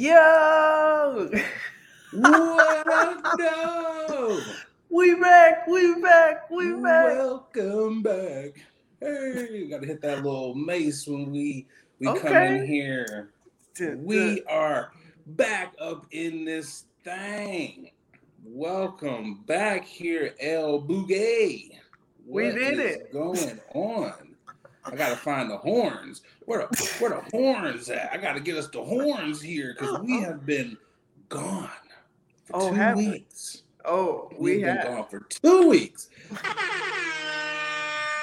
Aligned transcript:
Yo! 0.00 1.30
What 2.14 2.88
up, 2.88 4.42
We 4.88 5.14
back, 5.16 5.66
we 5.66 6.00
back, 6.00 6.50
we 6.50 6.72
back. 6.72 7.18
Welcome 7.18 8.02
back. 8.02 8.66
Hey, 8.98 9.48
we 9.52 9.68
gotta 9.68 9.84
hit 9.84 10.00
that 10.00 10.24
little 10.24 10.54
mace 10.54 11.06
when 11.06 11.30
we 11.30 11.66
we 11.98 12.06
come 12.18 12.34
in 12.34 12.66
here. 12.66 13.28
We 13.78 14.42
are 14.44 14.90
back 15.26 15.74
up 15.78 16.06
in 16.12 16.46
this 16.46 16.86
thing. 17.04 17.90
Welcome 18.42 19.42
back 19.46 19.84
here, 19.84 20.34
El 20.40 20.80
Bouguet. 20.80 21.72
We 22.26 22.44
did 22.44 22.78
is 22.78 22.78
it. 22.78 23.12
Going 23.12 23.60
on. 23.74 24.30
I 24.86 24.96
gotta 24.96 25.16
find 25.16 25.50
the 25.50 25.58
horns. 25.58 26.22
Where 26.50 26.66
the 26.68 26.84
where 26.98 27.10
the 27.10 27.20
horns 27.30 27.88
at? 27.90 28.10
I 28.12 28.16
gotta 28.16 28.40
get 28.40 28.56
us 28.56 28.66
the 28.66 28.82
horns 28.82 29.40
here 29.40 29.76
because 29.78 30.00
we 30.00 30.20
have 30.22 30.44
been 30.44 30.76
gone 31.28 31.70
for 32.44 32.56
Oh, 32.56 32.68
two 32.70 32.74
have 32.74 32.96
we? 32.96 33.08
weeks. 33.08 33.62
Oh, 33.84 34.28
we 34.36 34.56
We've 34.56 34.64
been 34.64 34.82
gone 34.82 35.06
for 35.08 35.20
two 35.20 35.68
weeks. 35.68 36.08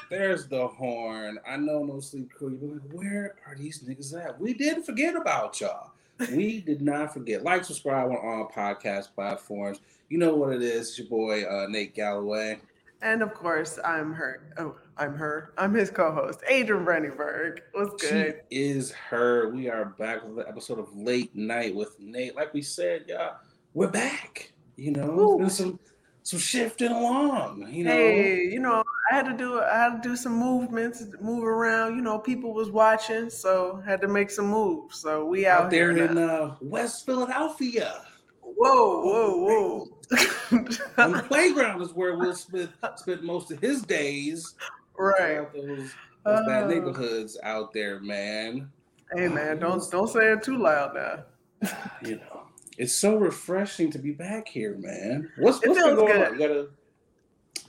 There's 0.10 0.46
the 0.50 0.68
horn. 0.68 1.40
I 1.48 1.56
know 1.56 1.86
no 1.86 2.02
sleep 2.02 2.30
crew. 2.34 2.60
You're 2.62 2.74
like, 2.74 2.82
where 2.92 3.36
are 3.48 3.56
these 3.56 3.82
niggas 3.84 4.14
at? 4.26 4.38
We 4.42 4.54
didn't 4.54 4.84
forget 4.84 5.16
about 5.16 5.62
y'all. 5.62 5.92
We 6.32 6.60
did 6.60 6.82
not 6.82 7.14
forget. 7.14 7.44
Like, 7.44 7.64
subscribe 7.64 8.10
on 8.10 8.18
all 8.18 8.52
podcast 8.54 9.14
platforms. 9.16 9.80
You 10.10 10.18
know 10.18 10.36
what 10.36 10.52
it 10.52 10.62
is. 10.62 10.90
It's 10.90 11.00
your 11.00 11.08
boy 11.08 11.44
uh, 11.46 11.68
Nate 11.70 11.96
Galloway. 11.96 12.60
And 13.02 13.22
of 13.22 13.34
course, 13.34 13.80
I'm 13.86 14.12
her. 14.14 14.42
Oh, 14.58 14.76
I'm 15.00 15.16
her. 15.16 15.54
I'm 15.58 15.74
his 15.76 15.92
co-host, 15.92 16.40
Adrian 16.50 16.84
Brandyberg. 16.84 17.60
What's 17.74 18.02
good? 18.02 18.42
She 18.52 18.58
is 18.58 18.92
her. 18.92 19.50
We 19.50 19.70
are 19.70 19.86
back 19.86 20.26
with 20.26 20.38
the 20.38 20.48
episode 20.48 20.80
of 20.80 20.96
Late 20.96 21.36
Night 21.36 21.76
with 21.76 22.00
Nate. 22.00 22.36
Like 22.36 22.52
we 22.52 22.64
said, 22.64 23.06
y'all, 23.08 23.36
we're 23.76 23.90
back. 23.90 24.52
You 24.76 24.92
know, 24.92 25.38
Woo. 25.38 25.50
some 25.50 25.80
some 26.24 26.40
shifting 26.40 26.92
along. 26.92 27.68
You 27.72 27.84
know, 27.84 27.92
Hey, 27.92 28.46
you 28.46 28.60
know, 28.60 28.84
I 29.12 29.16
had 29.16 29.26
to 29.28 29.38
do 29.38 29.60
I 29.62 29.78
had 29.78 30.02
to 30.02 30.10
do 30.10 30.16
some 30.16 30.34
movements, 30.34 31.06
move 31.22 31.44
around. 31.44 31.96
You 31.96 32.02
know, 32.02 32.18
people 32.18 32.56
was 32.56 32.72
watching, 32.72 33.30
so 33.30 33.82
had 33.86 34.02
to 34.02 34.08
make 34.08 34.32
some 34.32 34.48
moves. 34.48 34.98
So 35.00 35.26
we 35.26 35.46
out, 35.46 35.66
out 35.66 35.70
there 35.70 35.94
here 35.94 36.06
in 36.06 36.18
uh, 36.18 36.56
West 36.60 37.06
Philadelphia. 37.06 38.02
Whoa, 38.42 39.04
whoa, 39.04 39.38
whoa. 39.38 39.88
on 40.98 41.12
the 41.12 41.24
playground 41.28 41.82
is 41.82 41.94
where 41.94 42.18
Will 42.18 42.34
Smith 42.34 42.70
spent 42.96 43.24
most 43.24 43.52
of 43.52 43.60
his 43.60 43.84
days. 43.84 44.56
Right. 44.98 45.52
Those, 45.54 45.94
those 46.26 46.46
bad 46.46 46.64
Uh, 46.64 46.68
neighborhoods 46.68 47.38
out 47.44 47.74
there, 47.74 48.00
man. 48.00 48.70
Hey 49.16 49.28
man, 49.30 49.60
don't 49.60 49.90
don't 49.90 50.10
say 50.10 50.34
it 50.34 50.44
too 50.44 50.58
loud 50.58 50.94
now. 50.96 51.70
You 52.04 52.18
know, 52.18 52.44
it's 52.78 52.94
so 52.94 53.16
refreshing 53.16 53.90
to 53.92 54.00
be 54.00 54.12
back 54.12 54.48
here, 54.48 54.76
man. 54.78 55.32
What's, 55.38 55.66
what's 55.66 55.82
been 55.82 55.96
going 55.96 56.14
good. 56.14 56.28
on? 56.28 56.34
You 56.34 56.40
gotta 56.40 56.68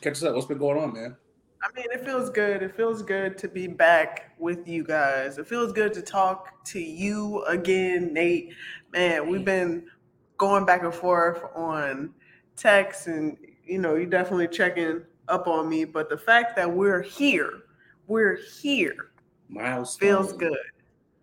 catch 0.00 0.12
us 0.14 0.22
up. 0.24 0.34
What's 0.34 0.46
been 0.46 0.58
going 0.58 0.78
on, 0.82 0.92
man? 0.92 1.16
I 1.62 1.72
mean, 1.74 1.86
it 1.90 2.04
feels 2.04 2.30
good. 2.30 2.62
It 2.62 2.76
feels 2.76 3.02
good 3.02 3.36
to 3.38 3.48
be 3.48 3.66
back 3.66 4.32
with 4.38 4.68
you 4.68 4.84
guys. 4.84 5.38
It 5.38 5.46
feels 5.48 5.72
good 5.72 5.92
to 5.94 6.02
talk 6.02 6.62
to 6.66 6.80
you 6.80 7.42
again, 7.44 8.12
Nate. 8.12 8.52
Man, 8.92 9.28
we've 9.28 9.44
been 9.44 9.86
going 10.36 10.64
back 10.64 10.82
and 10.84 10.94
forth 10.94 11.42
on 11.56 12.14
text, 12.56 13.06
and 13.08 13.36
you 13.64 13.78
know, 13.78 13.94
you 13.96 14.06
definitely 14.06 14.48
checking 14.48 15.02
up 15.28 15.46
on 15.46 15.68
me. 15.68 15.84
But 15.84 16.08
the 16.08 16.18
fact 16.18 16.56
that 16.56 16.70
we're 16.70 17.02
here, 17.02 17.62
we're 18.06 18.38
here, 18.60 19.10
Milestone. 19.48 20.00
feels 20.08 20.32
good. 20.32 20.58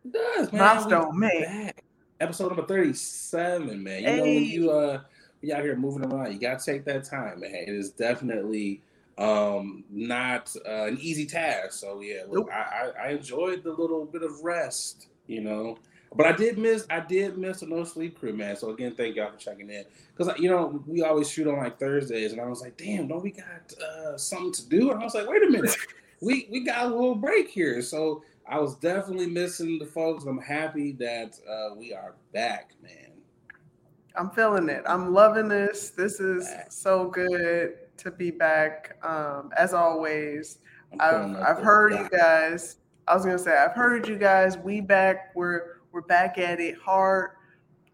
It 0.05 0.13
does, 0.13 0.51
man. 0.51 0.61
Milestone, 0.61 1.19
man. 1.19 1.41
back. 1.41 1.83
Episode 2.19 2.47
number 2.47 2.65
37, 2.65 3.83
man. 3.83 4.01
You 4.01 4.07
know, 4.17 4.23
when 4.23 4.43
you 4.45 4.71
uh 4.71 5.01
you 5.41 5.53
out 5.53 5.63
here 5.63 5.75
moving 5.75 6.05
around, 6.05 6.31
you 6.31 6.39
gotta 6.39 6.63
take 6.63 6.85
that 6.85 7.03
time, 7.03 7.41
man. 7.41 7.53
It 7.53 7.69
is 7.69 7.91
definitely 7.91 8.81
um 9.17 9.83
not 9.89 10.53
uh, 10.67 10.85
an 10.85 10.97
easy 10.99 11.25
task. 11.25 11.73
So 11.73 12.01
yeah, 12.01 12.21
look, 12.27 12.47
Nope. 12.47 12.49
I, 12.53 12.91
I 12.99 13.07
I 13.07 13.09
enjoyed 13.11 13.63
the 13.63 13.71
little 13.71 14.05
bit 14.05 14.23
of 14.23 14.41
rest, 14.43 15.07
you 15.27 15.41
know. 15.41 15.77
But 16.15 16.27
I 16.27 16.31
did 16.31 16.57
miss 16.57 16.85
I 16.89 17.01
did 17.01 17.37
miss 17.37 17.59
the 17.59 17.67
no 17.67 17.83
sleep 17.83 18.19
crew, 18.19 18.33
man. 18.33 18.55
So 18.55 18.69
again, 18.69 18.95
thank 18.95 19.15
y'all 19.15 19.31
for 19.31 19.37
checking 19.37 19.69
in. 19.69 19.85
Cause 20.17 20.29
you 20.39 20.49
know, 20.49 20.81
we 20.87 21.03
always 21.03 21.29
shoot 21.29 21.47
on 21.47 21.57
like 21.57 21.79
Thursdays, 21.79 22.31
and 22.31 22.39
I 22.39 22.45
was 22.45 22.61
like, 22.61 22.77
damn, 22.77 23.07
don't 23.07 23.21
we 23.23 23.31
got 23.31 23.73
uh 23.81 24.17
something 24.17 24.53
to 24.53 24.69
do? 24.69 24.91
And 24.91 25.01
I 25.01 25.03
was 25.03 25.13
like, 25.13 25.27
wait 25.27 25.43
a 25.43 25.49
minute. 25.49 25.75
we 26.21 26.47
we 26.51 26.61
got 26.61 26.85
a 26.85 26.89
little 26.89 27.15
break 27.15 27.49
here. 27.49 27.81
So 27.81 28.23
I 28.47 28.59
was 28.59 28.75
definitely 28.75 29.27
missing 29.27 29.79
the 29.79 29.85
folks. 29.85 30.25
I'm 30.25 30.39
happy 30.39 30.91
that 30.93 31.37
uh, 31.49 31.75
we 31.75 31.93
are 31.93 32.13
back, 32.31 32.71
man. 32.81 33.11
I'm 34.15 34.29
feeling 34.29 34.69
it. 34.69 34.83
I'm 34.85 35.13
loving 35.13 35.47
this. 35.47 35.89
This 35.89 36.19
is 36.19 36.47
Back. 36.47 36.71
so 36.71 37.09
good 37.09 37.75
to 37.97 38.11
be 38.11 38.31
back. 38.31 38.97
Um, 39.03 39.51
as 39.57 39.73
always, 39.73 40.59
I've 40.99 41.35
I've 41.35 41.57
heard 41.57 41.93
you 41.93 42.07
guys. 42.09 42.77
I 43.07 43.15
was 43.15 43.25
gonna 43.25 43.37
say 43.37 43.57
I've 43.57 43.73
heard 43.73 44.07
you 44.07 44.17
guys. 44.17 44.57
We 44.57 44.79
back. 44.79 45.31
We're 45.35 45.74
we're 45.95 46.01
back 46.01 46.37
at 46.37 46.59
it 46.59 46.75
hard 46.77 47.31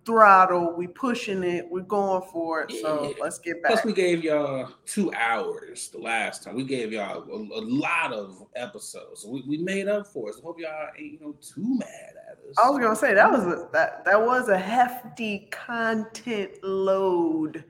throttle. 0.03 0.73
We 0.75 0.87
pushing 0.87 1.43
it. 1.43 1.69
We're 1.69 1.81
going 1.81 2.23
for 2.33 2.63
it. 2.63 2.71
So 2.71 3.03
Yeah. 3.03 3.13
let's 3.21 3.37
get 3.37 3.61
back. 3.61 3.73
Plus, 3.73 3.85
we 3.85 3.93
gave 3.93 4.23
y'all 4.23 4.71
two 4.87 5.13
hours 5.13 5.89
the 5.89 5.99
last 5.99 6.43
time. 6.43 6.55
We 6.55 6.63
gave 6.63 6.91
y'all 6.91 7.21
a, 7.31 7.59
a 7.59 7.61
lot 7.61 8.11
of 8.11 8.43
episodes. 8.55 9.23
We, 9.23 9.43
we 9.47 9.59
made 9.59 9.87
up 9.87 10.07
for 10.07 10.29
it. 10.29 10.35
So 10.37 10.41
hope 10.41 10.59
y'all 10.59 10.89
ain't 10.97 11.13
you 11.13 11.19
know 11.19 11.35
too 11.39 11.77
mad 11.77 12.13
at 12.31 12.39
us. 12.49 12.55
I 12.57 12.71
was 12.71 12.79
gonna 12.79 12.95
say 12.95 13.13
that 13.13 13.31
was 13.31 13.43
a 13.43 13.69
that 13.73 14.03
that 14.05 14.19
was 14.19 14.49
a 14.49 14.57
hefty 14.57 15.47
content 15.51 16.51
load 16.63 17.63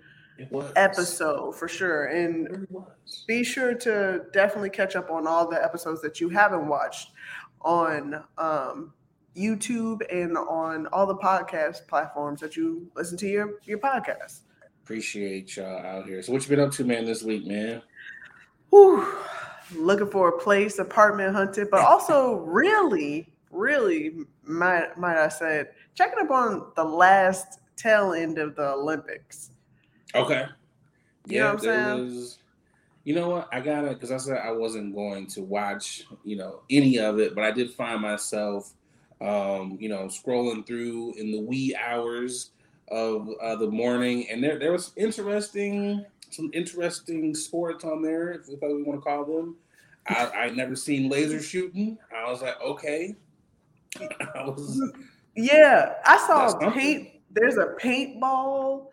episode 0.78 1.56
for 1.58 1.68
sure. 1.68 2.06
And 2.06 2.66
be 3.28 3.44
sure 3.44 3.74
to 3.74 4.22
definitely 4.32 4.70
catch 4.70 4.96
up 4.96 5.12
on 5.12 5.28
all 5.28 5.50
the 5.50 5.62
episodes 5.62 6.02
that 6.02 6.22
you 6.22 6.30
haven't 6.30 6.68
watched 6.68 7.10
on 7.64 8.24
um, 8.38 8.94
YouTube 9.36 10.02
and 10.12 10.38
on 10.38 10.88
all 10.88 11.06
the 11.06 11.16
podcast 11.16 11.88
platforms 11.88 12.42
that 12.42 12.56
you 12.56 12.90
listen 12.96 13.18
to 13.18 13.28
your 13.28 13.60
your 13.66 13.78
podcast. 13.78 14.42
Appreciate 14.84 15.56
y'all 15.56 15.86
out 15.86 16.06
here. 16.06 16.22
So 16.22 16.34
what 16.34 16.42
you 16.44 16.50
been 16.50 16.60
up 16.60 16.72
to, 16.74 16.84
man, 16.84 17.06
this 17.06 17.24
week, 17.24 17.46
man? 17.46 17.82
Whew. 18.70 19.08
Looking 19.76 20.10
for 20.10 20.30
a 20.30 20.38
place, 20.38 20.80
apartment 20.80 21.34
hunted, 21.34 21.70
but 21.72 21.82
also 21.82 22.36
really, 22.46 23.32
really 23.52 24.14
might 24.44 24.98
might 24.98 25.18
I 25.18 25.30
said 25.30 25.70
checking 25.94 26.20
up 26.20 26.32
on 26.32 26.72
the 26.76 26.84
last 26.84 27.60
tail 27.78 28.14
end 28.14 28.38
of 28.38 28.56
the 28.56 28.74
Olympics. 28.74 29.52
Okay. 30.14 30.46
You 31.28 31.40
know 31.40 31.46
what 31.46 31.54
I'm 31.54 31.60
saying? 31.60 32.16
was. 32.16 32.38
You 33.04 33.16
know 33.16 33.30
what? 33.30 33.50
I 33.52 33.60
gotta 33.62 33.90
because 33.90 34.12
I 34.12 34.18
said 34.18 34.38
I 34.38 34.52
wasn't 34.52 34.94
going 34.94 35.28
to 35.28 35.42
watch, 35.42 36.04
you 36.24 36.36
know, 36.36 36.62
any 36.70 37.00
of 37.00 37.20
it, 37.20 37.34
but 37.34 37.44
I 37.44 37.52
did 37.52 37.72
find 37.72 38.02
myself, 38.02 38.74
um, 39.22 39.78
you 39.80 39.90
know, 39.90 40.06
scrolling 40.06 40.66
through 40.66 41.14
in 41.18 41.32
the 41.32 41.40
wee 41.40 41.76
hours 41.76 42.52
of 42.90 43.30
uh, 43.42 43.56
the 43.56 43.68
morning, 43.68 44.28
and 44.30 44.44
there 44.44 44.60
there 44.60 44.72
was 44.72 44.92
interesting, 44.98 46.06
some 46.30 46.50
interesting 46.54 47.34
sports 47.36 47.86
on 47.86 48.02
there, 48.02 48.32
if, 48.32 48.50
if 48.50 48.60
we 48.62 48.84
want 48.84 49.00
to 49.00 49.04
call 49.04 49.26
them. 49.26 49.56
I 50.08 50.30
I 50.30 50.50
never 50.50 50.76
seen 50.76 51.10
laser 51.10 51.42
shooting. 51.42 51.98
I 52.16 52.30
was 52.30 52.42
like, 52.42 52.60
okay. 52.62 53.16
I 54.36 54.44
was 54.44 54.92
Yeah, 55.36 55.94
I 56.06 56.18
saw 56.18 56.72
paint. 56.72 57.10
There's 57.32 57.58
a 57.58 57.76
paintball. 57.82 58.88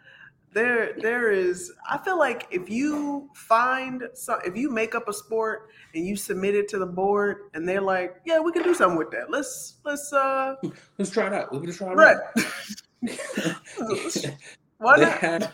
There, 0.59 0.95
there 1.01 1.31
is. 1.31 1.73
I 1.89 1.99
feel 1.99 2.19
like 2.19 2.49
if 2.51 2.69
you 2.69 3.31
find 3.33 4.03
some, 4.15 4.41
if 4.45 4.57
you 4.57 4.71
make 4.71 4.97
up 4.97 5.07
a 5.09 5.13
sport 5.13 5.69
and 5.95 6.05
you 6.05 6.17
submit 6.17 6.57
it 6.57 6.67
to 6.71 6.79
the 6.79 6.87
board, 6.87 7.51
and 7.55 7.69
they're 7.69 7.81
like, 7.81 8.17
"Yeah, 8.25 8.41
we 8.41 8.51
can 8.51 8.65
do 8.65 8.75
something 8.75 8.99
with 8.99 9.13
that. 9.13 9.31
Let's, 9.31 9.77
let's, 9.85 10.13
uh, 10.13 10.57
let's 10.99 11.13
try 11.13 11.29
it 11.29 11.33
out. 11.33 11.55
Let's 11.55 11.77
try 11.77 11.93
it 11.93 11.95
right. 11.95 12.17
out. 12.17 12.45
Why 14.79 14.97
they 14.99 15.05
not? 15.05 15.19
had 15.19 15.53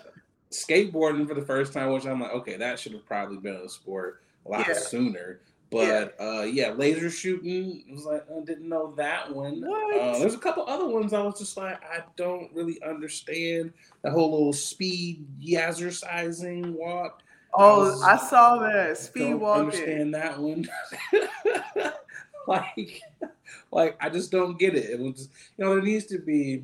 skateboarding 0.50 1.28
for 1.28 1.34
the 1.34 1.44
first 1.44 1.74
time, 1.74 1.92
which 1.92 2.06
I'm 2.06 2.20
like, 2.22 2.32
okay, 2.32 2.56
that 2.56 2.78
should 2.78 2.92
have 2.92 3.04
probably 3.04 3.36
been 3.36 3.56
a 3.56 3.68
sport 3.68 4.22
a 4.46 4.48
lot 4.48 4.66
Yeah. 4.66 4.72
sooner. 4.72 5.40
But 5.74 6.14
uh, 6.20 6.42
yeah, 6.42 6.70
laser 6.70 7.10
shooting 7.10 7.82
I 7.90 7.92
was 7.92 8.04
like, 8.04 8.24
I 8.30 8.44
didn't 8.44 8.68
know 8.68 8.94
that 8.96 9.34
one. 9.34 9.64
Uh, 9.64 10.16
there's 10.20 10.34
a 10.34 10.38
couple 10.38 10.64
other 10.68 10.86
ones 10.86 11.12
I 11.12 11.20
was 11.20 11.36
just 11.36 11.56
like, 11.56 11.82
I 11.82 12.04
don't 12.14 12.48
really 12.54 12.80
understand 12.80 13.72
the 14.02 14.12
whole 14.12 14.30
little 14.30 14.52
speed 14.52 15.26
yazzercising 15.42 16.74
walk. 16.74 17.22
Oh, 17.54 18.00
I 18.04 18.16
saw 18.16 18.58
that 18.58 18.96
speed 18.98 19.30
don't 19.30 19.40
walking. 19.40 19.64
understand 19.64 20.14
that 20.14 20.38
one. 20.38 20.68
like, 22.46 23.02
like 23.72 23.96
I 24.00 24.08
just 24.10 24.30
don't 24.30 24.56
get 24.56 24.76
it. 24.76 24.90
It 24.90 25.00
was, 25.00 25.14
just, 25.14 25.30
you 25.58 25.64
know, 25.64 25.74
there 25.74 25.82
needs 25.82 26.04
to 26.06 26.20
be, 26.20 26.62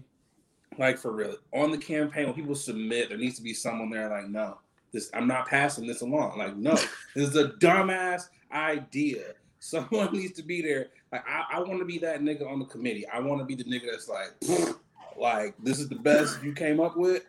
like, 0.79 0.99
for 0.99 1.11
real, 1.11 1.35
on 1.53 1.73
the 1.73 1.79
campaign 1.79 2.27
when 2.27 2.35
people 2.35 2.55
submit, 2.55 3.09
there 3.09 3.19
needs 3.19 3.39
to 3.39 3.43
be 3.43 3.55
someone 3.55 3.91
there 3.91 4.09
like, 4.09 4.29
no, 4.29 4.59
this, 4.93 5.11
I'm 5.15 5.27
not 5.27 5.49
passing 5.49 5.89
this 5.89 6.01
along. 6.01 6.39
Like, 6.39 6.57
no, 6.57 6.75
this 7.17 7.29
is 7.29 7.35
a 7.35 7.49
dumbass 7.49 8.29
idea. 8.53 9.35
Someone 9.63 10.13
needs 10.13 10.33
to 10.35 10.43
be 10.43 10.63
there. 10.63 10.89
Like, 11.13 11.23
I, 11.29 11.57
I 11.57 11.61
want 11.61 11.81
to 11.81 11.85
be 11.85 11.99
that 11.99 12.23
nigga 12.23 12.51
on 12.51 12.61
the 12.61 12.65
committee. 12.65 13.07
I 13.09 13.21
want 13.21 13.41
to 13.41 13.45
be 13.45 13.55
the 13.55 13.65
nigga 13.65 13.91
that's 13.91 14.09
like, 14.09 14.71
Like 15.21 15.55
this 15.63 15.79
is 15.79 15.89
the 15.89 15.97
best 15.97 16.43
you 16.43 16.55
came 16.55 16.81
up 16.81 16.97
with. 16.97 17.25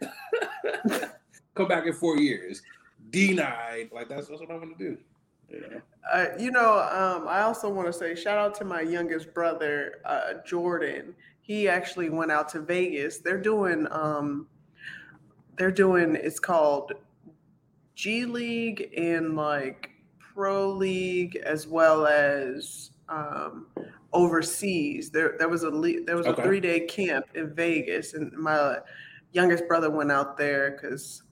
Come 1.56 1.68
back 1.68 1.86
in 1.86 1.94
four 1.94 2.18
years. 2.18 2.62
Denied. 3.10 3.90
Like 3.92 4.08
that's, 4.08 4.28
that's 4.28 4.40
what 4.40 4.50
I'm 4.50 4.60
gonna 4.60 4.78
do. 4.80 4.98
Yeah. 5.50 5.80
Uh, 6.12 6.28
you 6.40 6.52
know, 6.52 6.80
um, 6.80 7.28
I 7.28 7.42
also 7.42 7.70
want 7.70 7.88
to 7.88 7.94
say 7.94 8.16
shout 8.16 8.38
out 8.38 8.56
to 8.56 8.64
my 8.64 8.80
youngest 8.82 9.34
brother, 9.34 10.00
uh, 10.06 10.36
Jordan. 10.46 11.14
He 11.42 11.68
actually 11.68 12.10
went 12.10 12.32
out 12.32 12.48
to 12.50 12.62
Vegas. 12.62 13.18
They're 13.18 13.42
doing, 13.42 13.86
um, 13.92 14.48
they're 15.58 15.72
doing. 15.72 16.16
It's 16.16 16.40
called 16.40 16.94
G 17.96 18.24
League 18.24 18.94
and 18.96 19.36
like 19.36 19.91
Pro 20.34 20.72
League, 20.72 21.36
as 21.46 21.68
well 21.68 22.08
as 22.08 22.92
um, 23.10 23.68
overseas. 24.14 25.10
There, 25.10 25.36
there 25.38 25.50
was 25.50 25.64
a 25.64 25.72
there 26.06 26.16
was 26.16 26.28
okay. 26.28 26.42
a 26.42 26.46
three 26.46 26.60
day 26.60 26.82
camp 26.82 27.26
in 27.36 27.54
Vegas, 27.54 28.14
and 28.14 28.32
my 28.34 28.78
youngest 29.34 29.68
brother 29.68 29.90
went 29.90 30.12
out 30.12 30.38
there 30.38 30.72
because 30.72 31.24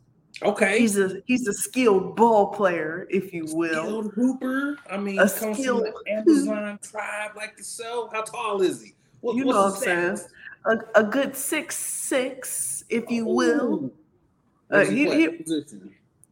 okay, 0.42 0.80
he's 0.80 0.98
a 0.98 1.22
he's 1.25 1.48
a 1.48 1.54
skilled 1.54 2.16
ball 2.16 2.48
player, 2.48 3.07
if 3.10 3.34
you 3.34 3.46
will, 3.54 3.84
skilled 3.84 4.13
hooper. 4.13 4.78
I 4.90 4.98
mean, 4.98 5.19
a 5.19 5.30
comes 5.30 5.57
skilled 5.57 5.88
Amazon 6.07 6.80
tribe 6.81 7.31
like 7.36 7.57
yourself. 7.57 8.12
How 8.13 8.22
tall 8.24 8.62
is 8.62 8.84
he? 8.84 8.94
What, 9.22 9.36
you 9.36 9.46
know 9.46 9.63
what 9.63 9.74
I'm 9.74 9.80
saying? 9.80 10.19
A, 10.66 11.00
a 11.00 11.04
good 11.04 11.36
six 11.36 11.75
six, 11.75 12.84
if 12.90 13.10
you 13.10 13.25
will. 13.25 13.92
Uh, 14.72 14.86
he, 14.86 15.10
he, 15.10 15.46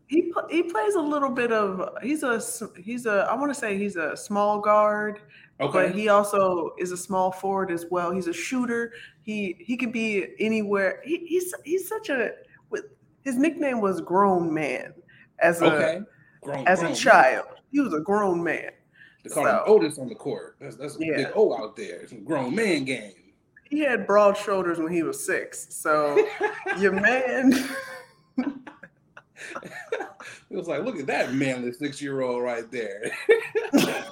he 0.08 0.32
he 0.50 0.64
plays 0.64 0.96
a 0.96 1.02
little 1.02 1.30
bit 1.30 1.52
of 1.52 1.90
he's 2.02 2.24
a 2.24 2.42
he's 2.78 3.06
a 3.06 3.28
I 3.30 3.36
want 3.36 3.54
to 3.54 3.60
say 3.60 3.78
he's 3.78 3.98
a 3.98 4.16
small 4.16 4.60
guard, 4.60 5.20
okay. 5.60 5.72
but 5.72 5.96
he 5.96 6.08
also 6.08 6.72
is 6.78 6.92
a 6.92 6.98
small 6.98 7.32
forward 7.32 7.72
as 7.72 7.86
well. 7.92 8.12
He's 8.12 8.28
a 8.28 8.34
shooter. 8.34 8.94
He 9.22 9.58
he 9.60 9.76
could 9.76 9.92
be 9.92 10.28
anywhere. 10.40 11.02
He, 11.04 11.18
he's 11.28 11.54
he's 11.66 11.88
such 11.90 12.10
a 12.10 12.32
with 12.70 12.86
his 13.24 13.36
nickname 13.36 13.82
was 13.82 14.00
grown 14.00 14.54
man 14.54 14.94
as 15.40 15.62
a 15.62 15.66
okay. 15.66 16.06
grown, 16.42 16.68
as 16.68 16.80
grown 16.80 16.92
a 16.94 16.96
child. 16.96 17.46
Man. 17.48 17.56
He 17.74 17.80
was 17.82 17.94
a 17.94 18.00
grown 18.00 18.42
man. 18.42 18.72
They 19.24 19.30
call 19.30 19.44
so, 19.44 19.50
him 19.50 19.60
Otis 19.66 20.00
on 20.00 20.08
the 20.08 20.16
court. 20.16 20.56
That's 20.62 20.78
that's 20.78 20.96
a 20.96 21.00
yeah. 21.06 21.18
big 21.18 21.28
O 21.36 21.62
out 21.62 21.76
there. 21.76 22.00
It's 22.00 22.14
a 22.14 22.16
grown 22.16 22.56
man 22.56 22.86
game. 22.86 23.12
He 23.70 23.80
had 23.82 24.08
broad 24.08 24.38
shoulders 24.38 24.80
when 24.80 24.94
he 24.94 25.04
was 25.04 25.26
six. 25.26 25.68
So 25.76 26.26
your 26.80 26.94
man 26.94 27.52
it 30.50 30.56
was 30.56 30.68
like, 30.68 30.84
look 30.84 31.00
at 31.00 31.08
that 31.08 31.34
manly 31.34 31.72
six 31.74 32.02
year 32.02 32.22
old 32.22 32.42
right 32.42 32.70
there. 32.72 33.12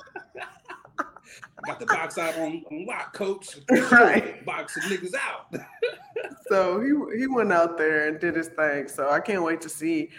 Got 1.66 1.80
the 1.80 1.86
box 1.88 2.18
out 2.18 2.38
on, 2.38 2.64
on 2.70 2.86
lock, 2.86 3.14
coach. 3.14 3.58
Right. 3.92 4.46
Box 4.46 4.78
of 4.78 4.84
niggas 4.84 5.16
out. 5.16 5.56
so 6.48 6.80
he 6.80 7.20
he 7.20 7.28
went 7.28 7.52
out 7.52 7.78
there 7.78 8.08
and 8.08 8.20
did 8.20 8.36
his 8.36 8.50
thing. 8.50 8.88
So 8.88 9.10
I 9.10 9.20
can't 9.20 9.42
wait 9.42 9.62
to 9.62 9.70
see 9.70 10.10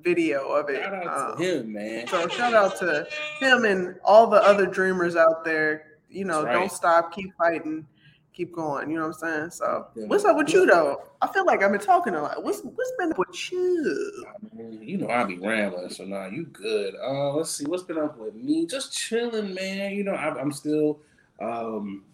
video 0.00 0.48
of 0.52 0.70
it. 0.70 0.82
Shout 0.82 0.94
out 0.94 1.32
um, 1.32 1.36
to 1.36 1.44
him, 1.44 1.72
man. 1.72 2.06
So 2.06 2.28
shout 2.28 2.54
out 2.54 2.78
to 2.78 3.06
him 3.40 3.64
and 3.64 3.96
all 4.04 4.28
the 4.28 4.42
other 4.42 4.66
dreamers 4.66 5.16
out 5.16 5.44
there. 5.44 5.98
You 6.08 6.24
know, 6.24 6.44
right. 6.44 6.52
don't 6.52 6.72
stop, 6.72 7.12
keep 7.12 7.36
fighting 7.36 7.86
keep 8.34 8.52
going. 8.52 8.90
You 8.90 8.96
know 8.96 9.08
what 9.08 9.16
I'm 9.22 9.38
saying? 9.38 9.50
So 9.50 9.86
yeah. 9.94 10.06
what's 10.06 10.24
up 10.24 10.36
with 10.36 10.52
you 10.52 10.66
though? 10.66 11.02
I 11.22 11.32
feel 11.32 11.46
like 11.46 11.62
I've 11.62 11.70
been 11.70 11.80
talking 11.80 12.14
a 12.14 12.22
lot. 12.22 12.42
What's 12.42 12.60
what's 12.60 12.92
been 12.98 13.12
up 13.12 13.18
with 13.18 13.52
you? 13.52 14.26
I 14.28 14.56
mean, 14.56 14.82
you 14.82 14.98
know 14.98 15.08
I 15.08 15.24
be 15.24 15.38
rambling, 15.38 15.90
so 15.90 16.04
now 16.04 16.26
you 16.26 16.44
good. 16.44 16.94
Uh, 17.02 17.32
let's 17.34 17.50
see 17.50 17.64
what's 17.64 17.84
been 17.84 17.98
up 17.98 18.18
with 18.18 18.34
me. 18.34 18.66
Just 18.66 18.92
chilling, 18.92 19.54
man. 19.54 19.92
You 19.92 20.04
know 20.04 20.12
I, 20.12 20.40
am 20.40 20.52
still 20.52 21.00
um, 21.40 22.04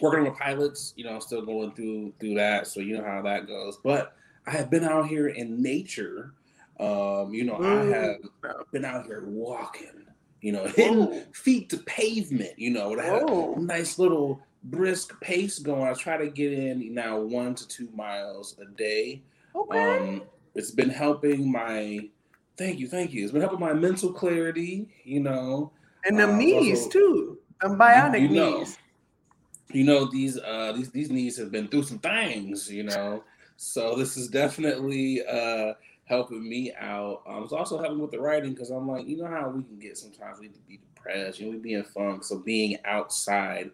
working 0.00 0.24
with 0.24 0.38
pilots. 0.38 0.94
You 0.96 1.04
know, 1.04 1.14
I'm 1.14 1.20
still 1.20 1.42
going 1.42 1.72
through 1.72 2.14
through 2.18 2.34
that, 2.34 2.66
so 2.66 2.80
you 2.80 2.98
know 2.98 3.04
how 3.04 3.22
that 3.22 3.46
goes. 3.46 3.78
But 3.84 4.16
I 4.46 4.52
have 4.52 4.70
been 4.70 4.84
out 4.84 5.06
here 5.06 5.28
in 5.28 5.62
nature. 5.62 6.32
Um, 6.80 7.32
you 7.32 7.44
know, 7.44 7.62
I 7.62 7.84
have 7.84 8.16
been 8.72 8.84
out 8.84 9.06
here 9.06 9.24
walking. 9.26 10.06
You 10.40 10.52
know, 10.52 10.64
hitting 10.76 11.22
feet 11.32 11.68
to 11.70 11.76
pavement. 11.78 12.58
You 12.58 12.70
know, 12.70 12.98
I 12.98 13.04
had 13.04 13.30
a 13.30 13.60
nice 13.60 13.98
little 13.98 14.42
brisk 14.64 15.20
pace 15.20 15.58
going. 15.58 15.88
I 15.88 15.94
try 15.94 16.16
to 16.16 16.28
get 16.28 16.52
in 16.52 16.94
now 16.94 17.18
one 17.18 17.54
to 17.54 17.66
two 17.66 17.88
miles 17.94 18.56
a 18.60 18.64
day. 18.64 19.22
Okay. 19.54 19.98
Um, 19.98 20.22
it's 20.54 20.70
been 20.70 20.90
helping 20.90 21.50
my. 21.50 22.08
Thank 22.56 22.78
you, 22.78 22.88
thank 22.88 23.12
you. 23.12 23.24
It's 23.24 23.32
been 23.32 23.40
helping 23.40 23.60
my 23.60 23.72
mental 23.72 24.12
clarity. 24.12 24.88
You 25.04 25.20
know, 25.20 25.72
and 26.04 26.18
the 26.18 26.28
uh, 26.28 26.36
knees 26.36 26.84
also, 26.84 26.90
too. 26.90 27.38
The 27.60 27.68
bionic 27.68 28.20
you, 28.20 28.28
you 28.28 28.34
know, 28.34 28.58
knees. 28.58 28.78
You 29.72 29.84
know 29.84 30.04
these 30.04 30.38
uh 30.38 30.72
these 30.72 30.90
these 30.90 31.10
knees 31.10 31.38
have 31.38 31.50
been 31.50 31.68
through 31.68 31.84
some 31.84 31.98
things. 31.98 32.70
You 32.70 32.84
know, 32.84 33.24
so 33.56 33.96
this 33.96 34.16
is 34.16 34.28
definitely 34.28 35.24
uh 35.26 35.74
helping 36.04 36.46
me 36.46 36.72
out. 36.78 37.22
Um, 37.26 37.44
it's 37.44 37.52
also 37.52 37.78
helping 37.78 37.98
with 37.98 38.10
the 38.10 38.20
writing 38.20 38.52
because 38.52 38.70
I'm 38.70 38.86
like, 38.86 39.06
you 39.06 39.16
know 39.16 39.26
how 39.26 39.48
we 39.48 39.62
can 39.62 39.78
get 39.78 39.96
sometimes 39.96 40.40
we 40.40 40.50
be 40.68 40.80
depressed, 40.94 41.40
you 41.40 41.46
know, 41.46 41.52
we 41.52 41.58
be 41.58 41.74
in 41.74 41.84
funk. 41.84 42.24
So 42.24 42.38
being 42.38 42.76
outside 42.84 43.70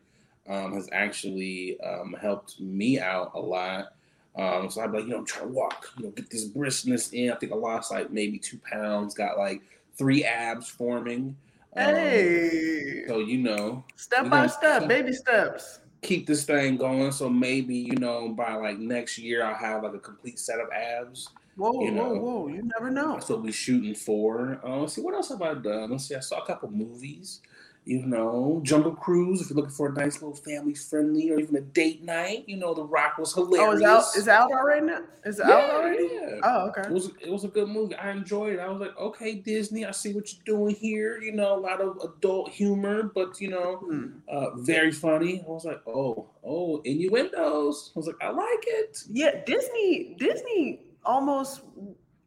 um, 0.49 0.73
has 0.73 0.89
actually 0.93 1.79
um, 1.81 2.17
helped 2.21 2.61
me 2.61 2.99
out 2.99 3.33
a 3.35 3.41
lot. 3.41 3.89
Um, 4.37 4.71
so 4.71 4.83
I'd 4.83 4.93
be 4.93 4.99
like, 4.99 5.07
you 5.07 5.13
know, 5.13 5.19
I'm 5.19 5.27
trying 5.27 5.49
to 5.49 5.53
walk, 5.53 5.87
you 5.99 6.05
know, 6.05 6.11
get 6.11 6.31
this 6.31 6.49
briskness 6.49 7.13
in. 7.13 7.33
I 7.33 7.37
think 7.37 7.53
I 7.53 7.57
lost 7.57 7.91
like 7.91 8.11
maybe 8.11 8.39
two 8.39 8.59
pounds, 8.59 9.15
got 9.15 9.37
like 9.37 9.63
three 9.97 10.25
abs 10.25 10.69
forming. 10.69 11.37
Um, 11.77 11.95
hey. 11.95 13.05
So, 13.09 13.19
you 13.19 13.39
know, 13.39 13.85
step 13.97 14.31
by 14.31 14.47
step, 14.47 14.83
keep, 14.83 14.89
baby 14.89 15.13
steps. 15.13 15.81
Keep 16.03 16.27
this 16.27 16.45
thing 16.45 16.77
going. 16.77 17.11
So 17.11 17.29
maybe, 17.29 17.75
you 17.75 17.97
know, 17.97 18.29
by 18.29 18.55
like 18.55 18.79
next 18.79 19.19
year, 19.19 19.45
I'll 19.45 19.55
have 19.55 19.83
like 19.83 19.95
a 19.95 19.99
complete 19.99 20.39
set 20.39 20.61
of 20.61 20.69
abs. 20.71 21.29
Whoa, 21.57 21.83
you 21.85 21.91
know, 21.91 22.11
whoa, 22.11 22.21
whoa. 22.21 22.49
You 22.49 22.63
never 22.63 22.91
know. 22.91 23.15
That's 23.15 23.29
what 23.29 23.43
we're 23.43 23.53
shooting 23.53 23.97
for. 23.97 24.61
Uh, 24.65 24.77
let's 24.77 24.95
see, 24.95 25.01
what 25.01 25.15
else 25.15 25.31
have 25.31 25.43
I 25.43 25.55
done? 25.55 25.91
Let's 25.91 26.07
see, 26.07 26.15
I 26.15 26.21
saw 26.21 26.41
a 26.41 26.47
couple 26.47 26.71
movies 26.71 27.41
you 27.89 28.05
know, 28.05 28.61
Jungle 28.65 28.95
Cruise, 28.95 29.41
if 29.41 29.49
you're 29.49 29.57
looking 29.57 29.71
for 29.71 29.89
a 29.89 29.93
nice 29.95 30.21
little 30.21 30.35
family 30.35 30.75
friendly 30.75 31.31
or 31.31 31.41
even 31.41 31.57
a 31.57 31.63
date 31.63 32.03
night, 32.03 32.45
you 32.47 32.59
know, 32.59 32.75
The 32.75 32.85
Rock 32.85 33.17
was 33.17 33.33
hilarious. 33.33 33.67
Oh, 33.67 33.73
is 33.73 33.83
out 33.83 34.17
is 34.17 34.29
out 34.29 34.53
already 34.53 34.85
now? 34.85 35.05
Is 35.25 35.39
it 35.39 35.47
yeah, 35.49 35.55
out 35.55 35.71
already? 35.71 36.09
Yeah. 36.13 36.41
Oh, 36.43 36.69
okay. 36.69 36.83
It 36.83 36.91
was 36.91 37.11
it 37.19 37.31
was 37.31 37.45
a 37.45 37.49
good 37.49 37.71
movie. 37.71 37.95
I 37.95 38.11
enjoyed 38.11 38.53
it. 38.53 38.61
I 38.61 38.69
was 38.69 38.79
like, 38.79 38.95
okay, 38.99 39.37
Disney, 39.37 39.87
I 39.87 39.93
see 39.93 40.13
what 40.13 40.31
you're 40.31 40.59
doing 40.59 40.75
here. 40.75 41.19
You 41.23 41.33
know, 41.33 41.59
a 41.59 41.59
lot 41.59 41.81
of 41.81 41.97
adult 42.05 42.51
humor, 42.51 43.05
but 43.05 43.41
you 43.41 43.49
know, 43.49 43.83
mm. 43.91 44.13
uh, 44.29 44.51
very 44.57 44.93
funny. 44.93 45.43
I 45.49 45.51
was 45.51 45.65
like, 45.65 45.81
oh, 45.87 46.29
oh, 46.45 46.83
innuendos. 46.85 47.93
I 47.97 47.99
was 47.99 48.07
like, 48.07 48.17
I 48.21 48.29
like 48.29 48.65
it. 48.67 49.03
Yeah, 49.11 49.43
Disney, 49.47 50.15
Disney 50.19 50.81
almost 51.07 51.63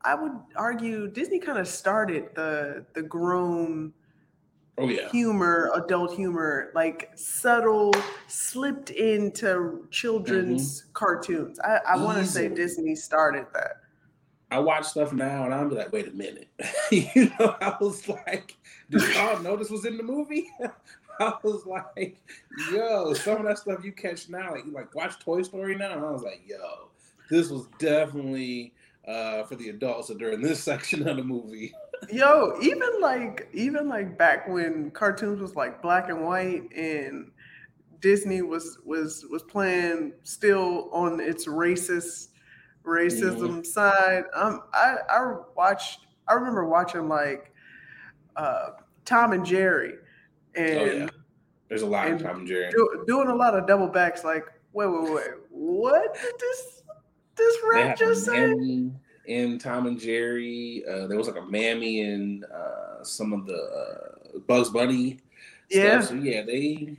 I 0.03 0.15
would 0.15 0.33
argue 0.55 1.07
Disney 1.07 1.37
kind 1.37 1.59
of 1.59 1.67
started 1.67 2.29
the 2.33 2.83
the 2.95 3.03
grown 3.03 3.93
oh 4.81 4.89
yeah. 4.89 5.09
humor 5.09 5.71
adult 5.75 6.13
humor 6.13 6.71
like 6.75 7.11
subtle 7.15 7.93
slipped 8.27 8.89
into 8.89 9.87
children's 9.91 10.81
mm-hmm. 10.81 10.91
cartoons. 10.93 11.59
I, 11.59 11.79
I 11.87 11.97
want 11.97 12.17
to 12.17 12.25
say 12.25 12.47
disney 12.49 12.95
started 12.95 13.45
that. 13.53 13.77
I 14.49 14.59
watch 14.59 14.85
stuff 14.85 15.13
now 15.13 15.45
and 15.45 15.53
i'm 15.53 15.69
like 15.69 15.91
wait 15.91 16.07
a 16.07 16.11
minute. 16.11 16.49
You 16.91 17.31
know 17.39 17.55
i 17.61 17.75
was 17.79 18.07
like 18.09 18.57
did 18.89 19.01
y'all 19.15 19.39
know 19.41 19.55
this 19.55 19.69
was 19.69 19.85
in 19.85 19.95
the 19.95 20.03
movie? 20.03 20.49
I 21.19 21.33
was 21.43 21.65
like, 21.65 22.17
yo, 22.71 23.13
some 23.13 23.37
of 23.37 23.43
that 23.43 23.59
stuff 23.59 23.85
you 23.85 23.91
catch 23.91 24.27
now, 24.27 24.51
like 24.51 24.65
you 24.65 24.71
like 24.71 24.93
watch 24.95 25.19
Toy 25.19 25.43
Story 25.43 25.75
now, 25.75 25.93
and 25.93 26.03
I 26.03 26.11
was 26.11 26.23
like, 26.23 26.41
yo, 26.45 26.89
this 27.29 27.49
was 27.49 27.67
definitely 27.79 28.73
uh, 29.07 29.43
for 29.43 29.55
the 29.55 29.69
adults 29.69 30.11
during 30.17 30.41
this 30.41 30.63
section 30.63 31.07
of 31.07 31.17
the 31.17 31.23
movie. 31.23 31.73
Yo, 32.11 32.57
even 32.61 32.89
like 32.99 33.47
even 33.53 33.87
like 33.87 34.17
back 34.17 34.47
when 34.47 34.91
cartoons 34.91 35.39
was 35.39 35.55
like 35.55 35.81
black 35.81 36.09
and 36.09 36.25
white 36.25 36.63
and 36.75 37.31
Disney 37.99 38.41
was 38.41 38.79
was 38.83 39.25
was 39.29 39.43
playing 39.43 40.13
still 40.23 40.89
on 40.91 41.19
its 41.19 41.45
racist 41.45 42.29
racism 42.83 43.59
mm. 43.59 43.65
side. 43.65 44.23
Um, 44.33 44.63
I 44.73 44.95
I 45.09 45.35
watched. 45.55 45.99
I 46.27 46.33
remember 46.33 46.65
watching 46.65 47.07
like 47.07 47.53
uh, 48.35 48.69
Tom 49.05 49.33
and 49.33 49.45
Jerry, 49.45 49.95
and 50.55 50.79
oh, 50.79 50.85
yeah. 50.85 51.09
there's 51.69 51.81
a 51.83 51.87
lot 51.87 52.09
of 52.09 52.21
Tom 52.21 52.39
and 52.39 52.47
Jerry 52.47 52.71
do, 52.71 53.03
doing 53.07 53.27
a 53.27 53.35
lot 53.35 53.55
of 53.55 53.67
double 53.67 53.87
backs. 53.87 54.23
Like, 54.23 54.45
wait, 54.73 54.87
wait, 54.87 55.13
wait, 55.13 55.27
what 55.49 56.13
did 56.13 56.33
this 56.39 56.80
this 57.35 57.57
rap 57.71 57.97
just 57.97 58.25
say? 58.25 58.53
in 59.25 59.59
Tom 59.59 59.87
and 59.87 59.99
Jerry. 59.99 60.83
Uh, 60.89 61.07
there 61.07 61.17
was 61.17 61.27
like 61.27 61.37
a 61.37 61.45
Mammy 61.45 62.01
in 62.01 62.43
uh, 62.53 63.03
some 63.03 63.33
of 63.33 63.45
the 63.45 63.55
uh, 63.55 64.39
Bugs 64.47 64.69
Bunny. 64.69 65.19
Yeah. 65.69 66.01
So 66.01 66.15
yeah, 66.15 66.41
they 66.41 66.97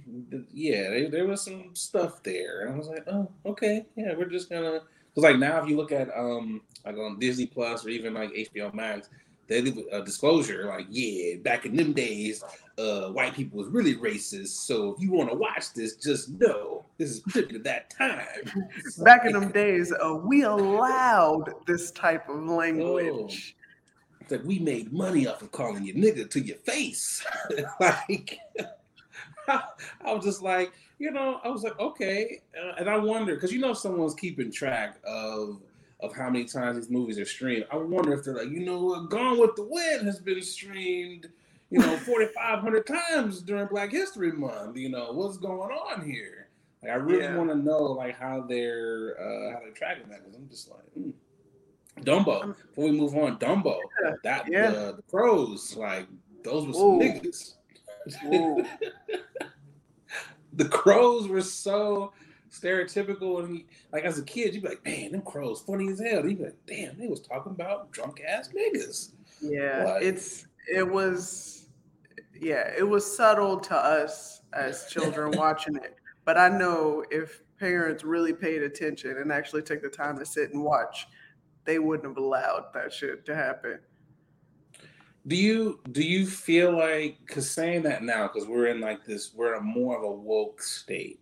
yeah, 0.53 0.91
they, 0.91 1.07
there 1.07 1.27
was 1.27 1.43
some 1.43 1.75
stuff 1.75 2.23
there. 2.23 2.63
And 2.63 2.75
I 2.75 2.79
was 2.79 2.89
like, 2.89 3.05
oh, 3.07 3.31
okay, 3.45 3.85
yeah, 3.97 4.15
we're 4.17 4.31
just 4.31 4.49
gonna 4.49 4.81
because 5.15 5.31
like 5.31 5.39
now 5.39 5.63
if 5.63 5.69
you 5.69 5.77
look 5.77 5.93
at 5.93 6.09
um 6.17 6.63
like 6.85 6.97
on 6.97 7.19
Disney 7.19 7.47
Plus 7.47 7.85
or 7.85 7.91
even 7.91 8.15
like 8.15 8.31
HBO 8.31 8.73
Max, 8.73 9.11
they 9.49 9.61
leave 9.61 9.85
a 9.93 10.03
disclosure 10.03 10.67
like, 10.67 10.87
yeah, 10.91 11.37
back 11.43 11.67
in 11.67 11.77
them 11.77 11.93
days, 11.93 12.43
uh, 12.79 13.09
white 13.09 13.35
people 13.35 13.59
was 13.59 13.69
really 13.69 13.97
racist. 13.97 14.49
So 14.49 14.95
if 14.95 15.03
you 15.03 15.13
want 15.13 15.31
to 15.31 15.37
watch 15.37 15.75
this, 15.75 15.97
just 15.97 16.31
know 16.31 16.85
this 16.99 17.11
is 17.11 17.37
of 17.37 17.65
that 17.65 17.91
time. 17.91 18.65
back 18.99 19.25
in 19.25 19.33
them 19.33 19.51
days, 19.51 19.93
uh, 19.93 20.15
we 20.15 20.43
allowed 20.43 21.53
this 21.67 21.91
type 21.91 22.29
of 22.29 22.45
language. 22.45 23.57
Oh. 23.59 24.19
It's 24.21 24.31
like 24.31 24.45
we 24.45 24.61
made 24.61 24.93
money 24.93 25.27
off 25.27 25.43
of 25.43 25.51
calling 25.51 25.85
you 25.85 25.95
nigga 25.95 26.31
to 26.31 26.41
your 26.41 26.59
face. 26.59 27.25
like 27.81 28.39
I 29.49 30.13
was 30.13 30.25
just 30.25 30.43
like, 30.43 30.73
you 30.99 31.11
know, 31.11 31.41
I 31.45 31.49
was 31.49 31.63
like, 31.63 31.79
okay, 31.79 32.41
uh, 32.57 32.75
and 32.79 32.89
I 32.89 32.97
wonder 32.97 33.35
because 33.35 33.53
you 33.53 33.59
know 33.59 33.75
someone's 33.75 34.15
keeping 34.15 34.53
track 34.53 34.99
of 35.05 35.61
of 36.03 36.15
how 36.15 36.29
many 36.29 36.45
times 36.45 36.77
these 36.77 36.91
movies 36.91 37.19
are 37.19 37.25
streamed. 37.25 37.65
I 37.71 37.77
wonder 37.77 38.13
if 38.13 38.25
they're 38.25 38.35
like, 38.35 38.51
you 38.51 38.61
know, 38.61 39.05
Gone 39.05 39.39
with 39.39 39.55
the 39.57 39.63
Wind 39.63 40.07
has 40.07 40.19
been 40.19 40.43
streamed, 40.43 41.29
you 41.71 41.79
know, 41.79 41.97
forty 42.07 42.27
five 42.27 42.59
hundred 42.59 42.87
times 42.87 43.41
during 43.41 43.69
Black 43.69 43.93
History 43.93 44.33
Month. 44.33 44.77
You 44.77 44.89
know, 44.89 45.13
what's 45.13 45.37
going 45.39 45.71
on 45.71 46.05
here? 46.05 46.49
Like, 46.83 46.93
I 46.93 46.97
really 46.97 47.23
yeah. 47.23 47.37
want 47.37 47.51
to 47.51 47.57
know 47.57 47.79
like 47.79 48.19
how 48.19 48.41
they're 48.41 49.17
uh, 49.19 49.53
how 49.53 49.61
they're 49.61 49.71
tracking 49.73 50.09
that 50.11 50.25
because 50.25 50.35
I'm 50.37 50.49
just 50.49 50.71
like. 50.71 50.95
Mm. 50.99 51.13
Dumbo. 52.01 52.57
Before 52.69 52.85
we 52.85 52.93
move 52.93 53.15
on, 53.15 53.39
Dumbo. 53.39 53.79
Yeah. 54.03 54.13
That 54.25 54.49
yeah. 54.51 54.71
The, 54.71 54.95
the 54.97 55.03
crows, 55.11 55.77
like 55.77 56.07
those 56.43 56.67
were 56.67 56.73
some 56.73 56.83
Ooh. 56.83 57.01
niggas. 57.01 57.55
the 60.55 60.65
crows 60.65 61.29
were 61.29 61.43
so 61.43 62.13
stereotypical 62.53 63.43
and 63.43 63.65
like 63.93 64.05
as 64.05 64.19
a 64.19 64.25
kid 64.25 64.55
you'd 64.55 64.63
be 64.63 64.69
like 64.69 64.85
man 64.85 65.13
them 65.13 65.23
crows 65.23 65.63
funny 65.67 65.89
as 65.91 66.01
hell. 66.01 66.27
You'd 66.27 66.39
be 66.39 66.45
like 66.45 66.67
damn 66.67 66.99
they 66.99 67.09
was 67.09 67.21
talking 67.21 67.53
about 67.53 67.91
drunk 67.93 68.21
ass 68.27 68.51
niggas. 68.51 69.13
Yeah 69.41 69.85
like, 69.85 70.03
it's 70.03 70.47
it 70.73 70.89
was 70.89 71.67
yeah 72.39 72.71
it 72.77 72.87
was 72.87 73.17
subtle 73.17 73.59
to 73.59 73.75
us 73.75 74.43
as 74.53 74.87
children 74.87 75.31
watching 75.37 75.77
it 75.77 75.97
but 76.25 76.37
i 76.37 76.49
know 76.49 77.05
if 77.11 77.43
parents 77.59 78.05
really 78.05 78.33
paid 78.33 78.63
attention 78.63 79.17
and 79.19 79.33
actually 79.33 79.63
took 79.63 79.81
the 79.83 79.89
time 79.89 80.19
to 80.19 80.27
sit 80.27 80.53
and 80.53 80.63
watch 80.63 81.07
they 81.65 81.79
wouldn't 81.79 82.09
have 82.09 82.23
allowed 82.23 82.67
that 82.75 82.93
shit 82.93 83.25
to 83.27 83.35
happen. 83.35 83.79
Do 85.27 85.37
you 85.37 85.79
do 85.93 86.03
you 86.03 86.27
feel 86.27 86.77
like 86.77 87.19
because 87.25 87.49
saying 87.49 87.83
that 87.83 88.03
now 88.03 88.27
because 88.27 88.49
we're 88.49 88.67
in 88.67 88.81
like 88.81 89.05
this 89.05 89.33
we're 89.33 89.55
in 89.55 89.61
a 89.61 89.63
more 89.63 89.97
of 89.97 90.03
a 90.03 90.11
woke 90.11 90.61
state 90.61 91.21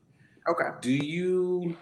okay 0.49 0.71
do 0.81 0.93
you 0.93 1.77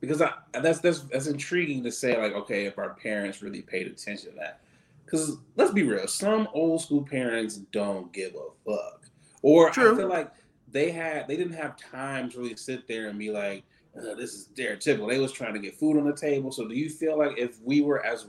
because 0.00 0.20
I 0.20 0.32
that's 0.52 0.80
that's 0.80 1.00
that's 1.00 1.26
intriguing 1.26 1.82
to 1.84 1.92
say 1.92 2.20
like 2.20 2.32
okay 2.32 2.66
if 2.66 2.78
our 2.78 2.94
parents 2.94 3.42
really 3.42 3.62
paid 3.62 3.86
attention 3.86 4.30
to 4.30 4.36
that 4.36 4.60
because 5.04 5.38
let's 5.56 5.72
be 5.72 5.82
real 5.82 6.06
some 6.06 6.48
old 6.52 6.82
school 6.82 7.02
parents 7.02 7.56
don't 7.72 8.12
give 8.12 8.34
a 8.34 8.70
fuck 8.70 9.08
or 9.42 9.70
True. 9.70 9.94
I 9.94 9.96
feel 9.96 10.08
like 10.08 10.32
they 10.70 10.90
had 10.90 11.28
they 11.28 11.36
didn't 11.36 11.54
have 11.54 11.76
time 11.76 12.30
to 12.30 12.38
really 12.38 12.56
sit 12.56 12.86
there 12.88 13.08
and 13.08 13.18
be 13.18 13.30
like 13.30 13.64
this 13.94 14.34
is 14.34 14.48
stereotypical 14.54 15.08
they 15.08 15.18
was 15.18 15.32
trying 15.32 15.54
to 15.54 15.60
get 15.60 15.78
food 15.78 15.96
on 15.96 16.04
the 16.04 16.16
table 16.16 16.50
so 16.50 16.66
do 16.66 16.74
you 16.74 16.90
feel 16.90 17.16
like 17.16 17.38
if 17.38 17.60
we 17.62 17.80
were 17.80 18.04
as 18.04 18.26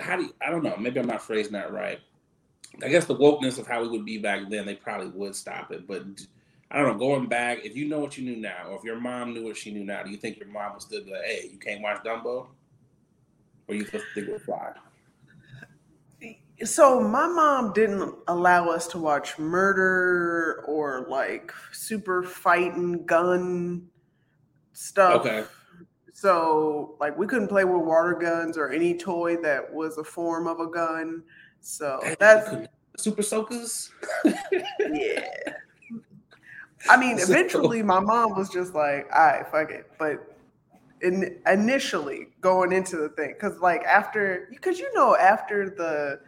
how 0.00 0.16
do 0.16 0.24
you, 0.24 0.34
I 0.44 0.50
don't 0.50 0.62
know, 0.62 0.76
maybe 0.76 1.00
I'm 1.00 1.06
not 1.06 1.22
phrasing 1.22 1.52
that 1.52 1.72
right. 1.72 2.00
I 2.82 2.88
guess 2.88 3.04
the 3.04 3.16
wokeness 3.16 3.58
of 3.58 3.66
how 3.66 3.82
we 3.82 3.88
would 3.88 4.04
be 4.04 4.18
back 4.18 4.48
then, 4.48 4.66
they 4.66 4.74
probably 4.74 5.08
would 5.08 5.36
stop 5.36 5.70
it. 5.70 5.86
But 5.86 6.04
I 6.74 6.78
don't 6.78 6.88
know, 6.88 6.98
going 6.98 7.26
back, 7.26 7.64
if 7.64 7.76
you 7.76 7.88
know 7.88 8.00
what 8.00 8.18
you 8.18 8.24
knew 8.24 8.36
now, 8.36 8.66
or 8.68 8.76
if 8.76 8.84
your 8.84 8.98
mom 8.98 9.32
knew 9.32 9.44
what 9.44 9.56
she 9.56 9.70
knew 9.70 9.84
now, 9.84 10.02
do 10.02 10.10
you 10.10 10.16
think 10.16 10.38
your 10.38 10.48
mom 10.48 10.72
would 10.72 10.82
still 10.82 11.04
be 11.04 11.12
like, 11.12 11.24
hey, 11.24 11.48
you 11.52 11.58
can't 11.58 11.80
watch 11.80 12.02
Dumbo? 12.02 12.48
Or 13.68 13.74
you 13.74 13.84
think 13.84 14.02
it 14.16 14.28
would 14.28 14.42
fly? 14.42 14.72
So 16.64 17.00
my 17.00 17.26
mom 17.26 17.72
didn't 17.72 18.14
allow 18.28 18.68
us 18.68 18.86
to 18.88 18.98
watch 18.98 19.38
murder 19.38 20.64
or 20.66 21.06
like 21.08 21.52
super 21.72 22.22
fighting 22.22 23.06
gun 23.06 23.86
stuff. 24.72 25.20
Okay 25.20 25.44
so 26.14 26.94
like 27.00 27.18
we 27.18 27.26
couldn't 27.26 27.48
play 27.48 27.64
with 27.64 27.82
water 27.82 28.14
guns 28.14 28.56
or 28.56 28.70
any 28.70 28.96
toy 28.96 29.36
that 29.38 29.70
was 29.70 29.98
a 29.98 30.04
form 30.04 30.46
of 30.46 30.60
a 30.60 30.68
gun. 30.68 31.22
So 31.60 32.00
that's 32.20 32.68
super 32.96 33.22
soakers. 33.22 33.90
yeah. 34.24 35.13
I 36.94 37.00
mean, 37.00 37.18
eventually 37.18 37.82
my 37.82 38.00
mom 38.00 38.36
was 38.36 38.48
just 38.48 38.74
like, 38.74 39.08
all 39.14 39.26
right, 39.26 39.46
fuck 39.50 39.70
it. 39.70 39.90
But 39.98 40.36
in, 41.02 41.40
initially 41.46 42.28
going 42.40 42.72
into 42.72 42.96
the 42.96 43.08
thing, 43.10 43.34
because 43.34 43.58
like 43.60 43.82
after, 43.84 44.48
because 44.50 44.78
you 44.78 44.92
know, 44.94 45.16
after 45.16 45.70
the, 45.70 46.20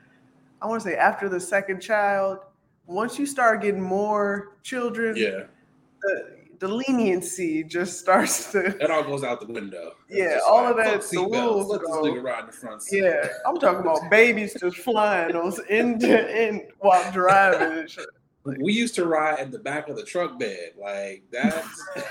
I 0.61 0.67
want 0.67 0.83
to 0.83 0.89
say 0.89 0.97
after 0.97 1.29
the 1.29 1.41
second 1.41 1.81
child, 1.81 2.39
once 2.87 3.19
you 3.19 3.27
start 3.27 3.63
getting 3.63 3.81
more 3.81 4.57
children, 4.63 5.17
yeah, 5.17 5.45
the, 6.03 6.37
the 6.59 6.69
leniency 6.69 7.63
just 7.63 8.01
starts 8.01 8.53
to. 8.53 8.77
It 8.81 8.91
all 8.91 9.03
goes 9.03 9.23
out 9.23 9.41
the 9.41 9.53
window. 9.53 9.93
Yeah, 10.09 10.39
all 10.49 10.63
like, 10.63 10.71
of 10.71 10.77
that. 10.77 11.03
The 11.03 11.19
rules 11.19 11.69
Let 11.69 11.83
go. 11.83 12.03
this 12.03 12.13
nigga 12.13 12.23
ride 12.23 12.41
in 12.41 12.47
the 12.47 12.53
front 12.53 12.83
seat. 12.83 13.03
Yeah, 13.03 13.29
I'm 13.47 13.59
talking 13.59 13.81
about 13.81 14.11
babies 14.11 14.57
just 14.59 14.79
flying 14.79 15.33
those 15.33 15.61
end 15.69 16.01
to 16.01 16.35
end 16.35 16.63
while 16.79 17.11
driving 17.13 17.81
and 17.81 17.91
shit. 17.91 18.07
We 18.59 18.73
used 18.73 18.95
to 18.97 19.07
ride 19.07 19.41
in 19.41 19.51
the 19.51 19.59
back 19.59 19.89
of 19.89 19.97
the 19.97 20.05
truck 20.05 20.39
bed, 20.39 20.73
like 20.81 21.25
that's 21.33 21.83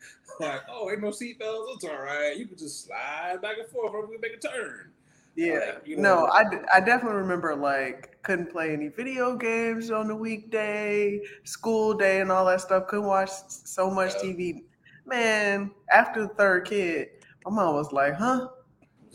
like, 0.40 0.62
oh, 0.68 0.90
ain't 0.90 1.00
no 1.00 1.08
seatbelts. 1.08 1.74
It's 1.74 1.84
all 1.84 2.00
right. 2.00 2.36
You 2.36 2.46
can 2.46 2.56
just 2.56 2.86
slide 2.86 3.42
back 3.42 3.58
and 3.58 3.68
forth. 3.68 3.92
Or 3.92 4.06
we 4.06 4.18
make 4.18 4.34
a 4.34 4.38
turn. 4.38 4.90
Yeah, 5.36 5.78
you 5.84 5.96
know, 5.96 6.02
no, 6.02 6.26
I, 6.26 6.42
I 6.74 6.80
definitely 6.80 7.18
remember 7.18 7.54
like 7.54 8.20
couldn't 8.22 8.50
play 8.50 8.72
any 8.72 8.88
video 8.88 9.36
games 9.36 9.90
on 9.90 10.08
the 10.08 10.14
weekday, 10.14 11.20
school 11.44 11.94
day, 11.94 12.20
and 12.20 12.32
all 12.32 12.44
that 12.46 12.60
stuff. 12.60 12.88
Couldn't 12.88 13.06
watch 13.06 13.30
so 13.48 13.90
much 13.90 14.12
yeah. 14.16 14.30
TV. 14.30 14.64
Man, 15.06 15.70
after 15.92 16.22
the 16.22 16.34
third 16.34 16.66
kid, 16.66 17.08
my 17.44 17.52
mom 17.52 17.74
was 17.76 17.92
like, 17.92 18.14
"Huh, 18.14 18.48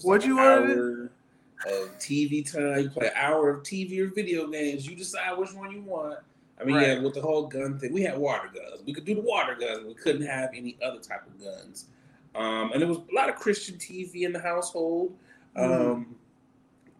what 0.03 0.21
like 0.21 0.27
you 0.27 0.37
want?" 0.37 1.11
Of 1.67 1.97
TV 1.99 2.51
time, 2.51 2.83
you 2.83 2.89
play 2.89 3.07
an 3.07 3.13
hour 3.15 3.49
of 3.49 3.63
TV 3.63 3.99
or 3.99 4.13
video 4.13 4.47
games. 4.47 4.87
You 4.87 4.95
decide 4.95 5.37
which 5.37 5.53
one 5.53 5.71
you 5.71 5.81
want. 5.81 6.19
I 6.59 6.63
mean, 6.63 6.75
right. 6.75 6.87
yeah, 6.87 6.99
with 6.99 7.15
the 7.15 7.21
whole 7.21 7.47
gun 7.47 7.79
thing, 7.79 7.91
we 7.91 8.03
had 8.03 8.17
water 8.17 8.49
guns. 8.53 8.81
We 8.85 8.93
could 8.93 9.05
do 9.05 9.15
the 9.15 9.21
water 9.21 9.55
guns, 9.55 9.85
we 9.85 9.93
couldn't 9.93 10.25
have 10.25 10.51
any 10.53 10.77
other 10.83 10.99
type 10.99 11.25
of 11.27 11.43
guns. 11.43 11.87
Um, 12.33 12.71
and 12.71 12.81
there 12.81 12.87
was 12.87 12.97
a 12.97 13.15
lot 13.15 13.29
of 13.29 13.35
Christian 13.35 13.75
TV 13.75 14.21
in 14.21 14.33
the 14.33 14.39
household. 14.39 15.15
Mm-hmm. 15.57 15.91
Um, 15.91 16.15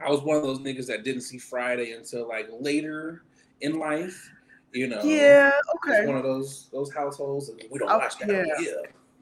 I 0.03 0.09
was 0.09 0.21
one 0.21 0.37
of 0.37 0.43
those 0.43 0.59
niggas 0.59 0.87
that 0.87 1.03
didn't 1.03 1.21
see 1.21 1.37
Friday 1.37 1.91
until 1.91 2.27
like 2.27 2.49
later 2.59 3.23
in 3.61 3.79
life. 3.79 4.31
You 4.73 4.87
know, 4.87 5.01
yeah, 5.03 5.51
okay. 5.75 6.05
One 6.05 6.17
of 6.17 6.23
those 6.23 6.67
those 6.73 6.93
households, 6.93 7.47
and 7.47 7.61
we 7.71 7.79
don't 7.79 7.89
I, 7.89 7.95
watch 7.95 8.17
that. 8.19 8.27
Yeah. 8.27 8.43
yeah. 8.59 8.71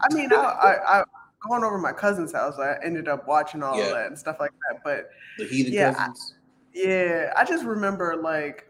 I 0.02 0.14
mean, 0.14 0.34
I, 0.34 0.78
I 0.88 1.04
going 1.48 1.64
over 1.64 1.78
my 1.78 1.92
cousin's 1.92 2.34
house, 2.34 2.60
I 2.60 2.76
ended 2.84 3.08
up 3.08 3.28
watching 3.28 3.64
all 3.64 3.78
yeah. 3.78 3.86
of 3.86 3.92
that 3.92 4.08
and 4.08 4.18
stuff 4.18 4.38
like 4.40 4.52
that. 4.70 4.82
But 4.84 5.10
the 5.38 5.46
heathen 5.46 5.74
yeah, 5.74 5.94
cousins. 5.94 6.36
I, 6.76 6.80
yeah, 6.80 7.34
I 7.36 7.46
just 7.46 7.66
remember 7.66 8.16
like 8.16 8.68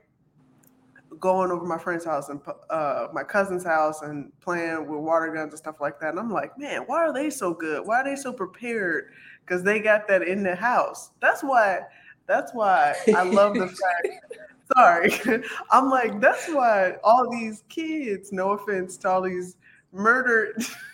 going 1.20 1.52
over 1.52 1.66
my 1.66 1.78
friend's 1.78 2.06
house 2.06 2.30
and 2.30 2.42
uh, 2.70 3.08
my 3.14 3.24
cousin's 3.24 3.64
house 3.64 4.02
and 4.02 4.32
playing 4.42 4.88
with 4.88 5.00
water 5.00 5.32
guns 5.34 5.54
and 5.54 5.58
stuff 5.58 5.80
like 5.80 6.00
that. 6.00 6.10
And 6.10 6.20
I'm 6.20 6.32
like, 6.32 6.58
man, 6.58 6.82
why 6.88 6.98
are 6.98 7.14
they 7.14 7.30
so 7.30 7.54
good? 7.54 7.86
Why 7.86 8.02
are 8.02 8.04
they 8.04 8.16
so 8.16 8.34
prepared 8.34 9.12
because 9.46 9.64
they 9.64 9.80
got 9.80 10.08
that 10.08 10.24
in 10.24 10.44
the 10.44 10.56
house. 10.56 11.12
That's 11.20 11.44
why. 11.44 11.82
That's 12.26 12.54
why 12.54 12.96
I 13.16 13.24
love 13.24 13.56
the 13.56 13.68
fact. 13.68 14.36
Sorry, 14.78 15.12
I'm 15.72 15.90
like 15.90 16.22
that's 16.22 16.48
why 16.48 16.96
all 17.04 17.30
these 17.30 17.64
kids. 17.68 18.32
No 18.32 18.52
offense 18.52 18.96
to 18.98 19.10
all 19.10 19.22
these 19.22 19.58
murdered, 19.92 20.64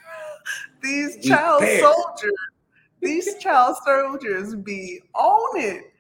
these 0.82 1.26
child 1.26 1.64
soldiers. 1.64 2.34
These 3.02 3.38
child 3.40 3.78
soldiers 3.86 4.56
be 4.56 5.02
on 5.14 5.60
it. 5.60 5.94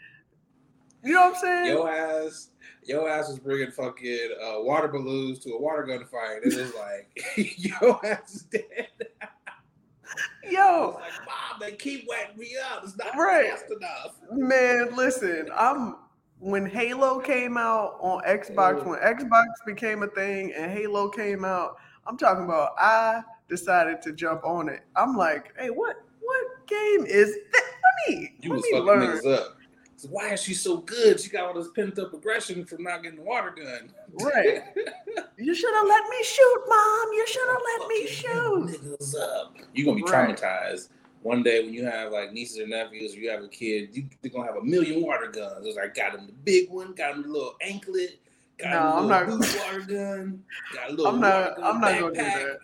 You 1.03 1.13
know 1.13 1.29
what 1.29 1.35
I'm 1.35 1.41
saying? 1.41 1.77
Yo 1.77 1.87
ass, 1.87 2.49
yo 2.83 3.07
ass 3.07 3.29
was 3.29 3.39
bringing 3.39 3.71
fucking 3.71 4.29
uh, 4.43 4.61
water 4.61 4.89
balloons 4.89 5.39
to 5.39 5.51
a 5.51 5.61
water 5.61 5.83
gun 5.83 6.05
fight. 6.05 6.39
It 6.43 6.55
was 6.55 6.73
like, 6.75 7.09
yo 7.57 7.99
ass 8.03 8.35
is 8.35 8.41
dead. 8.43 8.89
Yo, 10.49 10.97
like, 10.99 11.11
Mom, 11.25 11.59
they 11.59 11.73
keep 11.73 12.07
wetting 12.07 12.37
me 12.37 12.55
up. 12.71 12.83
It's 12.83 12.97
not 12.97 13.15
right. 13.15 13.51
fast 13.51 13.65
enough. 13.69 14.15
Man, 14.31 14.95
listen, 14.95 15.49
I'm 15.55 15.97
when 16.39 16.65
Halo 16.65 17.19
came 17.19 17.57
out 17.57 17.97
on 17.99 18.23
Xbox, 18.23 18.85
when 18.85 18.99
Xbox 18.99 19.45
became 19.65 20.03
a 20.03 20.07
thing 20.07 20.53
and 20.53 20.71
Halo 20.71 21.09
came 21.09 21.43
out, 21.45 21.75
I'm 22.07 22.17
talking 22.17 22.45
about 22.45 22.71
I 22.79 23.21
decided 23.49 24.01
to 24.03 24.13
jump 24.13 24.43
on 24.45 24.69
it. 24.69 24.81
I'm 24.95 25.15
like, 25.17 25.53
hey, 25.59 25.69
what 25.69 25.97
what 26.21 26.67
game 26.67 27.05
is 27.05 27.33
that? 27.51 27.63
Let 27.63 28.17
me, 28.19 28.33
you 28.41 28.49
let 28.51 28.55
was 28.57 28.65
me 28.71 28.79
learn. 28.79 29.01
niggas 29.01 29.33
up. 29.37 29.55
So 29.95 30.07
why 30.09 30.29
is 30.31 30.41
she 30.41 30.53
so 30.53 30.77
good? 30.77 31.19
She 31.19 31.29
got 31.29 31.43
all 31.45 31.53
this 31.53 31.69
pent 31.75 31.99
up 31.99 32.13
aggression 32.13 32.63
from 32.63 32.83
not 32.83 33.03
getting 33.03 33.17
the 33.19 33.25
water 33.25 33.51
gun. 33.51 33.91
Right. 34.13 34.63
you 35.37 35.53
should 35.53 35.73
have 35.73 35.87
let 35.87 36.03
me 36.09 36.23
shoot, 36.23 36.63
mom. 36.69 37.09
You 37.13 37.27
should 37.27 37.49
have 37.49 37.61
let 37.79 37.87
me 37.89 38.07
shoot. 38.07 38.81
Niggas 38.81 39.15
up. 39.19 39.55
You're 39.73 39.85
gonna 39.85 39.97
be 39.97 40.03
traumatized 40.03 40.89
one 41.21 41.43
day 41.43 41.61
when 41.65 41.73
you 41.73 41.83
have 41.83 42.13
like 42.13 42.31
nieces 42.31 42.59
or 42.59 42.67
nephews, 42.67 43.13
or 43.15 43.19
you 43.19 43.29
have 43.29 43.43
a 43.43 43.49
kid, 43.49 43.89
you, 43.91 44.05
they're 44.21 44.31
gonna 44.31 44.45
have 44.45 44.55
a 44.55 44.63
million 44.63 45.01
water 45.01 45.27
guns. 45.27 45.65
It's 45.65 45.75
like 45.75 45.93
got 45.95 46.15
him 46.15 46.27
the 46.27 46.33
big 46.45 46.69
one, 46.69 46.93
got 46.93 47.15
him 47.15 47.23
the 47.23 47.27
little 47.27 47.55
anklet, 47.61 48.19
got 48.57 48.69
No, 48.69 48.79
him 48.79 48.85
I'm 48.85 49.03
the 49.03 49.09
not- 49.09 49.39
little 49.39 49.61
water 49.65 49.79
gun, 49.81 50.43
got 50.73 50.89
a 50.89 50.91
little 50.93 51.07
I'm 51.07 51.19
not. 51.19 51.61
I'm 51.61 51.81
not 51.81 51.99
gonna 51.99 52.13
do 52.13 52.21
that. 52.21 52.57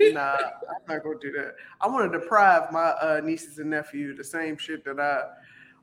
Nah, 0.00 0.36
I'm 0.36 0.86
not 0.88 1.02
gonna 1.02 1.18
do 1.20 1.32
that. 1.32 1.54
I 1.80 1.86
want 1.88 2.10
to 2.12 2.18
deprive 2.18 2.72
my 2.72 2.90
uh, 3.02 3.20
nieces 3.24 3.58
and 3.58 3.70
nephew 3.70 4.14
the 4.16 4.24
same 4.24 4.56
shit 4.56 4.84
that 4.84 4.98
I 5.00 5.22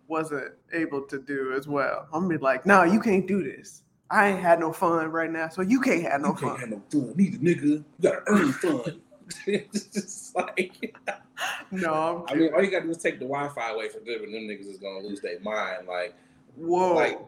wasn't 0.08 0.54
able 0.74 1.02
to 1.04 1.20
do 1.20 1.54
as 1.54 1.68
well. 1.68 2.08
I'm 2.14 2.24
gonna 2.24 2.38
be 2.38 2.44
like, 2.44 2.66
no, 2.66 2.84
you 2.84 3.00
can't 3.00 3.28
do 3.28 3.44
this. 3.44 3.84
I 4.10 4.30
ain't 4.30 4.40
had 4.40 4.60
no 4.60 4.72
fun 4.72 5.08
right 5.08 5.32
now, 5.32 5.50
so 5.50 5.62
you 5.62 5.82
can't 5.82 6.04
have 6.04 6.22
no 6.22 6.30
you 6.30 6.34
can't 6.36 6.52
fun. 6.52 6.60
have 6.60 6.70
no 6.70 6.82
fun 6.90 7.14
neither, 7.16 7.38
nigga. 7.38 7.64
You 7.64 7.86
gotta 8.02 8.22
earn 8.28 8.54
fun. 8.54 9.02
it's 9.46 9.84
just 9.94 10.36
like, 10.36 10.96
No, 11.72 12.26
I'm 12.28 12.36
I 12.36 12.40
mean, 12.40 12.54
all 12.54 12.64
you 12.64 12.72
gotta 12.72 12.86
do 12.86 12.92
is 12.92 12.98
take 12.98 13.20
the 13.20 13.26
Wi-Fi 13.26 13.72
away 13.72 13.90
from 13.90 14.06
them, 14.06 14.24
and 14.24 14.34
them 14.34 14.44
niggas 14.44 14.68
is 14.70 14.78
gonna 14.78 15.00
lose 15.00 15.22
their 15.22 15.40
mind. 15.42 15.88
Like, 15.88 16.16
Whoa. 16.56 16.96
like, 16.96 17.20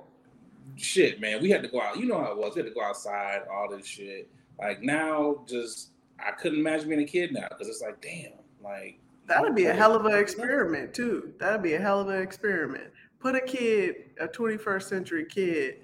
shit, 0.77 1.19
man. 1.19 1.41
We 1.41 1.49
had 1.49 1.61
to 1.63 1.67
go 1.67 1.81
out. 1.81 1.97
You 1.97 2.05
know 2.05 2.19
how 2.19 2.31
it 2.31 2.37
was. 2.37 2.55
We 2.55 2.61
had 2.61 2.69
to 2.69 2.73
go 2.73 2.83
outside, 2.83 3.41
all 3.51 3.69
this 3.69 3.85
shit. 3.85 4.29
Like 4.57 4.81
now, 4.81 5.43
just 5.47 5.91
I 6.25 6.31
couldn't 6.31 6.59
imagine 6.59 6.89
being 6.89 7.01
a 7.01 7.05
kid 7.05 7.33
now 7.33 7.47
because 7.49 7.67
it's 7.67 7.81
like, 7.81 8.01
damn, 8.01 8.31
like 8.63 8.99
That'd 9.29 9.53
be 9.53 9.65
a 9.65 9.73
hell 9.73 9.95
of 9.95 10.05
an 10.05 10.17
experiment 10.17 10.93
too. 10.93 11.33
That'd 11.37 11.61
be 11.61 11.75
a 11.75 11.79
hell 11.79 12.01
of 12.01 12.09
an 12.09 12.19
experiment. 12.19 12.89
Put 13.19 13.35
a 13.35 13.41
kid, 13.41 13.95
a 14.19 14.27
21st 14.27 14.83
century 14.83 15.25
kid, 15.25 15.81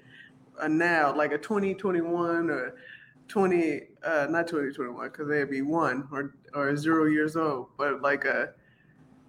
uh, 0.60 0.66
now 0.66 1.14
like 1.14 1.30
a 1.30 1.38
2021 1.38 2.50
or 2.50 2.74
20, 3.28 3.80
uh, 4.02 4.26
not 4.30 4.48
2021 4.48 5.08
because 5.08 5.28
they'd 5.28 5.48
be 5.48 5.62
one 5.62 6.08
or 6.10 6.34
or 6.54 6.76
zero 6.76 7.04
years 7.06 7.36
old, 7.36 7.68
but 7.78 8.02
like 8.02 8.24
a 8.24 8.52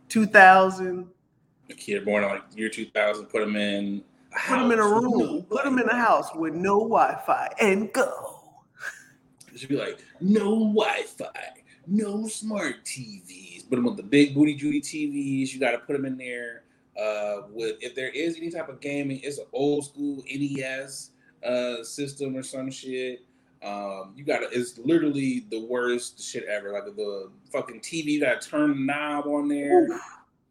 2000. 0.09 1.07
A 1.69 1.73
kid 1.73 2.03
born 2.03 2.23
in 2.23 2.29
like 2.29 2.43
year 2.55 2.69
two 2.69 2.85
thousand, 2.87 3.25
put 3.25 3.41
them 3.41 3.55
in. 3.55 4.03
A 4.33 4.49
Put 4.49 4.57
them 4.57 4.71
in 4.71 4.79
a 4.79 4.83
room. 4.83 5.45
Put 5.49 5.63
them 5.63 5.77
in 5.77 5.87
a 5.89 5.95
house 5.95 6.29
with 6.33 6.53
no 6.53 6.79
Wi-Fi 6.79 7.49
and 7.59 7.93
go. 7.93 8.37
Should 9.57 9.69
be 9.69 9.77
like 9.77 9.99
no 10.19 10.51
Wi-Fi, 10.73 11.53
no 11.87 12.27
smart 12.27 12.83
TVs. 12.85 13.69
Put 13.69 13.77
them 13.77 13.87
on 13.87 13.95
the 13.95 14.03
big 14.03 14.33
booty 14.33 14.55
Judy 14.55 14.81
TVs. 14.81 15.53
You 15.53 15.59
got 15.59 15.71
to 15.71 15.79
put 15.79 15.93
them 15.93 16.05
in 16.05 16.17
there. 16.17 16.63
Uh, 16.99 17.43
with 17.51 17.77
if 17.81 17.93
there 17.93 18.09
is 18.09 18.37
any 18.37 18.49
type 18.49 18.69
of 18.69 18.79
gaming, 18.79 19.19
it's 19.23 19.37
an 19.37 19.45
old 19.53 19.85
school 19.85 20.23
NES 20.33 21.11
uh, 21.45 21.83
system 21.83 22.35
or 22.35 22.43
some 22.43 22.71
shit. 22.71 23.23
Um, 23.63 24.13
you 24.15 24.23
gotta. 24.23 24.47
It's 24.51 24.77
literally 24.77 25.45
the 25.49 25.65
worst 25.65 26.21
shit 26.23 26.45
ever. 26.45 26.71
Like 26.71 26.85
the 26.85 27.31
fucking 27.51 27.81
TV, 27.81 28.05
you 28.05 28.21
gotta 28.21 28.39
turn 28.39 28.69
the 28.71 28.75
knob 28.75 29.25
on 29.27 29.47
there. 29.47 29.85
Oof. 29.85 30.01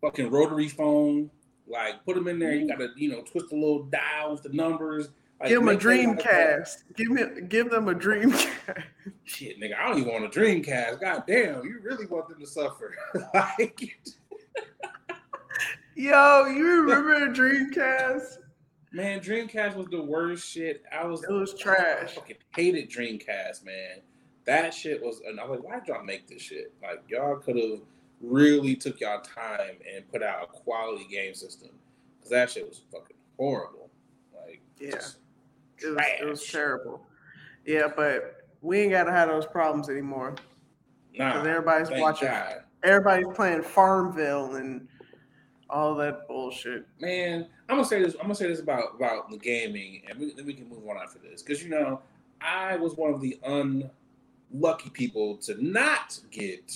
Fucking 0.00 0.30
rotary 0.30 0.68
phone. 0.68 1.30
Like 1.68 2.04
put 2.04 2.14
them 2.14 2.28
in 2.28 2.38
there. 2.38 2.54
You 2.54 2.68
gotta 2.68 2.88
you 2.96 3.10
know 3.10 3.22
twist 3.22 3.50
the 3.50 3.56
little 3.56 3.84
dial 3.84 4.32
with 4.32 4.42
the 4.42 4.50
numbers. 4.50 5.08
Like, 5.40 5.50
Give 5.50 5.58
them 5.60 5.68
a 5.68 5.72
make 5.72 5.80
their 5.82 6.06
life 6.06 6.24
better. 6.24 6.62
Dreamcast. 6.62 6.96
Give 6.96 7.10
me, 7.10 7.22
give 7.48 7.70
them 7.70 7.88
a 7.88 7.94
Dreamcast. 7.94 8.82
Shit, 9.24 9.60
nigga, 9.60 9.76
I 9.78 9.88
don't 9.88 9.98
even 9.98 10.12
want 10.12 10.24
a 10.24 10.28
Dreamcast. 10.40 11.00
God 11.00 11.24
damn, 11.26 11.62
you 11.64 11.78
really 11.82 12.06
want 12.06 12.28
them 12.28 12.40
to 12.40 12.46
suffer. 12.46 12.94
like, 13.34 13.98
Yo, 15.94 16.46
you 16.46 16.82
remember 16.82 17.28
Dreamcast? 17.34 18.38
man, 18.92 19.20
Dreamcast 19.20 19.74
was 19.76 19.86
the 19.90 20.00
worst 20.02 20.48
shit. 20.48 20.82
I 20.92 21.04
was, 21.06 21.22
It 21.24 21.30
was 21.30 21.54
I 21.54 21.58
trash. 21.62 22.14
fucking 22.14 22.36
hated 22.54 22.90
Dreamcast, 22.90 23.64
man. 23.64 24.00
That 24.44 24.72
shit 24.72 25.02
was, 25.02 25.20
and 25.26 25.40
I 25.40 25.44
was 25.44 25.58
like, 25.60 25.68
why 25.68 25.78
did 25.80 25.88
y'all 25.88 26.04
make 26.04 26.28
this 26.28 26.40
shit? 26.42 26.72
Like, 26.82 27.02
y'all 27.08 27.36
could 27.36 27.56
have 27.56 27.80
really 28.22 28.76
took 28.76 29.00
y'all 29.00 29.20
time 29.20 29.76
and 29.94 30.06
put 30.10 30.22
out 30.22 30.44
a 30.44 30.46
quality 30.46 31.06
game 31.10 31.34
system. 31.34 31.70
Because 32.18 32.30
that 32.30 32.50
shit 32.50 32.66
was 32.68 32.82
fucking 32.92 33.16
horrible. 33.38 33.90
Like, 34.34 34.60
Yeah. 34.78 34.92
just 34.92 35.18
It 35.86 35.94
was, 35.94 36.04
it 36.20 36.26
was 36.26 36.46
terrible. 36.46 37.06
Yeah, 37.64 37.88
but 37.94 38.48
we 38.62 38.80
ain't 38.80 38.92
gotta 38.92 39.12
have 39.12 39.28
those 39.28 39.46
problems 39.46 39.88
anymore 39.88 40.34
Nah, 41.16 41.32
because 41.32 41.46
everybody's 41.46 42.00
watching. 42.00 42.28
God. 42.28 42.62
Everybody's 42.82 43.26
playing 43.34 43.62
Farmville 43.62 44.56
and 44.56 44.86
all 45.68 45.94
that 45.96 46.28
bullshit. 46.28 46.86
man, 47.00 47.46
I'm 47.68 47.76
gonna 47.76 47.88
say 47.88 48.02
this. 48.02 48.14
I'm 48.14 48.22
gonna 48.22 48.34
say 48.34 48.46
this 48.46 48.60
about 48.60 48.94
about 48.96 49.30
the 49.30 49.38
gaming, 49.38 50.02
and 50.08 50.18
we, 50.18 50.32
then 50.32 50.46
we 50.46 50.54
can 50.54 50.68
move 50.68 50.86
on 50.88 50.96
after 50.96 51.18
this 51.18 51.42
because 51.42 51.62
you 51.62 51.70
know 51.70 52.00
I 52.40 52.76
was 52.76 52.94
one 52.96 53.12
of 53.12 53.20
the 53.20 53.38
unlucky 53.44 54.90
people 54.90 55.36
to 55.38 55.56
not 55.64 56.20
get 56.30 56.72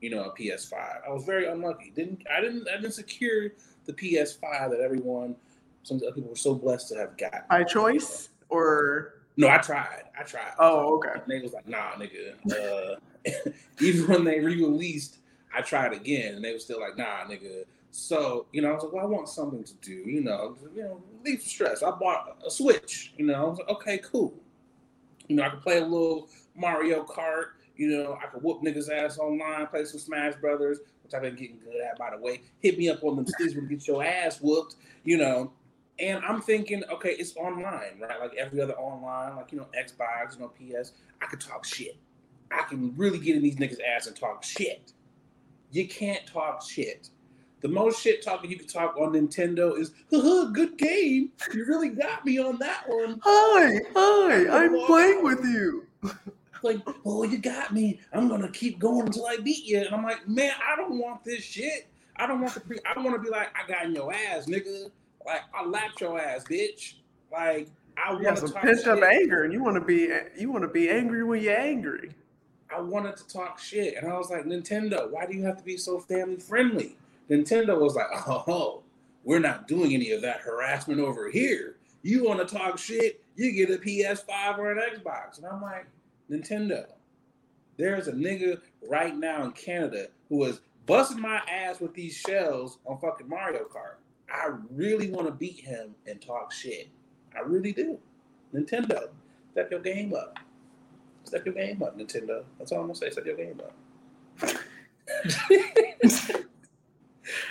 you 0.00 0.10
know 0.10 0.24
a 0.24 0.34
PS5. 0.34 0.74
I 1.06 1.10
was 1.10 1.24
very 1.24 1.46
unlucky. 1.46 1.92
Didn't 1.94 2.26
I 2.30 2.40
didn't 2.40 2.68
I 2.68 2.76
didn't 2.76 2.92
secure 2.92 3.50
the 3.86 3.92
PS5 3.92 4.70
that 4.70 4.80
everyone 4.80 5.36
some 5.82 5.98
other 5.98 6.12
people 6.12 6.30
were 6.30 6.36
so 6.36 6.54
blessed 6.54 6.88
to 6.88 6.96
have 6.96 7.16
got. 7.16 7.48
By 7.48 7.62
choice 7.62 8.30
or 8.48 9.14
No, 9.36 9.48
I 9.48 9.58
tried. 9.58 10.04
I 10.18 10.22
tried. 10.22 10.52
oh, 10.58 10.96
okay. 10.96 11.20
And 11.20 11.22
they 11.26 11.40
was 11.40 11.52
like, 11.52 11.68
nah, 11.68 11.92
nigga. 11.92 12.34
Uh, 12.50 13.50
even 13.80 14.08
when 14.08 14.24
they 14.24 14.40
re-released, 14.40 15.18
I 15.54 15.62
tried 15.62 15.92
again, 15.92 16.36
and 16.36 16.44
they 16.44 16.52
were 16.52 16.58
still 16.58 16.80
like, 16.80 16.96
nah, 16.96 17.24
nigga. 17.24 17.64
So, 17.90 18.46
you 18.52 18.60
know, 18.60 18.70
I 18.70 18.74
was 18.74 18.82
like, 18.82 18.92
well, 18.92 19.04
I 19.04 19.08
want 19.08 19.28
something 19.28 19.62
to 19.62 19.74
do, 19.74 19.92
you 19.92 20.20
know, 20.20 20.56
you 20.74 20.82
know, 20.82 21.36
stress. 21.38 21.82
I 21.82 21.92
bought 21.92 22.38
a 22.44 22.50
Switch, 22.50 23.12
you 23.16 23.24
know. 23.24 23.34
I 23.34 23.48
was 23.48 23.58
like, 23.58 23.68
okay, 23.68 23.98
cool. 23.98 24.34
You 25.28 25.36
know, 25.36 25.44
I 25.44 25.50
could 25.50 25.62
play 25.62 25.78
a 25.78 25.84
little 25.84 26.28
Mario 26.56 27.04
Kart. 27.04 27.50
You 27.76 27.88
know, 27.88 28.18
I 28.20 28.26
could 28.26 28.42
whoop 28.42 28.62
niggas' 28.62 28.90
ass 28.90 29.18
online, 29.18 29.68
play 29.68 29.84
some 29.84 30.00
Smash 30.00 30.34
Brothers, 30.40 30.78
which 31.04 31.14
I've 31.14 31.22
been 31.22 31.36
getting 31.36 31.58
good 31.58 31.80
at, 31.80 31.96
by 31.96 32.10
the 32.10 32.18
way. 32.18 32.42
Hit 32.58 32.78
me 32.78 32.88
up 32.88 33.02
on 33.04 33.16
them 33.16 33.26
sticks 33.26 33.54
when 33.54 33.68
get 33.68 33.86
your 33.86 34.04
ass 34.04 34.40
whooped, 34.40 34.74
you 35.04 35.16
know. 35.16 35.52
And 35.98 36.24
I'm 36.24 36.40
thinking, 36.40 36.82
okay, 36.90 37.10
it's 37.10 37.36
online, 37.36 38.00
right? 38.00 38.20
Like 38.20 38.34
every 38.34 38.60
other 38.60 38.74
online, 38.74 39.36
like 39.36 39.52
you 39.52 39.58
know, 39.58 39.68
Xbox, 39.78 40.34
you 40.34 40.40
know, 40.40 40.48
PS. 40.48 40.92
I 41.22 41.26
could 41.26 41.40
talk 41.40 41.64
shit. 41.64 41.96
I 42.50 42.62
can 42.62 42.94
really 42.96 43.18
get 43.18 43.36
in 43.36 43.42
these 43.42 43.56
niggas' 43.56 43.78
ass 43.96 44.06
and 44.06 44.16
talk 44.16 44.44
shit. 44.44 44.92
You 45.70 45.86
can't 45.88 46.26
talk 46.26 46.68
shit. 46.68 47.10
The 47.60 47.68
most 47.68 48.02
shit 48.02 48.22
talking 48.22 48.50
you 48.50 48.58
can 48.58 48.66
talk 48.66 48.96
on 48.98 49.12
Nintendo 49.12 49.78
is, 49.78 49.92
good 50.10 50.76
game. 50.76 51.32
You 51.54 51.64
really 51.64 51.88
got 51.88 52.24
me 52.24 52.38
on 52.38 52.58
that 52.58 52.84
one. 52.86 53.20
Hi, 53.24 53.80
hi, 53.94 54.64
I'm 54.64 54.84
playing 54.84 55.22
with 55.22 55.42
you. 55.44 55.86
Like, 56.62 56.80
oh, 57.04 57.24
you 57.24 57.38
got 57.38 57.72
me. 57.72 58.00
I'm 58.12 58.28
gonna 58.28 58.50
keep 58.50 58.78
going 58.78 59.06
until 59.06 59.26
I 59.26 59.38
beat 59.38 59.64
you. 59.64 59.78
And 59.78 59.94
I'm 59.94 60.02
like, 60.02 60.28
man, 60.28 60.52
I 60.70 60.76
don't 60.76 60.98
want 60.98 61.24
this 61.24 61.42
shit. 61.42 61.88
I 62.16 62.26
don't 62.26 62.40
want 62.40 62.54
to 62.54 62.60
be. 62.60 62.76
I 62.88 62.94
don't 62.94 63.04
want 63.04 63.16
to 63.16 63.22
be 63.22 63.30
like, 63.30 63.48
I 63.56 63.66
got 63.66 63.84
in 63.84 63.94
your 63.94 64.12
ass, 64.12 64.46
nigga. 64.46 64.90
Like, 65.26 65.42
I 65.54 65.64
lapped 65.64 66.00
your 66.00 66.20
ass, 66.20 66.44
bitch. 66.44 66.94
Like, 67.32 67.68
I 67.96 68.12
want 68.12 68.36
to 68.36 68.36
some 68.36 68.52
talk 68.52 68.62
pent 68.62 68.86
up 68.86 68.98
shit. 68.98 69.04
anger, 69.04 69.44
and 69.44 69.52
you 69.52 69.62
want 69.62 69.76
to 69.76 69.80
be 69.80 70.10
you 70.36 70.50
want 70.50 70.62
to 70.62 70.68
be 70.68 70.90
angry 70.90 71.24
when 71.24 71.42
you're 71.42 71.58
angry. 71.58 72.10
I 72.74 72.80
wanted 72.80 73.16
to 73.18 73.28
talk 73.28 73.58
shit, 73.58 73.96
and 73.96 74.10
I 74.10 74.16
was 74.16 74.30
like, 74.30 74.44
Nintendo, 74.44 75.10
why 75.10 75.26
do 75.26 75.36
you 75.36 75.44
have 75.44 75.56
to 75.58 75.64
be 75.64 75.76
so 75.76 75.98
family 76.00 76.36
friendly? 76.36 76.96
Nintendo 77.30 77.78
was 77.78 77.94
like, 77.94 78.06
oh, 78.28 78.82
we're 79.24 79.38
not 79.38 79.68
doing 79.68 79.94
any 79.94 80.10
of 80.10 80.22
that 80.22 80.40
harassment 80.40 81.00
over 81.00 81.30
here. 81.30 81.76
You 82.02 82.24
want 82.24 82.46
to 82.46 82.54
talk 82.54 82.78
shit, 82.78 83.22
you 83.36 83.52
get 83.52 83.70
a 83.70 83.78
PS5 83.78 84.58
or 84.58 84.72
an 84.72 84.78
Xbox. 84.78 85.38
And 85.38 85.46
I'm 85.46 85.62
like, 85.62 85.86
Nintendo, 86.30 86.86
there's 87.76 88.08
a 88.08 88.12
nigga 88.12 88.60
right 88.88 89.16
now 89.16 89.44
in 89.44 89.52
Canada 89.52 90.08
who 90.28 90.44
is 90.44 90.60
busting 90.86 91.20
my 91.20 91.40
ass 91.50 91.80
with 91.80 91.94
these 91.94 92.14
shells 92.14 92.78
on 92.84 92.98
fucking 92.98 93.28
Mario 93.28 93.64
Kart. 93.64 93.96
I 94.34 94.50
really 94.70 95.10
want 95.10 95.26
to 95.26 95.32
beat 95.32 95.60
him 95.60 95.94
and 96.06 96.20
talk 96.20 96.52
shit. 96.52 96.88
I 97.36 97.40
really 97.40 97.72
do. 97.72 97.98
Nintendo, 98.52 99.08
step 99.52 99.70
your 99.70 99.80
game 99.80 100.12
up. 100.14 100.38
Step 101.24 101.46
your 101.46 101.54
game 101.54 101.82
up, 101.82 101.96
Nintendo. 101.96 102.44
That's 102.58 102.72
all 102.72 102.80
I'm 102.80 102.86
gonna 102.86 102.96
say. 102.96 103.10
Step 103.10 103.26
your 103.26 103.36
game 103.36 103.60
up. 103.60 103.74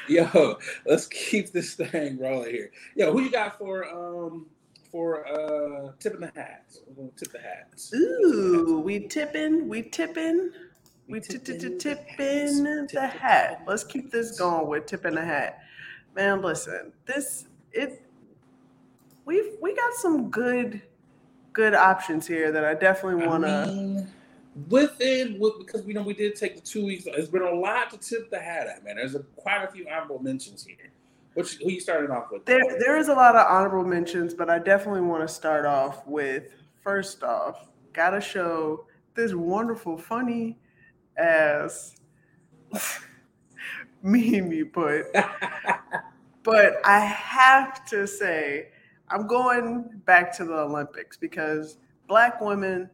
Yo, 0.08 0.60
let's 0.86 1.08
keep 1.08 1.52
this 1.52 1.74
thing 1.74 2.19
rolling 2.19 2.52
here. 2.52 2.72
Yo, 2.96 3.12
who 3.12 3.22
you 3.22 3.32
got 3.32 3.58
for 3.58 3.88
um 3.88 4.46
for 4.91 5.28
uh 5.28 5.93
tipping 6.00 6.19
the 6.19 6.32
hats? 6.36 6.82
We're 6.88 6.96
gonna 6.96 7.10
tip 7.17 7.32
the 7.32 7.39
hats. 7.39 7.91
Ooh, 7.93 8.82
we 8.84 9.08
tipping, 9.08 9.67
we 9.67 9.82
tipping, 9.82 10.52
we 11.08 11.22
tipping 11.22 11.58
the 11.58 13.08
hat. 13.08 13.63
Let's 13.65 13.84
keep 13.84 14.12
this 14.12 14.38
going 14.38 14.67
with 14.67 14.86
tipping 14.86 15.15
the 15.15 15.26
hat. 15.26 15.60
Man, 16.15 16.41
listen, 16.41 16.93
this 17.06 17.47
it 17.71 18.04
we've 19.26 19.54
we 19.62 19.76
got 19.76 19.93
some 19.93 20.30
good 20.30 20.82
good 21.54 21.73
options 21.73 22.28
here 22.28 22.52
that 22.52 22.63
I 22.63 22.73
definitely 22.73 23.26
want 23.28 23.43
to. 23.43 23.65
mean, 23.67 24.08
with 24.69 24.95
it, 24.99 25.39
with, 25.39 25.58
because 25.60 25.84
we 25.84 25.93
know 25.93 26.04
we 26.04 26.13
did 26.13 26.36
take 26.36 26.56
the 26.56 26.62
two 26.62 26.86
weeks. 26.86 27.06
It's 27.08 27.30
been 27.30 27.41
a 27.41 27.52
lot 27.52 27.89
to 27.91 27.97
tip 27.97 28.30
the 28.30 28.39
hat 28.39 28.67
at, 28.67 28.84
man. 28.84 28.97
There's 28.97 29.15
a, 29.15 29.19
quite 29.36 29.63
a 29.63 29.71
few 29.71 29.88
honorable 29.88 30.21
mentions 30.21 30.63
here. 30.63 30.91
Which 31.34 31.56
who 31.56 31.71
you 31.71 31.80
started 31.80 32.12
off 32.12 32.30
with? 32.32 32.45
There, 32.45 32.62
there 32.80 32.97
is 32.97 33.08
a 33.08 33.13
lot 33.13 33.36
of 33.36 33.47
honorable 33.47 33.84
mentions, 33.84 34.36
but 34.36 34.52
I 34.52 34.60
definitely 34.60 35.02
want 35.02 35.28
to 35.28 35.34
start 35.34 35.65
off 35.65 36.06
with 36.06 36.54
first 36.84 37.23
off, 37.23 37.69
gotta 37.93 38.21
show 38.21 38.86
this 39.15 39.34
wonderful, 39.34 39.97
funny 39.97 40.60
ass 41.17 41.95
meme 44.03 44.51
you 44.51 44.67
put. 44.67 45.07
but 46.43 46.75
I 46.85 46.99
have 46.99 47.85
to 47.85 48.05
say, 48.05 48.67
I'm 49.09 49.25
going 49.27 50.01
back 50.05 50.35
to 50.37 50.45
the 50.45 50.53
Olympics 50.53 51.17
because 51.17 51.77
black 52.07 52.39
women 52.41 52.89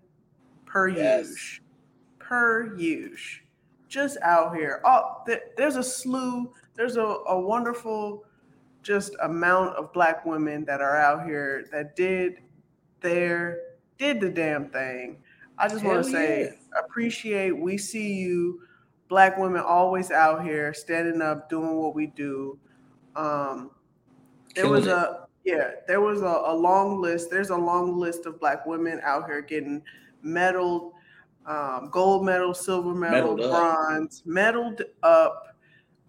per 0.65 0.87
yes. 0.87 1.27
use, 1.27 1.61
per 2.19 2.75
use, 2.77 3.39
just 3.87 4.17
out 4.21 4.55
here. 4.55 4.81
Oh, 4.85 5.23
there's 5.57 5.75
a 5.75 5.83
slew. 5.83 6.53
There's 6.75 6.95
a, 6.95 7.01
a 7.01 7.39
wonderful, 7.39 8.23
just 8.83 9.15
amount 9.21 9.75
of 9.75 9.91
black 9.91 10.25
women 10.25 10.63
that 10.65 10.79
are 10.79 10.95
out 10.95 11.25
here 11.25 11.65
that 11.71 11.95
did 11.95 12.41
their 13.01 13.59
did 13.97 14.19
the 14.21 14.29
damn 14.29 14.69
thing. 14.69 15.17
I 15.57 15.67
just 15.67 15.83
want 15.83 16.05
to 16.05 16.09
say 16.09 16.53
appreciate. 16.77 17.51
We 17.57 17.77
see 17.77 18.13
you, 18.13 18.61
black 19.09 19.37
women, 19.37 19.61
always 19.61 20.11
out 20.11 20.43
here 20.43 20.73
standing 20.73 21.21
up, 21.21 21.49
doing 21.49 21.75
what 21.75 21.95
we 21.95 22.07
do. 22.07 22.57
Um, 23.15 23.71
there 24.55 24.69
was 24.69 24.87
it. 24.87 24.93
a 24.93 25.25
yeah, 25.43 25.71
there 25.87 25.99
was 25.99 26.21
a, 26.21 26.43
a, 26.45 26.53
long 26.53 27.01
list. 27.01 27.31
There's 27.31 27.49
a 27.49 27.57
long 27.57 27.97
list 27.97 28.25
of 28.25 28.39
black 28.39 28.65
women 28.65 29.01
out 29.03 29.25
here 29.25 29.41
getting 29.41 29.81
medaled, 30.23 30.91
um, 31.45 31.89
gold 31.91 32.23
medal, 32.23 32.53
silver 32.53 32.93
medal, 32.93 33.35
medaled 33.35 33.49
bronze, 33.49 34.21
up. 34.21 34.27
medaled 34.27 34.81
up, 35.01 35.57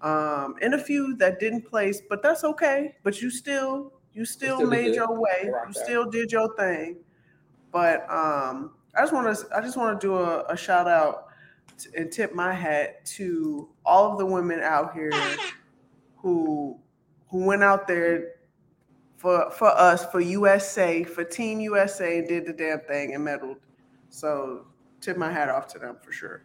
um, 0.02 0.56
and 0.60 0.74
a 0.74 0.78
few 0.78 1.16
that 1.16 1.40
didn't 1.40 1.62
place, 1.62 2.02
but 2.08 2.22
that's 2.22 2.44
okay. 2.44 2.96
But 3.02 3.22
you 3.22 3.30
still, 3.30 3.94
you 4.12 4.24
still, 4.24 4.58
still 4.58 4.68
made 4.68 4.94
your 4.94 5.18
way. 5.18 5.44
You 5.44 5.72
still 5.72 6.10
did 6.10 6.32
your 6.32 6.54
thing. 6.56 6.98
But 7.72 8.02
um, 8.10 8.72
I 8.94 9.00
just 9.00 9.12
want 9.12 9.34
to, 9.34 9.56
I 9.56 9.60
just 9.60 9.76
want 9.76 9.98
to 9.98 10.06
do 10.06 10.16
a, 10.16 10.44
a 10.46 10.56
shout 10.56 10.88
out 10.88 11.29
and 11.96 12.10
tip 12.10 12.34
my 12.34 12.52
hat 12.52 13.04
to 13.04 13.68
all 13.84 14.12
of 14.12 14.18
the 14.18 14.26
women 14.26 14.60
out 14.60 14.94
here 14.94 15.12
who 16.16 16.78
who 17.28 17.44
went 17.44 17.62
out 17.62 17.86
there 17.86 18.32
for 19.16 19.50
for 19.50 19.68
us 19.68 20.04
for 20.10 20.20
USA 20.20 21.04
for 21.04 21.24
Team 21.24 21.60
USA 21.60 22.18
and 22.18 22.28
did 22.28 22.46
the 22.46 22.52
damn 22.52 22.80
thing 22.80 23.14
and 23.14 23.26
medaled. 23.26 23.56
So 24.08 24.66
tip 25.00 25.16
my 25.16 25.30
hat 25.30 25.48
off 25.48 25.66
to 25.68 25.78
them 25.78 25.96
for 26.02 26.12
sure. 26.12 26.42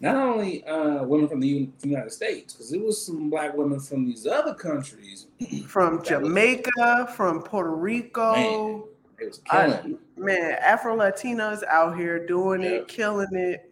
Not 0.00 0.16
only 0.16 0.64
uh, 0.64 1.04
women 1.04 1.28
from 1.28 1.40
the 1.40 1.68
United 1.82 2.12
States, 2.12 2.54
because 2.54 2.72
it 2.72 2.82
was 2.82 3.04
some 3.04 3.30
black 3.30 3.54
women 3.54 3.78
from 3.80 4.06
these 4.06 4.26
other 4.26 4.54
countries, 4.54 5.26
from 5.66 6.02
Jamaica, 6.02 6.70
was, 6.76 7.14
from 7.14 7.42
Puerto 7.42 7.70
Rico. 7.70 8.34
Man, 8.34 8.82
it 9.20 9.26
was 9.28 9.38
killing. 9.38 9.98
I, 10.16 10.20
man, 10.20 10.56
Afro 10.60 10.96
Latinas 10.96 11.62
out 11.64 11.96
here 11.96 12.24
doing 12.24 12.62
yep. 12.62 12.72
it, 12.72 12.88
killing 12.88 13.32
it. 13.32 13.67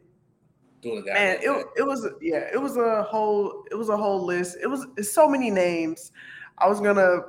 Doing 0.87 0.99
it 0.99 1.12
man, 1.12 1.38
it, 1.40 1.66
it 1.77 1.83
was 1.83 2.07
yeah, 2.20 2.49
it 2.53 2.61
was 2.61 2.77
a 2.77 3.03
whole 3.03 3.64
it 3.70 3.75
was 3.75 3.88
a 3.88 3.96
whole 3.96 4.25
list. 4.25 4.57
It 4.62 4.68
was 4.68 4.87
it's 4.96 5.11
so 5.11 5.29
many 5.29 5.51
names. 5.51 6.12
I 6.59 6.68
was 6.68 6.81
gonna 6.81 7.22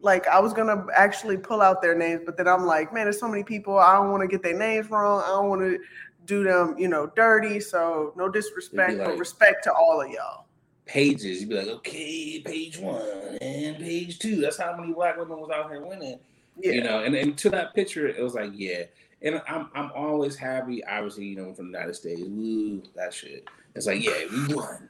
like 0.00 0.26
I 0.28 0.38
was 0.38 0.52
gonna 0.52 0.86
actually 0.94 1.38
pull 1.38 1.60
out 1.60 1.82
their 1.82 1.96
names, 1.96 2.22
but 2.24 2.36
then 2.36 2.46
I'm 2.46 2.64
like, 2.64 2.92
man, 2.92 3.04
there's 3.04 3.18
so 3.18 3.28
many 3.28 3.42
people. 3.42 3.78
I 3.78 3.94
don't 3.96 4.10
want 4.10 4.22
to 4.22 4.28
get 4.28 4.42
their 4.42 4.56
names 4.56 4.90
wrong. 4.90 5.22
I 5.24 5.28
don't 5.28 5.48
want 5.48 5.62
to 5.62 5.78
do 6.24 6.44
them, 6.44 6.76
you 6.78 6.88
know, 6.88 7.10
dirty. 7.16 7.58
So 7.58 8.12
no 8.16 8.28
disrespect, 8.28 8.98
like, 8.98 9.08
but 9.08 9.18
respect 9.18 9.64
to 9.64 9.72
all 9.72 10.00
of 10.00 10.10
y'all. 10.10 10.46
Pages, 10.84 11.40
you'd 11.40 11.48
be 11.48 11.56
like, 11.56 11.68
okay, 11.68 12.40
page 12.44 12.78
one 12.78 13.38
and 13.40 13.76
page 13.78 14.18
two. 14.18 14.40
That's 14.40 14.58
how 14.58 14.76
many 14.76 14.92
black 14.92 15.16
women 15.16 15.38
was 15.38 15.50
out 15.50 15.70
here 15.70 15.84
winning. 15.84 16.18
Yeah. 16.60 16.72
You 16.72 16.82
know, 16.84 17.02
and, 17.02 17.14
and 17.14 17.36
to 17.38 17.50
that 17.50 17.74
picture, 17.74 18.06
it 18.08 18.22
was 18.22 18.34
like, 18.34 18.50
yeah. 18.54 18.84
And 19.24 19.40
I'm 19.48 19.68
I'm 19.74 19.90
always 19.94 20.36
happy, 20.36 20.84
obviously, 20.84 21.26
you 21.26 21.36
know, 21.36 21.54
from 21.54 21.70
the 21.70 21.78
United 21.78 21.94
States. 21.94 22.22
Woo, 22.24 22.82
that 22.96 23.14
shit. 23.14 23.48
It's 23.74 23.86
like, 23.86 24.04
yeah, 24.04 24.24
we 24.30 24.54
won. 24.54 24.88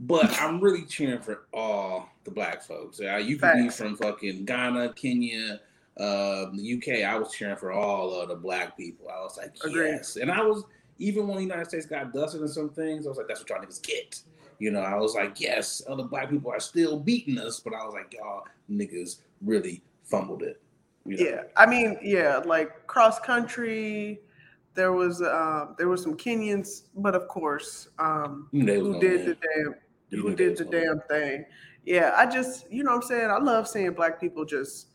But 0.00 0.30
I'm 0.40 0.60
really 0.60 0.84
cheering 0.84 1.20
for 1.20 1.42
all 1.52 2.08
the 2.24 2.30
black 2.30 2.62
folks. 2.62 2.98
You 2.98 3.36
can 3.36 3.64
be 3.64 3.70
from 3.70 3.96
fucking 3.96 4.44
Ghana, 4.44 4.94
Kenya, 4.94 5.60
uh, 5.98 6.46
the 6.52 6.74
UK. 6.76 7.04
I 7.08 7.18
was 7.18 7.32
cheering 7.32 7.56
for 7.56 7.72
all 7.72 8.20
of 8.20 8.28
the 8.28 8.34
black 8.34 8.76
people. 8.76 9.08
I 9.08 9.20
was 9.20 9.36
like, 9.36 9.54
Agreed. 9.64 9.90
yes. 9.92 10.16
And 10.16 10.30
I 10.30 10.42
was 10.42 10.64
even 10.98 11.26
when 11.26 11.36
the 11.36 11.42
United 11.42 11.68
States 11.68 11.86
got 11.86 12.12
dusted 12.12 12.40
in 12.40 12.48
some 12.48 12.70
things, 12.70 13.06
I 13.06 13.08
was 13.08 13.18
like, 13.18 13.28
that's 13.28 13.40
what 13.40 13.50
y'all 13.50 13.60
niggas 13.60 13.82
get. 13.82 14.20
You 14.58 14.70
know, 14.70 14.80
I 14.80 14.94
was 14.96 15.14
like, 15.14 15.40
yes, 15.40 15.82
other 15.88 16.04
black 16.04 16.30
people 16.30 16.50
are 16.50 16.60
still 16.60 16.98
beating 16.98 17.38
us, 17.38 17.60
but 17.60 17.74
I 17.74 17.84
was 17.84 17.94
like, 17.94 18.14
y'all 18.14 18.44
niggas 18.70 19.18
really 19.42 19.82
fumbled 20.04 20.42
it. 20.42 20.60
You 21.06 21.16
know? 21.16 21.24
Yeah, 21.24 21.42
I 21.56 21.66
mean, 21.66 21.98
yeah, 22.02 22.38
like 22.44 22.86
cross 22.86 23.18
country. 23.20 24.20
There 24.74 24.92
was 24.92 25.22
um, 25.22 25.76
there 25.78 25.88
was 25.88 26.02
some 26.02 26.16
Kenyans, 26.16 26.84
but 26.96 27.14
of 27.14 27.28
course, 27.28 27.88
um, 27.98 28.48
who 28.50 28.98
did 28.98 29.26
the 29.26 29.36
damn 29.36 29.74
who 30.10 30.34
did 30.34 30.56
the 30.56 30.64
damn 30.64 31.00
thing. 31.08 31.44
Yeah, 31.84 32.14
I 32.16 32.26
just, 32.26 32.70
you 32.70 32.82
know 32.82 32.92
what 32.92 33.02
I'm 33.02 33.08
saying? 33.08 33.30
I 33.30 33.38
love 33.38 33.68
seeing 33.68 33.92
black 33.92 34.20
people 34.20 34.44
just 34.44 34.88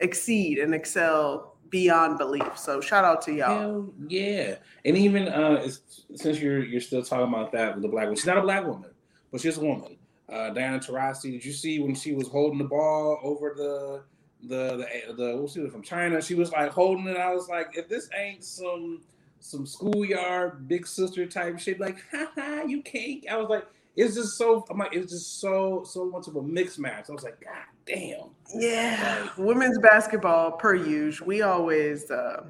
exceed 0.00 0.58
and 0.58 0.74
excel 0.74 1.56
beyond 1.70 2.18
belief. 2.18 2.56
So 2.56 2.80
shout 2.80 3.04
out 3.04 3.22
to 3.22 3.32
y'all. 3.32 3.60
Hell 3.60 3.94
yeah. 4.08 4.56
And 4.84 4.96
even 4.96 5.28
uh 5.28 5.66
since 6.14 6.40
you're 6.40 6.64
you're 6.64 6.80
still 6.80 7.02
talking 7.02 7.28
about 7.28 7.52
that 7.52 7.74
with 7.74 7.82
the 7.82 7.88
black 7.88 8.04
woman, 8.04 8.16
she's 8.16 8.26
not 8.26 8.38
a 8.38 8.42
black 8.42 8.64
woman, 8.66 8.90
but 9.32 9.40
she's 9.40 9.56
a 9.56 9.60
woman. 9.60 9.96
Uh 10.28 10.50
Diana 10.50 10.78
Taurasi, 10.78 11.32
did 11.32 11.44
you 11.44 11.52
see 11.52 11.80
when 11.80 11.94
she 11.94 12.12
was 12.12 12.28
holding 12.28 12.58
the 12.58 12.64
ball 12.64 13.20
over 13.22 13.54
the 13.56 14.04
the 14.48 14.86
the 15.08 15.14
the 15.14 15.36
what 15.36 15.42
was 15.42 15.72
from 15.72 15.82
China? 15.82 16.20
She 16.20 16.34
was 16.34 16.52
like 16.52 16.70
holding 16.70 17.06
it. 17.06 17.16
I 17.16 17.32
was 17.34 17.48
like, 17.48 17.76
if 17.76 17.88
this 17.88 18.08
ain't 18.16 18.44
some 18.44 19.02
some 19.40 19.66
schoolyard 19.66 20.66
big 20.68 20.86
sister 20.86 21.26
type 21.26 21.58
shit, 21.58 21.78
like, 21.78 21.98
haha, 22.10 22.62
you 22.62 22.82
can't. 22.82 23.28
I 23.30 23.36
was 23.36 23.48
like, 23.50 23.66
it's 23.96 24.14
just 24.14 24.36
so 24.36 24.64
I'm 24.70 24.78
like 24.78 24.94
it's 24.94 25.12
just 25.12 25.40
so 25.40 25.84
so 25.84 26.04
much 26.06 26.26
of 26.28 26.36
a 26.36 26.42
mixed 26.42 26.78
match. 26.78 27.06
I 27.08 27.12
was 27.12 27.22
like, 27.22 27.40
God 27.40 27.64
damn. 27.86 28.30
Yeah, 28.54 29.20
like, 29.22 29.38
women's 29.38 29.78
basketball 29.78 30.52
per 30.52 30.74
usual. 30.74 31.26
We 31.26 31.42
always 31.42 32.10
uh, 32.10 32.44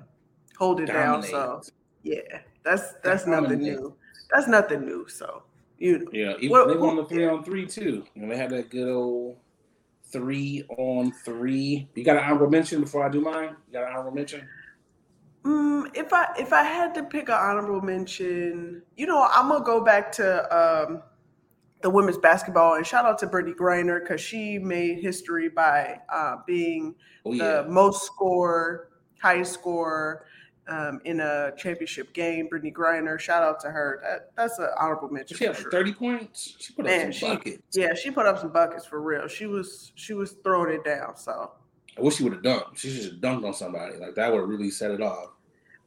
hold 0.56 0.80
it 0.80 0.86
dominate. 0.86 1.32
down. 1.32 1.62
So 1.62 1.72
yeah, 2.02 2.20
that's 2.64 2.94
that's 3.02 3.26
nothing 3.26 3.60
new. 3.60 3.94
That's 4.30 4.48
nothing 4.48 4.84
new. 4.84 5.06
So 5.08 5.42
you 5.78 5.98
know, 5.98 6.10
yeah, 6.12 6.34
even, 6.38 6.50
what, 6.50 6.68
they 6.68 6.76
won 6.76 6.96
the 6.96 7.04
three 7.04 7.26
on 7.26 7.44
three 7.44 7.66
too. 7.66 8.04
and 8.14 8.30
they 8.30 8.36
had 8.36 8.50
that 8.50 8.70
good 8.70 8.88
old 8.88 9.36
three 10.14 10.62
on 10.78 11.10
three. 11.10 11.88
You 11.94 12.04
got 12.04 12.16
an 12.16 12.22
honorable 12.22 12.48
mention 12.48 12.80
before 12.80 13.04
I 13.04 13.08
do 13.08 13.20
mine. 13.20 13.56
You 13.66 13.72
got 13.72 13.82
an 13.82 13.88
honorable 13.90 14.12
mention. 14.12 14.48
Mm, 15.42 15.90
if 15.94 16.12
I 16.12 16.28
if 16.38 16.52
I 16.52 16.62
had 16.62 16.94
to 16.94 17.02
pick 17.02 17.28
an 17.28 17.34
honorable 17.34 17.80
mention, 17.80 18.82
you 18.96 19.06
know, 19.06 19.28
I'm 19.30 19.48
gonna 19.48 19.64
go 19.64 19.84
back 19.84 20.12
to 20.12 20.56
um, 20.56 21.02
the 21.82 21.90
women's 21.90 22.16
basketball. 22.16 22.76
And 22.76 22.86
shout 22.86 23.04
out 23.04 23.18
to 23.18 23.26
Brittney 23.26 23.54
Griner 23.54 24.00
because 24.00 24.20
she 24.20 24.58
made 24.58 25.00
history 25.00 25.48
by 25.48 25.98
uh, 26.08 26.36
being 26.46 26.94
oh, 27.26 27.32
yeah. 27.32 27.62
the 27.62 27.68
most 27.68 28.06
score, 28.06 28.90
highest 29.20 29.52
score 29.52 30.26
um, 30.68 31.00
in 31.04 31.20
a 31.20 31.52
championship 31.56 32.12
game. 32.12 32.48
Brittney 32.50 32.72
Griner, 32.72 33.18
shout 33.18 33.42
out 33.42 33.60
to 33.60 33.70
her. 33.70 34.00
That, 34.02 34.30
that's 34.36 34.58
an 34.58 34.68
honorable 34.78 35.08
mention. 35.10 35.36
She 35.36 35.44
had 35.44 35.56
sure. 35.56 35.70
thirty 35.70 35.92
points. 35.92 36.56
She 36.58 36.72
put 36.72 36.86
Man, 36.86 37.08
up 37.08 37.12
some 37.12 37.12
she, 37.12 37.26
buckets. 37.26 37.62
Yeah, 37.76 37.94
she 37.94 38.10
put 38.10 38.26
up 38.26 38.38
some 38.38 38.50
buckets 38.50 38.86
for 38.86 39.00
real. 39.00 39.28
She 39.28 39.46
was 39.46 39.92
she 39.94 40.14
was 40.14 40.36
throwing 40.44 40.74
it 40.74 40.84
down. 40.84 41.16
So 41.16 41.52
I 41.96 42.00
wish 42.00 42.16
she 42.16 42.24
would 42.24 42.32
have 42.32 42.42
dunked. 42.42 42.78
She 42.78 42.90
should 42.90 43.12
have 43.12 43.20
dunked 43.20 43.46
on 43.46 43.54
somebody. 43.54 43.96
Like 43.96 44.14
that 44.14 44.32
would 44.32 44.40
have 44.40 44.48
really 44.48 44.70
set 44.70 44.90
it 44.90 45.00
off. 45.00 45.30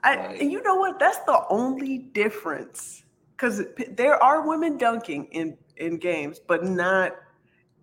I, 0.04 0.16
like, 0.16 0.42
and 0.42 0.52
you 0.52 0.62
know 0.62 0.76
what? 0.76 1.00
That's 1.00 1.20
the 1.20 1.44
only 1.50 1.98
difference 1.98 3.04
because 3.36 3.64
there 3.92 4.22
are 4.22 4.48
women 4.48 4.78
dunking 4.78 5.26
in 5.32 5.58
in 5.78 5.98
games, 5.98 6.40
but 6.40 6.64
not 6.64 7.16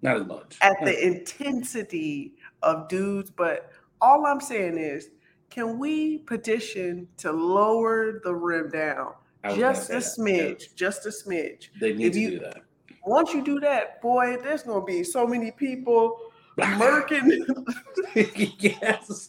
not 0.03 0.17
as 0.17 0.27
much 0.27 0.59
at 0.61 0.77
the 0.85 1.07
intensity 1.07 2.35
of 2.63 2.89
dudes. 2.89 3.31
But 3.31 3.73
all 4.01 4.27
I'm 4.27 4.41
saying 4.41 4.79
is, 4.79 5.11
can 5.55 5.79
we 5.79 6.19
petition 6.19 7.07
to 7.17 7.31
lower 7.31 8.21
the 8.25 8.35
rim 8.35 8.69
down 8.71 9.13
just 9.55 9.91
a 9.91 9.97
smidge, 9.97 10.63
yeah. 10.63 10.69
just 10.75 11.07
a 11.07 11.11
smidge? 11.11 11.69
They 11.81 11.93
need 11.93 12.07
if 12.07 12.13
to 12.15 12.21
you, 12.21 12.31
do 12.31 12.39
that. 12.41 12.63
Once 13.07 13.33
you 13.33 13.45
do 13.45 13.61
that, 13.61 14.03
boy, 14.03 14.37
there's 14.43 14.65
gonna 14.65 14.85
be 14.85 15.05
so 15.05 15.29
many 15.29 15.53
people 15.53 16.19
murking. 16.59 17.47
yes. 18.59 19.29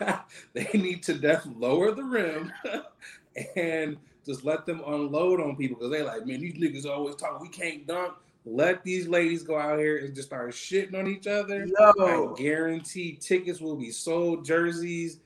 they 0.54 0.68
need 0.72 1.02
to 1.02 1.14
definitely 1.14 1.60
lower 1.60 1.92
the 1.92 2.04
rim 2.04 2.50
and 3.56 3.98
just 4.24 4.44
let 4.44 4.64
them 4.64 4.82
unload 4.86 5.40
on 5.40 5.56
people 5.56 5.76
because 5.76 5.92
they 5.92 6.02
like, 6.02 6.26
man, 6.26 6.40
these 6.40 6.54
niggas 6.54 6.90
always 6.90 7.16
talk. 7.16 7.38
We 7.42 7.50
can't 7.50 7.86
dunk. 7.86 8.14
Let 8.48 8.84
these 8.84 9.08
ladies 9.08 9.42
go 9.42 9.58
out 9.58 9.80
here 9.80 9.98
and 9.98 10.14
just 10.14 10.28
start 10.28 10.50
shitting 10.52 10.96
on 10.96 11.08
each 11.08 11.26
other. 11.26 11.66
Yo. 11.66 12.32
I 12.32 12.40
guarantee 12.40 13.18
tickets 13.20 13.60
will 13.60 13.74
be 13.74 13.90
sold, 13.90 14.44
jerseys. 14.44 15.18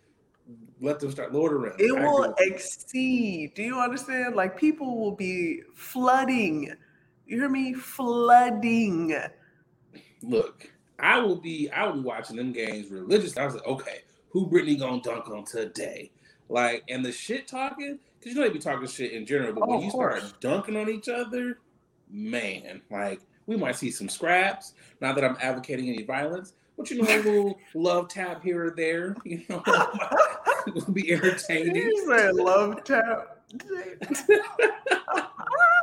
Let 0.81 1.01
them 1.01 1.11
start 1.11 1.35
loading. 1.35 1.71
It 1.79 1.93
will 1.93 2.35
exceed. 2.39 3.53
Do 3.55 3.63
you 3.63 3.79
understand? 3.79 4.35
Like 4.35 4.59
people 4.59 4.99
will 4.99 5.15
be 5.15 5.61
flooding. 5.75 6.73
You 7.27 7.41
hear 7.41 7.51
me? 7.51 7.75
Flooding. 7.75 9.15
Look, 10.23 10.71
I 10.99 11.19
will 11.19 11.37
be. 11.37 11.71
I 11.71 11.87
will 11.87 11.95
be 11.95 12.01
watching 12.01 12.37
them 12.37 12.53
games 12.53 12.91
religious. 12.91 13.37
I 13.37 13.45
was 13.45 13.55
like, 13.55 13.67
okay, 13.67 13.99
who 14.31 14.49
Brittney 14.49 14.79
gonna 14.79 15.03
dunk 15.03 15.29
on 15.29 15.45
today? 15.45 16.11
Like, 16.49 16.85
and 16.89 17.05
the 17.05 17.13
shit 17.13 17.47
talking 17.47 17.99
because 18.19 18.35
you 18.35 18.41
know 18.41 18.49
they 18.49 18.53
be 18.53 18.59
talking 18.59 18.89
shit 18.89 19.13
in 19.13 19.27
general, 19.27 19.53
but 19.53 19.65
oh, 19.65 19.67
when 19.67 19.83
you 19.83 19.91
start 19.91 20.23
dunking 20.41 20.77
on 20.77 20.89
each 20.89 21.09
other, 21.11 21.59
man, 22.11 22.83
like 22.91 23.21
we 23.47 23.57
might 23.57 23.77
see 23.77 23.91
some 23.91 24.09
scraps. 24.09 24.75
Not 25.01 25.15
that 25.17 25.25
I'm 25.25 25.37
advocating 25.41 25.89
any 25.89 26.03
violence, 26.03 26.55
but 26.77 26.91
you 26.91 27.03
know, 27.03 27.09
a 27.09 27.17
little 27.23 27.59
love 27.75 28.09
tap 28.09 28.43
here 28.43 28.67
or 28.67 28.71
there, 28.71 29.17
you 29.25 29.43
know, 29.49 29.63
will 30.75 30.93
be 30.93 31.13
entertaining. 31.13 31.77
You 31.77 32.07
said 32.07 32.35
love 32.35 32.85
tap. 32.85 33.39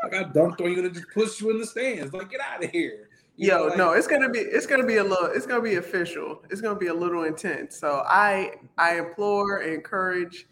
like 0.03 0.13
I 0.13 0.23
dunked 0.23 0.61
on 0.61 0.71
you 0.71 0.85
and 0.85 0.93
just 0.93 1.07
pushed 1.13 1.41
you 1.41 1.51
in 1.51 1.59
the 1.59 1.65
stands. 1.65 2.13
Like, 2.13 2.29
get 2.29 2.39
out 2.39 2.63
of 2.63 2.71
here. 2.71 3.09
You 3.35 3.49
Yo, 3.49 3.57
know, 3.57 3.65
like, 3.65 3.77
no, 3.77 3.91
it's 3.91 4.07
gonna 4.07 4.29
be 4.29 4.39
it's 4.39 4.65
gonna 4.65 4.85
be 4.85 4.95
a 4.95 5.03
little 5.03 5.27
it's 5.27 5.45
gonna 5.45 5.61
be 5.61 5.75
official. 5.75 6.41
It's 6.49 6.61
gonna 6.61 6.79
be 6.79 6.87
a 6.87 6.93
little 6.93 7.25
intense. 7.25 7.77
So 7.77 8.03
I 8.07 8.55
I 8.77 8.97
implore, 8.97 9.61
encourage 9.61 10.47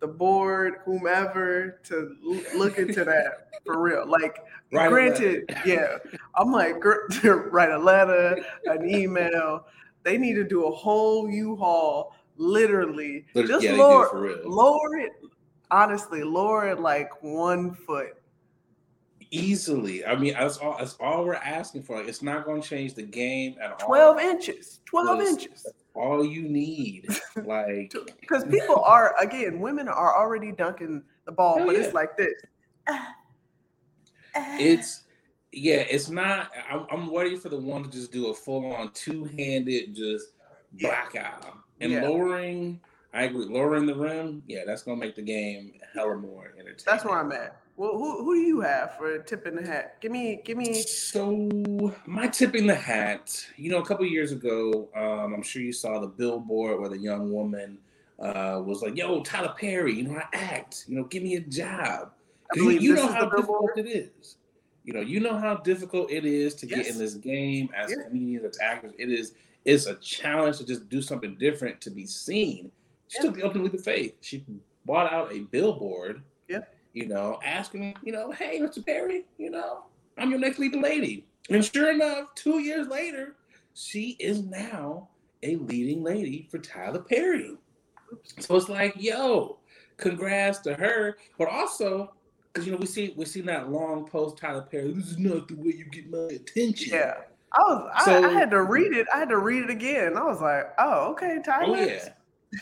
the 0.00 0.06
board, 0.08 0.76
whomever, 0.84 1.80
to 1.84 2.16
look 2.54 2.78
into 2.78 3.04
that 3.04 3.48
for 3.64 3.80
real. 3.80 4.06
Like, 4.08 4.38
granted, 4.70 5.44
yeah, 5.64 5.98
I'm 6.36 6.50
like 6.50 6.80
gr- 6.80 7.06
write 7.24 7.70
a 7.70 7.78
letter, 7.78 8.36
an 8.66 8.88
email. 8.88 9.66
They 10.02 10.16
need 10.16 10.34
to 10.34 10.44
do 10.44 10.64
a 10.66 10.70
whole 10.70 11.28
U-Haul, 11.30 12.16
literally. 12.36 13.26
Lit- 13.34 13.46
Just 13.48 13.62
yeah, 13.64 13.72
lower, 13.72 14.40
lower 14.44 14.96
it. 14.96 15.12
Honestly, 15.70 16.22
lower 16.24 16.68
it 16.68 16.80
like 16.80 17.22
one 17.22 17.74
foot. 17.74 18.14
easily. 19.30 20.04
I 20.04 20.16
mean, 20.16 20.32
that's 20.34 20.56
all. 20.56 20.76
That's 20.78 20.96
all 20.98 21.24
we're 21.24 21.34
asking 21.34 21.82
for. 21.84 21.98
Like, 21.98 22.08
it's 22.08 22.22
not 22.22 22.44
going 22.44 22.62
to 22.62 22.68
change 22.68 22.94
the 22.94 23.02
game 23.02 23.56
at 23.62 23.72
all. 23.72 23.86
12 23.86 24.18
inches. 24.18 24.80
12 24.86 25.20
inches. 25.20 25.66
All 25.94 26.24
you 26.24 26.42
need, 26.42 27.06
like, 27.44 27.92
Because 28.20 28.44
eh, 28.44 28.50
people 28.50 28.80
are 28.84 29.14
again, 29.20 29.58
women 29.60 29.88
are 29.88 30.16
already 30.16 30.52
dunking 30.52 31.02
the 31.26 31.32
ball, 31.32 31.58
Hell 31.58 31.66
but 31.66 31.76
yeah. 31.76 31.82
it's 31.82 31.94
like 31.94 32.16
this. 32.16 32.34
It's 34.34 35.02
yeah. 35.52 35.84
It's 35.90 36.08
not. 36.08 36.50
I'm, 36.70 36.86
I'm 36.90 37.10
waiting 37.10 37.38
for 37.40 37.48
the 37.48 37.58
one 37.58 37.82
to 37.82 37.90
just 37.90 38.12
do 38.12 38.28
a 38.28 38.34
full 38.34 38.72
on 38.72 38.92
two 38.92 39.24
handed 39.24 39.94
just 39.94 40.28
blackout 40.80 41.56
and 41.80 41.92
Yeah. 41.92 42.02
lowering. 42.08 42.80
I 43.12 43.24
agree. 43.24 43.46
Lowering 43.46 43.86
the 43.86 43.94
rim, 43.94 44.42
yeah, 44.46 44.60
that's 44.64 44.82
gonna 44.82 44.96
make 45.00 45.16
the 45.16 45.22
game 45.22 45.72
hella 45.92 46.16
more 46.16 46.52
entertaining. 46.56 46.76
That's 46.86 47.04
where 47.04 47.18
I'm 47.18 47.32
at. 47.32 47.59
Well, 47.80 47.96
who 47.96 48.22
who 48.24 48.34
do 48.34 48.40
you 48.42 48.60
have 48.60 48.98
for 48.98 49.20
tipping 49.20 49.54
the 49.56 49.66
hat? 49.66 50.02
Give 50.02 50.12
me, 50.12 50.42
give 50.44 50.58
me. 50.58 50.82
So 50.82 51.48
my 52.04 52.28
tip 52.28 52.54
in 52.54 52.66
the 52.66 52.74
hat, 52.74 53.42
you 53.56 53.70
know, 53.70 53.78
a 53.78 53.86
couple 53.86 54.04
years 54.04 54.32
ago, 54.32 54.90
um, 54.94 55.32
I'm 55.32 55.42
sure 55.42 55.62
you 55.62 55.72
saw 55.72 55.98
the 55.98 56.06
billboard 56.06 56.78
where 56.78 56.90
the 56.90 56.98
young 56.98 57.32
woman 57.32 57.78
uh, 58.18 58.60
was 58.62 58.82
like, 58.82 58.98
"Yo, 58.98 59.22
Tyler 59.22 59.54
Perry, 59.58 59.94
you 59.94 60.02
know, 60.02 60.14
I 60.14 60.24
act. 60.36 60.84
You 60.88 60.96
know, 60.96 61.04
give 61.04 61.22
me 61.22 61.36
a 61.36 61.40
job." 61.40 62.10
You, 62.54 62.68
you 62.68 62.94
know 62.94 63.06
how 63.10 63.30
difficult 63.30 63.70
it 63.78 63.86
is. 63.86 64.36
You 64.84 64.92
know, 64.92 65.00
you 65.00 65.18
know 65.18 65.38
how 65.38 65.54
difficult 65.54 66.10
it 66.10 66.26
is 66.26 66.54
to 66.56 66.66
get 66.66 66.86
in 66.86 66.98
this 66.98 67.14
game 67.14 67.70
as 67.74 67.92
Yeah. 67.92 68.02
comedians, 68.08 68.44
as 68.44 68.58
actors. 68.60 68.92
It 68.98 69.08
is. 69.10 69.32
It's 69.64 69.86
a 69.86 69.94
challenge 69.94 70.58
to 70.58 70.66
just 70.66 70.86
do 70.90 71.00
something 71.00 71.34
different 71.36 71.80
to 71.80 71.90
be 71.90 72.04
seen. 72.04 72.72
She 73.08 73.16
Yeah. 73.16 73.22
took 73.22 73.36
the 73.36 73.42
open 73.42 73.64
leap 73.64 73.72
of 73.72 73.82
faith. 73.82 74.16
She 74.20 74.44
bought 74.84 75.10
out 75.10 75.32
a 75.32 75.38
billboard. 75.44 76.20
Yeah. 76.46 76.58
You 76.92 77.06
know, 77.06 77.38
asking, 77.44 77.96
you 78.02 78.12
know, 78.12 78.32
hey, 78.32 78.58
Mr. 78.60 78.84
Perry, 78.84 79.24
you 79.38 79.50
know, 79.50 79.84
I'm 80.18 80.30
your 80.30 80.40
next 80.40 80.58
leading 80.58 80.82
lady. 80.82 81.24
And 81.48 81.64
sure 81.64 81.90
enough, 81.90 82.34
two 82.34 82.58
years 82.60 82.88
later, 82.88 83.36
she 83.74 84.16
is 84.18 84.42
now 84.42 85.08
a 85.42 85.56
leading 85.56 86.02
lady 86.02 86.48
for 86.50 86.58
Tyler 86.58 87.00
Perry. 87.00 87.56
So 88.38 88.56
it's 88.56 88.68
like, 88.68 88.94
yo, 88.96 89.58
congrats 89.96 90.58
to 90.60 90.74
her. 90.74 91.16
But 91.38 91.48
also, 91.48 92.12
because 92.52 92.66
you 92.66 92.72
know, 92.72 92.78
we 92.78 92.86
see 92.86 93.14
we 93.16 93.24
see 93.24 93.40
that 93.42 93.70
long 93.70 94.06
post 94.06 94.36
Tyler 94.38 94.62
Perry, 94.62 94.92
this 94.92 95.06
is 95.12 95.18
not 95.18 95.46
the 95.48 95.54
way 95.54 95.74
you 95.76 95.84
get 95.84 96.10
my 96.10 96.34
attention. 96.34 96.94
Yeah, 96.94 97.14
I 97.52 97.60
was. 97.60 97.90
I, 97.94 98.04
So- 98.04 98.28
I 98.28 98.32
had 98.32 98.50
to 98.50 98.62
read 98.62 98.92
it. 98.92 99.06
I 99.14 99.18
had 99.18 99.28
to 99.28 99.38
read 99.38 99.62
it 99.64 99.70
again. 99.70 100.16
I 100.16 100.24
was 100.24 100.40
like, 100.40 100.72
oh, 100.78 101.12
okay, 101.12 101.38
Tyler. 101.44 101.76
Oh 101.76 101.80
yeah. 101.80 102.08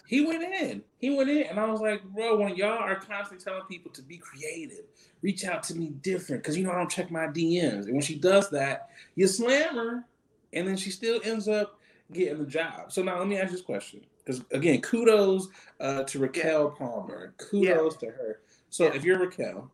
He 0.07 0.25
went 0.25 0.43
in. 0.43 0.83
He 0.99 1.11
went 1.11 1.31
in, 1.31 1.45
and 1.45 1.59
I 1.59 1.65
was 1.67 1.81
like, 1.81 2.03
bro, 2.05 2.37
when 2.39 2.57
y'all 2.57 2.79
are 2.79 2.97
constantly 2.97 3.43
telling 3.43 3.65
people 3.65 3.91
to 3.93 4.03
be 4.03 4.19
creative, 4.19 4.85
reach 5.23 5.45
out 5.45 5.63
to 5.65 5.75
me 5.75 5.91
different, 6.03 6.43
because 6.43 6.57
you 6.57 6.65
know 6.65 6.73
I 6.73 6.77
don't 6.77 6.91
check 6.91 7.11
my 7.11 7.27
DMs. 7.27 7.85
And 7.85 7.93
when 7.93 8.03
she 8.03 8.15
does 8.17 8.51
that, 8.51 8.91
you 9.15 9.27
slam 9.27 9.77
her, 9.77 10.05
and 10.53 10.69
then 10.69 10.77
she 10.77 10.91
still 10.91 11.21
ends 11.25 11.49
up 11.49 11.79
getting 12.13 12.39
the 12.39 12.47
job. 12.47 12.93
So 12.93 13.03
now 13.03 13.19
let 13.19 13.29
me 13.29 13.37
ask 13.37 13.47
you 13.51 13.57
this 13.57 13.65
question. 13.65 14.01
Because 14.25 14.43
again, 14.53 14.81
kudos 14.83 15.49
uh, 15.81 16.03
to 16.05 16.19
Raquel 16.19 16.71
Palmer. 16.71 17.33
Kudos 17.39 17.97
to 17.99 18.07
her. 18.07 18.41
So 18.71 18.85
Yeah. 18.85 18.95
if 18.95 19.05
you're 19.05 19.19
Raquel, 19.19 19.71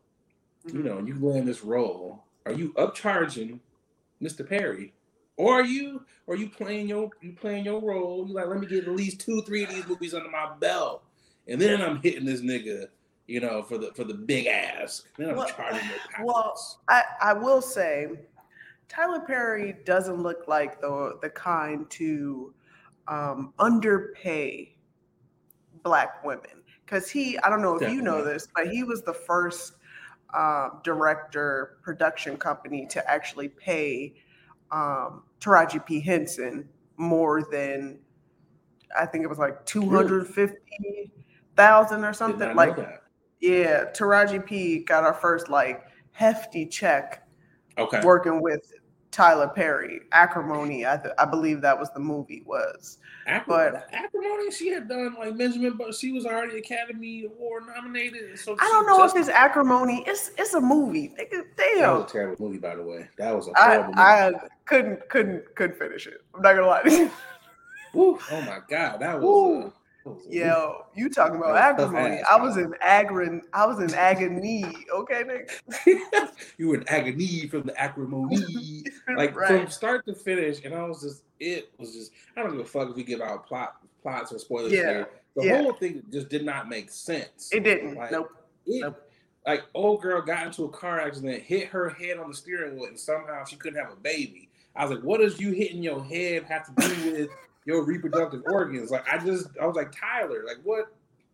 you 0.66 0.74
Mhm. 0.74 0.84
know, 0.84 0.98
and 0.98 1.08
you 1.08 1.18
land 1.18 1.48
this 1.48 1.64
role, 1.64 2.24
are 2.46 2.52
you 2.52 2.72
upcharging 2.74 3.58
Mr. 4.22 4.48
Perry? 4.48 4.93
Or 5.36 5.54
are 5.54 5.64
you 5.64 6.04
or 6.26 6.34
are 6.34 6.38
you 6.38 6.48
playing 6.48 6.88
your 6.88 7.10
you 7.20 7.32
playing 7.32 7.64
your 7.64 7.80
role? 7.80 8.26
You 8.26 8.34
like, 8.34 8.46
let 8.46 8.60
me 8.60 8.66
get 8.66 8.86
at 8.86 8.94
least 8.94 9.20
two, 9.20 9.42
three 9.42 9.64
of 9.64 9.70
these 9.70 9.86
movies 9.86 10.14
under 10.14 10.30
my 10.30 10.52
belt. 10.60 11.02
And 11.48 11.60
then 11.60 11.82
I'm 11.82 12.00
hitting 12.02 12.24
this 12.24 12.40
nigga, 12.40 12.86
you 13.26 13.40
know, 13.40 13.62
for 13.62 13.78
the 13.78 13.92
for 13.94 14.04
the 14.04 14.14
big 14.14 14.46
ask. 14.46 15.06
Then 15.18 15.30
I'm 15.30 15.36
Well, 15.36 15.48
charging 15.48 15.88
well, 16.24 16.78
I, 16.88 17.02
I 17.20 17.32
will 17.32 17.60
say, 17.60 18.08
Tyler 18.88 19.20
Perry 19.20 19.76
doesn't 19.84 20.22
look 20.22 20.46
like 20.46 20.80
the 20.80 21.18
the 21.20 21.30
kind 21.30 21.90
to 21.90 22.54
um, 23.08 23.52
underpay 23.58 24.76
black 25.82 26.24
women 26.24 26.62
because 26.86 27.10
he 27.10 27.38
I 27.40 27.50
don't 27.50 27.60
know 27.60 27.76
if 27.76 27.92
you 27.92 28.02
know 28.02 28.24
this, 28.24 28.46
but 28.54 28.68
he 28.68 28.84
was 28.84 29.02
the 29.02 29.12
first 29.14 29.74
um, 30.32 30.80
director 30.82 31.78
production 31.82 32.36
company 32.36 32.86
to 32.86 33.10
actually 33.10 33.48
pay 33.48 34.14
um, 34.70 35.22
Taraji 35.40 35.84
P 35.84 36.00
Henson 36.00 36.68
more 36.96 37.42
than 37.50 37.98
I 38.98 39.06
think 39.06 39.24
it 39.24 39.28
was 39.28 39.38
like 39.38 39.64
two 39.66 39.88
hundred 39.88 40.26
fifty 40.26 41.10
thousand 41.56 42.04
or 42.04 42.12
something. 42.12 42.54
Like 42.54 42.76
yeah, 43.40 43.84
Taraji 43.92 44.44
P 44.44 44.78
got 44.78 45.04
our 45.04 45.14
first 45.14 45.48
like 45.48 45.84
hefty 46.12 46.66
check 46.66 47.20
Okay. 47.76 48.00
working 48.04 48.40
with 48.40 48.72
Tyler 49.14 49.46
Perry. 49.48 50.00
Acrimony, 50.10 50.84
I, 50.84 50.96
th- 50.96 51.14
I 51.18 51.24
believe 51.24 51.60
that 51.60 51.78
was 51.78 51.88
the 51.92 52.00
movie 52.00 52.42
was. 52.44 52.98
Acri- 53.26 53.44
but- 53.46 53.88
acrimony, 53.92 54.50
she 54.50 54.68
had 54.70 54.88
done 54.88 55.14
like 55.18 55.38
Benjamin, 55.38 55.76
but 55.78 55.94
she 55.94 56.10
was 56.12 56.26
already 56.26 56.58
Academy 56.58 57.24
Award 57.24 57.62
nominated. 57.74 58.38
So 58.38 58.56
I 58.60 58.68
don't 58.68 58.86
know 58.86 59.04
if 59.04 59.14
it's 59.14 59.28
acrimony. 59.28 60.02
It's 60.06 60.32
it's 60.36 60.54
a 60.54 60.60
movie. 60.60 61.14
Nigga, 61.18 61.44
that 61.56 61.74
Damn, 61.76 61.94
was 61.94 62.10
a 62.10 62.12
terrible 62.12 62.46
movie, 62.48 62.58
by 62.58 62.74
the 62.74 62.82
way. 62.82 63.08
That 63.16 63.34
was 63.34 63.46
a 63.48 63.52
horrible 63.54 63.86
movie. 63.86 63.98
I 63.98 64.32
couldn't 64.66 65.08
couldn't 65.08 65.54
couldn't 65.54 65.78
finish 65.78 66.06
it. 66.08 66.20
I'm 66.34 66.42
not 66.42 66.54
gonna 66.56 66.66
lie. 66.66 66.82
to 66.82 66.90
you. 66.90 67.10
Woo, 67.94 68.18
oh 68.32 68.40
my 68.42 68.58
god, 68.68 69.00
that 69.00 69.20
was. 69.20 69.72
Woo. 70.04 70.12
That 70.12 70.16
was 70.16 70.26
a- 70.26 70.34
Yo, 70.34 70.86
you 70.94 71.08
talking 71.08 71.36
about 71.36 71.54
That 71.54 71.80
acrimony? 71.80 72.20
I 72.22 72.36
was 72.36 72.56
in 72.56 72.72
agrin. 72.82 73.40
I 73.52 73.66
was 73.66 73.80
in 73.80 73.94
agony. 73.94 74.64
Okay, 74.92 75.22
nigga. 75.24 76.28
you 76.58 76.68
were 76.68 76.76
in 76.76 76.88
agony 76.88 77.46
from 77.48 77.62
the 77.62 77.80
acrimony, 77.80 78.84
like 79.16 79.34
from 79.34 79.68
start 79.68 80.04
to 80.06 80.14
finish, 80.14 80.64
and 80.64 80.74
I 80.74 80.84
was 80.84 81.02
just, 81.02 81.22
it 81.40 81.70
was 81.78 81.92
just, 81.94 82.12
I 82.36 82.42
don't 82.42 82.52
give 82.52 82.60
a 82.60 82.64
fuck 82.64 82.90
if 82.90 82.96
we 82.96 83.02
give 83.04 83.20
out 83.20 83.46
plot, 83.46 83.76
plots 84.02 84.32
or 84.32 84.38
spoilers 84.38 84.72
Yeah, 84.72 84.80
here. 84.90 85.08
The 85.36 85.44
yeah. 85.46 85.62
whole 85.62 85.72
thing 85.72 86.02
just 86.12 86.28
did 86.28 86.44
not 86.44 86.68
make 86.68 86.90
sense. 86.90 87.50
It 87.52 87.64
didn't. 87.64 87.96
Like, 87.96 88.12
nope. 88.12 88.30
It, 88.66 88.80
Nope. 88.82 89.00
Like 89.46 89.64
old 89.74 90.00
girl 90.00 90.22
got 90.22 90.46
into 90.46 90.64
a 90.64 90.68
car 90.70 91.00
accident, 91.00 91.42
hit 91.42 91.68
her 91.68 91.90
head 91.90 92.16
on 92.18 92.30
the 92.30 92.34
steering 92.34 92.76
wheel, 92.76 92.86
and 92.86 92.98
somehow 92.98 93.44
she 93.44 93.56
couldn't 93.56 93.78
have 93.78 93.92
a 93.92 93.96
baby. 93.96 94.48
I 94.74 94.86
was 94.86 94.96
like, 94.96 95.04
what 95.04 95.20
does 95.20 95.38
you 95.38 95.50
hitting 95.52 95.82
your 95.82 96.02
head 96.02 96.44
have 96.44 96.64
to 96.74 96.88
do 96.88 97.12
with 97.12 97.30
your 97.64 97.84
reproductive 97.84 98.42
organs? 98.46 98.90
Like, 98.90 99.06
I 99.12 99.18
just, 99.18 99.48
I 99.60 99.66
was 99.66 99.76
like, 99.76 99.92
Tyler, 99.92 100.42
like 100.46 100.58
what? 100.64 100.86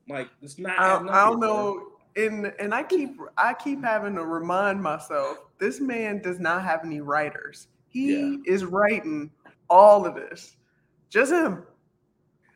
Like, 0.09 0.29
it's 0.43 0.59
not. 0.59 0.79
I, 0.79 0.97
I 0.97 1.29
don't 1.29 1.41
know. 1.41 1.87
And 2.17 2.53
and 2.59 2.75
I 2.75 2.83
keep 2.83 3.17
I 3.39 3.55
keep 3.55 3.85
having 3.85 4.17
to 4.17 4.25
remind 4.25 4.83
myself 4.83 5.39
this 5.59 5.81
man 5.81 6.21
does 6.21 6.41
not 6.41 6.65
have 6.65 6.81
any 6.85 7.01
writers. 7.01 7.69
He 7.89 8.15
Yeah. 8.21 8.37
is 8.47 8.65
writing 8.65 9.31
all 9.69 10.05
of 10.07 10.17
this. 10.17 10.57
Just 11.09 11.31
him. 11.33 11.63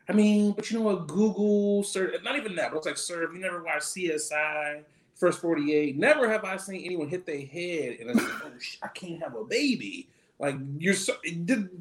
I 0.09 0.13
mean, 0.13 0.51
but 0.51 0.69
you 0.69 0.77
know 0.79 0.85
what? 0.85 1.07
Google, 1.07 1.83
sir, 1.83 2.13
not 2.23 2.35
even 2.35 2.53
that, 2.55 2.71
but 2.71 2.77
it's 2.77 2.85
like, 2.85 2.97
sir, 2.97 3.23
if 3.23 3.33
you 3.33 3.39
never 3.39 3.63
watched 3.63 3.83
CSI, 3.85 4.83
First 5.15 5.39
48, 5.39 5.97
never 5.97 6.29
have 6.29 6.43
I 6.43 6.57
seen 6.57 6.83
anyone 6.85 7.07
hit 7.07 7.25
their 7.25 7.39
head 7.45 7.97
and 8.01 8.09
it's 8.09 8.21
like, 8.21 8.43
oh, 8.45 8.51
sh- 8.59 8.77
I 8.83 8.87
can't 8.89 9.23
have 9.23 9.35
a 9.35 9.45
baby. 9.45 10.09
Like, 10.39 10.55
your 10.77 10.95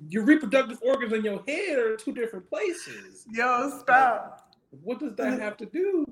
your 0.09 0.25
reproductive 0.25 0.79
organs 0.83 1.12
in 1.12 1.25
your 1.25 1.43
head 1.47 1.79
are 1.79 1.97
two 1.97 2.12
different 2.12 2.49
places. 2.49 3.27
Yo, 3.33 3.79
stop. 3.81 4.55
What 4.83 5.01
does 5.01 5.14
that 5.17 5.40
have 5.40 5.57
to 5.59 5.67
do? 5.67 6.07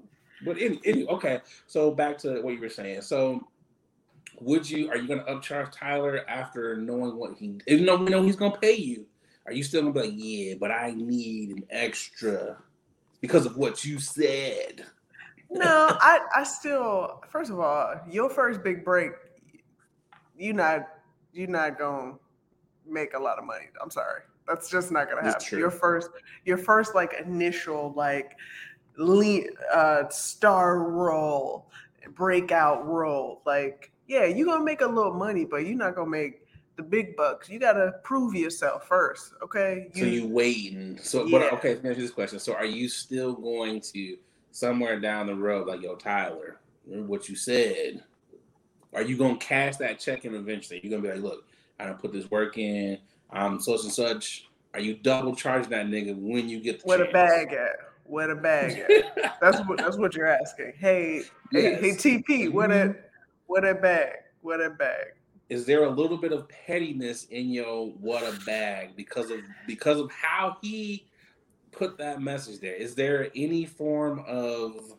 But 0.45 0.59
any, 0.61 0.81
any, 0.85 1.07
okay, 1.07 1.41
so 1.67 1.93
back 1.93 2.19
to 2.19 2.41
what 2.43 2.55
you 2.55 2.61
were 2.61 2.69
saying. 2.69 3.03
So, 3.03 3.47
would 4.41 4.69
you, 4.69 4.91
are 4.91 4.97
you 4.97 5.07
going 5.07 5.25
to 5.25 5.27
upcharge 5.27 5.71
Tyler 5.71 6.25
after 6.29 6.77
knowing 6.77 7.17
what 7.17 7.35
he, 7.35 7.59
even 7.69 7.87
though 7.87 7.97
we 7.97 8.11
know 8.11 8.23
he's 8.23 8.37
going 8.37 8.53
to 8.53 8.59
pay 8.59 8.75
you? 8.75 9.07
Are 9.47 9.53
you 9.53 9.63
still 9.63 9.83
going 9.83 9.95
to 9.95 10.01
be 10.01 10.07
like, 10.09 10.17
yeah, 10.17 10.55
but 10.59 10.73
I 10.73 10.95
need 10.97 11.51
an 11.51 11.65
extra 11.71 12.57
because 13.21 13.47
of 13.47 13.57
what 13.57 13.85
you 13.85 14.01
said? 14.01 14.85
No, 15.55 15.97
I 16.01 16.21
I 16.35 16.45
still 16.45 17.23
first 17.29 17.51
of 17.51 17.61
all, 17.61 17.95
your 18.11 18.31
first 18.31 18.63
big 18.63 18.85
break, 18.85 19.13
you 20.37 20.55
not 20.55 20.89
you 21.33 21.47
not 21.47 21.79
gonna 21.79 22.15
make 22.89 23.15
a 23.15 23.19
lot 23.19 23.39
of 23.39 23.45
money. 23.45 23.67
I'm 23.83 23.91
sorry. 23.91 24.23
That's 24.47 24.69
just 24.69 24.91
not 24.91 25.09
gonna 25.09 25.23
happen. 25.23 25.59
Your 25.59 25.71
first 25.71 26.11
your 26.45 26.59
first 26.59 26.95
like 26.95 27.15
initial 27.25 27.93
like 27.97 28.37
lead 28.99 29.49
uh 29.73 30.09
star 30.09 30.81
role, 30.91 31.71
breakout 32.15 32.87
role, 32.87 33.43
like 33.47 33.93
yeah, 34.07 34.25
you're 34.25 34.47
gonna 34.47 34.65
make 34.65 34.81
a 34.81 34.87
little 34.87 35.15
money, 35.15 35.45
but 35.45 35.59
you're 35.59 35.77
not 35.77 35.95
gonna 35.95 36.11
make 36.11 36.47
the 36.77 36.83
big 36.83 37.17
bucks. 37.17 37.49
You 37.49 37.59
gotta 37.59 37.95
prove 38.03 38.35
yourself 38.35 38.87
first, 38.87 39.33
okay? 39.43 39.89
You, 39.95 40.03
so 40.03 40.09
you 40.09 40.27
waiting. 40.29 40.99
So 41.01 41.25
yeah. 41.27 41.39
but 41.39 41.53
okay, 41.55 41.75
let 41.75 41.85
me 41.85 41.91
ask 41.91 41.99
you 41.99 42.05
this 42.05 42.13
question. 42.13 42.39
So 42.39 42.55
are 42.55 42.65
you 42.65 42.89
still 42.89 43.35
going 43.35 43.81
to 43.93 44.17
somewhere 44.51 44.99
down 45.01 45.29
the 45.29 45.35
road, 45.35 45.69
like 45.69 45.83
yo, 45.83 45.95
Tyler, 45.97 46.59
remember 46.87 47.09
what 47.09 47.29
you 47.29 47.37
said? 47.37 48.03
Are 48.95 49.03
you 49.03 49.17
gonna 49.17 49.37
cash 49.37 49.77
that 49.77 49.99
check 49.99 50.25
in 50.25 50.35
eventually? 50.35 50.81
You're 50.83 50.91
gonna 50.91 51.03
be 51.03 51.21
like, 51.21 51.23
look, 51.23 51.45
I 51.79 51.87
don't 51.87 51.99
put 51.99 52.13
this 52.13 52.31
work 52.31 52.59
in, 52.59 52.99
I'm 53.31 53.61
such 53.61 53.83
and 53.83 53.93
such. 53.93 54.49
Are 54.75 54.81
you 54.81 54.95
double 54.95 55.35
charging 55.35 55.71
that 55.71 55.87
nigga 55.87 56.17
when 56.17 56.49
you 56.49 56.61
get 56.61 56.81
the 56.81 56.87
Where 56.87 56.99
chance? 56.99 57.09
the 57.09 57.13
bag 57.13 57.53
at? 57.53 57.77
Where 58.05 58.29
the 58.29 58.35
bag 58.35 58.79
at? 58.79 59.41
that's 59.41 59.61
what 59.67 59.79
that's 59.79 59.97
what 59.97 60.15
you're 60.15 60.27
asking. 60.27 60.73
Hey, 60.79 61.23
yes. 61.51 61.81
hey, 61.81 61.91
hey, 61.91 61.91
TP, 61.91 62.49
mm-hmm. 62.49 62.73
a 62.73 62.95
where 63.47 63.61
that 63.63 63.83
bag? 63.83 64.13
What 64.41 64.61
a 64.61 64.71
bag? 64.71 65.15
is 65.53 65.67
there 65.67 65.85
a 65.85 65.91
little 65.91 66.17
bit 66.17 66.33
of 66.33 66.49
pettiness 66.49 67.25
in 67.25 67.51
your 67.51 67.89
what 68.01 68.23
a 68.23 68.41
bag 68.47 68.97
because 68.97 69.31
of 69.31 69.41
because 69.67 70.01
of 70.01 70.11
how 70.11 70.57
he 70.63 71.07
put 71.73 71.99
that 71.99 72.23
message 72.23 72.59
there? 72.59 72.75
Is 72.75 72.95
there 72.95 73.29
any 73.37 73.67
form 73.67 74.25
of 74.27 74.95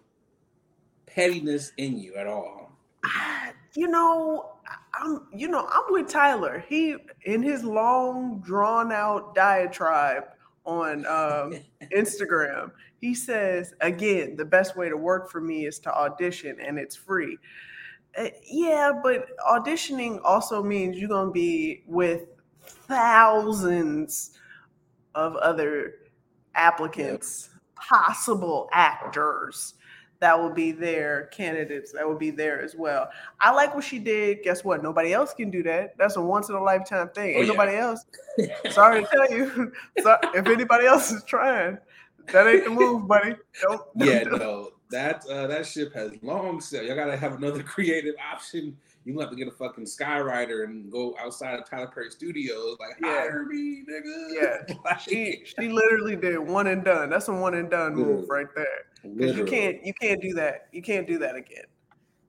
pettiness 1.07 1.71
in 1.77 1.97
you 1.97 2.13
at 2.13 2.27
all? 2.27 2.72
You 3.75 3.87
know, 3.87 4.51
I'm 4.93 5.27
you 5.33 5.47
know, 5.47 5.67
I'm 5.71 5.91
with 5.91 6.07
Tyler. 6.07 6.63
He 6.67 6.95
in 7.25 7.41
his 7.41 7.63
long 7.63 8.39
drawn 8.45 8.91
out 8.91 9.33
diatribe 9.33 10.25
on 10.65 11.05
um, 11.05 11.59
Instagram, 11.95 12.71
he 12.99 13.13
says 13.13 13.73
again, 13.81 14.35
the 14.35 14.45
best 14.45 14.77
way 14.77 14.89
to 14.89 14.97
work 14.97 15.29
for 15.29 15.41
me 15.41 15.65
is 15.65 15.79
to 15.79 15.93
audition 15.93 16.57
and 16.59 16.77
it's 16.77 16.95
free. 16.95 17.37
Uh, 18.17 18.27
yeah, 18.45 18.91
but 19.03 19.27
auditioning 19.39 20.19
also 20.23 20.61
means 20.63 20.97
you're 20.97 21.09
going 21.09 21.27
to 21.27 21.33
be 21.33 21.83
with 21.87 22.27
thousands 22.63 24.37
of 25.15 25.35
other 25.37 25.95
applicants, 26.55 27.49
possible 27.75 28.69
actors 28.71 29.73
that 30.23 30.39
will 30.39 30.49
be 30.49 30.71
their 30.71 31.25
candidates 31.27 31.91
that 31.91 32.07
will 32.07 32.17
be 32.17 32.31
there 32.31 32.61
as 32.61 32.75
well. 32.75 33.09
I 33.41 33.51
like 33.51 33.75
what 33.75 33.83
she 33.83 33.99
did. 33.99 34.41
Guess 34.41 34.63
what? 34.63 34.81
Nobody 34.81 35.11
else 35.11 35.33
can 35.33 35.51
do 35.51 35.61
that. 35.63 35.97
That's 35.97 36.15
a 36.15 36.21
once 36.21 36.47
in 36.47 36.55
a 36.55 36.63
lifetime 36.63 37.09
thing. 37.09 37.35
Oh, 37.35 37.39
ain't 37.39 37.47
yeah. 37.47 37.51
nobody 37.51 37.75
else. 37.75 38.05
Sorry 38.71 39.03
to 39.03 39.09
tell 39.09 39.29
you. 39.29 39.73
so 40.01 40.17
if 40.33 40.47
anybody 40.47 40.85
else 40.85 41.11
is 41.11 41.25
trying, 41.25 41.77
that 42.31 42.47
ain't 42.47 42.63
the 42.63 42.69
move, 42.69 43.05
buddy. 43.05 43.35
Don't. 43.61 43.81
Yeah, 43.95 44.23
no 44.23 44.69
that 44.93 45.25
uh, 45.25 45.47
that 45.47 45.65
ship 45.65 45.93
has 45.93 46.11
long 46.21 46.61
sailed. 46.61 46.87
Y'all 46.87 46.95
gotta 46.95 47.17
have 47.17 47.33
another 47.33 47.61
creative 47.63 48.15
option. 48.31 48.77
You 49.05 49.19
have 49.19 49.31
to 49.31 49.35
get 49.35 49.49
a 49.49 49.51
fucking 49.51 49.83
skywriter 49.83 50.63
and 50.63 50.89
go 50.89 51.13
outside 51.19 51.59
of 51.59 51.69
Tyler 51.69 51.87
Perry 51.87 52.09
Studios. 52.09 52.77
Like 52.79 52.95
yeah. 53.01 53.19
hire 53.19 53.45
me, 53.45 53.83
nigga. 53.89 54.67
Yeah, 54.69 54.97
she 54.97 55.43
she 55.43 55.67
literally 55.67 56.15
did 56.15 56.39
one 56.39 56.67
and 56.67 56.85
done. 56.85 57.09
That's 57.09 57.27
a 57.27 57.33
one 57.33 57.55
and 57.55 57.69
done 57.69 57.95
move 57.95 58.29
right 58.29 58.47
there. 58.55 58.85
Because 59.03 59.37
you 59.37 59.45
can't 59.45 59.85
you 59.85 59.93
can't 59.93 60.21
do 60.21 60.33
that. 60.33 60.67
You 60.71 60.81
can't 60.81 61.07
do 61.07 61.17
that 61.19 61.35
again. 61.35 61.65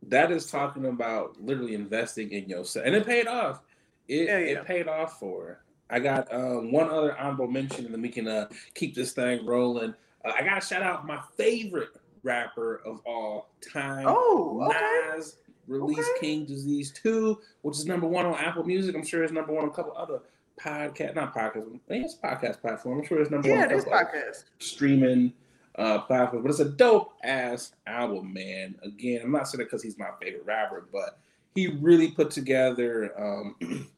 That 0.03 0.31
is 0.31 0.51
talking 0.51 0.87
about 0.87 1.41
literally 1.41 1.75
investing 1.75 2.31
in 2.33 2.49
yourself, 2.49 2.85
and 2.87 2.95
it 2.95 3.07
paid 3.07 3.27
off. 3.27 3.61
It 4.09 4.27
yeah, 4.27 4.39
yeah. 4.39 4.59
it 4.59 4.67
paid 4.67 4.89
off 4.89 5.19
for 5.19 5.47
her. 5.47 5.61
I 5.91 6.01
got 6.01 6.33
um, 6.33 6.73
one 6.73 6.91
other 6.91 7.17
honorable 7.19 7.47
mention, 7.47 7.85
and 7.85 7.95
then 7.95 8.03
we 8.03 8.09
can 8.09 8.27
uh, 8.27 8.49
keep 8.75 8.95
this 8.95 9.13
thing 9.13 9.47
rolling. 9.47 9.95
Uh, 10.25 10.33
I 10.39 10.43
got 10.43 10.61
to 10.61 10.67
shout 10.67 10.83
out 10.83 11.07
my 11.07 11.21
favorite 11.37 11.91
rapper 12.23 12.83
of 12.85 13.01
all 13.07 13.51
time. 13.73 14.07
Oh, 14.09 14.67
okay. 14.69 15.17
Nas 15.17 15.37
released 15.67 16.11
okay. 16.17 16.21
King 16.21 16.45
Disease 16.47 16.93
2, 17.03 17.39
which 17.63 17.77
is 17.77 17.87
number 17.87 18.07
one 18.07 18.27
on 18.27 18.35
Apple 18.35 18.65
Music. 18.65 18.95
I'm 18.95 19.05
sure 19.05 19.23
it's 19.23 19.33
number 19.33 19.53
one 19.53 19.65
on 19.65 19.71
a 19.71 19.73
couple 19.73 19.97
other 19.97 20.21
podcast, 20.61 21.15
not 21.15 21.35
podcast, 21.35 21.79
it's 21.89 22.17
podcast 22.17 22.61
platform. 22.61 23.01
I'm 23.01 23.07
sure 23.07 23.21
it's 23.21 23.31
number 23.31 23.49
yeah, 23.49 23.61
one. 23.61 23.71
Yeah, 23.71 23.77
it 23.77 23.79
is 23.79 23.85
podcast. 23.85 24.45
Streaming 24.59 25.33
uh, 25.77 25.99
platform, 26.01 26.43
but 26.43 26.51
it's 26.51 26.61
a 26.61 26.71
dope 26.71 27.15
ass 27.23 27.73
album, 27.87 28.33
man. 28.33 28.77
Again, 28.83 29.23
I'm 29.25 29.33
not 29.33 29.49
saying 29.49 29.63
it 29.63 29.65
because 29.65 29.83
he's 29.83 29.99
my 29.99 30.11
favorite 30.21 30.47
rapper, 30.47 30.87
but 30.93 31.19
he 31.55 31.69
really 31.69 32.11
put 32.11 32.31
together 32.31 33.13
um, 33.21 33.57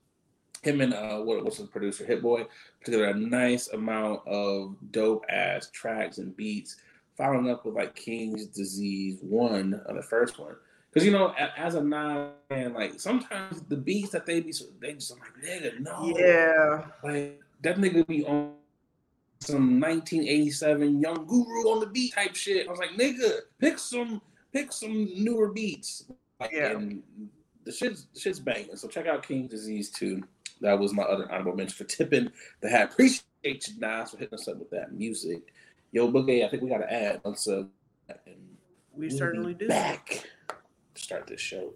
him 0.62 0.80
and 0.80 0.94
uh, 0.94 1.18
what 1.18 1.44
was 1.44 1.58
the 1.58 1.64
producer 1.64 2.04
Hit 2.04 2.22
Boy 2.22 2.44
put 2.80 2.86
together 2.86 3.06
a 3.06 3.14
nice 3.14 3.68
amount 3.68 4.26
of 4.26 4.74
dope 4.90 5.24
ass 5.28 5.70
tracks 5.70 6.18
and 6.18 6.36
beats 6.36 6.76
following 7.16 7.50
up 7.50 7.64
with 7.64 7.74
like 7.74 7.94
King's 7.94 8.46
Disease 8.46 9.18
one, 9.22 9.80
uh, 9.88 9.92
the 9.92 10.02
first 10.02 10.38
one. 10.38 10.56
Because 10.90 11.04
you 11.04 11.12
know, 11.12 11.34
as 11.58 11.74
a 11.74 11.82
nine 11.82 12.30
man, 12.48 12.72
like 12.72 12.98
sometimes 12.98 13.60
the 13.68 13.76
beats 13.76 14.10
that 14.10 14.24
they 14.24 14.40
be, 14.40 14.52
they 14.80 14.94
just 14.94 15.12
I'm 15.12 15.18
like, 15.18 15.44
nigga, 15.44 15.80
no, 15.80 16.14
yeah, 16.16 16.86
like 17.02 17.38
that 17.62 17.76
nigga 17.76 18.06
be 18.06 18.24
on 18.24 18.52
some 19.46 19.80
1987 19.80 21.00
Young 21.00 21.26
Guru 21.26 21.70
on 21.70 21.80
the 21.80 21.86
beat 21.86 22.14
type 22.14 22.34
shit. 22.34 22.66
I 22.66 22.70
was 22.70 22.78
like, 22.78 22.90
nigga, 22.90 23.40
pick 23.58 23.78
some, 23.78 24.20
pick 24.52 24.72
some 24.72 25.08
newer 25.16 25.52
beats. 25.52 26.04
Like, 26.40 26.52
yeah, 26.52 26.72
and 26.72 27.02
the 27.64 27.72
shit's 27.72 28.06
the 28.12 28.20
shit's 28.20 28.40
banging. 28.40 28.76
So 28.76 28.88
check 28.88 29.06
out 29.06 29.26
King's 29.26 29.50
Disease 29.50 29.90
two. 29.90 30.22
That 30.60 30.78
was 30.78 30.92
my 30.92 31.02
other 31.02 31.30
honorable 31.30 31.56
mention 31.56 31.76
for 31.76 31.84
tipping 31.84 32.30
the 32.60 32.68
hat. 32.68 32.92
Appreciate 32.92 33.22
you, 33.44 33.74
Nas, 33.78 34.10
for 34.10 34.18
hitting 34.18 34.34
us 34.34 34.48
up 34.48 34.56
with 34.58 34.70
that 34.70 34.92
music. 34.92 35.52
Yo, 35.92 36.10
Boogie, 36.10 36.44
I 36.44 36.48
think 36.48 36.62
we 36.62 36.68
got 36.68 36.78
to 36.78 36.92
add 36.92 37.20
once 37.24 37.46
uh, 37.46 37.64
we 38.94 39.10
certainly 39.10 39.54
do. 39.54 39.68
Back 39.68 40.24
start 40.94 41.26
this 41.26 41.40
show. 41.40 41.72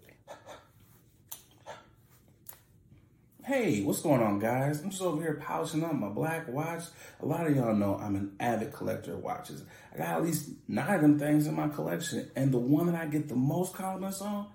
Hey, 3.43 3.81
what's 3.81 4.03
going 4.03 4.21
on, 4.21 4.37
guys? 4.37 4.83
I'm 4.83 4.91
just 4.91 5.01
over 5.01 5.19
here 5.19 5.33
polishing 5.33 5.83
up 5.83 5.95
my 5.95 6.09
black 6.09 6.47
watch. 6.47 6.83
A 7.21 7.25
lot 7.25 7.47
of 7.47 7.55
y'all 7.55 7.73
know 7.73 7.97
I'm 7.97 8.15
an 8.15 8.33
avid 8.39 8.71
collector 8.71 9.13
of 9.13 9.23
watches. 9.23 9.63
I 9.91 9.97
got 9.97 10.09
at 10.09 10.23
least 10.23 10.49
nine 10.67 10.93
of 10.93 11.01
them 11.01 11.17
things 11.17 11.47
in 11.47 11.55
my 11.55 11.67
collection, 11.67 12.29
and 12.35 12.51
the 12.51 12.59
one 12.59 12.85
that 12.85 12.93
I 12.93 13.07
get 13.07 13.27
the 13.27 13.35
most 13.35 13.73
compliments 13.73 14.21
on 14.21 14.45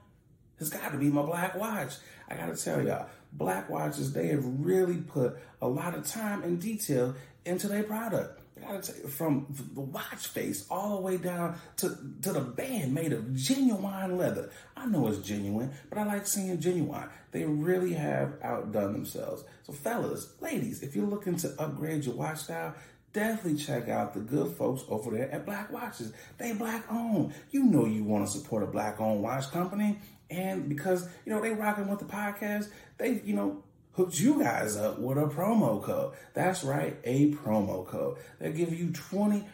has 0.60 0.70
got 0.70 0.92
to 0.92 0.98
be 0.98 1.06
my 1.06 1.22
black 1.22 1.56
watch. 1.56 1.94
I 2.28 2.36
got 2.36 2.46
to 2.46 2.64
tell 2.64 2.80
y'all, 2.80 3.08
black 3.32 3.68
watches, 3.68 4.12
they 4.12 4.28
have 4.28 4.44
really 4.44 4.98
put 4.98 5.36
a 5.60 5.66
lot 5.66 5.96
of 5.96 6.06
time 6.06 6.44
and 6.44 6.60
detail 6.60 7.16
into 7.44 7.66
their 7.66 7.82
product. 7.82 8.40
From 9.08 9.46
the 9.74 9.80
watch 9.80 10.26
face 10.28 10.66
all 10.70 10.96
the 10.96 11.02
way 11.02 11.16
down 11.16 11.58
to, 11.78 11.96
to 12.22 12.32
the 12.32 12.40
band 12.40 12.94
made 12.94 13.12
of 13.12 13.34
genuine 13.34 14.16
leather. 14.16 14.50
I 14.76 14.86
know 14.86 15.06
it's 15.08 15.26
genuine, 15.26 15.72
but 15.88 15.98
I 15.98 16.04
like 16.04 16.26
seeing 16.26 16.60
genuine. 16.60 17.08
They 17.32 17.44
really 17.44 17.94
have 17.94 18.34
outdone 18.42 18.92
themselves. 18.92 19.44
So, 19.62 19.72
fellas, 19.72 20.34
ladies, 20.40 20.82
if 20.82 20.96
you're 20.96 21.06
looking 21.06 21.36
to 21.36 21.54
upgrade 21.58 22.04
your 22.04 22.14
watch 22.14 22.38
style, 22.38 22.74
definitely 23.12 23.58
check 23.58 23.88
out 23.88 24.14
the 24.14 24.20
good 24.20 24.56
folks 24.56 24.82
over 24.88 25.10
there 25.10 25.30
at 25.30 25.46
Black 25.46 25.72
Watches. 25.72 26.12
They 26.38 26.52
black 26.52 26.84
owned. 26.90 27.34
You 27.50 27.64
know 27.64 27.86
you 27.86 28.04
want 28.04 28.26
to 28.26 28.32
support 28.32 28.62
a 28.62 28.66
black 28.66 29.00
owned 29.00 29.22
watch 29.22 29.50
company. 29.50 29.98
And 30.28 30.68
because, 30.68 31.08
you 31.24 31.32
know, 31.32 31.40
they 31.40 31.52
rocking 31.52 31.88
with 31.88 32.00
the 32.00 32.04
podcast, 32.04 32.68
they, 32.98 33.20
you 33.24 33.34
know, 33.34 33.62
hooked 33.96 34.20
you 34.20 34.38
guys 34.38 34.76
up 34.76 34.98
with 34.98 35.16
a 35.16 35.22
promo 35.22 35.82
code. 35.82 36.12
That's 36.34 36.62
right, 36.62 36.98
a 37.04 37.32
promo 37.32 37.86
code. 37.86 38.18
They'll 38.38 38.52
give 38.52 38.78
you 38.78 38.88
20% 38.88 39.46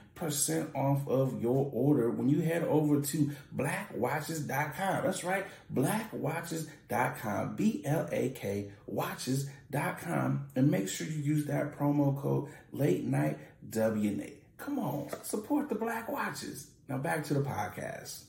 off 0.74 1.08
of 1.08 1.40
your 1.40 1.70
order 1.72 2.10
when 2.10 2.28
you 2.28 2.40
head 2.40 2.64
over 2.64 3.00
to 3.00 3.30
blackwatches.com. 3.56 5.04
That's 5.04 5.22
right, 5.24 5.46
blackwatches.com. 5.72 7.56
B 7.56 7.82
L 7.84 8.08
A 8.10 8.30
K 8.30 8.72
watches.com. 8.86 10.46
And 10.56 10.70
make 10.70 10.88
sure 10.88 11.06
you 11.06 11.22
use 11.22 11.46
that 11.46 11.78
promo 11.78 12.20
code 12.20 12.48
late 12.72 13.04
night 13.04 13.38
WNA. 13.70 14.32
Come 14.58 14.78
on, 14.78 15.08
support 15.22 15.68
the 15.68 15.76
Black 15.76 16.10
Watches. 16.10 16.68
Now 16.88 16.98
back 16.98 17.24
to 17.24 17.34
the 17.34 17.40
podcast. 17.40 18.24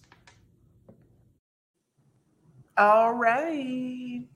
All 2.77 3.13
right 3.13 4.27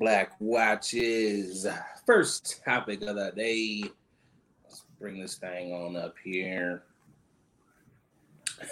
black 0.00 0.32
watches. 0.40 1.66
First 2.06 2.62
topic 2.64 3.02
of 3.02 3.16
the 3.16 3.32
day. 3.36 3.84
Let's 4.64 4.84
bring 4.98 5.20
this 5.20 5.36
thing 5.36 5.72
on 5.72 5.94
up 5.94 6.14
here. 6.24 6.82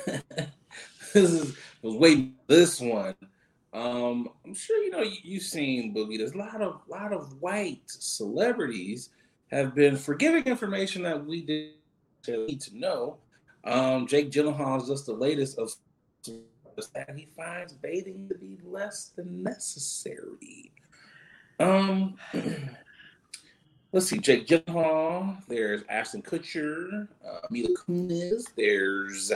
this 0.07 1.15
is 1.15 1.57
was 1.83 1.95
waiting 1.95 2.35
this 2.49 2.81
one. 2.81 3.15
Um, 3.75 4.31
I'm 4.45 4.55
sure 4.55 4.83
you 4.83 4.91
know 4.91 5.03
you, 5.03 5.19
you've 5.23 5.43
seen 5.43 5.95
Boogie. 5.95 6.19
There's 6.19 6.33
a 6.33 6.39
lot 6.39 6.63
of 6.63 6.81
lot 6.89 7.13
of 7.13 7.41
white 7.41 7.83
celebrities 7.87 9.11
have 9.53 9.75
been 9.75 9.97
forgiving 9.97 10.45
information 10.45 11.03
that 11.03 11.25
we 11.25 11.43
did 11.45 11.73
need 12.27 12.61
to 12.63 12.77
know. 12.77 13.19
Um, 13.65 14.07
Jake 14.07 14.31
Gyllenhaal 14.31 14.83
is 14.83 14.89
just 14.89 15.07
the 15.07 15.13
latest 15.13 15.59
of 15.59 15.71
that 16.95 17.11
he 17.17 17.27
finds 17.37 17.73
bathing 17.73 18.29
to 18.29 18.37
be 18.37 18.57
less 18.65 19.11
than 19.17 19.43
necessary. 19.43 20.71
Um, 21.61 22.15
let's 23.93 24.07
see, 24.07 24.19
Jake 24.19 24.47
Gyllenhaal. 24.47 25.39
There's 25.49 25.83
Ashton 25.89 26.23
Kutcher, 26.23 27.09
uh, 27.27 27.41
Mila 27.51 27.71
Kunis. 27.77 28.45
There's 28.57 29.33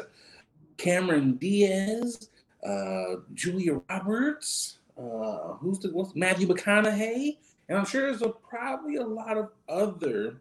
Cameron 0.77 1.37
Diaz, 1.37 2.29
uh, 2.67 3.17
Julia 3.35 3.81
Roberts. 3.89 4.79
Uh, 4.97 5.55
who's 5.55 5.79
the 5.79 5.89
what's, 5.91 6.15
Matthew 6.15 6.47
McConaughey, 6.47 7.39
and 7.69 7.79
I'm 7.79 7.87
sure 7.87 8.03
there's 8.03 8.21
a, 8.21 8.29
probably 8.29 8.97
a 8.97 9.05
lot 9.05 9.39
of 9.39 9.49
other 9.67 10.37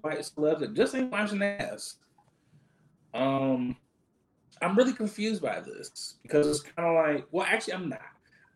white 0.00 0.18
celebs 0.18 0.58
that 0.58 0.74
just 0.74 0.94
ain't 0.94 1.12
washing 1.12 1.42
ass. 1.42 1.96
Um, 3.14 3.76
I'm 4.60 4.76
really 4.76 4.92
confused 4.92 5.40
by 5.40 5.60
this 5.60 6.16
because 6.22 6.48
it's 6.48 6.60
kind 6.60 6.88
of 6.88 6.94
like, 6.94 7.26
well, 7.30 7.46
actually, 7.48 7.74
I'm 7.74 7.88
not. 7.88 8.00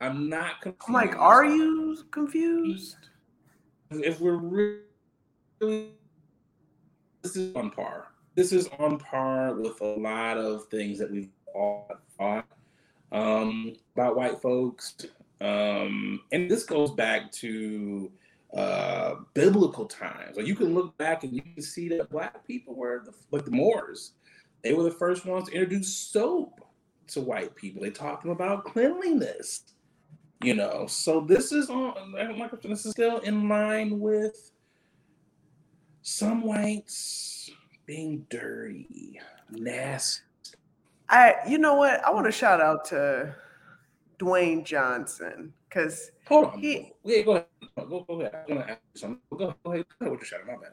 I'm 0.00 0.28
not 0.28 0.60
confused. 0.60 0.84
I'm 0.88 0.94
like, 0.94 1.16
are 1.16 1.44
you 1.44 1.96
confused? 2.10 2.96
If 3.90 4.20
we're 4.20 4.36
really, 5.60 5.88
this 7.22 7.36
is 7.36 7.54
on 7.54 7.70
par. 7.70 8.08
This 8.34 8.52
is 8.52 8.68
on 8.78 8.98
par 8.98 9.54
with 9.54 9.80
a 9.80 9.84
lot 9.84 10.36
of 10.36 10.66
things 10.66 10.98
that 10.98 11.10
we've 11.10 11.30
all 11.54 11.88
thought 12.18 12.46
um, 13.12 13.74
about 13.94 14.16
white 14.16 14.42
folks. 14.42 14.96
Um, 15.40 16.20
and 16.32 16.50
this 16.50 16.64
goes 16.64 16.90
back 16.90 17.32
to 17.32 18.10
uh, 18.54 19.16
biblical 19.32 19.86
times. 19.86 20.36
Like 20.36 20.46
you 20.46 20.54
can 20.54 20.74
look 20.74 20.96
back 20.98 21.24
and 21.24 21.32
you 21.32 21.40
can 21.40 21.62
see 21.62 21.88
that 21.90 22.10
black 22.10 22.46
people 22.46 22.74
were 22.74 23.02
the, 23.04 23.12
like 23.30 23.44
the 23.44 23.50
Moors. 23.50 24.12
They 24.62 24.74
were 24.74 24.82
the 24.82 24.90
first 24.90 25.24
ones 25.24 25.48
to 25.48 25.54
introduce 25.54 25.94
soap 25.94 26.60
to 27.08 27.20
white 27.20 27.54
people. 27.54 27.82
They 27.82 27.90
talked 27.90 28.26
about 28.26 28.64
cleanliness 28.64 29.62
you 30.46 30.54
know. 30.54 30.86
So 30.86 31.20
this 31.20 31.52
is 31.52 31.68
on 31.68 32.14
this 32.62 32.86
is 32.86 32.92
still 32.92 33.18
in 33.18 33.48
line 33.48 33.98
with 33.98 34.52
some 36.02 36.42
whites 36.42 37.50
being 37.84 38.24
dirty 38.30 39.20
nasty. 39.50 40.22
I 41.08 41.34
you 41.48 41.58
know 41.58 41.74
what? 41.74 42.04
I 42.04 42.10
want 42.10 42.26
to 42.26 42.32
shout 42.32 42.60
out 42.60 42.84
to 42.86 43.34
dwayne 44.18 44.64
johnson 44.64 45.52
because 45.68 46.10
hold 46.26 46.46
on. 46.46 46.58
he 46.58 46.92
go 47.04 47.32
ahead. 47.32 47.46
Go, 47.76 48.04
go 48.08 48.20
ahead. 48.20 48.44
I'm 48.48 48.56
gonna 48.56 48.70
ask 48.70 48.80
you 48.94 49.00
something. 49.00 49.20
Go, 49.36 49.54
go 49.64 49.72
ahead. 49.72 49.84
Go 49.98 50.06
ahead 50.06 50.12
with 50.12 50.20
your 50.20 50.26
shout 50.26 50.40
out 50.40 50.46
my 50.46 50.54
bad. 50.54 50.72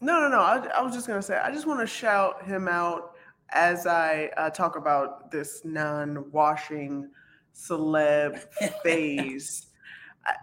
No 0.00 0.20
no 0.20 0.28
no. 0.28 0.40
I, 0.40 0.64
I 0.78 0.82
was 0.82 0.94
just 0.94 1.06
gonna 1.06 1.22
say 1.22 1.38
i 1.38 1.50
just 1.52 1.66
want 1.66 1.80
to 1.80 1.86
shout 1.86 2.44
him 2.44 2.68
out 2.68 3.14
as 3.50 3.86
i 3.86 4.30
uh, 4.36 4.48
talk 4.48 4.76
about 4.76 5.30
this 5.30 5.62
non-washing 5.64 7.08
celeb 7.54 8.38
phase. 8.82 9.66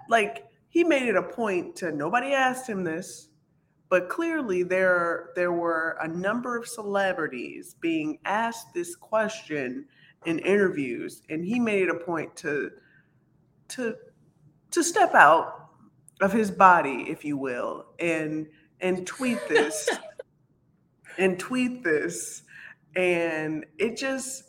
Like 0.09 0.45
he 0.69 0.83
made 0.83 1.07
it 1.07 1.15
a 1.15 1.23
point 1.23 1.75
to 1.77 1.91
nobody 1.91 2.33
asked 2.33 2.67
him 2.67 2.83
this, 2.83 3.29
but 3.89 4.09
clearly 4.09 4.63
there 4.63 5.29
there 5.35 5.53
were 5.53 5.97
a 6.01 6.07
number 6.07 6.57
of 6.57 6.67
celebrities 6.67 7.75
being 7.79 8.19
asked 8.25 8.73
this 8.73 8.95
question 8.95 9.85
in 10.25 10.39
interviews, 10.39 11.21
and 11.29 11.45
he 11.45 11.59
made 11.59 11.83
it 11.83 11.89
a 11.89 11.99
point 11.99 12.35
to 12.37 12.71
to 13.69 13.95
to 14.71 14.83
step 14.83 15.15
out 15.15 15.69
of 16.21 16.33
his 16.33 16.51
body, 16.51 17.05
if 17.07 17.23
you 17.23 17.37
will, 17.37 17.85
and 17.99 18.47
and 18.81 19.07
tweet 19.07 19.39
this 19.47 19.89
and 21.17 21.39
tweet 21.39 21.83
this 21.83 22.43
and 22.95 23.65
it 23.77 23.97
just 23.97 24.43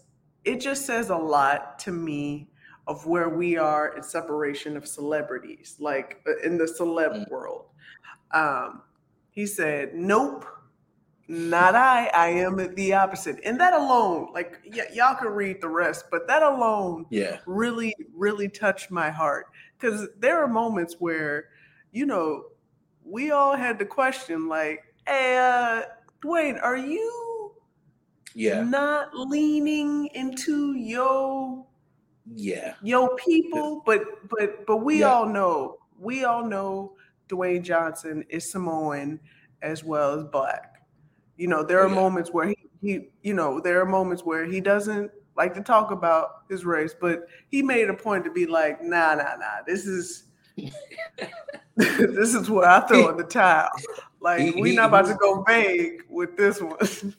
it 0.44 0.61
just 0.61 0.86
says 0.86 1.11
a 1.11 1.16
lot 1.16 1.78
to 1.78 1.92
me 1.92 2.49
of 2.91 3.07
where 3.07 3.28
we 3.28 3.57
are 3.57 3.97
in 3.97 4.03
separation 4.03 4.76
of 4.76 4.84
celebrities, 4.84 5.76
like 5.78 6.20
uh, 6.26 6.45
in 6.45 6.59
the 6.59 6.64
celeb 6.64 7.14
mm. 7.14 7.30
world. 7.30 7.66
Um, 8.32 8.82
he 9.30 9.47
said, 9.47 9.95
Nope, 9.95 10.45
not 11.28 11.76
I. 11.76 12.09
I 12.09 12.28
am 12.30 12.74
the 12.74 12.95
opposite. 12.95 13.38
And 13.45 13.61
that 13.61 13.74
alone, 13.74 14.30
like 14.34 14.59
y- 14.66 14.88
y'all 14.93 15.14
can 15.14 15.28
read 15.28 15.61
the 15.61 15.68
rest, 15.68 16.07
but 16.11 16.26
that 16.26 16.43
alone 16.43 17.07
yeah. 17.11 17.38
really, 17.47 17.95
really 18.12 18.49
touched 18.49 18.91
my 18.91 19.09
heart. 19.09 19.47
Because 19.78 20.09
there 20.18 20.43
are 20.43 20.49
moments 20.49 20.97
where, 20.99 21.45
you 21.93 22.07
know, 22.07 22.47
we 23.05 23.30
all 23.30 23.57
had 23.57 23.78
the 23.78 23.86
question 23.86 24.49
like, 24.49 24.82
hey, 25.07 25.36
uh, 25.38 25.82
Dwayne, 26.24 26.61
are 26.61 26.76
you 26.76 27.53
yeah 28.34 28.62
not 28.62 29.09
leaning 29.12 30.07
into 30.14 30.74
your 30.74 31.66
yeah 32.34 32.74
yo 32.82 33.08
people 33.16 33.82
but 33.84 34.02
but 34.28 34.66
but 34.66 34.78
we 34.78 35.00
yeah. 35.00 35.12
all 35.12 35.26
know 35.26 35.78
we 35.98 36.24
all 36.24 36.44
know 36.44 36.92
dwayne 37.28 37.62
johnson 37.62 38.24
is 38.28 38.50
samoan 38.50 39.18
as 39.62 39.84
well 39.84 40.18
as 40.18 40.24
black 40.24 40.82
you 41.36 41.46
know 41.46 41.62
there 41.62 41.80
are 41.80 41.88
yeah. 41.88 41.94
moments 41.94 42.30
where 42.30 42.48
he, 42.48 42.56
he 42.80 43.08
you 43.22 43.34
know 43.34 43.60
there 43.60 43.80
are 43.80 43.86
moments 43.86 44.24
where 44.24 44.44
he 44.44 44.60
doesn't 44.60 45.10
like 45.36 45.54
to 45.54 45.62
talk 45.62 45.90
about 45.90 46.42
his 46.48 46.64
race 46.64 46.94
but 47.00 47.26
he 47.48 47.62
made 47.62 47.88
a 47.88 47.94
point 47.94 48.24
to 48.24 48.30
be 48.30 48.46
like 48.46 48.82
nah 48.82 49.14
nah 49.14 49.36
nah 49.36 49.62
this 49.66 49.86
is 49.86 50.24
this 51.76 52.34
is 52.34 52.50
what 52.50 52.64
i 52.64 52.80
throw 52.80 53.08
in 53.08 53.16
the 53.16 53.24
towel 53.24 53.68
like 54.20 54.54
we're 54.56 54.74
not 54.74 54.88
about 54.88 55.06
to 55.06 55.14
go 55.14 55.42
vague 55.46 56.02
with 56.08 56.36
this 56.36 56.60
one 56.60 56.76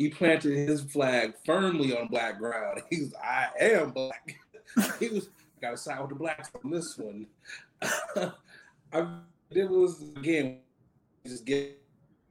he 0.00 0.08
planted 0.08 0.56
his 0.66 0.80
flag 0.80 1.34
firmly 1.44 1.94
on 1.94 2.08
black 2.08 2.38
ground. 2.38 2.80
He 2.90 3.02
was, 3.02 3.14
I 3.22 3.48
am 3.60 3.90
black. 3.90 4.34
he 4.98 5.08
was 5.08 5.28
got 5.60 5.72
to 5.72 5.76
side 5.76 6.00
with 6.00 6.08
the 6.08 6.14
blacks 6.14 6.50
on 6.64 6.70
this 6.70 6.96
one. 6.96 7.26
I, 7.82 9.08
it 9.50 9.68
was 9.68 10.02
again 10.16 10.60
just 11.26 11.44
get 11.44 11.78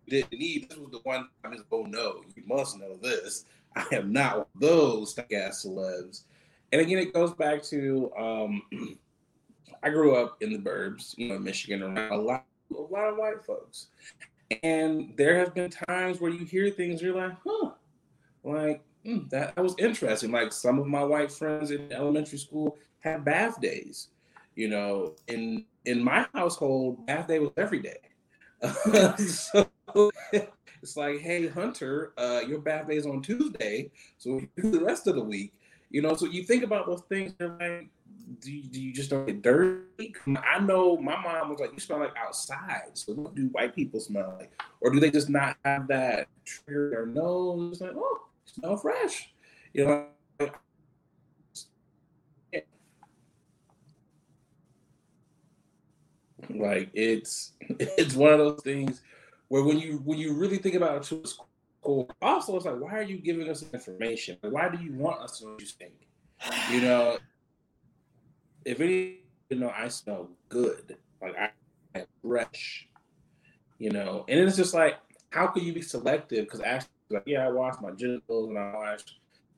didn't 0.07 0.31
need. 0.31 0.67
This 0.67 0.79
was 0.79 0.89
the 0.89 0.97
one 1.03 1.27
time 1.43 1.53
is 1.53 1.61
oh 1.71 1.83
no, 1.83 2.23
you 2.35 2.41
must 2.47 2.79
know 2.79 2.97
this. 2.97 3.45
I 3.75 3.85
am 3.91 4.11
not 4.11 4.47
those 4.59 5.15
ass 5.19 5.63
celebs. 5.63 6.23
And 6.71 6.81
again, 6.81 6.97
it 6.97 7.13
goes 7.13 7.33
back 7.35 7.61
to 7.65 8.11
um, 8.17 8.63
I 9.83 9.91
grew 9.91 10.15
up 10.15 10.41
in 10.41 10.53
the 10.53 10.57
burbs, 10.57 11.15
you 11.19 11.29
know, 11.29 11.37
Michigan, 11.37 11.83
around 11.83 12.11
a 12.11 12.17
lot, 12.17 12.45
a 12.75 12.81
lot 12.81 13.09
of 13.09 13.17
white 13.17 13.45
folks, 13.45 13.89
and 14.63 15.13
there 15.15 15.37
have 15.37 15.53
been 15.53 15.71
times 15.87 16.19
where 16.19 16.31
you 16.31 16.45
hear 16.45 16.69
things, 16.69 17.01
you're 17.01 17.15
like, 17.15 17.33
huh, 17.45 17.71
like 18.43 18.83
mm, 19.05 19.29
that, 19.29 19.55
that 19.55 19.61
was 19.61 19.75
interesting. 19.77 20.31
Like 20.31 20.51
some 20.51 20.79
of 20.79 20.87
my 20.87 21.03
white 21.03 21.31
friends 21.31 21.71
in 21.71 21.91
elementary 21.91 22.39
school 22.39 22.77
had 22.99 23.25
bath 23.25 23.61
days. 23.61 24.09
You 24.55 24.67
know, 24.67 25.15
in 25.27 25.65
in 25.85 26.03
my 26.03 26.27
household, 26.33 27.05
bath 27.05 27.27
day 27.27 27.39
was 27.39 27.51
every 27.57 27.79
day. 27.79 27.99
so 29.17 29.69
it's 30.81 30.97
like, 30.97 31.19
hey, 31.19 31.47
Hunter, 31.47 32.13
uh, 32.17 32.41
your 32.45 32.59
bath 32.59 32.87
day 32.87 32.97
is 32.97 33.05
on 33.05 33.21
Tuesday, 33.21 33.91
so 34.17 34.41
the 34.57 34.83
rest 34.83 35.07
of 35.07 35.15
the 35.15 35.23
week. 35.23 35.53
You 35.91 36.01
know, 36.01 36.15
so 36.15 36.25
you 36.25 36.43
think 36.43 36.63
about 36.63 36.85
those 36.85 37.01
things. 37.09 37.33
You're 37.39 37.57
like, 37.59 37.89
do 38.39 38.51
you, 38.51 38.63
do 38.63 38.81
you 38.81 38.93
just 38.93 39.09
don't 39.09 39.25
get 39.25 39.41
dirty? 39.41 40.13
I 40.43 40.59
know 40.59 40.97
my 40.97 41.19
mom 41.21 41.49
was 41.49 41.59
like, 41.59 41.71
you 41.73 41.79
smell 41.79 41.99
like 41.99 42.13
outside. 42.17 42.91
So 42.93 43.13
what 43.13 43.35
do 43.35 43.47
white 43.47 43.75
people 43.75 43.99
smell 43.99 44.35
like? 44.39 44.51
Or 44.81 44.91
do 44.91 44.99
they 44.99 45.11
just 45.11 45.29
not 45.29 45.57
have 45.65 45.87
that 45.87 46.27
trigger 46.45 46.89
their 46.89 47.05
nose? 47.05 47.81
Like, 47.81 47.93
oh, 47.95 48.19
smell 48.45 48.77
fresh. 48.77 49.33
You 49.73 49.85
know, 49.85 50.05
like 56.49 56.89
it's 56.93 57.53
it's 57.79 58.15
one 58.15 58.33
of 58.33 58.39
those 58.39 58.61
things 58.63 59.01
where 59.49 59.63
when 59.63 59.77
you 59.77 60.01
when 60.03 60.17
you 60.17 60.33
really 60.33 60.57
think 60.57 60.75
about 60.75 60.97
it 60.97 61.03
to 61.03 61.23
also 62.21 62.55
it's 62.55 62.65
like, 62.65 62.79
why 62.79 62.93
are 62.93 63.03
you 63.03 63.17
giving 63.17 63.49
us 63.49 63.63
information? 63.73 64.37
Why 64.41 64.69
do 64.69 64.83
you 64.83 64.93
want 64.93 65.21
us 65.21 65.39
to 65.39 65.57
think? 65.65 65.93
You 66.71 66.81
know, 66.81 67.17
if 68.65 68.79
any, 68.79 69.19
you 69.49 69.57
know, 69.59 69.71
I 69.75 69.87
smell 69.87 70.29
good. 70.49 70.97
Like 71.21 71.35
I 71.37 71.49
am 71.95 72.05
fresh. 72.21 72.87
You 73.77 73.91
know, 73.91 74.25
and 74.27 74.39
it's 74.39 74.57
just 74.57 74.73
like, 74.73 74.95
how 75.29 75.47
could 75.47 75.63
you 75.63 75.73
be 75.73 75.81
selective? 75.81 76.45
Because 76.45 76.61
actually, 76.61 76.89
like, 77.09 77.23
yeah, 77.25 77.47
I 77.47 77.49
wash 77.49 77.75
my 77.81 77.91
genitals 77.91 78.49
and 78.49 78.57
I 78.57 78.73
wash, 78.75 79.01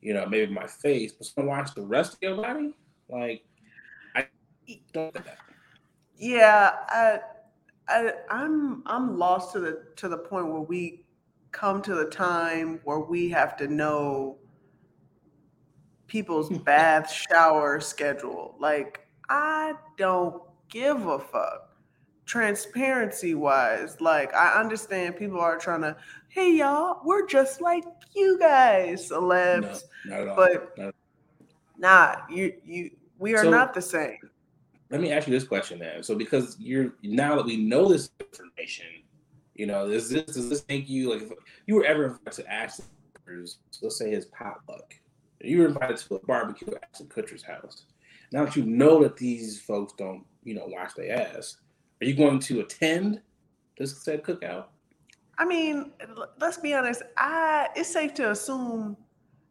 you 0.00 0.14
know, 0.14 0.26
maybe 0.26 0.52
my 0.52 0.66
face, 0.66 1.12
but 1.12 1.26
someone 1.26 1.58
wash 1.58 1.72
the 1.72 1.82
rest 1.82 2.14
of 2.14 2.18
your 2.22 2.36
body. 2.36 2.72
Like, 3.08 3.42
I 4.14 4.26
don't 4.92 5.12
that. 5.12 5.38
Yeah, 6.16 6.70
I, 6.88 7.18
I, 7.88 8.12
I'm, 8.30 8.84
I'm 8.86 9.18
lost 9.18 9.52
to 9.54 9.60
the 9.60 9.82
to 9.96 10.08
the 10.08 10.18
point 10.18 10.46
where 10.52 10.60
we 10.60 11.04
come 11.50 11.82
to 11.82 11.94
the 11.94 12.06
time 12.06 12.80
where 12.84 13.00
we 13.00 13.28
have 13.28 13.56
to 13.56 13.66
know 13.66 14.38
people's 16.12 16.50
bath 16.50 17.10
shower 17.10 17.80
schedule. 17.80 18.54
Like, 18.60 19.08
I 19.30 19.72
don't 19.96 20.42
give 20.68 21.06
a 21.06 21.18
fuck. 21.18 21.70
Transparency 22.26 23.34
wise, 23.34 24.00
like 24.00 24.32
I 24.32 24.60
understand 24.60 25.16
people 25.16 25.40
are 25.40 25.58
trying 25.58 25.80
to, 25.80 25.96
hey 26.28 26.56
y'all, 26.56 27.00
we're 27.04 27.26
just 27.26 27.60
like 27.60 27.84
you 28.14 28.38
guys, 28.38 29.10
celebs. 29.10 29.82
No, 30.06 30.34
but 30.36 30.78
not 31.78 32.28
nah, 32.28 32.34
you 32.34 32.54
you 32.64 32.90
we 33.18 33.34
are 33.34 33.44
so, 33.44 33.50
not 33.50 33.74
the 33.74 33.82
same. 33.82 34.18
let 34.90 35.00
me 35.00 35.10
ask 35.12 35.26
you 35.26 35.32
this 35.32 35.44
question 35.44 35.78
then. 35.78 36.02
So 36.02 36.14
because 36.14 36.56
you're 36.60 36.94
now 37.02 37.34
that 37.36 37.44
we 37.44 37.56
know 37.56 37.88
this 37.88 38.10
information, 38.20 38.86
you 39.54 39.66
know, 39.66 39.88
does 39.88 40.08
this 40.08 40.22
does 40.24 40.48
this 40.48 40.64
make 40.68 40.88
you 40.88 41.12
like 41.12 41.22
if 41.22 41.30
you 41.66 41.74
were 41.74 41.84
ever 41.84 42.20
to 42.30 42.52
ask, 42.52 42.82
let's 43.26 43.98
say 43.98 44.10
his 44.10 44.26
potluck, 44.26 44.94
you 45.42 45.58
were 45.58 45.66
invited 45.66 45.96
to 45.96 46.14
a 46.14 46.18
barbecue 46.20 46.68
at 46.74 46.84
Ashton 46.90 47.06
Kutcher's 47.08 47.42
house. 47.42 47.86
Now 48.32 48.44
that 48.44 48.56
you 48.56 48.64
know 48.64 49.02
that 49.02 49.16
these 49.16 49.60
folks 49.60 49.92
don't, 49.98 50.24
you 50.44 50.54
know, 50.54 50.66
wash 50.66 50.94
their 50.94 51.18
ass, 51.18 51.58
are 52.00 52.06
you 52.06 52.14
going 52.14 52.38
to 52.40 52.60
attend 52.60 53.20
this 53.78 54.02
said 54.02 54.22
cookout? 54.22 54.66
I 55.38 55.44
mean, 55.44 55.92
let's 56.40 56.58
be 56.58 56.74
honest. 56.74 57.02
I 57.16 57.68
it's 57.74 57.92
safe 57.92 58.14
to 58.14 58.30
assume 58.30 58.96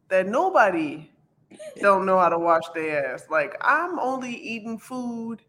that 0.09 0.27
nobody 0.27 1.09
don't 1.81 2.05
know 2.05 2.19
how 2.19 2.29
to 2.29 2.39
wash 2.39 2.63
their 2.73 3.13
ass. 3.13 3.25
Like 3.29 3.55
I'm 3.61 3.99
only 3.99 4.33
eating 4.33 4.77
food 4.77 5.41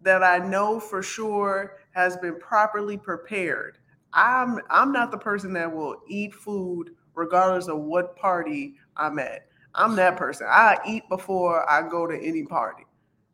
that 0.00 0.22
I 0.22 0.38
know 0.38 0.80
for 0.80 1.02
sure 1.02 1.78
has 1.92 2.16
been 2.16 2.38
properly 2.38 2.96
prepared. 2.96 3.78
I'm 4.12 4.60
I'm 4.68 4.92
not 4.92 5.10
the 5.10 5.18
person 5.18 5.52
that 5.54 5.72
will 5.74 5.96
eat 6.08 6.34
food 6.34 6.90
regardless 7.14 7.68
of 7.68 7.78
what 7.78 8.16
party 8.16 8.74
I'm 8.96 9.18
at. 9.18 9.46
I'm 9.74 9.96
that 9.96 10.16
person. 10.16 10.46
I 10.48 10.78
eat 10.86 11.08
before 11.08 11.68
I 11.70 11.88
go 11.88 12.06
to 12.06 12.16
any 12.16 12.44
party. 12.44 12.84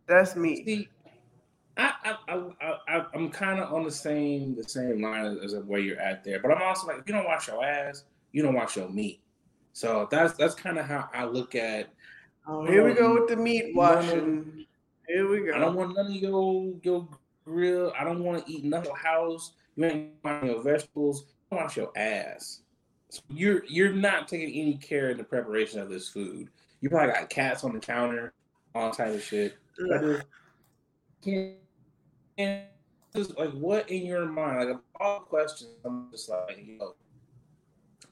That's 0.07 0.37
me. 0.37 0.65
See, 0.65 0.89
I, 1.77 1.93
I, 2.05 2.43
I, 2.61 2.79
I, 2.89 3.05
am 3.15 3.31
kind 3.31 3.61
of 3.61 3.73
on 3.73 3.85
the 3.85 3.91
same 3.91 4.57
the 4.57 4.69
same 4.69 5.03
line 5.03 5.25
as, 5.25 5.55
as 5.55 5.65
where 5.65 5.81
you're 5.81 6.01
at 6.01 6.25
there, 6.25 6.41
but 6.41 6.51
I'm 6.51 6.63
also 6.63 6.87
like, 6.87 6.99
if 6.99 7.05
you 7.07 7.15
don't 7.15 7.25
wash 7.25 7.49
your 7.49 7.65
ass, 7.65 8.05
you 8.33 8.43
don't 8.43 8.55
wash 8.55 8.77
your 8.77 8.89
meat. 8.89 9.21
So 9.73 10.09
that's 10.11 10.35
that's 10.35 10.55
kind 10.55 10.79
of 10.79 10.87
how 10.87 11.09
I 11.15 11.25
look 11.25 11.55
at. 11.55 11.89
Oh, 12.47 12.67
here 12.67 12.85
we 12.85 12.95
go 12.95 13.11
um, 13.11 13.15
with 13.15 13.29
the 13.29 13.37
meat 13.37 13.77
washing. 13.77 14.67
Here 15.07 15.29
we 15.29 15.41
go. 15.43 15.55
I 15.55 15.59
don't 15.59 15.77
want 15.77 15.95
none 15.95 16.07
of 16.07 16.13
your 16.13 16.75
your 16.83 17.07
grill. 17.45 17.93
I 17.99 18.05
don't 18.05 18.25
want 18.25 18.45
to 18.45 18.53
eat 18.53 18.65
nothing 18.65 18.95
house. 18.95 19.53
You 19.77 19.85
ain't 19.85 20.11
wash 20.25 20.45
your 20.45 20.63
vegetables. 20.63 21.27
wash 21.53 21.77
your 21.77 21.97
ass. 21.97 22.63
So 23.11 23.23
you're 23.31 23.65
you're 23.67 23.93
not 23.93 24.29
taking 24.29 24.61
any 24.61 24.77
care 24.77 25.11
in 25.11 25.17
the 25.17 25.25
preparation 25.25 25.81
of 25.81 25.89
this 25.89 26.09
food. 26.09 26.49
You 26.81 26.91
probably 26.91 27.15
got 27.15 27.31
cats 27.31 27.65
on 27.65 27.73
the 27.73 27.81
counter, 27.81 28.33
all 28.75 28.91
type 28.91 29.15
of 29.15 29.23
shit. 29.23 29.57
And 32.37 32.63
just 33.15 33.37
like 33.39 33.51
what 33.53 33.89
in 33.91 34.05
your 34.05 34.27
mind? 34.27 34.69
Like 34.69 34.79
all 35.01 35.21
questions, 35.21 35.71
I'm 35.85 36.11
just 36.11 36.29
like, 36.29 36.63
yo, 36.63 36.95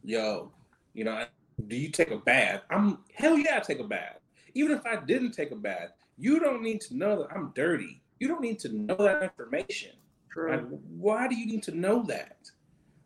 yo, 0.02 0.52
you 0.94 1.04
know, 1.04 1.24
do 1.68 1.76
you 1.76 1.90
take 1.90 2.10
a 2.10 2.16
bath? 2.16 2.62
I'm 2.70 2.98
hell 3.14 3.38
yeah, 3.38 3.58
I 3.58 3.60
take 3.60 3.80
a 3.80 3.84
bath. 3.84 4.20
Even 4.54 4.72
if 4.72 4.86
I 4.86 4.96
didn't 4.96 5.32
take 5.32 5.50
a 5.50 5.56
bath, 5.56 5.90
you 6.16 6.40
don't 6.40 6.62
need 6.62 6.80
to 6.82 6.96
know 6.96 7.22
that 7.22 7.36
I'm 7.36 7.52
dirty. 7.54 8.00
You 8.18 8.28
don't 8.28 8.40
need 8.40 8.58
to 8.60 8.74
know 8.74 8.96
that 8.96 9.22
information. 9.22 9.92
True. 10.30 10.50
Like, 10.50 10.64
why 10.88 11.28
do 11.28 11.36
you 11.36 11.46
need 11.46 11.62
to 11.64 11.76
know 11.76 12.02
that? 12.04 12.38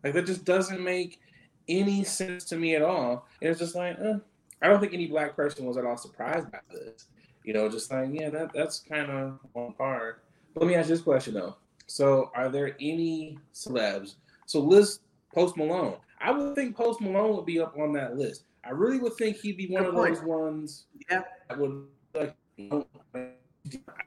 Like 0.04 0.14
that 0.14 0.26
just 0.26 0.44
doesn't 0.44 0.82
make 0.82 1.20
any 1.68 2.04
sense 2.04 2.44
to 2.46 2.56
me 2.56 2.74
at 2.74 2.82
all. 2.82 3.26
And 3.40 3.50
it's 3.50 3.60
just 3.60 3.74
like, 3.74 3.98
uh, 3.98 4.18
I 4.62 4.68
don't 4.68 4.80
think 4.80 4.92
any 4.92 5.06
black 5.06 5.36
person 5.36 5.64
was 5.64 5.76
at 5.76 5.84
all 5.84 5.96
surprised 5.96 6.50
by 6.50 6.60
this. 6.70 7.06
You 7.44 7.54
know, 7.54 7.68
just 7.68 7.90
like, 7.90 8.10
yeah, 8.12 8.30
that 8.30 8.52
that's 8.52 8.80
kind 8.80 9.10
of 9.10 9.38
on 9.54 9.72
par. 9.74 10.18
But 10.54 10.62
let 10.62 10.68
me 10.68 10.74
ask 10.74 10.88
this 10.88 11.00
question 11.00 11.34
though. 11.34 11.56
So, 11.86 12.30
are 12.34 12.48
there 12.48 12.76
any 12.80 13.38
celebs? 13.54 14.14
So, 14.46 14.60
list 14.60 15.00
Post 15.34 15.56
Malone. 15.56 15.96
I 16.20 16.30
would 16.30 16.54
think 16.54 16.76
Post 16.76 17.00
Malone 17.00 17.34
would 17.36 17.46
be 17.46 17.60
up 17.60 17.76
on 17.78 17.92
that 17.94 18.16
list. 18.16 18.44
I 18.64 18.70
really 18.70 18.98
would 18.98 19.14
think 19.14 19.38
he'd 19.38 19.56
be 19.56 19.68
one 19.68 19.84
Good 19.84 19.88
of 19.90 19.94
point. 19.94 20.14
those 20.16 20.24
ones. 20.24 20.84
Yeah. 21.10 21.22
I 21.48 21.54
would 21.54 21.86
like. 22.14 22.36
You 22.56 22.68
know, 22.68 22.86
I 23.14 23.28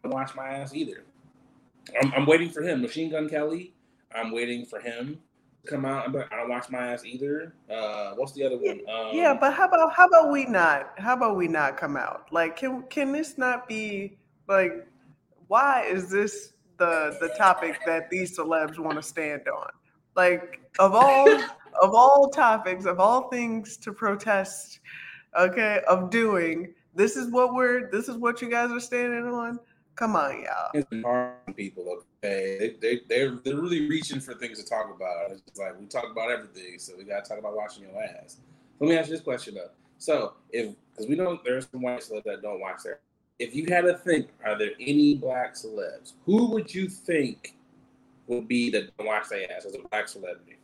don't 0.03 0.13
wash 0.13 0.35
my 0.35 0.47
ass 0.47 0.75
either. 0.75 1.03
I'm, 2.01 2.13
I'm 2.15 2.25
waiting 2.27 2.49
for 2.49 2.61
him. 2.61 2.81
Machine 2.81 3.09
Gun 3.09 3.27
Kelly. 3.27 3.73
I'm 4.13 4.31
waiting 4.31 4.65
for 4.65 4.79
him 4.79 5.19
come 5.66 5.86
out. 5.86 6.11
But 6.11 6.32
I 6.32 6.38
don't 6.38 6.49
wash 6.49 6.70
my 6.70 6.93
ass 6.93 7.05
either. 7.05 7.53
Uh, 7.70 8.14
what's 8.16 8.34
the 8.34 8.43
other 8.43 8.57
one? 8.57 8.82
Um, 8.89 9.09
yeah, 9.14 9.36
but 9.39 9.53
how 9.53 9.68
about 9.68 9.93
how 9.93 10.07
about 10.07 10.32
we 10.32 10.45
not? 10.45 10.93
How 10.97 11.14
about 11.14 11.36
we 11.36 11.47
not 11.47 11.78
come 11.78 11.97
out? 11.97 12.28
Like, 12.32 12.55
can 12.55 12.84
can 12.84 13.11
this 13.11 13.38
not 13.38 13.68
be 13.68 14.18
like? 14.47 14.88
Why 15.47 15.84
is 15.84 16.09
this 16.09 16.53
the 16.78 17.18
the 17.20 17.30
topic 17.38 17.80
that 17.86 18.09
these 18.09 18.38
celebs 18.38 18.80
want 18.80 18.95
to 18.95 19.03
stand 19.03 19.47
on? 19.47 19.70
Like, 20.16 20.61
of 20.80 20.93
all 20.93 21.30
of 21.82 21.93
all 21.93 22.30
topics, 22.30 22.86
of 22.86 22.99
all 22.99 23.30
things 23.30 23.78
to 23.78 23.91
protest, 23.91 24.80
okay, 25.38 25.82
of 25.88 26.09
doing, 26.09 26.74
this 26.95 27.16
is 27.16 27.32
what 27.32 27.53
we're 27.53 27.89
this 27.91 28.07
is 28.07 28.18
what 28.18 28.41
you 28.41 28.49
guys 28.49 28.72
are 28.72 28.80
standing 28.80 29.26
on. 29.26 29.59
Come 29.95 30.15
on, 30.15 30.41
y'all. 30.41 30.71
It's 30.73 30.87
hard 31.03 31.55
people, 31.55 32.01
okay? 32.23 32.57
They, 32.59 32.75
they, 32.81 33.01
they're, 33.07 33.39
they're 33.43 33.61
really 33.61 33.87
reaching 33.87 34.19
for 34.19 34.33
things 34.33 34.61
to 34.61 34.67
talk 34.67 34.93
about. 34.95 35.31
It's 35.31 35.59
like 35.59 35.79
we 35.79 35.85
talk 35.85 36.05
about 36.11 36.31
everything, 36.31 36.79
so 36.79 36.93
we 36.97 37.03
got 37.03 37.23
to 37.23 37.29
talk 37.29 37.39
about 37.39 37.55
washing 37.55 37.83
your 37.83 38.03
ass. 38.03 38.37
Let 38.79 38.89
me 38.89 38.97
ask 38.97 39.09
you 39.09 39.15
this 39.15 39.23
question, 39.23 39.55
though. 39.55 39.69
So, 39.99 40.33
if, 40.51 40.73
because 40.91 41.07
we 41.07 41.15
know 41.15 41.39
there's 41.45 41.67
some 41.71 41.81
white 41.81 42.01
celebs 42.01 42.23
that 42.23 42.41
don't 42.41 42.59
watch 42.59 42.83
their 42.83 42.99
if 43.39 43.55
you 43.55 43.65
had 43.67 43.81
to 43.81 43.97
think, 43.97 44.29
are 44.45 44.57
there 44.57 44.71
any 44.79 45.15
black 45.15 45.55
celebs? 45.55 46.13
Who 46.25 46.51
would 46.51 46.73
you 46.73 46.87
think 46.87 47.55
would 48.27 48.47
be 48.47 48.69
the 48.69 48.89
don't 48.97 49.07
wash 49.07 49.27
their 49.27 49.51
ass 49.51 49.65
as 49.65 49.75
a 49.75 49.79
black 49.89 50.07
celebrity? 50.07 50.57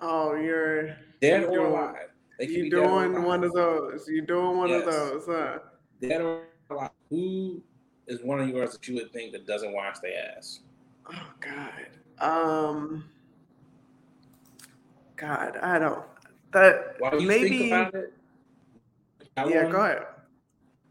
Oh, 0.00 0.34
you're 0.34 0.96
dead 1.20 1.42
you're 1.42 1.60
or 1.60 1.66
alive. 1.66 2.08
You're 2.40 2.70
doing 2.70 3.22
one 3.22 3.44
of 3.44 3.52
those. 3.52 4.06
You're 4.08 4.26
doing 4.26 4.58
one 4.58 4.68
yes. 4.68 4.86
of 4.86 4.92
those, 4.92 5.26
huh? 5.26 5.58
Dead 6.00 6.20
or 6.20 6.42
alive. 6.70 6.90
Who 7.08 7.62
is 8.06 8.22
one 8.22 8.40
of 8.40 8.48
yours 8.48 8.72
that 8.72 8.86
you 8.88 8.94
would 8.96 9.12
think 9.12 9.32
that 9.32 9.46
doesn't 9.46 9.72
wash 9.72 9.98
their 10.00 10.36
ass? 10.36 10.60
Oh 11.10 11.32
God. 11.40 11.88
Um. 12.18 13.04
God, 15.16 15.56
I 15.62 15.78
don't. 15.78 16.04
That 16.52 16.96
While 16.98 17.20
you 17.20 17.28
maybe. 17.28 17.58
Think 17.58 17.72
about 17.72 17.94
it, 17.94 18.12
yeah, 19.36 19.62
one, 19.62 19.72
go 19.72 19.80
ahead. 19.80 20.02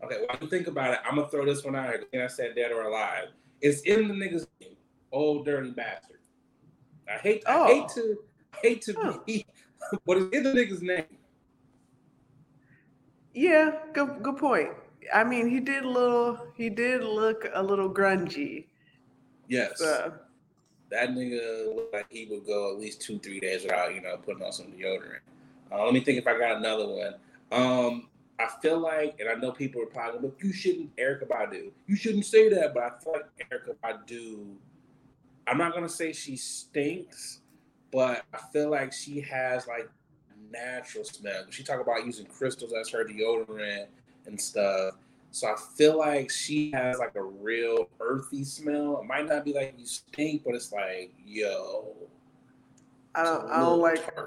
Okay, 0.03 0.17
while 0.25 0.37
you 0.41 0.47
think 0.47 0.67
about 0.67 0.93
it, 0.93 0.99
I'm 1.05 1.15
gonna 1.15 1.27
throw 1.27 1.45
this 1.45 1.63
one 1.63 1.75
out 1.75 1.89
here. 1.89 2.05
And 2.13 2.23
I 2.23 2.27
said 2.27 2.55
dead 2.55 2.71
or 2.71 2.83
alive. 2.83 3.27
It's 3.61 3.81
in 3.81 4.07
the 4.07 4.13
nigga's 4.13 4.47
name. 4.59 4.75
Old 5.11 5.45
dirty 5.45 5.71
bastard. 5.71 6.19
I 7.09 7.17
hate. 7.17 7.43
Oh. 7.45 7.63
I 7.63 7.67
hate 7.67 7.89
to. 7.89 8.17
Hate 8.61 8.81
to 8.83 8.95
oh. 8.97 9.23
be. 9.25 9.45
But 10.05 10.17
it's 10.17 10.37
in 10.37 10.43
the 10.43 10.51
nigga's 10.51 10.81
name. 10.81 11.03
Yeah, 13.33 13.71
good 13.93 14.23
good 14.23 14.37
point. 14.37 14.69
I 15.13 15.23
mean, 15.23 15.49
he 15.49 15.59
did 15.59 15.83
a 15.83 15.89
little. 15.89 16.39
He 16.55 16.69
did 16.69 17.03
look 17.03 17.47
a 17.53 17.61
little 17.61 17.89
grungy. 17.89 18.65
Yes. 19.47 19.79
So. 19.79 20.13
That 20.89 21.11
nigga 21.11 21.73
looked 21.73 21.93
like 21.93 22.07
he 22.09 22.25
would 22.25 22.45
go 22.45 22.73
at 22.73 22.79
least 22.79 23.01
two, 23.01 23.17
three 23.19 23.39
days 23.39 23.63
without, 23.63 23.95
you 23.95 24.01
know, 24.01 24.17
putting 24.17 24.43
on 24.43 24.51
some 24.51 24.67
deodorant. 24.67 25.19
Uh, 25.71 25.85
let 25.85 25.93
me 25.93 26.01
think 26.01 26.17
if 26.17 26.27
I 26.27 26.37
got 26.37 26.57
another 26.57 26.87
one. 26.87 27.13
Um, 27.51 28.09
I 28.37 28.47
feel 28.61 28.79
like, 28.79 29.17
and 29.19 29.29
I 29.29 29.35
know 29.35 29.51
people 29.51 29.81
are 29.81 29.85
probably, 29.85 30.19
look, 30.19 30.37
you 30.43 30.51
shouldn't, 30.51 30.95
Erykah 30.97 31.27
Badu. 31.27 31.71
You 31.87 31.95
shouldn't 31.95 32.25
say 32.25 32.49
that, 32.49 32.73
but 32.73 32.83
I 32.83 32.89
feel 33.01 33.13
like 33.13 33.49
Erykah 33.49 33.75
Badu. 33.83 34.55
I'm 35.47 35.57
not 35.57 35.73
gonna 35.73 35.89
say 35.89 36.11
she 36.11 36.35
stinks, 36.35 37.39
but 37.91 38.23
I 38.33 38.39
feel 38.51 38.69
like 38.69 38.91
she 38.91 39.21
has 39.21 39.67
like 39.67 39.89
natural 40.51 41.03
smell. 41.03 41.45
She 41.49 41.63
talk 41.63 41.79
about 41.79 42.05
using 42.05 42.25
crystals 42.25 42.73
as 42.73 42.89
her 42.89 43.05
deodorant 43.05 43.87
and 44.25 44.39
stuff. 44.39 44.95
So 45.31 45.47
I 45.47 45.55
feel 45.77 45.97
like 45.97 46.29
she 46.29 46.71
has 46.71 46.99
like 46.99 47.15
a 47.15 47.23
real 47.23 47.89
earthy 48.01 48.43
smell. 48.43 48.99
It 49.01 49.07
might 49.07 49.27
not 49.27 49.45
be 49.45 49.53
like 49.53 49.75
you 49.77 49.85
stink, 49.85 50.43
but 50.43 50.55
it's 50.55 50.71
like, 50.71 51.13
yo. 51.25 51.95
I 53.15 53.23
don't. 53.23 53.49
I 53.49 53.59
don't 53.59 53.79
like. 53.79 54.19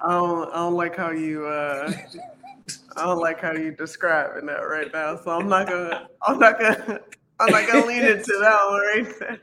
I 0.00 0.10
don't. 0.10 0.50
I 0.50 0.56
don't 0.56 0.74
like 0.74 0.96
how 0.96 1.10
you. 1.10 1.46
uh 1.46 1.92
I 2.96 3.04
don't 3.04 3.20
like 3.20 3.40
how 3.40 3.52
you 3.52 3.70
describing 3.72 4.46
that 4.46 4.60
right 4.60 4.92
now. 4.92 5.16
So 5.16 5.30
I'm 5.30 5.48
not 5.48 5.68
gonna. 5.68 6.08
I'm 6.22 6.38
not 6.38 6.58
gonna. 6.58 7.00
I'm 7.40 7.50
not 7.52 7.66
gonna 7.68 7.86
lean 7.86 8.04
into 8.04 8.36
that 8.40 8.66
one 8.68 8.80
right 8.80 9.18
there. 9.20 9.40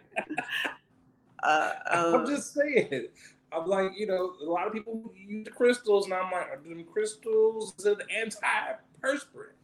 Uh, 1.43 1.71
um, 1.91 2.15
I'm 2.15 2.27
just 2.27 2.53
saying. 2.53 3.07
I'm 3.51 3.67
like, 3.67 3.91
you 3.95 4.05
know, 4.05 4.33
a 4.41 4.49
lot 4.49 4.67
of 4.67 4.73
people 4.73 5.13
use 5.15 5.45
the 5.45 5.51
crystals, 5.51 6.05
and 6.05 6.13
I'm 6.13 6.31
like, 6.31 6.47
are 6.47 6.59
them 6.61 6.83
crystals 6.91 7.73
is 7.79 7.85
it 7.85 7.99
antiperspirant? 8.09 9.55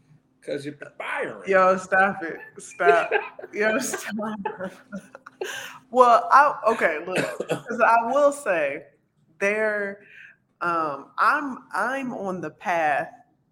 Because 0.42 0.66
you're 0.66 0.74
perspiring. 0.74 1.48
Yo, 1.48 1.78
stop 1.78 2.24
it. 2.24 2.40
Stop. 2.58 3.12
Yo, 3.54 3.78
stop. 3.80 4.16
well, 5.92 6.28
I 6.32 6.56
okay, 6.68 7.00
look, 7.06 7.38
because 7.48 7.80
I 7.80 8.12
will 8.12 8.32
say 8.32 8.88
there 9.40 10.02
um 10.62 11.08
I'm 11.18 11.60
I'm 11.74 12.14
on 12.14 12.42
the 12.42 12.52
path 12.52 13.10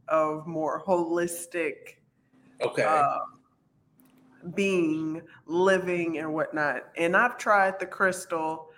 of 0.07 0.47
more 0.47 0.83
holistic 0.83 1.97
okay 2.61 2.83
uh, 2.83 3.19
being 4.53 5.21
living 5.45 6.17
and 6.19 6.33
whatnot 6.33 6.83
and 6.97 7.15
i've 7.15 7.37
tried 7.37 7.79
the 7.79 7.85
crystal 7.85 8.69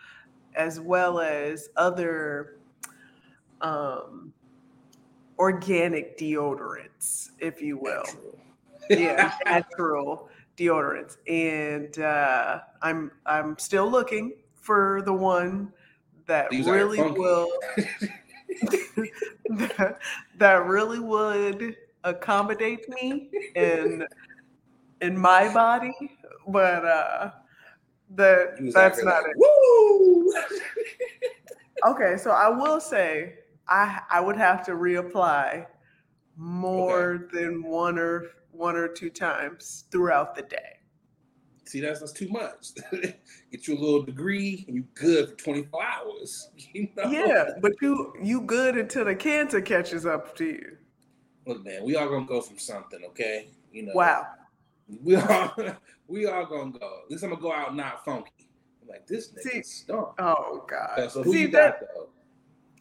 as 0.55 0.79
well 0.79 1.19
as 1.19 1.69
other 1.77 2.57
um, 3.61 4.33
organic 5.41 6.19
deodorants 6.19 7.29
if 7.39 7.63
you 7.63 7.75
will 7.75 8.03
natural. 8.03 8.39
yeah 8.89 9.33
natural 9.45 10.29
deodorants, 10.55 11.17
and 11.27 11.97
uh, 11.97 12.59
I'm 12.83 13.11
I'm 13.25 13.57
still 13.57 13.89
looking 13.89 14.33
for 14.53 15.01
the 15.03 15.13
one 15.13 15.73
that 16.27 16.51
These 16.51 16.67
really 16.67 17.01
will 17.01 17.49
that, 19.49 19.97
that 20.37 20.65
really 20.67 20.99
would 20.99 21.75
accommodate 22.03 22.87
me 22.89 23.31
in 23.55 24.05
in 25.01 25.17
my 25.17 25.51
body, 25.51 25.95
but 26.49 26.85
uh, 26.85 27.31
that 28.11 28.57
that's 28.71 29.03
not 29.03 29.23
like, 29.23 29.31
it. 29.31 29.37
Woo! 29.37 30.33
Okay, 31.83 32.15
so 32.15 32.29
I 32.29 32.47
will 32.47 32.79
say 32.79 33.39
I 33.71 34.01
I 34.09 34.19
would 34.19 34.35
have 34.35 34.65
to 34.65 34.71
reapply 34.73 35.65
more 36.35 37.27
than 37.33 37.63
one 37.63 37.97
or 37.97 38.27
one 38.51 38.75
or 38.75 38.87
two 38.87 39.09
times 39.09 39.85
throughout 39.91 40.35
the 40.35 40.41
day. 40.43 40.77
See, 41.65 41.79
that's 41.79 42.01
that's 42.01 42.11
too 42.11 42.27
much. 42.27 42.73
Get 42.91 43.67
you 43.67 43.77
a 43.77 43.79
little 43.79 44.03
degree 44.03 44.65
and 44.67 44.75
you 44.75 44.83
good 44.93 45.29
for 45.29 45.35
24 45.35 45.83
hours. 45.83 46.49
You 46.73 46.89
know? 46.95 47.09
Yeah, 47.09 47.45
but 47.61 47.71
you 47.81 48.13
you 48.21 48.41
good 48.41 48.77
until 48.77 49.05
the 49.05 49.15
cancer 49.15 49.61
catches 49.61 50.05
up 50.05 50.35
to 50.37 50.45
you. 50.45 50.77
Look, 51.47 51.63
man, 51.65 51.83
we 51.83 51.95
all 51.95 52.09
gonna 52.09 52.25
go 52.25 52.41
from 52.41 52.59
something, 52.59 52.99
okay? 53.09 53.49
You 53.71 53.83
know. 53.83 53.93
Wow. 53.95 54.27
We 55.01 55.15
all 55.15 55.53
we 56.07 56.25
all 56.25 56.45
gonna 56.45 56.71
go. 56.71 56.99
At 57.05 57.11
least 57.11 57.23
I'm 57.23 57.29
gonna 57.29 57.41
go 57.41 57.53
out 57.53 57.73
not 57.75 58.03
funky. 58.03 58.49
I'm 58.81 58.89
like 58.89 59.07
this 59.07 59.31
nigga 59.31 59.63
See-. 59.63 59.85
Oh 59.89 60.65
God. 60.67 60.99
Okay, 60.99 61.07
so 61.07 61.23
who 61.23 61.31
See 61.31 61.41
you 61.43 61.47
that? 61.49 61.79
got 61.79 61.87
though? 61.95 62.09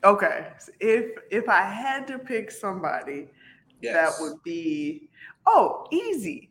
Okay. 0.04 0.48
If 0.80 1.18
if 1.30 1.48
I 1.48 1.62
had 1.62 2.06
to 2.08 2.18
pick 2.18 2.50
somebody, 2.50 3.28
Yes. 3.82 4.18
that 4.18 4.22
would 4.22 4.42
be 4.42 5.08
oh 5.46 5.86
easy. 5.90 6.50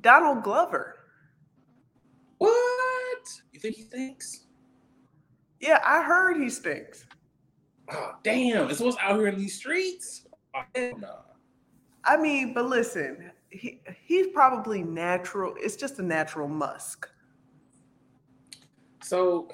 Donald 0.00 0.42
Glover. 0.44 0.96
What? 2.38 3.28
You 3.52 3.58
think 3.60 3.76
he 3.76 3.82
thinks? 3.82 4.46
Yeah, 5.60 5.80
I 5.84 6.02
heard 6.02 6.36
he 6.40 6.48
stinks. 6.50 7.04
Oh 7.90 8.12
damn! 8.22 8.70
It's 8.70 8.80
what's 8.80 8.96
out 9.00 9.16
here 9.16 9.26
in 9.28 9.38
these 9.38 9.56
streets. 9.56 10.26
Oh. 10.54 11.24
I 12.04 12.16
mean, 12.16 12.54
but 12.54 12.66
listen, 12.66 13.30
he 13.50 13.80
he's 14.04 14.28
probably 14.28 14.82
natural. 14.82 15.54
It's 15.58 15.76
just 15.76 15.98
a 15.98 16.02
natural 16.02 16.48
musk. 16.48 17.08
So 19.02 19.48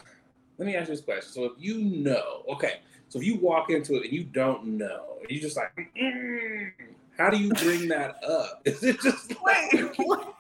let 0.59 0.67
me 0.67 0.77
ask 0.77 0.89
you 0.89 0.97
this 0.97 1.05
question. 1.05 1.33
So 1.33 1.45
if 1.45 1.53
you 1.59 1.79
know, 1.83 2.43
okay, 2.53 2.81
so 3.15 3.21
if 3.21 3.27
you 3.27 3.37
walk 3.37 3.71
into 3.71 3.95
it 3.95 4.03
and 4.07 4.13
you 4.13 4.25
don't 4.25 4.65
know, 4.67 5.19
and 5.21 5.31
you 5.31 5.41
just 5.41 5.57
like, 5.57 5.71
"Mm," 5.97 6.73
how 7.17 7.31
do 7.31 7.37
you 7.37 7.49
bring 7.51 7.87
that 7.87 8.17
up? 8.25 8.61
Is 8.65 8.83
it 8.83 9.01
just 9.01 9.31
like, 9.45 9.73
Wait, 9.73 9.95
what? 9.99 10.35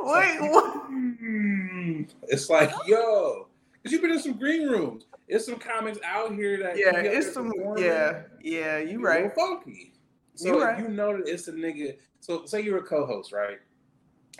Wait, 0.00 0.40
what? 0.40 0.90
"Mm." 0.90 2.08
It's 2.24 2.50
like, 2.50 2.72
yo, 2.88 3.46
because 3.72 3.92
you've 3.92 4.02
been 4.02 4.10
in 4.10 4.18
some 4.18 4.32
green 4.36 4.66
rooms. 4.66 5.04
There's 5.28 5.46
some 5.46 5.60
comics 5.60 6.00
out 6.04 6.34
here 6.34 6.58
that 6.58 6.76
Yeah, 6.76 6.96
it's 6.96 7.32
some. 7.32 7.52
Yeah, 7.76 8.22
yeah, 8.42 8.78
you 8.78 9.00
right. 9.00 9.32
funky. 9.32 9.92
So 10.34 10.48
You 10.56 10.64
right. 10.64 10.76
you 10.80 10.88
know 10.88 11.16
that 11.16 11.28
it's 11.28 11.46
a 11.46 11.52
nigga. 11.52 11.98
So 12.18 12.46
say 12.46 12.62
you're 12.62 12.78
a 12.78 12.82
co-host, 12.82 13.30
right? 13.30 13.58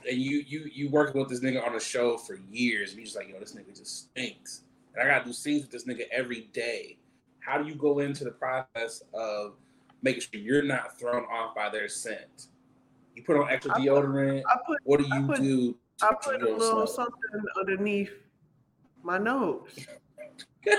And 0.09 0.19
you 0.19 0.43
you 0.45 0.69
you 0.75 0.91
working 0.91 1.21
with 1.21 1.29
this 1.29 1.39
nigga 1.39 1.65
on 1.65 1.77
a 1.77 1.81
show 1.81 2.17
for 2.17 2.41
years, 2.51 2.91
and 2.91 2.99
you 2.99 3.05
just 3.05 3.17
like, 3.17 3.29
yo, 3.29 3.39
this 3.39 3.55
nigga 3.55 3.69
just 3.79 4.11
stinks. 4.11 4.63
And 4.97 5.07
I 5.09 5.13
gotta 5.13 5.25
do 5.27 5.33
scenes 5.33 5.63
with 5.63 5.71
this 5.71 5.85
nigga 5.85 6.07
every 6.11 6.49
day. 6.53 6.99
How 7.41 7.61
do 7.63 7.69
you 7.69 7.75
go 7.75 7.99
into 8.01 8.25
the 8.25 8.31
process 8.33 9.03
of 9.15 9.55
making 10.03 10.23
sure 10.23 10.41
you're 10.41 10.63
not 10.63 10.99
thrown 10.99 11.25
off 11.25 11.55
by 11.55 11.69
their 11.69 11.89
scent? 11.89 12.47
You 13.15 13.23
put 13.23 13.37
on 13.37 13.49
extra 13.51 13.73
I 13.73 13.75
put- 13.79 13.85
deodorant. 13.85 14.43
I 14.47 14.57
put 14.67 14.79
what 14.85 15.01
do 15.01 15.07
I 15.11 15.19
you 15.19 15.27
put- 15.27 15.37
do? 15.39 15.73
to- 15.73 15.79
I 16.03 16.13
put 16.21 16.43
a 16.43 16.55
little 16.57 16.87
something 16.87 17.15
underneath 17.59 18.11
my 19.03 19.17
nose. 19.19 19.87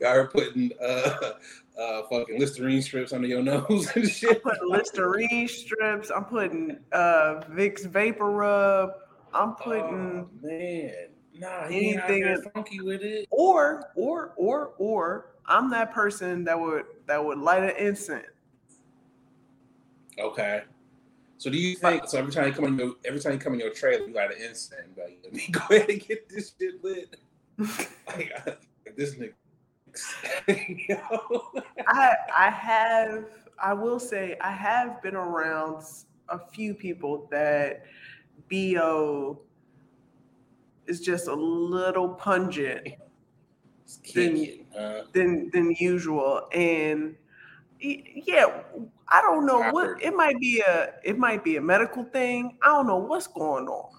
Y'all 0.00 0.10
are 0.16 0.26
putting 0.28 0.70
uh 0.82 1.32
uh 1.78 2.02
fucking 2.10 2.38
Listerine 2.38 2.80
strips 2.82 3.12
under 3.12 3.26
your 3.28 3.42
nose 3.52 3.90
and 3.94 4.04
I'm 4.04 4.08
shit. 4.08 4.42
putting 4.42 4.68
Listerine 4.68 5.46
strips. 5.48 6.10
I'm 6.14 6.24
putting 6.24 6.78
uh 6.92 7.42
Vicks 7.50 7.86
VapoRub. 7.86 8.92
I'm 9.34 9.54
putting 9.56 10.26
Oh, 10.26 10.28
man, 10.42 11.07
nah, 11.38 11.68
he 11.68 11.90
anything 11.90 12.22
there 12.22 12.36
funky 12.54 12.80
with 12.80 13.02
it. 13.02 13.26
or 13.30 13.90
or 13.94 14.32
or 14.36 14.72
or 14.78 15.26
I'm 15.46 15.70
that 15.70 15.92
person 15.92 16.44
that 16.44 16.58
would 16.58 16.84
that 17.06 17.24
would 17.24 17.38
light 17.38 17.62
an 17.62 17.76
incense. 17.78 18.26
Okay. 20.18 20.62
So 21.38 21.50
do 21.50 21.56
you 21.56 21.76
think 21.76 22.06
so? 22.08 22.18
Every 22.18 22.32
time 22.32 22.46
you 22.48 22.52
come 22.52 22.64
in 22.66 22.78
your 22.78 22.94
every 23.04 23.20
time 23.20 23.32
you 23.34 23.38
come 23.38 23.54
in 23.54 23.60
your 23.60 23.70
trailer, 23.70 24.06
you 24.06 24.12
light 24.12 24.32
an 24.32 24.42
incense. 24.42 24.96
Like, 24.96 25.18
let 25.22 25.32
me 25.32 25.46
go 25.50 25.60
ahead 25.74 25.88
and 25.88 26.00
get 26.06 26.28
this 26.28 26.52
shit 26.60 26.82
lit. 26.82 27.16
Like, 28.06 28.32
I- 28.46 28.56
this 28.96 29.14
nigga. 29.14 29.32
I 31.86 32.14
I 32.36 32.50
have 32.50 33.24
I 33.62 33.72
will 33.74 34.00
say 34.00 34.36
I 34.40 34.50
have 34.50 35.02
been 35.02 35.16
around 35.16 35.84
a 36.28 36.38
few 36.38 36.74
people 36.74 37.28
that 37.30 37.84
bo 38.50 39.40
is 40.88 41.00
just 41.00 41.28
a 41.28 41.34
little 41.34 42.08
pungent 42.08 42.88
kicking, 44.02 44.66
huh? 44.74 45.04
than 45.12 45.50
than 45.52 45.74
usual 45.78 46.48
and 46.52 47.16
yeah 47.80 48.62
I 49.08 49.22
don't 49.22 49.46
know 49.46 49.62
I 49.62 49.70
what 49.70 50.02
it 50.02 50.14
might 50.14 50.38
be 50.40 50.60
a 50.66 50.94
it 51.04 51.18
might 51.18 51.44
be 51.44 51.56
a 51.56 51.60
medical 51.60 52.04
thing 52.04 52.58
I 52.62 52.68
don't 52.68 52.86
know 52.86 52.96
what's 52.96 53.26
going 53.26 53.68
on 53.68 53.90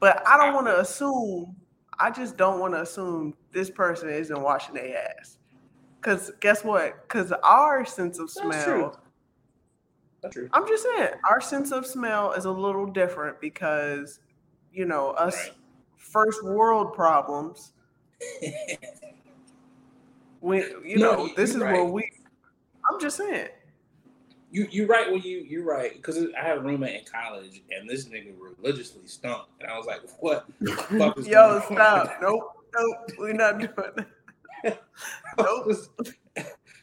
but 0.00 0.26
I 0.26 0.36
don't 0.36 0.54
want 0.54 0.66
to 0.66 0.80
assume 0.80 1.56
I 1.98 2.10
just 2.10 2.36
don't 2.36 2.58
want 2.58 2.74
to 2.74 2.82
assume 2.82 3.34
this 3.52 3.70
person 3.70 4.08
isn't 4.08 4.40
washing 4.40 4.74
their 4.74 4.96
ass 5.18 5.38
because 6.00 6.32
guess 6.40 6.64
what 6.64 7.06
because 7.06 7.32
our 7.44 7.84
sense 7.84 8.18
of 8.18 8.30
smell 8.30 8.50
That's 8.50 8.64
true. 8.64 8.92
That's 10.22 10.34
true. 10.34 10.48
I'm 10.52 10.66
just 10.66 10.84
saying, 10.84 11.10
our 11.28 11.40
sense 11.40 11.72
of 11.72 11.86
smell 11.86 12.32
is 12.32 12.44
a 12.44 12.50
little 12.50 12.86
different 12.86 13.40
because, 13.40 14.20
you 14.72 14.84
know, 14.84 15.10
us 15.10 15.34
Right. 15.36 15.52
First 16.00 16.42
world 16.42 16.92
problems. 16.94 17.72
when 20.40 20.62
you 20.84 20.98
No, 20.98 21.12
know, 21.14 21.26
you- 21.26 21.34
this 21.36 21.50
is 21.50 21.56
you're 21.56 21.64
right. 21.66 21.84
we. 21.92 22.10
I'm 22.90 22.98
just 23.00 23.16
saying. 23.16 23.48
You 24.52 24.66
you 24.68 24.86
right 24.86 25.10
when 25.12 25.22
you 25.22 25.38
you 25.38 25.62
right 25.62 25.92
because 25.94 26.18
I 26.36 26.44
had 26.44 26.58
a 26.58 26.60
roommate 26.60 26.96
in 26.96 27.04
college 27.04 27.62
and 27.70 27.88
this 27.88 28.06
nigga 28.06 28.32
religiously 28.58 29.02
stunk 29.06 29.42
and 29.60 29.70
I 29.70 29.76
was 29.76 29.86
like, 29.86 30.00
what? 30.18 30.46
the 30.60 30.72
fuck 30.98 31.16
is 31.18 31.28
Yo, 31.28 31.60
stop! 31.70 32.16
Nope, 32.20 32.64
nope, 32.74 32.96
we're 33.18 33.32
not 33.32 33.58
doing 33.60 33.70
that. 34.64 34.82
Nope. 35.38 35.72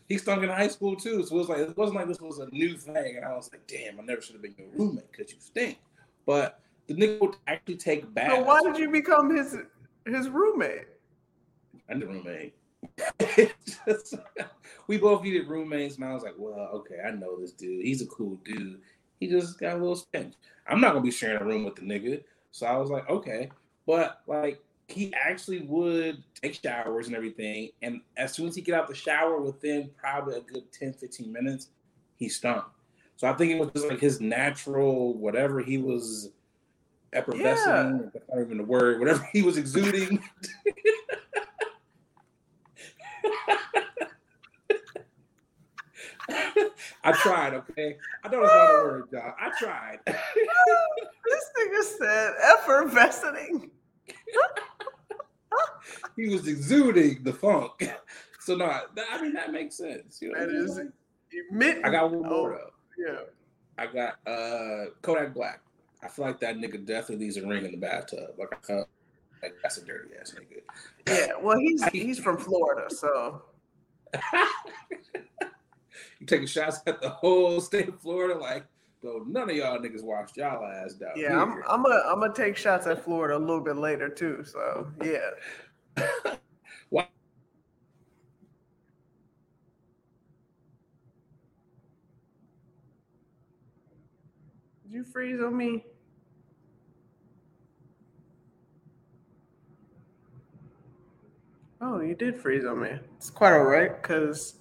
he 0.07 0.17
stunk 0.17 0.43
in 0.43 0.49
high 0.49 0.69
school 0.69 0.95
too, 0.95 1.23
so 1.25 1.35
it 1.35 1.39
was 1.39 1.49
like 1.49 1.57
it 1.59 1.75
wasn't 1.75 1.97
like 1.97 2.07
this 2.07 2.21
was 2.21 2.39
a 2.39 2.47
new 2.51 2.77
thing, 2.77 3.17
and 3.17 3.25
I 3.25 3.33
was 3.35 3.49
like, 3.51 3.67
damn, 3.67 3.99
I 3.99 4.03
never 4.03 4.21
should 4.21 4.33
have 4.35 4.41
been 4.41 4.55
your 4.57 4.67
roommate 4.73 5.11
because 5.11 5.33
you 5.33 5.37
stink. 5.41 5.77
But 6.25 6.61
the 6.87 6.93
nigga 6.93 7.19
would 7.21 7.35
actually 7.47 7.77
take 7.77 8.13
baths. 8.13 8.33
So 8.35 8.43
why 8.43 8.61
did 8.63 8.77
you 8.77 8.89
become 8.89 9.35
his 9.35 9.57
his 10.05 10.29
roommate? 10.29 10.87
I'm 11.89 11.99
the 11.99 12.07
roommate. 12.07 12.55
Just- 13.87 14.15
we 14.87 14.97
both 14.97 15.23
needed 15.23 15.47
roommates, 15.47 15.95
and 15.95 16.05
I 16.05 16.13
was 16.13 16.23
like, 16.23 16.35
well, 16.37 16.69
okay, 16.73 16.97
I 17.05 17.11
know 17.11 17.39
this 17.39 17.51
dude. 17.51 17.85
He's 17.85 18.01
a 18.01 18.07
cool 18.07 18.39
dude. 18.43 18.79
He 19.19 19.27
just 19.27 19.59
got 19.59 19.73
a 19.73 19.77
little 19.77 19.95
stench. 19.95 20.35
I'm 20.67 20.79
not 20.79 20.93
gonna 20.93 21.03
be 21.03 21.11
sharing 21.11 21.41
a 21.41 21.45
room 21.45 21.63
with 21.63 21.75
the 21.75 21.81
nigga. 21.81 22.23
So 22.51 22.65
I 22.65 22.77
was 22.77 22.89
like, 22.89 23.09
okay. 23.09 23.49
But 23.85 24.21
like 24.27 24.61
he 24.87 25.13
actually 25.13 25.61
would 25.61 26.23
take 26.41 26.59
showers 26.61 27.07
and 27.07 27.15
everything. 27.15 27.71
And 27.81 28.01
as 28.15 28.33
soon 28.33 28.47
as 28.47 28.55
he 28.55 28.61
get 28.61 28.75
out 28.75 28.87
the 28.87 28.95
shower, 28.95 29.41
within 29.41 29.89
probably 29.97 30.37
a 30.37 30.41
good 30.41 30.71
10, 30.71 30.93
15 30.93 31.31
minutes, 31.31 31.69
he 32.15 32.29
stunk. 32.29 32.63
So 33.17 33.27
I 33.27 33.33
think 33.33 33.51
it 33.51 33.59
was 33.59 33.69
just 33.73 33.87
like 33.87 33.99
his 33.99 34.21
natural 34.21 35.13
whatever 35.17 35.59
he 35.59 35.77
was 35.77 36.29
effervescing, 37.13 38.11
that's 38.13 38.25
not 38.29 38.41
even 38.41 38.57
the 38.57 38.63
word, 38.63 38.99
whatever 38.99 39.27
he 39.31 39.41
was 39.41 39.57
exuding. 39.57 40.19
I 47.03 47.11
tried, 47.13 47.53
okay? 47.53 47.97
I 48.23 48.27
don't 48.27 48.41
know 48.41 48.45
it's 48.47 48.53
not 48.53 48.69
a 48.69 48.83
word, 48.83 49.05
y'all. 49.11 49.33
I 49.39 49.51
tried. 49.57 49.99
This 50.05 51.45
nigga 51.59 51.83
said 51.83 52.33
effervescing. 52.53 53.71
he 56.15 56.29
was 56.29 56.47
exuding 56.47 57.23
the 57.23 57.33
funk. 57.33 57.89
So 58.39 58.55
no, 58.55 58.65
I 58.65 58.85
mean 59.21 59.33
that 59.33 59.51
makes 59.51 59.75
sense. 59.77 60.21
You 60.21 60.31
know, 60.31 60.39
That 60.39 60.49
is. 60.49 60.79
I 61.83 61.89
got 61.89 62.11
one 62.11 62.21
more 62.21 62.53
Oh. 62.53 62.57
though. 62.57 62.71
Yeah. 62.97 63.19
I 63.77 63.87
got 63.87 64.15
uh 64.25 64.85
Kodak 65.01 65.33
Black. 65.33 65.59
I 66.07 66.09
feel 66.09 66.25
like 66.25 66.39
that 66.39 66.55
nigga 66.55 66.85
definitely 66.85 67.25
leaves 67.25 67.35
a 67.35 67.45
ring 67.45 67.65
in 67.65 67.71
the 67.71 67.77
bathtub. 67.77 68.29
Like 68.37 68.53
I 68.53 68.65
felt 68.65 68.87
like 69.43 69.55
that's 69.61 69.77
a 69.77 69.85
dirty 69.85 70.11
ass 70.19 70.33
nigga. 70.33 70.61
Yeah. 71.05 71.33
Well, 71.41 71.59
he's 71.59 71.85
he's 71.89 72.17
from 72.17 72.37
Florida, 72.37 72.89
so 72.89 73.41
you 76.19 76.25
taking 76.25 76.47
shots 76.47 76.79
at 76.87 77.01
the 77.01 77.09
whole 77.09 77.59
state 77.59 77.89
of 77.89 77.99
Florida, 77.99 78.39
like 78.39 78.65
Though 79.03 79.23
none 79.27 79.49
of 79.49 79.55
y'all 79.55 79.77
niggas 79.79 80.01
washed 80.01 80.37
y'all 80.37 80.65
ass 80.65 80.93
down. 80.93 81.11
Yeah, 81.15 81.39
I'm 81.39 81.61
I'm 81.67 81.83
gonna 81.83 82.01
I'm 82.07 82.19
gonna 82.19 82.33
take 82.33 82.55
shots 82.55 82.87
at 82.87 83.03
Florida 83.03 83.37
a 83.37 83.37
little 83.37 83.61
bit 83.61 83.75
later 83.75 84.09
too. 84.09 84.43
So 84.43 84.87
yeah. 85.03 85.97
Why? 86.89 87.07
Did 94.83 94.93
you 94.93 95.03
freeze 95.03 95.41
on 95.41 95.55
me? 95.55 95.85
Oh, 101.79 102.01
you 102.01 102.15
did 102.15 102.35
freeze 102.35 102.65
on 102.65 102.81
me. 102.81 102.89
It's 103.17 103.29
quite 103.29 103.53
all 103.53 103.63
right, 103.63 104.01
because 104.01 104.55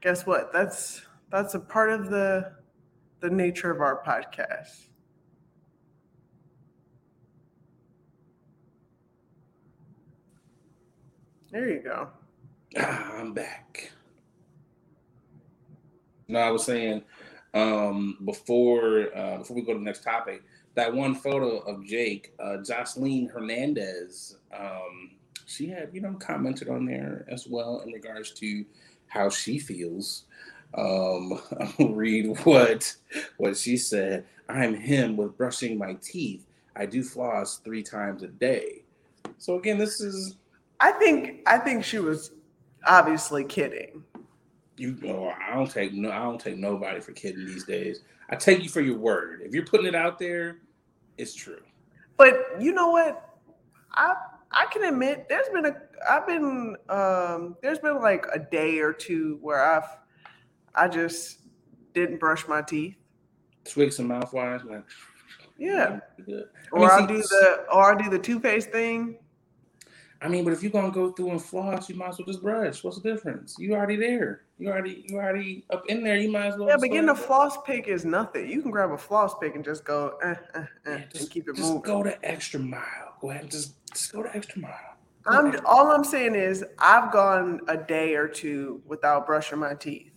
guess 0.00 0.26
what? 0.26 0.52
That's 0.52 1.02
that's 1.30 1.54
a 1.54 1.60
part 1.60 1.90
of 1.90 2.10
the 2.10 2.52
the 3.20 3.30
nature 3.30 3.70
of 3.70 3.80
our 3.80 4.02
podcast. 4.02 4.86
There 11.50 11.68
you 11.68 11.80
go. 11.80 12.08
Ah, 12.76 13.12
I'm 13.14 13.32
back. 13.32 13.92
No, 16.26 16.40
I 16.40 16.50
was 16.50 16.64
saying 16.64 17.02
um, 17.54 18.18
before 18.24 19.16
uh, 19.16 19.38
before 19.38 19.56
we 19.56 19.62
go 19.62 19.72
to 19.72 19.78
the 19.78 19.84
next 19.84 20.02
topic, 20.02 20.42
that 20.74 20.92
one 20.92 21.14
photo 21.14 21.58
of 21.60 21.84
Jake, 21.86 22.34
uh, 22.38 22.58
Jocelyn 22.58 23.28
Hernandez, 23.28 24.36
um, 24.52 25.12
she 25.48 25.66
had 25.66 25.88
you 25.94 26.00
know 26.02 26.12
commented 26.14 26.68
on 26.68 26.84
there 26.84 27.24
as 27.28 27.46
well 27.48 27.80
in 27.80 27.92
regards 27.92 28.32
to 28.32 28.64
how 29.06 29.30
she 29.30 29.58
feels. 29.58 30.24
Um, 30.74 31.40
I'll 31.78 31.88
read 31.88 32.38
what 32.44 32.94
what 33.38 33.56
she 33.56 33.76
said. 33.76 34.26
I'm 34.48 34.74
him 34.74 35.16
with 35.16 35.36
brushing 35.36 35.78
my 35.78 35.94
teeth. 36.02 36.46
I 36.76 36.86
do 36.86 37.02
floss 37.02 37.58
three 37.58 37.82
times 37.82 38.22
a 38.22 38.28
day. 38.28 38.82
So 39.38 39.58
again, 39.58 39.78
this 39.78 40.00
is 40.00 40.36
I 40.80 40.92
think 40.92 41.40
I 41.46 41.58
think 41.58 41.82
she 41.82 41.98
was 41.98 42.32
obviously 42.86 43.44
kidding. 43.44 44.04
you 44.76 44.96
know, 45.00 45.32
I 45.48 45.54
don't 45.54 45.70
take 45.70 45.94
no, 45.94 46.10
I 46.10 46.18
don't 46.18 46.40
take 46.40 46.58
nobody 46.58 47.00
for 47.00 47.12
kidding 47.12 47.46
these 47.46 47.64
days. 47.64 48.02
I 48.28 48.36
take 48.36 48.62
you 48.62 48.68
for 48.68 48.82
your 48.82 48.98
word. 48.98 49.40
If 49.42 49.54
you're 49.54 49.64
putting 49.64 49.86
it 49.86 49.94
out 49.94 50.18
there, 50.18 50.58
it's 51.16 51.34
true. 51.34 51.62
But 52.18 52.34
you 52.60 52.72
know 52.72 52.90
what? 52.90 53.24
I 53.94 54.14
I 54.50 54.66
can 54.66 54.84
admit 54.84 55.26
there's 55.28 55.48
been 55.50 55.66
a 55.66 55.76
I've 56.08 56.26
been 56.26 56.76
um 56.88 57.56
there's 57.62 57.78
been 57.78 58.00
like 58.00 58.24
a 58.32 58.38
day 58.38 58.78
or 58.78 58.92
two 58.92 59.38
where 59.40 59.62
I've 59.62 59.88
I 60.74 60.88
just 60.88 61.40
didn't 61.92 62.18
brush 62.18 62.46
my 62.48 62.62
teeth. 62.62 62.96
Twig 63.64 63.92
some 63.92 64.08
mouthwash, 64.08 64.64
like 64.64 64.84
Yeah. 65.58 66.00
I 66.18 66.32
Or 66.72 66.80
mean, 66.80 66.90
I 66.90 67.00
see, 67.00 67.06
do 67.06 67.18
the 67.18 67.66
or 67.72 67.92
I'll 67.92 67.98
do 67.98 68.08
the 68.08 68.18
toothpaste 68.18 68.70
thing. 68.70 69.18
I 70.20 70.28
mean, 70.28 70.42
but 70.42 70.52
if 70.52 70.62
you're 70.62 70.72
gonna 70.72 70.90
go 70.90 71.12
through 71.12 71.30
and 71.30 71.42
floss, 71.42 71.88
you 71.88 71.94
might 71.94 72.08
as 72.08 72.18
well 72.18 72.26
just 72.26 72.42
brush. 72.42 72.82
What's 72.82 73.00
the 73.00 73.08
difference? 73.14 73.54
You 73.58 73.74
already 73.74 73.96
there. 73.96 74.42
You 74.58 74.68
already 74.68 75.04
you 75.06 75.16
already 75.16 75.64
up 75.70 75.84
in 75.88 76.02
there. 76.02 76.16
You 76.16 76.30
might 76.30 76.46
as 76.46 76.56
well. 76.56 76.68
Yeah, 76.68 76.76
but 76.76 76.90
getting 76.90 77.10
a 77.10 77.14
floss 77.14 77.56
pick 77.64 77.86
is 77.86 78.04
nothing. 78.04 78.48
You 78.50 78.60
can 78.60 78.72
grab 78.72 78.90
a 78.90 78.98
floss 78.98 79.38
pick 79.38 79.54
and 79.54 79.64
just 79.64 79.84
go 79.84 80.18
eh, 80.22 80.26
eh, 80.28 80.34
eh, 80.54 80.64
Yeah, 80.86 80.92
and 80.92 81.10
just, 81.10 81.30
keep 81.30 81.48
it 81.48 81.54
just 81.54 81.68
moving. 81.68 81.82
go 81.82 82.02
the 82.02 82.24
extra 82.28 82.58
mile. 82.58 83.14
Go 83.20 83.30
ahead 83.30 83.42
and 83.42 83.50
just 83.50 83.74
just 83.92 84.12
go 84.12 84.24
the 84.24 84.34
extra 84.34 84.60
mile. 84.60 84.72
Go 85.22 85.38
I'm 85.38 85.60
all 85.64 85.92
I'm 85.92 86.02
saying 86.04 86.34
is 86.34 86.64
I've 86.80 87.12
gone 87.12 87.60
a 87.68 87.76
day 87.76 88.16
or 88.16 88.26
two 88.26 88.82
without 88.86 89.24
brushing 89.24 89.58
my 89.58 89.74
teeth. 89.74 90.10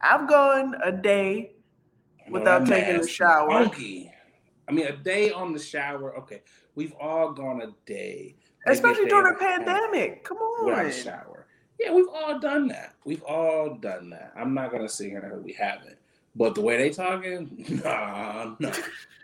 I've 0.00 0.28
gone 0.28 0.76
a 0.84 0.92
day 0.92 1.54
without 2.30 2.66
that 2.66 2.86
taking 2.86 3.00
a 3.00 3.06
shower. 3.08 3.50
funky. 3.50 4.12
I 4.68 4.72
mean, 4.72 4.86
a 4.86 4.96
day 4.96 5.32
on 5.32 5.52
the 5.52 5.58
shower. 5.58 6.16
Okay, 6.18 6.42
we've 6.74 6.92
all 7.00 7.32
gone 7.32 7.62
a 7.62 7.72
day, 7.86 8.36
especially 8.72 9.06
during 9.06 9.34
a 9.34 9.38
pandemic. 9.38 10.24
Come 10.24 10.38
on. 10.38 10.86
a 10.86 10.92
shower. 10.92 11.46
Yeah, 11.78 11.92
we've 11.92 12.08
all 12.12 12.38
done 12.38 12.66
that. 12.68 12.94
We've 13.04 13.22
all 13.22 13.76
done 13.76 14.10
that. 14.10 14.32
I'm 14.36 14.52
not 14.54 14.72
gonna 14.72 14.88
sit 14.88 15.10
here 15.10 15.20
and 15.20 15.44
we 15.44 15.52
haven't. 15.52 15.96
But 16.34 16.54
the 16.54 16.60
way 16.60 16.76
they 16.76 16.90
talking, 16.90 17.64
nah, 17.84 18.54
nah. 18.58 18.72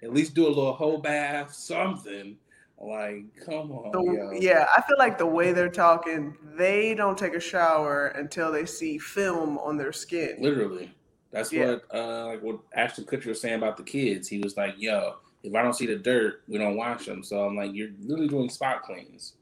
At 0.03 0.12
least 0.12 0.34
do 0.34 0.47
a 0.47 0.49
little 0.49 0.72
whole 0.72 0.99
bath, 0.99 1.53
something. 1.53 2.36
Like, 2.80 3.24
come 3.47 3.70
on, 3.72 4.42
yeah, 4.42 4.66
I 4.76 4.82
feel 4.82 4.99
like 4.99 5.16
the 5.16 5.26
way 5.26 5.53
they're 5.53 5.70
talking, 5.70 6.36
they 6.57 6.95
don't 6.95 7.16
take 7.16 7.34
a 7.34 7.40
shower 7.40 8.09
until 8.09 8.53
they 8.53 8.66
see 8.66 8.99
film 8.99 9.59
on 9.59 9.76
their 9.76 9.92
skin. 9.92 10.36
Literally. 10.40 10.92
That's 11.30 11.53
Yeah. 11.53 11.66
what 11.66 11.84
uh 11.95 12.26
like 12.26 12.42
what 12.42 12.59
Ashton 12.74 13.05
Kutcher 13.05 13.26
was 13.26 13.40
saying 13.40 13.55
about 13.57 13.76
the 13.76 13.82
kids. 13.84 14.28
He 14.28 14.38
was 14.38 14.57
like, 14.57 14.74
"Yo, 14.76 15.16
if 15.45 15.55
I 15.55 15.62
don't 15.62 15.74
see 15.74 15.86
the 15.86 15.97
dirt, 15.97 16.42
we 16.49 16.59
don't 16.59 16.76
wash 16.76 17.07
them." 17.07 17.22
So 17.22 17.45
I'm 17.47 17.57
like, 17.57 17.72
"You're 17.74 17.90
literally 18.01 18.28
doing 18.28 18.49
spot 18.51 18.82
cleans, 18.82 19.34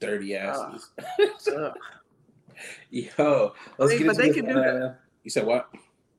dirty 0.00 0.34
asses." 0.36 0.90
Ugh. 1.54 1.72
Yo, 2.90 3.52
let's 3.78 3.92
They- 3.92 3.98
get 3.98 4.06
but 4.06 4.16
they 4.16 4.30
can 4.32 4.46
do 4.46 4.54
that. 4.54 4.76
uh, 4.82 4.92
You 5.24 5.30
said 5.30 5.46
what? 5.46 5.68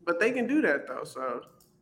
But 0.06 0.20
they 0.20 0.32
can 0.32 0.48
do 0.48 0.62
that 0.62 0.88
though, 0.88 1.04
so 1.04 1.42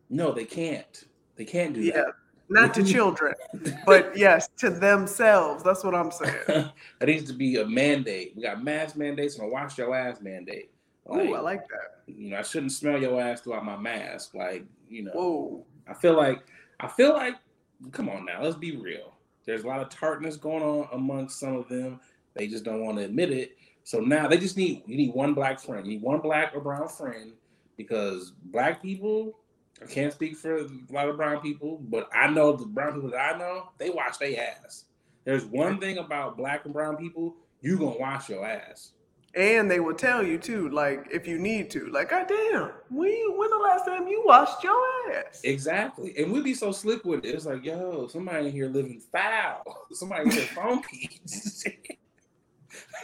No, 0.10 0.32
they 0.32 0.46
can't. 0.46 1.04
They 1.36 1.46
can't 1.46 1.74
do 1.74 1.84
that. 1.92 1.94
yeah. 1.96 2.04
Not 2.50 2.74
to 2.76 2.84
children, 2.84 3.34
but 3.86 4.16
yes, 4.18 4.48
to 4.58 4.70
themselves. 4.70 5.64
That's 5.64 5.84
what 5.84 5.94
I'm 5.94 6.12
saying. 6.12 6.34
that 6.48 7.06
needs 7.06 7.26
to 7.30 7.34
be 7.34 7.58
a 7.58 7.66
mandate. 7.66 8.34
We 8.38 8.44
got 8.44 8.64
mask 8.64 8.96
mandates 8.96 9.38
and 9.38 9.46
a 9.46 9.50
wash 9.52 9.78
your 9.78 9.94
ass 9.94 10.22
mandate. 10.22 10.72
Oh, 11.08 11.20
I 11.34 11.40
like 11.42 11.68
that. 11.68 12.04
you 12.14 12.30
know, 12.30 12.38
I 12.38 12.42
shouldn't 12.44 12.72
smell 12.72 13.00
your 13.02 13.20
ass 13.22 13.42
throughout 13.42 13.66
my 13.66 13.76
mask. 13.78 14.34
Like, 14.34 14.64
you 14.90 15.04
know, 15.04 15.12
Whoa. 15.12 15.66
I 15.90 15.94
feel 15.94 16.16
like 16.16 16.40
I 16.80 16.88
feel 16.88 17.14
like 17.14 17.36
come 17.92 18.10
on 18.10 18.26
now, 18.26 18.44
let's 18.44 18.56
be 18.56 18.76
real. 18.76 19.14
There's 19.46 19.64
a 19.64 19.68
lot 19.68 19.82
of 19.82 19.90
tartness 19.90 20.36
going 20.36 20.64
on 20.64 20.90
amongst 20.92 21.40
some 21.40 21.56
of 21.56 21.70
them. 21.70 22.00
They 22.34 22.48
just 22.48 22.64
don't 22.64 22.84
want 22.84 22.98
to 22.98 23.06
admit 23.06 23.32
it. 23.32 23.58
So 23.84 24.00
now 24.00 24.28
they 24.28 24.38
just 24.38 24.58
need 24.58 24.84
you 24.86 24.98
need 24.98 25.14
one 25.14 25.34
black 25.34 25.60
friend. 25.60 25.86
You 25.86 25.94
need 25.94 26.02
one 26.02 26.20
black 26.20 26.54
or 26.54 26.60
brown 26.60 26.90
friend 26.90 27.32
because 27.78 28.34
black 28.46 28.82
people, 28.82 29.40
I 29.82 29.86
can't 29.86 30.12
speak 30.12 30.36
for 30.36 30.58
a 30.58 30.68
lot 30.90 31.08
of 31.08 31.16
brown 31.16 31.40
people, 31.42 31.80
but 31.90 32.10
I 32.14 32.28
know 32.28 32.52
the 32.54 32.66
brown 32.66 32.96
people 32.96 33.12
that 33.12 33.36
I 33.36 33.38
know, 33.38 33.70
they 33.78 33.90
wash 33.90 34.18
their 34.18 34.38
ass. 34.64 34.86
There's 35.24 35.46
one 35.46 35.80
thing 35.80 35.98
about 35.98 36.38
black 36.38 36.66
and 36.66 36.74
brown 36.74 36.98
people, 36.98 37.36
you 37.62 37.78
gonna 37.78 37.98
wash 37.98 38.30
your 38.30 38.46
ass. 38.46 38.92
And 39.36 39.70
they 39.70 39.80
will 39.80 39.94
tell 39.94 40.24
you 40.24 40.38
too, 40.40 40.70
like 40.70 41.08
if 41.12 41.28
you 41.28 41.38
need 41.38 41.70
to. 41.72 41.88
Like, 41.88 42.10
God 42.10 42.28
damn, 42.28 42.72
when 42.90 43.38
when 43.38 43.50
the 43.50 43.58
last 43.58 43.86
time 43.86 44.08
you 44.08 44.24
washed 44.26 44.64
your 44.64 44.82
ass? 45.14 45.42
Exactly. 45.44 46.18
And 46.18 46.32
we'd 46.32 46.44
be 46.44 46.54
so 46.56 46.72
slick 46.72 47.06
with 47.06 47.24
it. 47.24 47.36
It's 47.36 47.46
like, 47.46 47.64
yo, 47.64 48.08
somebody 48.08 48.48
in 48.48 48.52
here 48.52 48.68
living 48.68 49.02
foul. 49.12 49.64
Somebody 49.92 50.24
in 50.24 50.32
here 50.32 50.46
funky. 50.46 51.22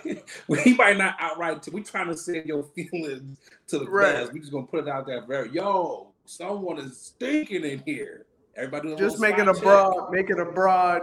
we 0.47 0.73
might 0.73 0.97
not 0.97 1.15
outright, 1.19 1.67
we 1.71 1.81
trying 1.83 2.07
to 2.07 2.17
send 2.17 2.45
your 2.45 2.63
feelings 2.75 3.37
to 3.67 3.79
the 3.79 3.85
Right. 3.85 4.31
We 4.31 4.39
just 4.39 4.51
gonna 4.51 4.65
put 4.65 4.87
it 4.87 4.89
out 4.89 5.05
there 5.05 5.25
very, 5.25 5.51
yo, 5.51 6.13
someone 6.25 6.79
is 6.79 6.99
stinking 6.99 7.63
in 7.63 7.83
here. 7.85 8.25
Everybody 8.55 8.95
Just 8.95 9.19
make 9.19 9.37
it 9.39 9.47
a 9.47 9.53
broad, 9.53 10.11
make 10.11 10.29
it 10.29 10.39
a 10.39 10.45
broad, 10.45 11.01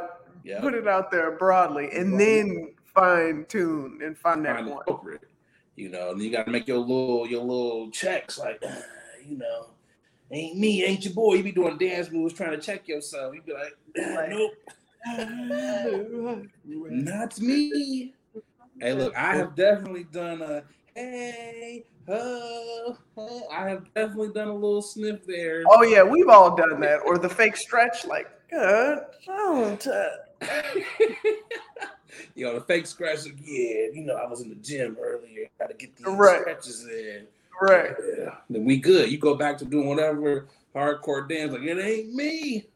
put 0.60 0.74
it 0.74 0.86
out 0.86 1.10
there 1.10 1.32
broadly, 1.32 1.90
and 1.92 2.18
then 2.18 2.74
fine 2.94 3.44
tune 3.48 4.00
and 4.02 4.16
find 4.18 4.44
that 4.44 4.56
find 4.56 4.68
one. 4.68 5.18
You 5.76 5.88
know, 5.88 6.10
and 6.10 6.20
you 6.20 6.30
gotta 6.30 6.50
make 6.50 6.66
your 6.68 6.78
little 6.78 7.26
your 7.26 7.42
little 7.42 7.90
checks 7.90 8.38
like, 8.38 8.62
"Ah, 8.66 8.82
you 9.26 9.38
know, 9.38 9.70
ain't 10.30 10.58
me, 10.58 10.84
ain't 10.84 11.04
your 11.04 11.14
boy. 11.14 11.34
You 11.34 11.42
be 11.42 11.52
doing 11.52 11.78
dance 11.78 12.10
moves 12.10 12.34
trying 12.34 12.52
to 12.52 12.58
check 12.58 12.86
yourself. 12.88 13.34
You 13.34 13.42
be 13.42 13.52
like, 13.52 13.76
"Ah, 13.98 14.14
Like- 14.16 14.30
nope. 14.30 14.52
Not 16.64 17.40
me. 17.40 18.14
Hey, 18.80 18.92
look, 18.94 19.16
I 19.16 19.36
have 19.36 19.54
definitely 19.54 20.04
done 20.04 20.42
a 20.42 20.62
hey, 20.94 21.84
ho, 22.06 22.96
ho. 23.14 23.48
I 23.50 23.68
have 23.68 23.84
definitely 23.94 24.32
done 24.32 24.48
a 24.48 24.54
little 24.54 24.82
sniff 24.82 25.24
there. 25.26 25.62
Oh 25.70 25.82
yeah, 25.82 26.02
we've 26.02 26.28
all 26.28 26.56
done 26.56 26.80
that. 26.80 27.00
Or 27.04 27.18
the 27.18 27.28
fake 27.28 27.56
stretch, 27.56 28.06
like, 28.06 28.28
God, 28.50 29.04
don't. 29.26 29.86
you 32.34 32.44
know, 32.44 32.54
the 32.54 32.60
fake 32.60 32.86
scratch. 32.86 33.24
like, 33.24 33.36
Yeah, 33.42 33.86
you 33.92 34.02
know, 34.04 34.14
I 34.16 34.26
was 34.26 34.40
in 34.40 34.48
the 34.48 34.54
gym 34.56 34.96
earlier. 35.00 35.48
Got 35.58 35.68
to 35.70 35.74
get 35.74 35.96
these 35.96 36.06
Right. 36.06 36.40
stretches 36.40 36.86
in. 36.86 37.26
Right. 37.60 37.90
Yeah. 38.18 38.36
Then 38.48 38.64
we 38.64 38.78
good. 38.78 39.10
You 39.10 39.18
go 39.18 39.34
back 39.34 39.58
to 39.58 39.64
doing 39.64 39.86
whatever 39.88 40.46
hardcore 40.74 41.28
dance. 41.28 41.52
Like 41.52 41.62
it 41.62 41.78
ain't 41.78 42.14
me. 42.14 42.66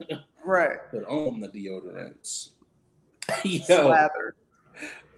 Right. 0.45 0.79
But 0.93 1.05
on 1.09 1.41
the 1.41 1.49
deodorants. 1.49 2.51
Yo, 3.45 3.61
Slather. 3.65 4.35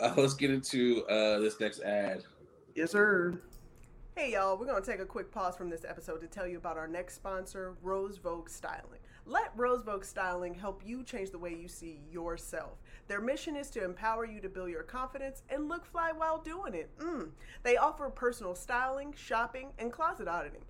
uh, 0.01 0.15
let's 0.17 0.35
get 0.35 0.51
into 0.53 1.05
uh, 1.07 1.41
this 1.41 1.59
next 1.59 1.81
ad. 1.81 2.23
Yes, 2.77 2.93
sir. 2.93 3.35
Hey, 4.15 4.33
y'all, 4.33 4.57
we're 4.57 4.67
going 4.67 4.83
to 4.83 4.89
take 4.91 5.01
a 5.01 5.05
quick 5.05 5.31
pause 5.33 5.57
from 5.57 5.69
this 5.69 5.85
episode 5.85 6.21
to 6.21 6.27
tell 6.29 6.47
you 6.47 6.57
about 6.59 6.77
our 6.79 6.87
next 6.87 7.17
sponsor, 7.17 7.75
Rose 7.83 8.17
Vogue 8.19 8.49
Styling. 8.49 9.01
Let 9.27 9.51
Rose 9.57 9.83
Vogue 9.83 10.05
Styling 10.05 10.55
help 10.55 10.83
you 10.87 11.03
change 11.03 11.31
the 11.31 11.39
way 11.39 11.53
you 11.55 11.67
see 11.69 11.99
yourself. 12.11 12.79
Their 13.09 13.21
mission 13.21 13.57
is 13.57 13.71
to 13.71 13.85
empower 13.85 14.25
you 14.25 14.41
to 14.41 14.49
build 14.49 14.71
your 14.71 14.83
confidence 14.83 15.43
and 15.49 15.69
look 15.69 15.87
fly 15.87 16.13
while 16.17 16.39
doing 16.39 16.75
it. 16.75 16.91
Mm. 16.99 17.31
They 17.63 17.77
offer 17.77 18.09
personal 18.11 18.55
styling, 18.55 19.15
shopping, 19.17 19.69
and 19.79 19.93
closet 19.93 20.27
auditing. 20.29 20.63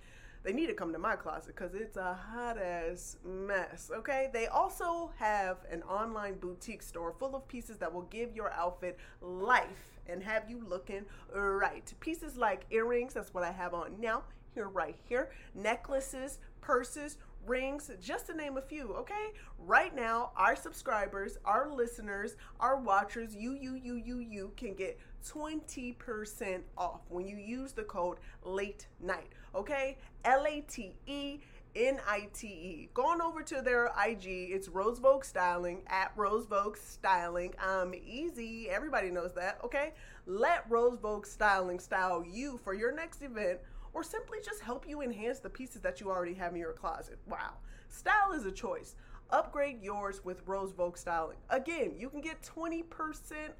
they 0.47 0.53
need 0.53 0.69
to 0.69 0.75
come 0.75 0.93
to 0.93 0.99
my 0.99 1.17
closet 1.17 1.57
because 1.57 1.75
it's 1.75 1.97
a 1.97 2.15
hot 2.15 2.57
ass 2.57 3.17
mess. 3.25 3.91
Okay. 3.93 4.31
They 4.33 4.47
also 4.47 5.11
have 5.19 5.57
an 5.71 5.83
online 5.83 6.35
boutique 6.39 6.83
store 6.83 7.13
full 7.19 7.35
of 7.35 7.49
pieces 7.49 7.79
that 7.79 7.93
will 7.93 8.03
give 8.03 8.33
your 8.35 8.53
outfit 8.53 8.97
life 9.21 9.99
and 10.07 10.23
have 10.23 10.49
you 10.49 10.63
looking 10.69 11.05
right. 11.35 11.93
Pieces 11.99 12.37
like 12.37 12.65
earrings, 12.71 13.15
that's 13.15 13.35
what 13.35 13.43
I 13.43 13.51
have 13.51 13.75
on 13.75 14.01
now, 14.01 14.23
here, 14.55 14.69
right 14.69 14.95
here, 15.09 15.31
necklaces, 15.55 16.39
purses, 16.61 17.19
rings, 17.47 17.91
just 18.01 18.27
to 18.27 18.35
name 18.35 18.57
a 18.57 18.63
few, 18.63 18.93
okay? 18.95 19.33
Right 19.59 19.95
now, 19.95 20.31
our 20.37 20.57
subscribers, 20.57 21.39
our 21.45 21.71
listeners, 21.71 22.37
our 22.61 22.77
watchers, 22.77 23.35
you, 23.35 23.53
you, 23.53 23.75
you, 23.75 23.95
you, 23.95 24.19
you 24.19 24.53
can 24.57 24.75
get 24.75 24.99
20% 25.27 26.61
off 26.77 27.01
when 27.09 27.27
you 27.27 27.37
use 27.37 27.73
the 27.73 27.83
code 27.83 28.19
late 28.45 28.87
night, 29.01 29.31
okay? 29.55 29.99
L 30.25 30.47
A 30.47 30.61
T 30.63 30.95
E 31.07 31.39
N 31.75 32.01
I 32.09 32.29
T 32.33 32.47
E. 32.47 32.89
Going 32.95 33.21
over 33.21 33.43
to 33.43 33.61
their 33.61 33.87
IG, 33.87 34.25
it's 34.27 34.69
Rose 34.69 34.99
Vogue 34.99 35.25
Styling 35.25 35.83
at 35.89 36.13
Rose 36.17 36.47
Vogue 36.47 36.77
Styling. 36.77 37.55
Um, 37.65 37.95
easy. 37.95 38.71
Everybody 38.71 39.11
knows 39.11 39.35
that, 39.35 39.59
okay? 39.65 39.93
Let 40.27 40.65
Rose 40.69 40.99
Vogue 41.01 41.27
Styling 41.27 41.79
style 41.79 42.25
you 42.25 42.59
for 42.65 42.75
your 42.75 42.93
next 42.95 43.23
event 43.23 43.59
or 43.97 44.05
simply 44.05 44.37
just 44.45 44.61
help 44.61 44.87
you 44.87 45.01
enhance 45.01 45.39
the 45.39 45.49
pieces 45.49 45.81
that 45.81 46.03
you 46.03 46.11
already 46.11 46.35
have 46.35 46.53
in 46.53 46.61
your 46.61 46.75
closet. 46.75 47.19
Wow. 47.27 47.55
Style 47.89 48.33
is 48.35 48.45
a 48.45 48.53
choice. 48.53 48.95
Upgrade 49.31 49.83
yours 49.83 50.23
with 50.23 50.43
Rose 50.45 50.73
Vogue 50.73 50.99
Styling. 50.99 51.39
Again, 51.49 51.95
you 51.99 52.11
can 52.11 52.21
get 52.21 52.43
20% 52.43 52.83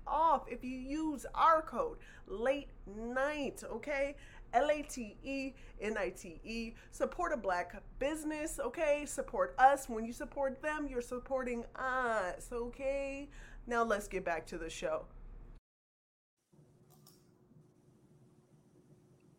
off 0.07 0.45
if 0.47 0.63
you 0.63 0.79
use 0.79 1.25
our 1.35 1.63
code 1.63 1.97
late 2.27 2.69
night, 2.87 3.65
okay? 3.73 4.15
L 4.53 4.71
A 4.71 4.83
T 4.83 5.17
E 5.25 5.55
N 5.81 5.97
I 5.97 6.11
T 6.11 6.39
E. 6.45 6.75
Support 6.91 7.33
a 7.33 7.39
black 7.39 7.83
business, 7.99 8.61
okay? 8.63 9.07
Support 9.07 9.55
us. 9.59 9.89
When 9.89 10.05
you 10.05 10.13
support 10.13 10.61
them, 10.61 10.87
you're 10.87 11.01
supporting 11.01 11.65
us, 11.77 12.51
okay? 12.53 13.31
Now 13.67 13.85
let's 13.85 14.07
get 14.07 14.23
back 14.23 14.47
to 14.49 14.59
the 14.59 14.69
show. 14.69 15.07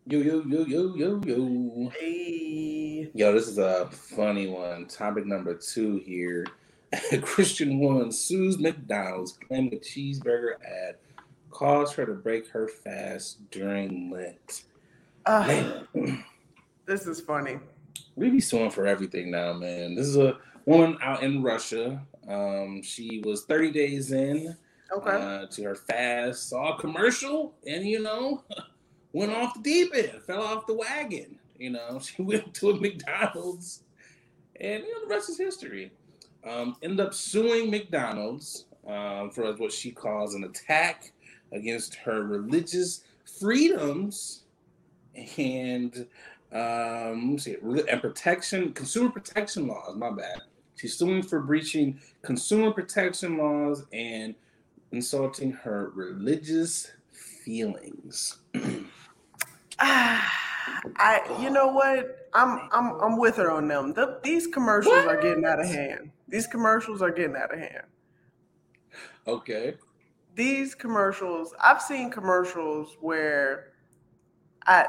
Yo, 0.09 0.19
yo, 0.19 0.41
yo, 0.47 0.65
yo, 0.65 0.95
yo, 0.95 1.21
yo. 1.25 1.89
Hey. 1.99 3.11
Yo, 3.13 3.33
this 3.33 3.49
is 3.49 3.57
a 3.57 3.87
funny 3.91 4.47
one. 4.47 4.85
Topic 4.87 5.25
number 5.25 5.53
two 5.53 5.97
here. 5.97 6.45
A 7.11 7.17
Christian 7.21 7.79
woman 7.79 8.13
sues 8.13 8.57
McDonald's 8.57 9.33
claiming 9.33 9.73
a 9.73 9.77
cheeseburger 9.77 10.53
ad 10.65 10.95
caused 11.51 11.93
her 11.95 12.05
to 12.05 12.13
break 12.13 12.47
her 12.47 12.69
fast 12.69 13.49
during 13.51 14.09
Lent. 14.09 14.63
Uh, 15.25 15.81
this 16.85 17.05
is 17.05 17.19
funny. 17.19 17.59
We 18.15 18.29
be 18.29 18.39
suing 18.39 18.71
for 18.71 18.87
everything 18.87 19.29
now, 19.29 19.51
man. 19.51 19.93
This 19.93 20.07
is 20.07 20.15
a 20.15 20.37
woman 20.65 20.97
out 21.01 21.21
in 21.21 21.43
Russia. 21.43 22.01
Um, 22.29 22.81
she 22.81 23.21
was 23.25 23.43
30 23.43 23.71
days 23.71 24.13
in 24.13 24.55
Okay. 24.89 25.11
uh, 25.11 25.47
to 25.47 25.63
her 25.63 25.75
fast, 25.75 26.47
saw 26.47 26.77
a 26.77 26.79
commercial, 26.79 27.55
and 27.67 27.85
you 27.85 28.01
know, 28.01 28.45
went 29.18 29.34
off 29.34 29.55
the 29.55 29.61
deep 29.61 29.91
end, 29.95 30.22
fell 30.24 30.43
off 30.43 30.68
the 30.68 30.74
wagon. 30.74 31.38
You 31.57 31.72
know, 31.72 31.99
she 32.03 32.22
went 32.22 32.53
to 32.55 32.72
a 32.72 32.80
McDonald's, 32.80 33.82
and 34.59 34.84
you 34.84 34.93
know 34.93 35.07
the 35.07 35.13
rest 35.13 35.30
is 35.30 35.38
history. 35.38 35.91
Um, 36.47 36.78
ended 36.82 36.99
up 36.99 37.13
suing 37.13 37.70
McDonald's 37.70 38.65
um, 38.88 39.32
for 39.32 39.51
what 39.55 39.74
she 39.74 39.91
calls 39.91 40.34
an 40.34 40.45
attack 40.45 41.11
against 41.51 41.95
her 41.95 42.24
religious 42.24 43.03
freedoms 43.39 44.43
and 45.38 46.07
um, 46.53 47.38
see, 47.38 47.57
and 47.89 48.01
protection, 48.01 48.72
consumer 48.74 49.09
protection 49.09 49.68
laws. 49.68 49.95
My 49.97 50.11
bad. 50.11 50.41
She's 50.76 50.95
suing 50.95 51.24
for 51.24 51.41
breaching 51.41 51.99
consumer 52.22 52.72
protection 52.72 53.38
laws 53.38 53.84
and 53.91 54.36
insulting 54.91 55.51
her 55.51 55.91
religious 55.95 56.91
feelings. 57.43 58.38
Ah, 59.80 60.34
I, 60.97 61.21
you 61.41 61.49
know 61.49 61.67
what? 61.67 62.30
I'm, 62.34 62.69
I'm, 62.71 62.99
I'm 63.01 63.17
with 63.17 63.38
her 63.38 63.51
on 63.51 63.67
them. 63.67 63.93
The, 63.93 64.19
these 64.23 64.47
commercials 64.47 65.05
are 65.05 65.19
getting 65.21 65.45
out 65.45 65.59
of 65.59 65.67
hand. 65.67 66.11
These 66.28 66.47
commercials 66.47 67.01
are 67.01 67.11
getting 67.11 67.36
out 67.36 67.53
of 67.53 67.59
hand. 67.59 67.86
Okay. 69.25 69.75
These 70.36 70.75
commercials, 70.75 71.53
I've 71.59 71.82
seen 71.82 72.11
commercials 72.11 72.97
where, 72.99 73.73
I, 74.65 74.88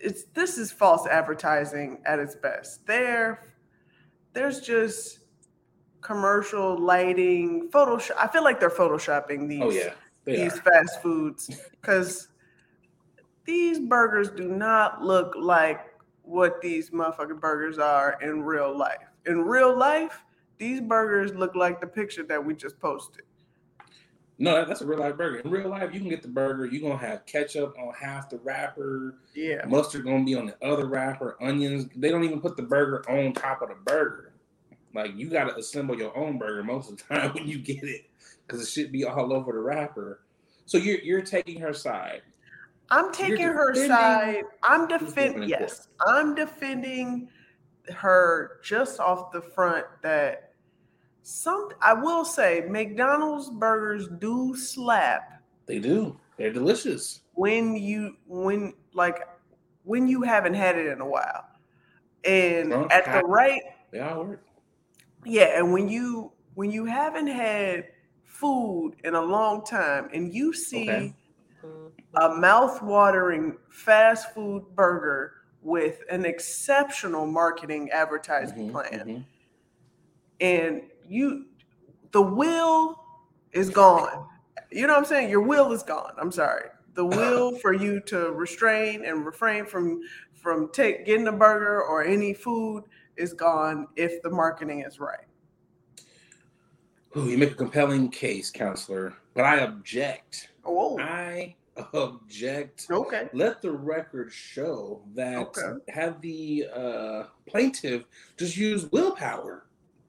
it's 0.00 0.24
this 0.34 0.58
is 0.58 0.72
false 0.72 1.06
advertising 1.06 2.00
at 2.06 2.18
its 2.18 2.34
best. 2.36 2.86
There, 2.86 3.54
there's 4.32 4.60
just 4.60 5.20
commercial 6.00 6.78
lighting, 6.78 7.68
Photoshop. 7.70 8.12
I 8.18 8.28
feel 8.28 8.44
like 8.44 8.60
they're 8.60 8.70
photoshopping 8.70 9.48
these. 9.48 9.62
Oh 9.62 9.70
yeah, 9.70 9.92
they 10.24 10.36
these 10.36 10.54
are. 10.54 10.62
fast 10.62 11.02
foods 11.02 11.50
because 11.80 12.28
these 13.48 13.78
burgers 13.80 14.28
do 14.28 14.46
not 14.46 15.02
look 15.02 15.34
like 15.34 15.80
what 16.20 16.60
these 16.60 16.90
motherfucking 16.90 17.40
burgers 17.40 17.78
are 17.78 18.18
in 18.20 18.42
real 18.42 18.76
life. 18.76 18.98
In 19.24 19.40
real 19.40 19.74
life, 19.74 20.22
these 20.58 20.82
burgers 20.82 21.34
look 21.34 21.54
like 21.54 21.80
the 21.80 21.86
picture 21.86 22.22
that 22.24 22.44
we 22.44 22.54
just 22.54 22.78
posted. 22.78 23.22
No, 24.36 24.66
that's 24.66 24.82
a 24.82 24.86
real 24.86 24.98
life 24.98 25.16
burger. 25.16 25.38
In 25.38 25.50
real 25.50 25.70
life, 25.70 25.94
you 25.94 25.98
can 25.98 26.10
get 26.10 26.20
the 26.20 26.28
burger. 26.28 26.66
You're 26.66 26.82
gonna 26.82 26.98
have 27.04 27.24
ketchup 27.24 27.74
on 27.78 27.94
half 27.94 28.28
the 28.28 28.36
wrapper, 28.36 29.14
Yeah. 29.34 29.64
mustard 29.66 30.04
gonna 30.04 30.24
be 30.24 30.34
on 30.34 30.44
the 30.44 30.56
other 30.62 30.86
wrapper, 30.86 31.38
onions. 31.40 31.88
They 31.96 32.10
don't 32.10 32.24
even 32.24 32.42
put 32.42 32.54
the 32.54 32.62
burger 32.62 33.02
on 33.10 33.32
top 33.32 33.62
of 33.62 33.70
the 33.70 33.76
burger. 33.76 34.34
Like 34.94 35.16
you 35.16 35.30
gotta 35.30 35.56
assemble 35.56 35.96
your 35.98 36.14
own 36.14 36.36
burger 36.36 36.62
most 36.62 36.90
of 36.90 36.98
the 36.98 37.04
time 37.04 37.30
when 37.32 37.48
you 37.48 37.58
get 37.58 37.82
it, 37.82 38.10
because 38.46 38.60
it 38.60 38.68
should 38.68 38.92
be 38.92 39.06
all 39.06 39.32
over 39.32 39.52
the 39.52 39.58
wrapper. 39.58 40.20
So 40.66 40.76
you're 40.76 40.98
you're 40.98 41.22
taking 41.22 41.58
her 41.60 41.72
side. 41.72 42.20
I'm 42.90 43.12
taking 43.12 43.46
her 43.46 43.74
side. 43.74 44.44
I'm 44.62 44.88
defending 44.88 45.48
yes. 45.48 45.88
I'm 46.06 46.34
defending 46.34 47.28
her 47.94 48.60
just 48.62 49.00
off 49.00 49.32
the 49.32 49.40
front 49.40 49.86
that 50.02 50.52
some 51.22 51.68
I 51.82 51.92
will 51.94 52.24
say 52.24 52.64
McDonald's 52.68 53.50
burgers 53.50 54.08
do 54.18 54.56
slap 54.56 55.42
They 55.66 55.78
do. 55.78 56.18
They're 56.36 56.52
delicious. 56.52 57.22
when 57.34 57.76
you 57.76 58.16
when 58.26 58.72
like 58.94 59.20
when 59.84 60.06
you 60.08 60.22
haven't 60.22 60.54
had 60.54 60.76
it 60.78 60.86
in 60.86 61.00
a 61.00 61.06
while 61.06 61.44
and 62.24 62.70
Drunk, 62.70 62.92
at 62.92 63.04
the 63.04 63.26
right 63.26 63.60
They 63.90 64.00
all 64.00 64.24
work. 64.24 64.44
yeah 65.24 65.58
and 65.58 65.72
when 65.72 65.88
you 65.88 66.32
when 66.54 66.70
you 66.70 66.84
haven't 66.84 67.26
had 67.28 67.86
food 68.24 68.94
in 69.04 69.14
a 69.14 69.20
long 69.22 69.64
time 69.64 70.08
and 70.12 70.32
you 70.32 70.52
see 70.52 70.88
Okay. 70.88 71.14
A 72.14 72.28
mouth-watering 72.36 73.56
fast 73.70 74.32
food 74.34 74.64
burger 74.74 75.34
with 75.62 76.00
an 76.10 76.24
exceptional 76.24 77.26
marketing 77.26 77.90
advertising 77.90 78.68
Mhm, 78.68 78.72
plan. 78.72 79.06
mhm. 79.06 79.24
and 80.40 80.82
you 81.06 81.46
the 82.12 82.22
will 82.22 83.04
is 83.52 83.68
gone. 83.70 84.26
You 84.70 84.86
know 84.86 84.92
what 84.94 85.00
i'm 85.00 85.04
saying? 85.04 85.28
Your 85.30 85.42
will 85.42 85.72
is 85.72 85.82
gone. 85.82 86.12
I'm 86.18 86.32
sorry. 86.32 86.68
The 86.94 87.04
will 87.18 87.56
for 87.58 87.72
you 87.72 88.00
to 88.02 88.30
restrain 88.32 89.04
and 89.04 89.26
refrain 89.26 89.66
from 89.66 90.00
from 90.32 90.70
take 90.72 91.04
getting 91.04 91.26
a 91.28 91.32
burger 91.32 91.82
or 91.82 92.04
any 92.04 92.32
food 92.32 92.84
is 93.16 93.32
gone 93.34 93.86
if 93.96 94.22
the 94.22 94.30
marketing 94.30 94.80
is 94.86 95.00
right. 95.00 95.26
Ooh, 97.16 97.28
you 97.28 97.36
make 97.38 97.50
a 97.52 97.54
compelling 97.56 98.10
case, 98.10 98.50
counselor, 98.50 99.14
but 99.34 99.44
I 99.44 99.60
object. 99.60 100.50
oh 100.64 100.98
I 101.00 101.56
object. 101.94 102.86
okay 102.90 103.28
Let 103.32 103.62
the 103.62 103.70
record 103.70 104.32
show 104.32 105.02
that 105.14 105.38
Okay. 105.38 105.72
had 105.88 106.20
the 106.20 106.66
uh, 106.74 107.22
plaintiff 107.46 108.04
just 108.38 108.56
used 108.56 108.90
willpower, 108.92 109.66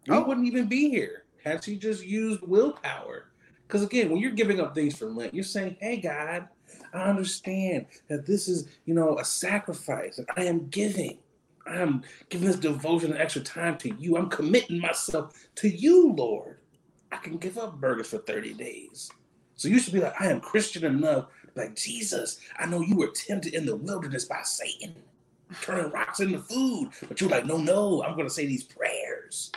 we 0.07 0.15
Oh. 0.15 0.23
wouldn't 0.23 0.47
even 0.47 0.67
be 0.67 0.89
here 0.89 1.25
had 1.43 1.63
she 1.63 1.77
just 1.77 2.03
used 2.05 2.41
willpower. 2.41 3.25
Because 3.67 3.83
again, 3.83 4.09
when 4.09 4.19
you're 4.19 4.31
giving 4.31 4.59
up 4.59 4.73
things 4.73 4.97
for 4.97 5.05
Lent, 5.05 5.33
you're 5.33 5.43
saying, 5.43 5.77
"Hey, 5.79 5.97
God, 5.97 6.47
I 6.93 7.03
understand 7.03 7.85
that 8.07 8.25
this 8.25 8.47
is, 8.47 8.67
you 8.85 8.93
know, 8.95 9.19
a 9.19 9.25
sacrifice, 9.25 10.17
and 10.17 10.27
I 10.35 10.45
am 10.45 10.67
giving. 10.69 11.19
I 11.67 11.75
am 11.77 12.01
giving 12.29 12.47
this 12.47 12.55
devotion 12.57 13.11
and 13.11 13.21
extra 13.21 13.43
time 13.43 13.77
to 13.79 13.93
you. 13.93 14.17
I'm 14.17 14.29
committing 14.29 14.79
myself 14.79 15.33
to 15.55 15.69
you, 15.69 16.13
Lord. 16.13 16.57
I 17.11 17.17
can 17.17 17.37
give 17.37 17.59
up 17.59 17.79
burgers 17.79 18.07
for 18.07 18.17
30 18.19 18.53
days. 18.55 19.11
So 19.55 19.67
you 19.67 19.77
should 19.77 19.93
be 19.93 19.99
like, 19.99 20.19
I 20.19 20.27
am 20.31 20.39
Christian 20.41 20.83
enough. 20.83 21.27
Like, 21.59 21.75
Jesus, 21.75 22.39
I 22.57 22.65
know 22.67 22.79
you 22.79 22.95
were 22.95 23.07
tempted 23.07 23.53
in 23.53 23.65
the 23.65 23.75
wilderness 23.75 24.23
by 24.23 24.41
Satan, 24.43 24.95
turning 25.61 25.91
rocks 25.91 26.21
into 26.21 26.39
food. 26.39 26.91
But 27.05 27.19
you're 27.19 27.29
like, 27.29 27.45
no, 27.45 27.57
no, 27.57 28.01
I'm 28.01 28.15
going 28.15 28.27
to 28.27 28.33
say 28.33 28.45
these 28.45 28.63
prayers. 28.63 29.51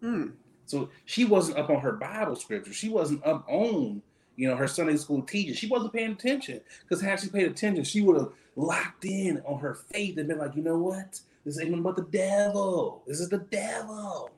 Hmm. 0.00 0.30
So 0.66 0.90
she 1.04 1.24
wasn't 1.24 1.58
up 1.58 1.70
on 1.70 1.80
her 1.80 1.92
Bible 1.92 2.34
scripture. 2.34 2.72
She 2.72 2.88
wasn't 2.88 3.24
up 3.24 3.44
on, 3.48 4.02
you 4.34 4.48
know, 4.48 4.56
her 4.56 4.66
Sunday 4.66 4.96
school 4.96 5.22
teaching. 5.22 5.54
She 5.54 5.68
wasn't 5.68 5.92
paying 5.92 6.12
attention. 6.12 6.60
Because 6.82 7.00
had 7.00 7.20
she 7.20 7.28
paid 7.28 7.46
attention, 7.46 7.84
she 7.84 8.00
would 8.00 8.16
have 8.16 8.32
locked 8.56 9.04
in 9.04 9.40
on 9.46 9.60
her 9.60 9.74
faith 9.74 10.18
and 10.18 10.26
been 10.26 10.38
like, 10.38 10.56
you 10.56 10.62
know 10.62 10.78
what? 10.78 11.20
This 11.44 11.60
ain't 11.60 11.68
even 11.68 11.82
but 11.82 11.94
the 11.94 12.02
devil. 12.02 13.02
This 13.06 13.20
is 13.20 13.28
the 13.28 13.38
devil. 13.38 14.30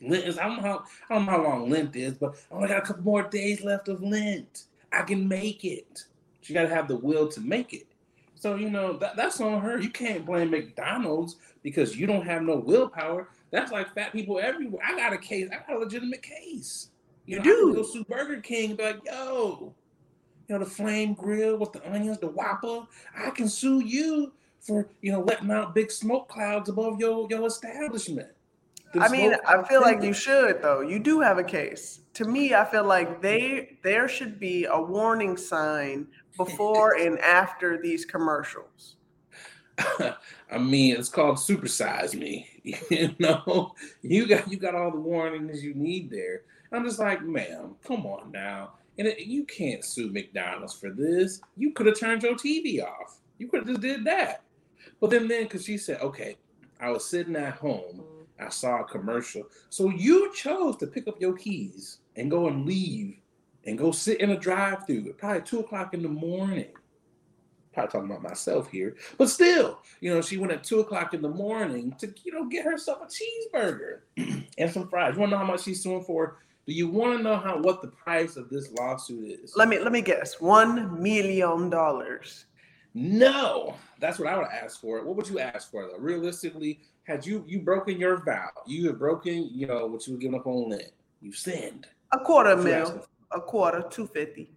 Lent 0.00 0.24
is 0.24 0.38
I 0.38 0.48
don't 0.48 0.56
know 0.56 0.62
how 0.62 0.84
I 1.08 1.14
don't 1.14 1.26
know 1.26 1.32
how 1.32 1.42
long 1.42 1.70
Lent 1.70 1.94
is, 1.94 2.14
but 2.14 2.34
I 2.50 2.54
only 2.54 2.68
got 2.68 2.78
a 2.78 2.86
couple 2.86 3.04
more 3.04 3.22
days 3.22 3.62
left 3.62 3.88
of 3.88 4.02
Lent. 4.02 4.64
I 4.94 5.02
can 5.02 5.26
make 5.26 5.64
it. 5.64 6.04
She 6.40 6.54
got 6.54 6.62
to 6.62 6.68
have 6.68 6.88
the 6.88 6.96
will 6.96 7.28
to 7.28 7.40
make 7.40 7.72
it. 7.72 7.86
So 8.34 8.56
you 8.56 8.68
know 8.68 8.94
that, 8.98 9.16
that's 9.16 9.40
on 9.40 9.60
her. 9.62 9.80
You 9.80 9.90
can't 9.90 10.26
blame 10.26 10.50
McDonald's 10.50 11.36
because 11.62 11.96
you 11.96 12.06
don't 12.06 12.26
have 12.26 12.42
no 12.42 12.56
willpower. 12.56 13.28
That's 13.50 13.72
like 13.72 13.94
fat 13.94 14.12
people 14.12 14.38
everywhere. 14.38 14.82
I 14.86 14.96
got 14.96 15.12
a 15.12 15.18
case. 15.18 15.48
I 15.50 15.66
got 15.66 15.76
a 15.76 15.78
legitimate 15.78 16.22
case. 16.22 16.90
You, 17.26 17.38
know, 17.38 17.42
do. 17.42 17.74
Go 17.74 17.82
sue 17.82 18.04
Burger 18.04 18.40
King 18.40 18.76
be 18.76 18.82
like, 18.82 19.00
yo, 19.06 19.72
you 20.48 20.54
know, 20.54 20.58
the 20.58 20.70
flame 20.70 21.14
grill 21.14 21.56
with 21.56 21.72
the 21.72 21.90
onions, 21.90 22.18
the 22.18 22.26
Whopper. 22.26 22.86
I 23.16 23.30
can 23.30 23.48
sue 23.48 23.80
you 23.80 24.32
for 24.60 24.88
you 25.02 25.12
know 25.12 25.20
letting 25.20 25.50
out 25.50 25.74
big 25.74 25.90
smoke 25.90 26.28
clouds 26.28 26.68
above 26.68 26.98
your 26.98 27.26
your 27.30 27.46
establishment. 27.46 28.28
I 29.00 29.08
mean, 29.08 29.34
I 29.46 29.62
feel 29.64 29.80
like 29.80 30.02
you 30.02 30.12
should 30.12 30.62
though. 30.62 30.80
You 30.80 30.98
do 30.98 31.20
have 31.20 31.38
a 31.38 31.44
case. 31.44 32.00
To 32.14 32.24
me, 32.24 32.54
I 32.54 32.64
feel 32.64 32.84
like 32.84 33.20
they 33.20 33.78
there 33.82 34.08
should 34.08 34.38
be 34.38 34.66
a 34.66 34.80
warning 34.80 35.36
sign 35.36 36.06
before 36.36 36.94
and 37.00 37.18
after 37.18 37.80
these 37.80 38.04
commercials. 38.04 38.96
I 40.50 40.58
mean, 40.58 40.94
it's 40.96 41.08
called 41.08 41.36
supersize 41.36 42.14
me. 42.14 42.48
You 42.90 43.14
know, 43.18 43.74
you 44.00 44.26
got 44.26 44.50
you 44.50 44.56
got 44.56 44.74
all 44.74 44.90
the 44.90 44.98
warnings 44.98 45.62
you 45.62 45.74
need 45.74 46.10
there. 46.10 46.42
I'm 46.72 46.84
just 46.84 46.98
like, 46.98 47.22
ma'am, 47.22 47.74
come 47.86 48.06
on 48.06 48.32
now. 48.32 48.72
And 48.98 49.06
it, 49.06 49.20
you 49.20 49.44
can't 49.44 49.84
sue 49.84 50.10
McDonald's 50.10 50.74
for 50.74 50.90
this. 50.90 51.40
You 51.56 51.72
could 51.72 51.86
have 51.86 51.98
turned 51.98 52.22
your 52.22 52.34
TV 52.34 52.82
off. 52.82 53.18
You 53.38 53.48
could 53.48 53.60
have 53.60 53.68
just 53.68 53.80
did 53.80 54.04
that. 54.04 54.42
But 55.00 55.10
then, 55.10 55.28
then, 55.28 55.44
because 55.44 55.64
she 55.64 55.76
said, 55.76 56.00
okay, 56.00 56.36
I 56.80 56.90
was 56.90 57.04
sitting 57.04 57.36
at 57.36 57.54
home, 57.54 58.02
I 58.40 58.48
saw 58.48 58.80
a 58.80 58.84
commercial. 58.84 59.42
So 59.68 59.90
you 59.90 60.32
chose 60.34 60.76
to 60.78 60.86
pick 60.86 61.06
up 61.08 61.20
your 61.20 61.34
keys 61.34 61.98
and 62.16 62.30
go 62.30 62.48
and 62.48 62.66
leave 62.66 63.18
and 63.66 63.78
go 63.78 63.90
sit 63.92 64.20
in 64.20 64.30
a 64.30 64.38
drive-through 64.38 65.08
at 65.08 65.18
probably 65.18 65.42
two 65.42 65.60
o'clock 65.60 65.94
in 65.94 66.02
the 66.02 66.08
morning. 66.08 66.72
Probably 67.72 67.90
talking 67.90 68.10
about 68.10 68.22
myself 68.22 68.70
here, 68.70 68.94
but 69.18 69.28
still, 69.28 69.80
you 70.00 70.14
know, 70.14 70.20
she 70.20 70.36
went 70.36 70.52
at 70.52 70.62
two 70.62 70.78
o'clock 70.78 71.12
in 71.12 71.20
the 71.20 71.28
morning 71.28 71.92
to, 71.98 72.12
you 72.24 72.32
know, 72.32 72.44
get 72.46 72.64
herself 72.64 72.98
a 73.02 73.56
cheeseburger 73.56 74.00
and 74.58 74.70
some 74.70 74.88
fries. 74.88 75.14
You 75.14 75.20
want 75.20 75.30
to 75.30 75.36
know 75.36 75.44
how 75.44 75.50
much 75.50 75.64
she's 75.64 75.82
suing 75.82 76.04
for? 76.04 76.38
Do 76.66 76.72
you 76.72 76.88
want 76.88 77.16
to 77.16 77.22
know 77.22 77.36
how 77.36 77.60
what 77.60 77.82
the 77.82 77.88
price 77.88 78.36
of 78.36 78.48
this 78.48 78.70
lawsuit 78.72 79.40
is? 79.42 79.54
Let 79.56 79.68
me 79.68 79.80
let 79.80 79.92
me 79.92 80.02
guess. 80.02 80.40
One 80.40 81.02
million 81.02 81.68
dollars. 81.68 82.46
No, 82.94 83.74
that's 83.98 84.20
what 84.20 84.28
I 84.28 84.38
would 84.38 84.46
ask 84.46 84.80
for. 84.80 85.04
What 85.04 85.16
would 85.16 85.28
you 85.28 85.40
ask 85.40 85.70
for 85.70 85.86
though? 85.86 85.98
Realistically, 85.98 86.80
had 87.02 87.26
you 87.26 87.44
you 87.46 87.60
broken 87.60 87.98
your 87.98 88.24
vow, 88.24 88.50
you 88.66 88.86
have 88.86 88.98
broken, 88.98 89.50
you 89.52 89.66
know, 89.66 89.86
what 89.86 90.06
you 90.06 90.14
were 90.14 90.18
giving 90.18 90.38
up 90.38 90.46
on 90.46 90.70
Lent. 90.70 90.92
You 91.20 91.32
sinned. 91.32 91.86
A 92.12 92.18
quarter 92.18 92.56
mil. 92.56 93.06
A 93.32 93.40
quarter, 93.40 93.84
two 93.90 94.06
fifty. 94.06 94.50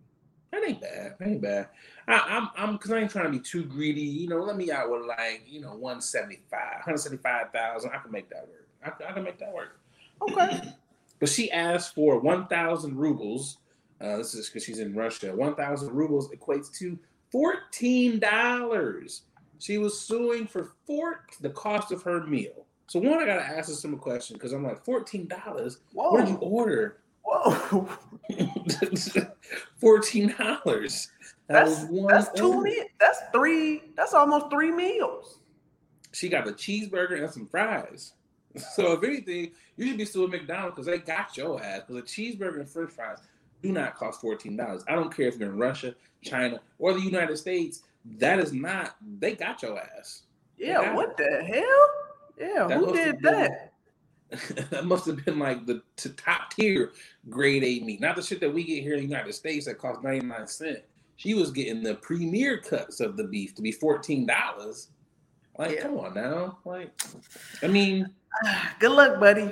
That 0.51 0.63
ain't 0.63 0.81
bad. 0.81 1.15
That 1.19 1.27
ain't 1.27 1.41
bad. 1.41 1.69
I, 2.07 2.19
I'm 2.19 2.49
I'm 2.55 2.73
because 2.73 2.91
I 2.91 2.99
ain't 2.99 3.11
trying 3.11 3.25
to 3.25 3.31
be 3.31 3.39
too 3.39 3.63
greedy. 3.63 4.01
You 4.01 4.29
know, 4.29 4.37
let 4.37 4.55
me 4.55 4.71
out 4.71 4.89
with 4.89 5.05
like 5.05 5.43
you 5.47 5.61
know 5.61 5.73
175, 5.75 6.51
175,000. 6.51 7.91
I 7.91 7.97
can 7.97 8.11
make 8.11 8.29
that 8.29 8.47
work. 8.47 8.67
I, 8.83 9.09
I 9.09 9.13
can 9.13 9.23
make 9.23 9.39
that 9.39 9.53
work. 9.53 9.79
Okay. 10.21 10.61
But 11.19 11.29
she 11.29 11.51
asked 11.51 11.95
for 11.95 12.19
1,000 12.19 12.95
rubles. 12.95 13.57
Uh, 13.99 14.17
this 14.17 14.35
is 14.35 14.47
because 14.47 14.63
she's 14.63 14.79
in 14.79 14.93
Russia. 14.93 15.35
1,000 15.35 15.91
rubles 15.91 16.29
equates 16.29 16.71
to 16.77 16.97
$14. 17.33 19.21
She 19.59 19.77
was 19.79 19.99
suing 19.99 20.45
for 20.45 20.73
four, 20.85 21.25
the 21.41 21.49
cost 21.49 21.91
of 21.91 22.03
her 22.03 22.25
meal. 22.27 22.65
So, 22.85 22.99
one, 22.99 23.19
I 23.19 23.25
got 23.25 23.37
to 23.37 23.43
ask 23.43 23.69
her 23.69 23.75
some 23.75 23.97
question 23.97 24.35
because 24.35 24.53
I'm 24.53 24.63
like, 24.63 24.85
$14? 24.85 25.77
Whoa. 25.93 26.11
What 26.11 26.25
did 26.25 26.29
you 26.29 26.37
order? 26.37 26.97
Whoa. 27.27 27.89
$14. 29.81 31.07
That 31.47 31.65
That's 31.65 31.83
one 31.85 32.13
that's 32.13 32.29
two 32.37 32.61
meals. 32.61 32.87
That's 32.99 33.19
three. 33.33 33.83
That's 33.95 34.13
almost 34.13 34.49
three 34.49 34.71
meals. 34.71 35.39
She 36.13 36.29
got 36.29 36.47
a 36.47 36.51
cheeseburger 36.51 37.21
and 37.21 37.31
some 37.31 37.47
fries. 37.47 38.13
So, 38.73 38.93
if 38.93 39.03
anything, 39.03 39.51
you 39.75 39.87
should 39.87 39.97
be 39.99 40.05
suing 40.05 40.31
McDonald's 40.31 40.73
because 40.75 40.87
they 40.87 40.97
got 40.97 41.37
your 41.37 41.61
ass. 41.61 41.81
Because 41.85 42.01
a 42.01 42.05
cheeseburger 42.05 42.61
and 42.61 42.67
french 42.67 42.89
fries 42.89 43.19
do 43.61 43.71
not 43.71 43.95
cost 43.95 44.19
$14. 44.19 44.83
I 44.87 44.95
don't 44.95 45.15
care 45.15 45.27
if 45.27 45.37
you're 45.37 45.51
in 45.51 45.59
Russia, 45.59 45.93
China, 46.23 46.59
or 46.79 46.93
the 46.93 47.01
United 47.01 47.37
States. 47.37 47.83
That 48.17 48.39
is 48.39 48.53
not, 48.53 48.95
they 49.19 49.35
got 49.35 49.61
your 49.61 49.79
ass. 49.79 50.23
Yeah. 50.57 50.95
What 50.95 51.17
the 51.17 51.43
hell? 51.43 51.89
Yeah. 52.39 52.67
That 52.67 52.77
who 52.79 52.93
did 52.93 53.21
that? 53.21 53.73
that 54.71 54.85
must 54.85 55.05
have 55.05 55.23
been 55.25 55.39
like 55.39 55.65
the 55.65 55.81
to 55.97 56.09
top 56.09 56.51
tier 56.53 56.91
grade 57.29 57.63
A 57.63 57.83
meat, 57.85 58.01
not 58.01 58.15
the 58.15 58.21
shit 58.21 58.39
that 58.41 58.53
we 58.53 58.63
get 58.63 58.83
here 58.83 58.93
in 58.95 58.99
the 59.01 59.07
United 59.07 59.33
States 59.33 59.65
that 59.65 59.77
costs 59.77 60.03
99 60.03 60.47
cents. 60.47 60.79
She 61.15 61.33
was 61.33 61.49
getting 61.51 61.81
the 61.81 61.95
premier 61.95 62.57
cuts 62.57 62.99
of 62.99 63.17
the 63.17 63.23
beef 63.23 63.55
to 63.55 63.61
be 63.61 63.71
$14. 63.73 64.87
Like, 65.57 65.75
Yeah. 65.75 65.81
come 65.83 65.97
on 65.97 66.13
now. 66.13 66.59
Like, 66.65 66.91
I 67.63 67.67
mean, 67.67 68.09
Good 68.79 68.91
luck, 68.91 69.19
buddy. 69.19 69.51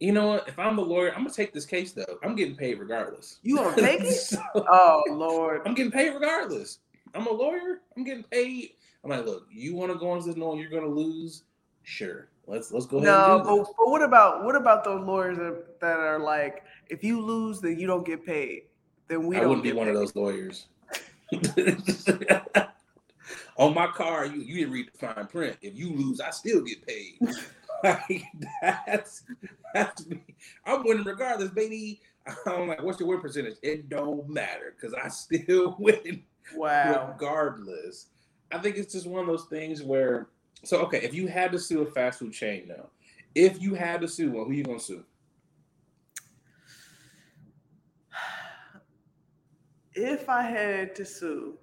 you 0.00 0.12
know 0.12 0.28
what? 0.28 0.48
If 0.48 0.58
I'm 0.58 0.76
the 0.76 0.82
lawyer, 0.82 1.10
I'm 1.10 1.22
gonna 1.24 1.34
take 1.34 1.52
this 1.52 1.66
case 1.66 1.92
though. 1.92 2.18
I'm 2.22 2.34
getting 2.36 2.56
paid 2.56 2.78
regardless. 2.78 3.38
You 3.42 3.56
gonna 3.56 3.76
take 3.76 4.00
it? 4.02 4.06
So, 4.14 4.40
Oh 4.54 5.02
Lord. 5.10 5.62
I'm 5.66 5.74
getting 5.74 5.92
paid 5.92 6.10
regardless. 6.14 6.78
I'm 7.14 7.26
a 7.26 7.32
lawyer. 7.32 7.80
I'm 7.96 8.04
getting 8.04 8.24
paid. 8.24 8.70
I'm 9.02 9.10
like, 9.10 9.26
look, 9.26 9.46
you 9.50 9.74
want 9.74 9.92
to 9.92 9.98
go 9.98 10.14
into 10.14 10.26
this 10.28 10.36
knowing 10.36 10.58
you're 10.60 10.70
gonna 10.70 10.86
lose? 10.86 11.42
Sure. 11.82 12.28
Let's 12.46 12.72
let's 12.72 12.86
go 12.86 12.98
ahead. 12.98 13.06
No, 13.06 13.42
but, 13.44 13.72
but 13.76 13.90
what 13.90 14.02
about 14.02 14.44
what 14.44 14.56
about 14.56 14.84
those 14.84 15.04
lawyers 15.06 15.38
that, 15.38 15.80
that 15.80 15.98
are 15.98 16.18
like, 16.18 16.64
if 16.88 17.02
you 17.02 17.20
lose, 17.20 17.60
then 17.60 17.78
you 17.78 17.86
don't 17.86 18.04
get 18.04 18.24
paid. 18.24 18.64
Then 19.08 19.26
we. 19.26 19.36
I 19.36 19.40
don't 19.40 19.48
wouldn't 19.50 19.64
be 19.64 19.70
get 19.70 19.76
one 19.76 19.88
of 19.88 19.94
those 19.94 20.14
lawyers. 20.14 20.66
On 23.56 23.72
my 23.72 23.86
car, 23.86 24.26
you 24.26 24.42
you 24.42 24.56
didn't 24.56 24.72
read 24.72 24.90
the 24.92 24.98
fine 24.98 25.26
print. 25.26 25.56
If 25.62 25.76
you 25.76 25.92
lose, 25.94 26.20
I 26.20 26.30
still 26.30 26.62
get 26.62 26.86
paid. 26.86 27.18
like 27.84 28.24
that's 28.60 29.22
that's 29.72 30.06
me. 30.06 30.22
I'm 30.64 30.84
winning 30.84 31.04
regardless, 31.04 31.50
baby. 31.50 32.00
I'm 32.46 32.68
like, 32.68 32.82
what's 32.82 32.98
your 32.98 33.08
win 33.08 33.20
percentage? 33.20 33.56
It 33.62 33.88
don't 33.88 34.28
matter 34.28 34.74
because 34.74 34.94
I 34.94 35.08
still 35.08 35.76
win. 35.78 36.22
Wow. 36.54 37.08
regardless. 37.12 38.06
I 38.52 38.58
think 38.58 38.76
it's 38.76 38.92
just 38.92 39.06
one 39.06 39.22
of 39.22 39.26
those 39.26 39.46
things 39.46 39.82
where, 39.82 40.28
so 40.66 40.78
okay, 40.82 40.98
if 40.98 41.14
you 41.14 41.26
had 41.26 41.52
to 41.52 41.58
sue 41.58 41.82
a 41.82 41.86
fast 41.86 42.18
food 42.18 42.32
chain 42.32 42.66
now, 42.68 42.88
if 43.34 43.60
you 43.60 43.74
had 43.74 44.00
to 44.00 44.08
sue 44.08 44.30
one, 44.30 44.46
who 44.46 44.52
you 44.52 44.64
gonna 44.64 44.80
sue? 44.80 45.04
If 49.96 50.28
I 50.28 50.42
had 50.42 50.96
to 50.96 51.04
sue, 51.04 51.56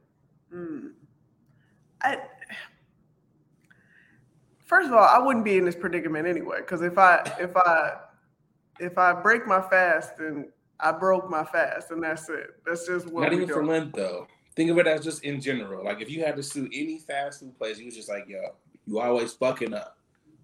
hmm, 0.50 0.88
I 2.02 2.18
first 4.72 4.88
of 4.88 4.94
all, 4.94 5.04
I 5.04 5.20
wouldn't 5.20 5.44
be 5.44 5.58
in 5.58 5.66
this 5.66 5.76
predicament 5.76 6.26
anyway. 6.26 6.60
Because 6.60 6.82
if 6.82 6.98
I 6.98 7.18
if 7.40 7.56
I 7.58 7.98
if 8.80 8.98
I 8.98 9.14
break 9.14 9.46
my 9.46 9.62
fast, 9.62 10.18
then 10.18 10.52
I 10.80 10.92
broke 10.92 11.30
my 11.30 11.44
fast, 11.44 11.92
and 11.92 12.02
that's 12.02 12.28
it. 12.30 12.56
That's 12.66 12.88
just 12.88 13.08
what 13.08 13.24
Not 13.24 13.34
even 13.34 13.48
for 13.48 13.66
Lent 13.66 13.94
though. 13.94 14.28
Think 14.56 14.72
of 14.72 14.78
it 14.80 14.88
as 14.88 15.04
just 15.04 15.24
in 15.24 15.40
general. 15.40 15.86
Like 15.86 16.02
if 16.02 16.10
you 16.10 16.24
had 16.24 16.36
to 16.38 16.44
sue 16.44 16.68
any 16.74 17.00
fast 17.00 17.40
food 17.42 17.58
place, 17.58 17.80
you 17.80 17.86
was 17.86 17.96
just 17.96 18.10
like, 18.10 18.26
yo, 18.28 18.40
you 18.92 19.00
always 19.00 19.32
fucking 19.34 19.74
up. 19.74 19.98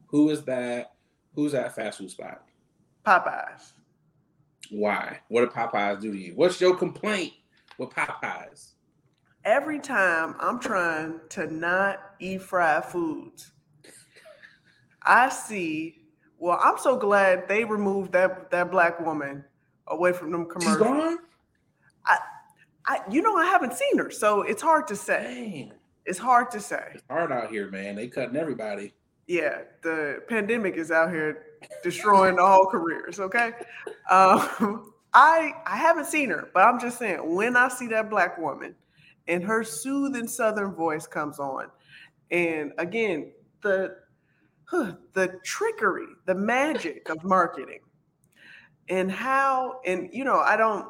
Who 0.08 0.30
is 0.30 0.44
that? 0.46 0.94
Who's 1.34 1.52
that 1.52 1.76
fast 1.76 1.98
food 1.98 2.10
spot? 2.10 2.44
Popeyes. 3.06 3.74
Why? 4.72 5.20
What 5.28 5.42
did 5.42 5.50
Popeyes 5.50 6.00
do 6.02 6.12
to 6.12 6.18
you? 6.18 6.34
What's 6.34 6.60
your 6.62 6.76
complaint 6.76 7.34
with 7.78 7.90
Popeyes? 7.90 8.72
Every 9.44 9.80
time 9.80 10.36
I'm 10.40 10.60
trying 10.60 11.20
to 11.30 11.54
not 11.54 12.00
eat 12.20 12.42
fried 12.42 12.86
foods, 12.86 13.52
I 15.04 15.30
see. 15.30 16.00
Well, 16.40 16.60
I'm 16.64 16.78
so 16.78 16.98
glad 16.98 17.48
they 17.48 17.66
removed 17.66 18.14
that 18.14 18.50
that 18.52 18.72
black 18.72 19.00
woman 19.06 19.44
away 19.88 20.14
from 20.14 20.32
them 20.32 20.48
She's 20.54 20.64
commercials. 20.64 20.88
gone? 20.88 21.18
I, 22.90 23.02
you 23.12 23.22
know, 23.22 23.36
I 23.36 23.44
haven't 23.46 23.74
seen 23.74 23.98
her, 23.98 24.10
so 24.10 24.44
it's 24.44 24.62
hard 24.62 24.88
to 24.88 24.96
say. 24.96 25.22
Dang. 25.70 25.72
It's 26.08 26.18
hard 26.18 26.50
to 26.52 26.62
say. 26.62 26.84
It's 26.94 27.04
hard 27.10 27.34
out 27.34 27.52
here, 27.52 27.70
man. 27.70 27.98
They 27.98 28.08
cutting 28.08 28.38
everybody. 28.38 28.94
Yeah, 29.28 29.64
the 29.84 30.24
pandemic 30.30 30.78
is 30.78 30.90
out 30.90 31.12
here 31.12 31.44
destroying 31.84 32.40
all 32.40 32.66
careers. 32.66 33.20
Okay, 33.20 33.52
um, 34.10 34.94
I 35.14 35.52
I 35.66 35.76
haven't 35.76 36.06
seen 36.06 36.30
her, 36.30 36.50
but 36.54 36.62
I'm 36.62 36.80
just 36.80 36.98
saying 36.98 37.36
when 37.36 37.58
I 37.58 37.68
see 37.68 37.88
that 37.88 38.10
black 38.10 38.38
woman 38.38 38.74
and 39.28 39.44
her 39.44 39.66
soothing 39.66 40.30
Southern 40.30 40.74
voice 40.74 41.06
comes 41.06 41.40
on, 41.40 41.68
and 42.32 42.72
again 42.78 43.34
the 43.62 43.98
huh, 44.64 44.94
the 45.12 45.40
trickery, 45.44 46.08
the 46.26 46.36
magic 46.36 47.10
of 47.10 47.22
marketing, 47.26 47.82
and 48.88 49.12
how 49.12 49.82
and 49.86 50.10
you 50.14 50.24
know 50.24 50.40
I 50.40 50.56
don't 50.56 50.88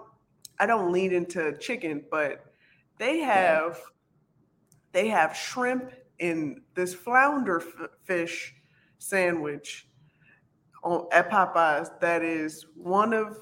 I 0.59 0.67
don't 0.67 0.91
lean 0.91 1.11
into 1.11 1.57
chicken, 1.57 2.03
but 2.11 2.45
they 2.99 3.17
have 3.19 3.79
they 4.97 5.07
have 5.09 5.37
shrimp 5.37 5.91
in 6.17 6.59
this 6.73 6.95
flounder 6.95 7.61
f- 7.61 7.89
fish 8.03 8.55
sandwich 8.97 9.87
on, 10.83 11.07
at 11.11 11.29
Popeyes 11.29 11.99
that 11.99 12.23
is 12.23 12.65
one 12.75 13.13
of 13.13 13.37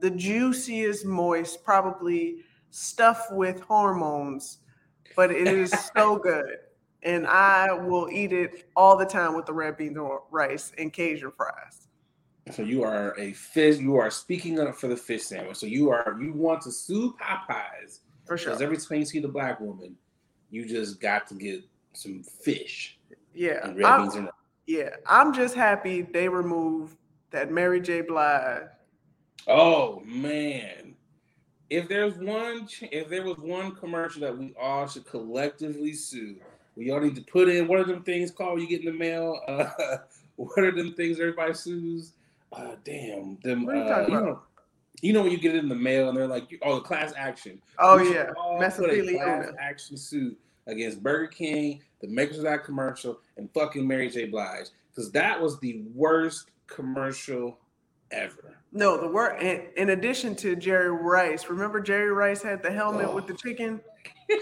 the 0.00 0.10
juiciest, 0.10 1.06
moist, 1.06 1.64
probably 1.64 2.42
stuffed 2.68 3.32
with 3.32 3.58
hormones, 3.60 4.58
but 5.16 5.30
it 5.30 5.46
is 5.46 5.72
so 5.96 6.18
good. 6.18 6.58
And 7.02 7.26
I 7.26 7.72
will 7.72 8.10
eat 8.10 8.34
it 8.34 8.68
all 8.76 8.98
the 8.98 9.06
time 9.06 9.34
with 9.34 9.46
the 9.46 9.54
red 9.54 9.78
beans 9.78 9.96
and 9.96 10.10
rice 10.30 10.72
and 10.76 10.92
Cajun 10.92 11.32
fries. 11.38 11.88
So 12.50 12.60
you 12.60 12.82
are 12.82 13.18
a 13.18 13.32
fish. 13.32 13.78
You 13.78 13.96
are 13.96 14.10
speaking 14.10 14.60
up 14.60 14.74
for 14.74 14.88
the 14.88 14.96
fish 14.96 15.22
sandwich. 15.22 15.56
So 15.56 15.64
you 15.64 15.88
are 15.88 16.18
you 16.20 16.34
want 16.34 16.60
to 16.62 16.70
sue 16.70 17.14
Popeyes 17.18 18.00
For 18.26 18.36
sure. 18.36 18.50
because 18.50 18.60
every 18.60 18.76
time 18.76 18.98
you 18.98 19.06
see 19.06 19.20
the 19.20 19.28
black 19.28 19.58
woman, 19.58 19.96
you 20.50 20.66
just 20.66 21.00
got 21.00 21.26
to 21.28 21.34
get 21.34 21.62
some 21.92 22.22
fish 22.22 22.98
Yeah. 23.34 23.72
I'm- 23.84 24.28
yeah. 24.66 24.90
I'm 25.06 25.32
just 25.32 25.54
happy 25.54 26.02
they 26.02 26.28
removed 26.28 26.96
that 27.30 27.50
Mary 27.52 27.80
J. 27.80 28.00
Blige. 28.02 28.62
Oh 29.46 30.00
man. 30.04 30.94
If 31.70 31.88
there's 31.88 32.16
one, 32.18 32.68
if 32.80 33.08
there 33.08 33.24
was 33.24 33.38
one 33.38 33.74
commercial 33.74 34.20
that 34.22 34.36
we 34.36 34.54
all 34.60 34.86
should 34.86 35.04
collectively 35.06 35.92
sue, 35.94 36.36
we 36.76 36.90
all 36.90 37.00
need 37.00 37.16
to 37.16 37.22
put 37.22 37.48
in 37.48 37.66
what 37.66 37.80
are 37.80 37.84
them 37.84 38.02
things 38.02 38.30
called 38.30 38.60
you 38.60 38.68
get 38.68 38.80
in 38.80 38.86
the 38.86 38.92
mail? 38.92 39.40
Uh, 39.48 39.68
what 40.36 40.58
are 40.64 40.70
them 40.72 40.94
things 40.94 41.18
everybody 41.18 41.54
sues? 41.54 42.12
Uh, 42.52 42.76
damn, 42.84 43.36
them. 43.42 43.64
What 43.66 43.74
are 43.74 43.78
you 43.78 43.84
uh, 43.84 43.88
talking 43.88 44.14
you 44.14 44.20
about? 44.20 44.28
know, 44.28 44.42
you 45.02 45.12
know 45.12 45.22
when 45.22 45.30
you 45.32 45.38
get 45.38 45.54
it 45.54 45.58
in 45.58 45.68
the 45.68 45.74
mail 45.74 46.08
and 46.08 46.16
they're 46.16 46.26
like, 46.26 46.48
oh, 46.62 46.76
the 46.76 46.80
class 46.80 47.12
action. 47.16 47.60
Oh, 47.78 47.96
We 47.96 48.14
yeah. 48.14 48.32
all 48.36 48.58
put 48.58 48.90
a 48.90 49.14
class 49.18 49.52
action 49.60 49.96
suit 49.96 50.38
against 50.66 51.02
Burger 51.02 51.26
King, 51.28 51.80
the 52.00 52.08
makers 52.08 52.38
of 52.38 52.44
that 52.44 52.64
commercial, 52.64 53.20
and 53.36 53.48
fucking 53.52 53.86
Mary 53.86 54.08
J. 54.10 54.26
Blige 54.26 54.66
because 54.90 55.10
that 55.12 55.40
was 55.40 55.58
the 55.60 55.82
worst 55.94 56.50
commercial 56.66 57.58
ever. 58.10 58.56
No, 58.72 59.00
the 59.00 59.08
word 59.08 59.40
in, 59.42 59.66
in 59.76 59.90
addition 59.90 60.34
to 60.36 60.56
Jerry 60.56 60.90
Rice. 60.90 61.48
Remember 61.48 61.80
Jerry 61.80 62.10
Rice 62.10 62.42
had 62.42 62.62
the 62.62 62.70
helmet 62.70 63.12
with 63.12 63.26
the 63.26 63.34
Oh. 63.34 63.36
chicken? 63.36 63.80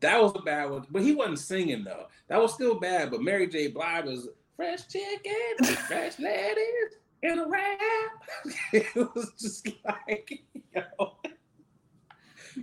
That 0.00 0.20
was 0.20 0.32
a 0.34 0.40
bad 0.42 0.68
one, 0.68 0.84
but 0.90 1.02
he 1.02 1.14
wasn't 1.14 1.38
singing 1.38 1.84
though. 1.84 2.06
That 2.26 2.40
was 2.42 2.52
still 2.52 2.74
bad. 2.74 3.12
But 3.12 3.22
Mary 3.22 3.46
J. 3.46 3.68
Blige 3.68 4.06
was 4.06 4.28
fresh 4.56 4.88
chicken, 4.88 5.64
fresh 5.86 6.18
lettuce, 6.18 6.96
and 7.22 7.40
a 7.40 7.46
wrap. 7.46 7.78
it 8.72 8.94
was 8.94 9.32
just 9.38 9.68
like, 9.84 10.42
yo, 10.74 11.16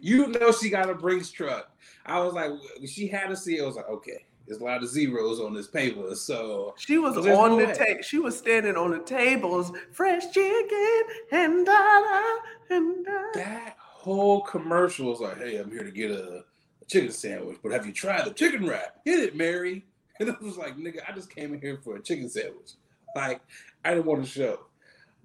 you 0.01 0.28
know, 0.28 0.51
she 0.51 0.70
got 0.70 0.89
a 0.89 0.93
Brinks 0.93 1.32
truck. 1.32 1.72
I 2.05 2.20
was 2.20 2.34
like, 2.34 2.51
she 2.86 3.07
had 3.07 3.28
to 3.28 3.36
see. 3.36 3.57
it. 3.57 3.64
I 3.64 3.66
was 3.66 3.76
like, 3.76 3.89
okay, 3.89 4.26
there's 4.49 4.62
a 4.62 4.64
lot 4.64 4.82
of 4.82 4.89
zeros 4.89 5.39
on 5.39 5.53
this 5.53 5.68
paper, 5.68 6.16
so 6.16 6.74
She 6.78 6.97
was 6.97 7.16
on 7.16 7.60
the 7.60 7.72
table. 7.74 8.01
She 8.01 8.18
was 8.18 8.36
standing 8.36 8.76
on 8.76 8.91
the 8.91 8.99
tables, 8.99 9.72
fresh 9.91 10.32
chicken 10.32 11.01
and 11.32 11.66
da 11.66 11.72
da 11.72 12.36
and 12.72 13.05
da. 13.05 13.12
that 13.36 13.76
whole 13.80 14.41
commercial 14.41 15.12
was 15.12 15.20
like, 15.20 15.38
hey, 15.38 15.57
I'm 15.57 15.70
here 15.70 15.84
to 15.84 15.91
get 15.91 16.10
a, 16.10 16.43
a 16.82 16.86
chicken 16.88 17.12
sandwich, 17.12 17.57
but 17.62 17.72
have 17.72 17.86
you 17.86 17.93
tried 17.93 18.26
the 18.26 18.32
chicken 18.32 18.68
wrap? 18.68 18.97
Hit 19.05 19.20
it, 19.20 19.36
Mary. 19.36 19.86
And 20.22 20.28
it 20.28 20.41
was 20.41 20.57
like, 20.57 20.76
nigga, 20.76 20.97
I 21.07 21.14
just 21.14 21.34
came 21.34 21.53
in 21.53 21.62
here 21.62 21.80
for 21.82 21.95
a 21.95 22.01
chicken 22.01 22.28
sandwich. 22.28 22.72
Like, 23.16 23.39
I 23.86 23.91
didn't 23.93 24.05
want 24.05 24.23
to 24.23 24.30
show. 24.30 24.59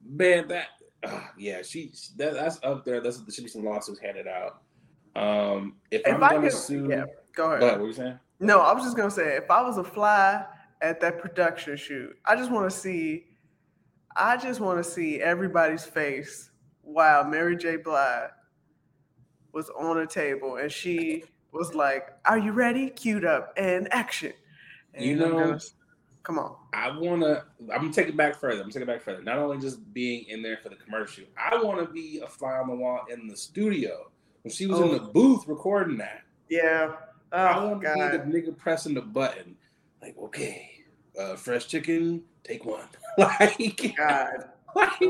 Man, 0.07 0.49
that, 0.49 0.67
uh, 1.03 1.21
yeah, 1.39 1.63
she, 1.63 1.93
that, 2.17 2.35
that's 2.35 2.59
up 2.63 2.85
there. 2.85 3.01
That's, 3.01 3.19
there 3.19 3.33
should 3.33 3.45
be 3.45 3.51
some 3.51 3.65
lawsuits 3.65 3.99
handed 4.01 4.27
out. 4.27 4.61
Um, 5.17 5.77
if, 5.91 6.03
If 6.07 6.15
I'm 6.15 6.23
I 6.25 6.29
gonna 6.31 6.43
could- 6.43 6.53
sue, 6.53 6.89
yeah, 6.91 7.05
Go 7.35 7.47
ahead. 7.51 7.61
go 7.61 7.67
ahead, 7.67 7.81
what 7.81 7.87
you 7.87 7.93
saying? 7.93 8.19
No, 8.41 8.61
I 8.61 8.73
was 8.73 8.85
just 8.85 8.97
gonna 8.97 9.11
say 9.11 9.37
if 9.37 9.51
I 9.51 9.63
was 9.63 9.79
a 9.79 9.85
fly 9.85 10.45
at 10.83 11.01
that 11.01 11.19
production 11.21 11.77
shoot, 11.77 12.17
I 12.25 12.37
just 12.37 12.51
want 12.51 12.69
to 12.71 12.77
see, 12.77 13.27
I 14.17 14.37
just 14.37 14.61
want 14.61 14.83
to 14.83 14.89
see 14.89 15.21
everybody's 15.21 15.85
face 15.85 16.51
while 16.83 17.25
Mary 17.25 17.57
J. 17.57 17.77
Blige 17.77 18.31
was 19.53 19.71
on 19.79 19.99
a 19.99 20.07
table 20.07 20.57
and 20.57 20.71
she 20.71 21.25
was 21.53 21.75
like, 21.75 22.09
"Are 22.25 22.39
you 22.39 22.53
ready?" 22.53 22.91
Queued 22.91 23.25
up 23.25 23.53
and 23.57 23.93
action. 23.93 24.33
And 24.95 25.05
You 25.05 25.25
I'm 25.25 25.33
know- 25.33 25.59
come 26.25 26.39
on. 26.39 26.57
I 26.73 26.91
wanna. 26.99 27.45
I'm 27.73 27.83
gonna 27.83 27.93
take 27.93 28.09
it 28.09 28.17
back 28.17 28.35
further. 28.41 28.57
I'm 28.57 28.63
gonna 28.63 28.73
take 28.73 28.83
it 28.83 28.87
back 28.87 29.03
further. 29.03 29.23
Not 29.23 29.39
only 29.39 29.59
just 29.59 29.93
being 29.95 30.25
in 30.29 30.43
there 30.43 30.59
for 30.63 30.71
the 30.71 30.77
commercial, 30.77 31.25
I 31.39 31.63
want 31.63 31.79
to 31.87 31.87
be 31.93 32.21
a 32.25 32.27
fly 32.27 32.55
on 32.55 32.69
the 32.69 32.75
wall 32.75 33.03
in 33.11 33.29
the 33.29 33.37
studio 33.37 34.11
when 34.43 34.53
she 34.53 34.67
was 34.67 34.81
in 34.81 34.91
the 34.91 35.01
Oh. 35.01 35.13
booth 35.13 35.47
recording 35.47 35.97
that. 35.99 36.23
Yeah. 36.49 36.97
Oh, 37.33 37.37
I 37.39 37.57
Oh 37.59 37.69
want 37.69 37.83
to 37.83 37.95
be 37.95 38.01
the 38.01 38.25
nigga 38.53 38.57
pressing 38.57 38.95
the 38.95 39.01
button, 39.03 39.57
like, 40.03 40.17
okay, 40.19 40.71
uh, 41.19 41.37
fresh 41.37 41.67
chicken, 41.67 42.23
take 42.43 42.65
one. 42.65 42.85
like, 43.19 43.95
God. 43.97 44.51
like, 44.77 45.01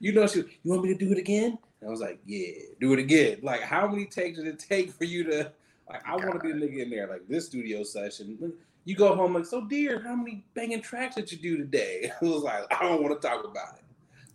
you 0.00 0.12
know, 0.12 0.26
she, 0.26 0.38
you 0.40 0.70
want 0.70 0.82
me 0.82 0.88
to 0.92 0.98
do 0.98 1.12
it 1.12 1.18
again? 1.18 1.58
And 1.80 1.88
I 1.88 1.90
was 1.90 2.00
like, 2.00 2.20
yeah, 2.24 2.52
do 2.80 2.92
it 2.92 2.98
again. 2.98 3.38
Like, 3.42 3.60
how 3.60 3.86
many 3.86 4.06
takes 4.06 4.38
did 4.38 4.46
it 4.46 4.58
take 4.58 4.92
for 4.92 5.04
you 5.04 5.24
to? 5.24 5.52
Like, 5.88 6.02
I 6.06 6.16
want 6.16 6.32
to 6.32 6.38
be 6.38 6.52
the 6.52 6.58
nigga 6.58 6.82
in 6.84 6.90
there, 6.90 7.06
like 7.06 7.28
this 7.28 7.46
studio 7.46 7.82
session. 7.82 8.52
You 8.84 8.94
go 8.94 9.14
home 9.16 9.34
like, 9.34 9.46
so 9.46 9.66
dear, 9.66 10.00
how 10.02 10.14
many 10.14 10.44
banging 10.54 10.82
tracks 10.82 11.14
did 11.14 11.32
you 11.32 11.38
do 11.38 11.56
today? 11.56 12.12
It 12.22 12.24
was 12.26 12.42
like, 12.42 12.64
I 12.72 12.82
don't 12.82 13.02
want 13.02 13.20
to 13.20 13.26
talk 13.26 13.44
about 13.44 13.76
it. 13.78 13.84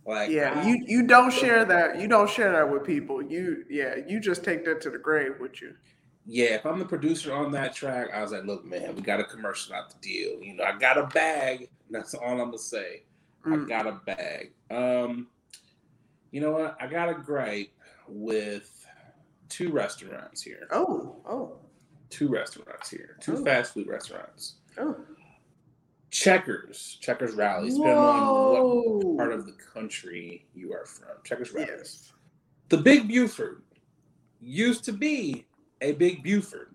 Like, 0.06 0.30
Yeah, 0.30 0.66
you 0.66 0.82
you 0.86 1.06
don't 1.06 1.32
share 1.32 1.64
that. 1.64 2.00
You 2.00 2.08
don't 2.08 2.28
share 2.28 2.50
that 2.52 2.70
with 2.70 2.84
people. 2.84 3.22
You 3.22 3.64
yeah, 3.68 3.96
you 4.08 4.18
just 4.18 4.42
take 4.42 4.64
that 4.64 4.80
to 4.82 4.90
the 4.90 4.98
grave 4.98 5.34
with 5.40 5.60
you. 5.62 5.74
yeah, 6.26 6.54
if 6.54 6.66
I'm 6.66 6.78
the 6.78 6.84
producer 6.84 7.32
on 7.34 7.52
that 7.52 7.74
track, 7.74 8.08
I 8.14 8.22
was 8.22 8.32
like, 8.32 8.44
look, 8.44 8.64
man, 8.64 8.94
we 8.96 9.02
got 9.02 9.20
a 9.20 9.24
commercial 9.24 9.74
out 9.74 9.90
the 9.90 9.96
deal. 10.00 10.42
You 10.42 10.54
know, 10.54 10.64
I 10.64 10.76
got 10.78 10.98
a 10.98 11.06
bag. 11.06 11.68
That's 11.90 12.14
all 12.14 12.32
I'm 12.32 12.38
gonna 12.38 12.58
say. 12.58 13.02
I 13.44 13.48
Mm. 13.50 13.68
got 13.68 13.86
a 13.86 13.92
bag. 14.04 14.52
Um, 14.70 15.28
you 16.30 16.40
know 16.40 16.50
what? 16.52 16.76
I 16.80 16.86
got 16.86 17.08
a 17.08 17.14
gripe 17.14 17.70
with 18.08 18.86
two 19.48 19.70
restaurants 19.70 20.42
here. 20.42 20.66
Oh, 20.70 21.16
oh, 21.26 21.56
Two 22.10 22.28
restaurants 22.28 22.90
here. 22.90 23.16
Two 23.20 23.36
Oh. 23.38 23.44
fast 23.44 23.72
food 23.74 23.86
restaurants. 23.86 24.56
oh. 24.78 24.96
Checkers. 26.10 26.98
Checkers 27.00 27.34
Rally's. 27.34 27.76
Depending 27.76 27.98
on 27.98 28.98
what 29.06 29.16
part 29.16 29.32
of 29.32 29.46
the 29.46 29.52
country 29.52 30.44
you 30.54 30.72
are 30.72 30.84
from. 30.84 31.06
Checkers 31.24 31.52
Rally's. 31.52 31.70
yes. 31.70 32.12
The 32.68 32.78
Big 32.78 33.06
Buford 33.08 33.62
used 34.40 34.84
to 34.84 34.92
be 34.92 35.46
a 35.80 35.92
Big 35.92 36.22
Buford. 36.24 36.74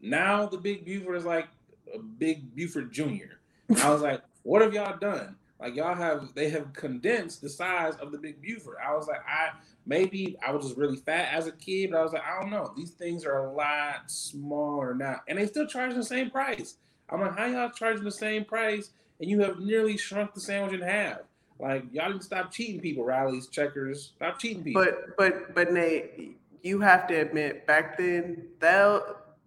Now 0.00 0.46
the 0.46 0.56
Big 0.56 0.86
Buford 0.86 1.16
is 1.16 1.24
like 1.26 1.48
a 1.94 1.98
Big 1.98 2.54
Buford 2.56 2.90
Junior. 2.92 3.40
I 3.82 3.90
was 3.90 4.00
like, 4.00 4.22
what 4.42 4.62
have 4.62 4.72
y'all 4.72 4.96
done? 4.98 5.36
Like 5.60 5.76
y'all 5.76 5.94
have 5.94 6.32
they 6.34 6.48
have 6.50 6.72
condensed 6.72 7.42
the 7.42 7.48
size 7.48 7.94
of 7.96 8.12
the 8.12 8.18
Big 8.18 8.40
Buford. 8.40 8.76
I 8.84 8.94
was 8.94 9.06
like, 9.06 9.20
I 9.28 9.50
maybe 9.84 10.36
I 10.46 10.52
was 10.52 10.66
just 10.66 10.78
really 10.78 10.96
fat 10.96 11.34
as 11.34 11.46
a 11.46 11.52
kid, 11.52 11.90
but 11.90 11.98
I 11.98 12.02
was 12.02 12.12
like, 12.12 12.22
I 12.24 12.40
don't 12.40 12.50
know. 12.50 12.72
These 12.76 12.92
things 12.92 13.24
are 13.26 13.46
a 13.46 13.52
lot 13.52 14.10
smaller 14.10 14.94
now, 14.94 15.20
and 15.28 15.38
they 15.38 15.46
still 15.46 15.66
charge 15.66 15.94
the 15.94 16.02
same 16.02 16.30
price. 16.30 16.76
I'm 17.10 17.20
like, 17.20 17.36
how 17.36 17.46
y'all 17.46 17.70
charging 17.70 18.04
the 18.04 18.10
same 18.10 18.44
price, 18.44 18.90
and 19.20 19.28
you 19.28 19.40
have 19.40 19.58
nearly 19.58 19.96
shrunk 19.96 20.32
the 20.32 20.40
sandwich 20.40 20.80
in 20.80 20.80
half? 20.80 21.18
Like 21.58 21.84
y'all 21.92 22.10
didn't 22.10 22.24
stop 22.24 22.50
cheating 22.50 22.80
people, 22.80 23.04
rallies, 23.04 23.48
checkers. 23.48 24.12
Stop 24.16 24.38
cheating 24.38 24.64
people. 24.64 24.82
But 24.82 25.16
but 25.18 25.54
but 25.54 25.72
Nate, 25.74 26.38
you 26.62 26.80
have 26.80 27.06
to 27.08 27.14
admit, 27.14 27.66
back 27.66 27.98
then, 27.98 28.46
that 28.60 29.02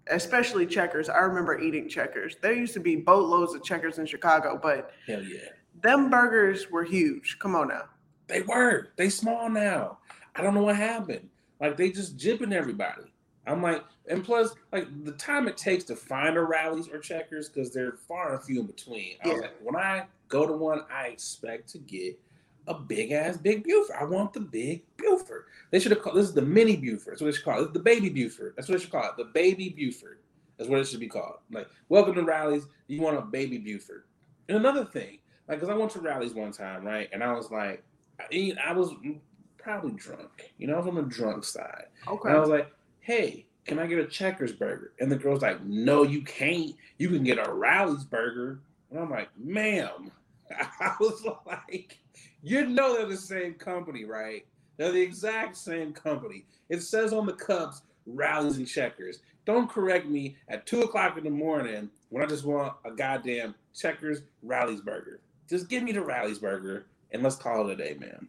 especially 0.07 0.67
checkers. 0.67 1.09
I 1.09 1.19
remember 1.19 1.59
eating 1.59 1.89
checkers. 1.89 2.35
There 2.41 2.53
used 2.53 2.73
to 2.73 2.79
be 2.79 2.97
boatloads 2.97 3.55
of 3.55 3.63
checkers 3.63 3.97
in 3.97 4.05
Chicago, 4.05 4.59
but 4.61 4.91
Hell 5.07 5.23
yeah. 5.23 5.39
Them 5.83 6.09
burgers 6.09 6.69
were 6.71 6.83
huge. 6.83 7.37
Come 7.39 7.55
on 7.55 7.67
now. 7.67 7.83
They 8.27 8.41
were. 8.41 8.87
They 8.95 9.09
small 9.09 9.49
now. 9.49 9.99
I 10.35 10.41
don't 10.41 10.53
know 10.55 10.63
what 10.63 10.75
happened. 10.75 11.29
Like 11.59 11.77
they 11.77 11.91
just 11.91 12.17
jipping 12.17 12.53
everybody. 12.53 13.03
I'm 13.45 13.61
like, 13.61 13.83
and 14.09 14.23
plus, 14.23 14.55
like 14.71 14.87
the 15.03 15.11
time 15.13 15.47
it 15.47 15.57
takes 15.57 15.83
to 15.85 15.95
find 15.95 16.37
a 16.37 16.41
rallies 16.41 16.87
or 16.87 16.97
checkers 16.99 17.49
because 17.49 17.73
they're 17.73 17.91
far 18.07 18.33
and 18.33 18.43
few 18.43 18.61
in 18.61 18.65
between. 18.65 19.15
I 19.23 19.27
was 19.27 19.35
Yeah. 19.37 19.41
like, 19.41 19.57
when 19.61 19.75
I 19.75 20.05
go 20.29 20.47
to 20.47 20.53
one, 20.53 20.85
I 20.91 21.07
expect 21.07 21.69
to 21.69 21.77
get 21.79 22.17
a 22.67 22.73
big 22.73 23.11
ass 23.11 23.35
big 23.37 23.63
Buford. 23.65 23.95
I 23.99 24.05
want 24.05 24.31
the 24.31 24.39
big 24.39 24.83
Buford. 24.95 25.45
They 25.71 25.79
should 25.79 25.91
have 25.91 26.01
called 26.01 26.15
this 26.15 26.27
is 26.29 26.33
the 26.33 26.41
mini 26.41 26.77
Buford. 26.77 27.13
That's 27.13 27.21
what 27.21 27.27
they 27.27 27.33
should 27.33 27.43
call 27.43 27.55
it. 27.55 27.59
This 27.59 27.67
is 27.67 27.73
the 27.73 27.79
baby 27.81 28.09
Buford. 28.09 28.53
That's 28.55 28.69
what 28.69 28.77
they 28.77 28.81
should 28.83 28.91
call 28.91 29.09
it. 29.09 29.17
The 29.17 29.25
baby 29.25 29.69
Buford. 29.69 30.19
That's 30.57 30.69
what 30.69 30.79
it 30.79 30.87
should 30.87 30.99
be 31.01 31.07
called. 31.09 31.39
Like, 31.51 31.67
welcome 31.89 32.15
to 32.15 32.23
rallies. 32.23 32.65
You 32.87 33.01
want 33.01 33.17
a 33.17 33.21
baby 33.21 33.57
Buford. 33.57 34.03
And 34.47 34.57
another 34.57 34.85
thing, 34.85 35.17
like, 35.47 35.59
because 35.59 35.69
I 35.69 35.77
went 35.77 35.91
to 35.91 35.99
rallies 35.99 36.33
one 36.33 36.51
time, 36.51 36.85
right? 36.85 37.09
And 37.11 37.23
I 37.23 37.33
was 37.33 37.51
like, 37.51 37.83
I, 38.19 38.53
I 38.63 38.73
was 38.73 38.91
probably 39.57 39.91
drunk. 39.91 40.51
You 40.57 40.67
know, 40.67 40.75
I 40.75 40.77
was 40.77 40.87
on 40.87 40.95
the 40.95 41.01
drunk 41.03 41.43
side. 41.43 41.85
Okay. 42.07 42.29
And 42.29 42.37
I 42.37 42.39
was 42.39 42.49
like, 42.49 42.71
hey, 43.01 43.45
can 43.65 43.79
I 43.79 43.87
get 43.87 43.99
a 43.99 44.05
Checkers 44.05 44.53
burger? 44.53 44.91
And 44.99 45.11
the 45.11 45.15
girl's 45.15 45.41
like, 45.41 45.63
no, 45.63 46.03
you 46.03 46.21
can't. 46.21 46.73
You 46.97 47.09
can 47.09 47.23
get 47.23 47.45
a 47.45 47.51
Rally's 47.51 48.03
burger. 48.03 48.59
And 48.89 48.99
I'm 48.99 49.09
like, 49.09 49.29
ma'am. 49.37 50.11
I 50.79 50.95
was 50.99 51.25
like, 51.45 51.97
you 52.43 52.67
know 52.67 52.95
they're 52.95 53.05
the 53.05 53.17
same 53.17 53.53
company, 53.53 54.05
right? 54.05 54.45
They're 54.77 54.91
the 54.91 55.01
exact 55.01 55.55
same 55.57 55.93
company. 55.93 56.45
It 56.69 56.81
says 56.81 57.13
on 57.13 57.25
the 57.25 57.33
cups, 57.33 57.81
Rally's 58.05 58.57
and 58.57 58.67
Checkers. 58.67 59.19
Don't 59.45 59.69
correct 59.69 60.07
me 60.07 60.35
at 60.49 60.65
two 60.65 60.81
o'clock 60.81 61.17
in 61.17 61.23
the 61.23 61.29
morning 61.29 61.89
when 62.09 62.23
I 62.23 62.25
just 62.25 62.45
want 62.45 62.73
a 62.85 62.91
goddamn 62.91 63.55
Checkers 63.75 64.21
Rally's 64.41 64.81
burger. 64.81 65.19
Just 65.53 65.69
give 65.69 65.83
me 65.83 65.91
the 65.91 66.01
Rally's 66.01 66.39
burger 66.39 66.87
and 67.11 67.21
let's 67.21 67.35
call 67.35 67.69
it 67.69 67.73
a 67.73 67.75
day, 67.75 67.95
man. 67.99 68.27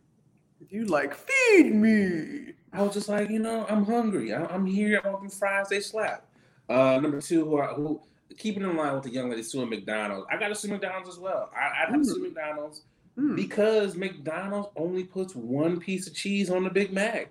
You 0.69 0.85
like 0.85 1.15
feed 1.15 1.75
me. 1.75 2.53
I 2.71 2.83
was 2.83 2.93
just 2.93 3.09
like, 3.09 3.31
you 3.31 3.39
know, 3.39 3.65
I'm 3.71 3.83
hungry. 3.83 4.35
I, 4.35 4.55
am 4.55 4.67
here. 4.67 5.01
I 5.03 5.09
want 5.09 5.23
them 5.23 5.31
fries. 5.31 5.71
They 5.71 5.81
slap. 5.81 6.27
Uh, 6.69 7.01
number 7.01 7.23
two, 7.23 7.47
who, 7.47 7.57
are, 7.57 7.73
who 7.73 7.99
keeping 8.37 8.63
in 8.63 8.77
line 8.77 8.93
with 8.93 9.05
the 9.05 9.11
young 9.11 9.31
lady 9.31 9.43
suing 9.43 9.71
McDonald's. 9.71 10.27
I 10.31 10.37
got 10.37 10.49
to 10.49 10.55
sue 10.55 10.69
McDonald's 10.69 11.09
as 11.09 11.19
well. 11.19 11.49
I, 11.57 11.85
I'd 11.85 11.93
have 11.93 12.03
to 12.03 12.05
sue 12.05 12.17
hmm. 12.17 12.25
McDonald's 12.25 12.83
mm. 13.19 13.37
because 13.37 13.97
McDonald's 13.97 14.69
only 14.77 15.05
puts 15.05 15.35
one 15.35 15.81
piece 15.81 16.07
of 16.07 16.13
cheese 16.13 16.51
on 16.51 16.63
the 16.63 16.71
Big 16.71 16.93
Mac. 16.93 17.31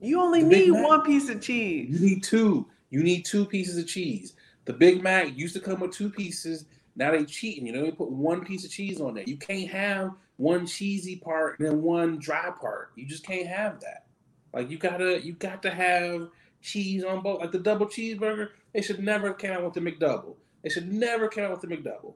You 0.00 0.20
only 0.20 0.44
the 0.44 0.48
need 0.48 0.70
one 0.70 1.02
piece 1.02 1.28
of 1.28 1.40
cheese. 1.40 2.00
You 2.00 2.08
need 2.08 2.22
two. 2.22 2.68
You 2.90 3.02
need 3.02 3.24
two 3.24 3.46
pieces 3.46 3.78
of 3.78 3.88
cheese. 3.88 4.34
The 4.64 4.72
Big 4.72 5.02
Mac 5.02 5.36
used 5.36 5.54
to 5.54 5.60
come 5.60 5.80
with 5.80 5.90
two 5.90 6.08
pieces. 6.08 6.66
Now 6.96 7.10
they 7.10 7.24
cheating. 7.24 7.66
You 7.66 7.72
know, 7.72 7.82
they 7.84 7.90
put 7.90 8.10
one 8.10 8.44
piece 8.44 8.64
of 8.64 8.70
cheese 8.70 9.00
on 9.00 9.14
there. 9.14 9.24
You 9.24 9.36
can't 9.36 9.70
have 9.70 10.12
one 10.36 10.66
cheesy 10.66 11.16
part 11.16 11.58
and 11.58 11.68
then 11.68 11.82
one 11.82 12.18
dry 12.18 12.50
part. 12.60 12.92
You 12.96 13.06
just 13.06 13.24
can't 13.24 13.46
have 13.46 13.80
that. 13.80 14.06
Like 14.52 14.70
you 14.70 14.78
gotta, 14.78 15.24
you 15.24 15.32
got 15.34 15.62
to 15.62 15.70
have 15.70 16.28
cheese 16.60 17.04
on 17.04 17.22
both. 17.22 17.40
Like 17.40 17.52
the 17.52 17.58
double 17.58 17.86
cheeseburger, 17.86 18.50
they 18.72 18.82
should 18.82 19.00
never 19.00 19.32
come 19.32 19.52
out 19.52 19.64
with 19.64 19.74
the 19.74 19.80
McDouble. 19.80 20.36
They 20.62 20.68
should 20.68 20.92
never 20.92 21.28
come 21.28 21.44
out 21.44 21.50
with 21.52 21.60
the 21.62 21.76
McDouble. 21.76 22.14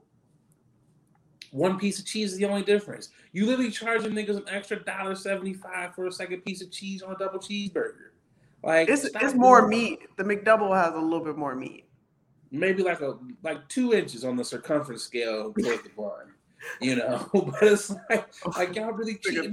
One 1.52 1.78
piece 1.78 1.98
of 1.98 2.04
cheese 2.04 2.32
is 2.32 2.38
the 2.38 2.44
only 2.44 2.62
difference. 2.62 3.10
You 3.32 3.46
literally 3.46 3.70
charging 3.70 4.12
niggas 4.12 4.36
an 4.36 4.44
extra 4.48 4.82
dollar 4.82 5.14
seventy 5.14 5.54
five 5.54 5.94
for 5.94 6.06
a 6.06 6.12
second 6.12 6.42
piece 6.44 6.60
of 6.60 6.70
cheese 6.70 7.02
on 7.02 7.14
a 7.14 7.18
double 7.18 7.38
cheeseburger. 7.38 8.10
Like 8.62 8.88
it's 8.88 9.04
it's 9.04 9.34
more 9.34 9.66
meat. 9.66 10.00
The 10.16 10.24
McDouble 10.24 10.74
has 10.76 10.92
a 10.94 10.98
little 10.98 11.24
bit 11.24 11.36
more 11.36 11.54
meat. 11.54 11.85
Maybe 12.50 12.82
like 12.82 13.00
a 13.00 13.16
like 13.42 13.66
two 13.68 13.94
inches 13.94 14.24
on 14.24 14.36
the 14.36 14.44
circumference 14.44 15.02
scale 15.02 15.52
towards 15.60 15.82
the 15.82 15.90
bun. 15.96 16.32
You 16.80 16.96
know, 16.96 17.28
but 17.32 17.62
it's 17.62 17.90
like 18.10 18.28
like 18.56 18.74
y'all 18.74 18.92
really 18.92 19.16
cheating. 19.16 19.52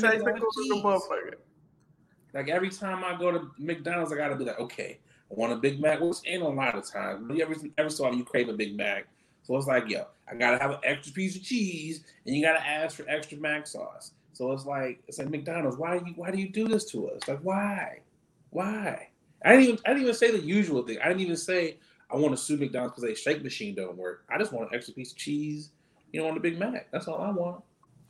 Like 2.34 2.50
every 2.50 2.70
time 2.70 3.04
I 3.04 3.16
go 3.18 3.32
to 3.32 3.52
McDonald's, 3.60 4.12
I 4.12 4.16
gotta 4.16 4.36
be 4.36 4.46
like, 4.46 4.60
okay, 4.60 5.00
I 5.30 5.34
want 5.34 5.54
a 5.54 5.58
Big 5.58 5.80
Mac. 5.80 6.00
Which 6.00 6.18
ain't 6.26 6.42
a 6.42 6.48
lot 6.48 6.76
of 6.76 6.90
times, 6.90 7.26
but 7.28 7.40
every 7.40 7.72
every 7.78 7.92
so 7.92 8.06
often 8.06 8.18
you 8.18 8.26
crave 8.26 8.50
a 8.50 8.54
Big 8.54 8.76
Mac. 8.76 9.08
So 9.44 9.58
it's 9.58 9.68
like, 9.68 9.90
yo, 9.90 10.06
I 10.28 10.36
gotta 10.36 10.58
have 10.58 10.72
an 10.72 10.80
extra 10.84 11.14
piece 11.14 11.36
of 11.36 11.44
cheese, 11.44 12.04
and 12.26 12.36
you 12.36 12.42
gotta 12.42 12.66
ask 12.66 12.96
for 12.96 13.08
extra 13.10 13.38
mac 13.38 13.68
sauce. 13.68 14.12
So 14.34 14.52
it's 14.52 14.66
like 14.66 15.04
it's 15.08 15.20
like 15.20 15.30
McDonald's. 15.30 15.78
Why 15.78 16.00
do 16.00 16.06
you 16.08 16.14
why 16.16 16.32
do 16.32 16.40
you 16.40 16.50
do 16.50 16.68
this 16.68 16.86
to 16.92 17.10
us? 17.10 17.28
Like 17.28 17.40
why, 17.42 18.00
why? 18.50 19.10
I 19.46 19.52
didn't 19.52 19.64
even 19.64 19.80
I 19.86 19.90
didn't 19.90 20.04
even 20.04 20.16
say 20.16 20.32
the 20.32 20.42
usual 20.42 20.82
thing. 20.84 20.98
I 21.04 21.08
didn't 21.08 21.22
even 21.22 21.38
say 21.38 21.78
I 22.14 22.18
want 22.18 22.38
to 22.38 22.42
sue 22.42 22.58
McDonald's 22.58 22.94
because 22.94 23.04
their 23.04 23.16
shake 23.16 23.44
machine 23.44 23.76
don't 23.76 23.98
work. 23.98 24.24
I 24.30 24.38
just 24.38 24.54
want 24.54 24.70
an 24.70 24.76
extra 24.76 24.94
piece 24.94 25.12
of 25.12 25.18
cheese, 25.18 25.72
you 26.12 26.22
know, 26.22 26.28
on 26.28 26.36
the 26.36 26.40
Big 26.40 26.60
Mac. 26.60 26.92
That's 26.92 27.08
all 27.08 27.20
I 27.20 27.32
want. 27.32 27.64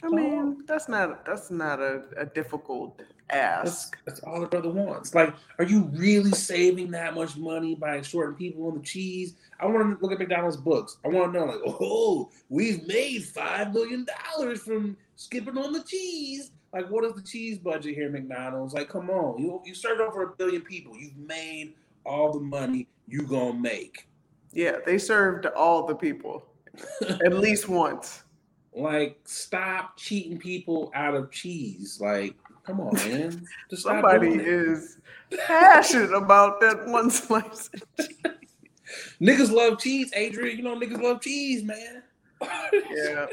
I 0.03 0.09
mean, 0.09 0.65
that's 0.67 0.89
not 0.89 1.25
that's 1.25 1.49
not 1.49 1.79
a, 1.79 2.03
a 2.17 2.25
difficult 2.25 2.99
ask. 3.29 3.95
That's, 4.05 4.19
that's, 4.19 4.27
all 4.27 4.41
the 4.41 4.47
brother 4.47 4.69
wants. 4.69 5.15
Like, 5.15 5.33
are 5.59 5.63
you 5.63 5.89
really 5.93 6.31
saving 6.31 6.91
that 6.91 7.15
much 7.15 7.37
money 7.37 7.75
by 7.75 8.01
shorting 8.01 8.35
people 8.35 8.67
on 8.67 8.75
the 8.75 8.83
cheese? 8.83 9.35
I 9.61 9.65
want 9.67 9.97
to 9.97 10.03
look 10.03 10.11
at 10.11 10.19
McDonald's 10.19 10.57
books. 10.57 10.97
I 11.05 11.07
want 11.07 11.31
to 11.31 11.39
know, 11.39 11.45
like, 11.45 11.61
oh, 11.65 12.29
we've 12.49 12.85
made 12.85 13.23
five 13.23 13.73
million 13.73 14.05
dollars 14.35 14.61
from 14.61 14.97
skipping 15.15 15.57
on 15.57 15.71
the 15.71 15.83
cheese. 15.83 16.51
Like, 16.73 16.89
what 16.89 17.05
is 17.05 17.13
the 17.13 17.21
cheese 17.21 17.57
budget 17.57 17.95
here, 17.95 18.09
McDonald's? 18.09 18.73
Like, 18.73 18.89
come 18.89 19.09
on, 19.09 19.39
you 19.39 19.61
you 19.65 19.73
served 19.73 20.01
over 20.01 20.23
a 20.23 20.35
billion 20.35 20.63
people. 20.63 20.97
You've 20.97 21.15
made 21.15 21.75
all 22.05 22.33
the 22.33 22.41
money 22.41 22.87
you 23.07 23.23
gonna 23.23 23.53
make. 23.53 24.07
Yeah, 24.51 24.77
they 24.85 24.97
served 24.97 25.45
all 25.47 25.85
the 25.85 25.95
people 25.95 26.45
at 27.25 27.33
least 27.33 27.67
once. 27.67 28.23
Like, 28.75 29.19
stop 29.25 29.97
cheating 29.97 30.37
people 30.37 30.91
out 30.95 31.13
of 31.13 31.31
cheese. 31.31 31.99
Like, 32.01 32.35
come 32.63 32.79
on, 32.79 32.93
man. 33.09 33.45
Just 33.69 33.83
Somebody 33.83 34.33
is 34.33 34.97
passionate 35.47 36.13
about 36.13 36.59
that 36.61 36.87
one 36.87 37.09
slice 37.09 37.69
Niggas 39.21 39.51
love 39.51 39.79
cheese, 39.79 40.11
Adrian. 40.15 40.57
You 40.57 40.63
know, 40.63 40.75
niggas 40.75 41.01
love 41.01 41.21
cheese, 41.21 41.63
man. 41.63 42.03
yeah. 42.41 43.25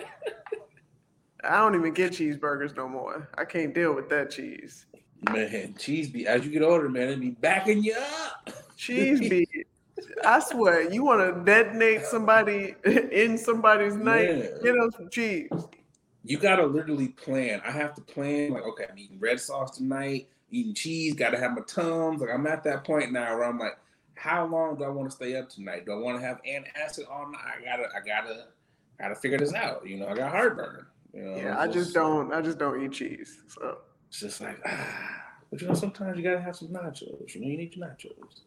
I 1.44 1.56
don't 1.58 1.74
even 1.74 1.92
get 1.92 2.12
cheeseburgers 2.12 2.76
no 2.76 2.88
more. 2.88 3.28
I 3.36 3.44
can't 3.44 3.74
deal 3.74 3.94
with 3.94 4.08
that 4.10 4.30
cheese. 4.30 4.86
Man, 5.30 5.74
cheese 5.78 6.08
be 6.08 6.26
as 6.26 6.44
you 6.44 6.50
get 6.50 6.62
older, 6.62 6.88
man, 6.88 7.08
it 7.08 7.20
be 7.20 7.30
backing 7.30 7.82
you 7.82 7.94
up. 7.94 8.50
Cheese 8.76 9.20
be 9.20 9.46
I 10.24 10.40
swear, 10.40 10.90
you 10.90 11.04
want 11.04 11.20
to 11.20 11.44
detonate 11.44 12.04
somebody 12.04 12.74
in 12.84 13.38
somebody's 13.38 13.96
night? 13.96 14.28
Yeah. 14.28 14.46
Get 14.62 14.78
us 14.78 14.94
some 14.96 15.10
cheese. 15.10 15.50
You 16.24 16.38
gotta 16.38 16.66
literally 16.66 17.08
plan. 17.08 17.62
I 17.64 17.70
have 17.70 17.94
to 17.94 18.02
plan. 18.02 18.52
Like, 18.52 18.64
okay, 18.64 18.84
I'm 18.90 18.98
eating 18.98 19.18
red 19.18 19.40
sauce 19.40 19.76
tonight. 19.76 20.28
Eating 20.50 20.74
cheese. 20.74 21.14
Got 21.14 21.30
to 21.30 21.38
have 21.38 21.52
my 21.52 21.62
tums. 21.62 22.20
Like, 22.20 22.30
I'm 22.30 22.46
at 22.46 22.64
that 22.64 22.84
point 22.84 23.12
now 23.12 23.36
where 23.36 23.44
I'm 23.44 23.58
like, 23.58 23.78
how 24.16 24.46
long 24.46 24.76
do 24.76 24.84
I 24.84 24.88
want 24.88 25.08
to 25.08 25.16
stay 25.16 25.36
up 25.36 25.48
tonight? 25.48 25.86
Do 25.86 25.92
I 25.92 25.96
want 25.96 26.20
to 26.20 26.26
have 26.26 26.40
antacid 26.42 27.10
all 27.10 27.30
night? 27.30 27.40
I 27.58 27.64
gotta, 27.64 27.84
I 27.96 28.00
gotta, 28.04 28.46
gotta 28.98 29.14
figure 29.14 29.38
this 29.38 29.54
out. 29.54 29.86
You 29.86 29.96
know, 29.96 30.08
I 30.08 30.14
got 30.14 30.30
heartburn. 30.30 30.86
You 31.14 31.22
know, 31.22 31.36
yeah, 31.36 31.58
I 31.58 31.66
just 31.66 31.94
don't. 31.94 32.32
I 32.32 32.42
just 32.42 32.58
don't 32.58 32.84
eat 32.84 32.92
cheese. 32.92 33.40
So 33.48 33.78
it's 34.08 34.20
just 34.20 34.40
like, 34.40 34.60
ah. 34.66 35.20
But 35.50 35.62
you 35.62 35.68
know, 35.68 35.74
sometimes 35.74 36.16
you 36.16 36.22
gotta 36.22 36.40
have 36.40 36.54
some 36.54 36.68
nachos. 36.68 37.34
You 37.34 37.40
know, 37.40 37.48
you 37.48 37.56
need 37.56 37.74
your 37.74 37.88
nachos. 37.88 38.42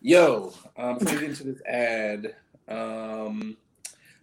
Yo, 0.00 0.52
um, 0.76 0.98
before 0.98 1.14
we 1.14 1.20
get 1.20 1.30
into 1.30 1.44
this 1.44 1.62
ad, 1.66 2.34
um, 2.68 3.56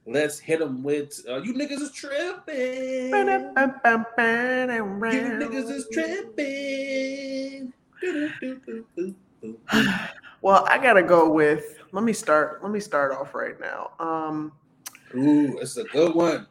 let's 0.05 0.39
hit 0.39 0.59
them 0.59 0.83
with 0.83 1.23
uh, 1.29 1.41
you 1.41 1.53
niggas 1.53 1.81
is 1.81 1.91
tripping. 1.91 3.11
You 5.13 5.31
niggas 5.39 5.71
is 5.71 5.85
tripping. 5.91 7.73
well, 10.41 10.65
I 10.69 10.77
gotta 10.77 11.03
go 11.03 11.29
with. 11.29 11.79
Let 11.91 12.03
me 12.03 12.13
start. 12.13 12.61
Let 12.63 12.71
me 12.71 12.79
start 12.79 13.11
off 13.11 13.33
right 13.33 13.59
now. 13.59 13.91
Um, 13.99 14.51
Ooh, 15.15 15.57
it's 15.59 15.77
a 15.77 15.83
good 15.85 16.13
one. 16.13 16.47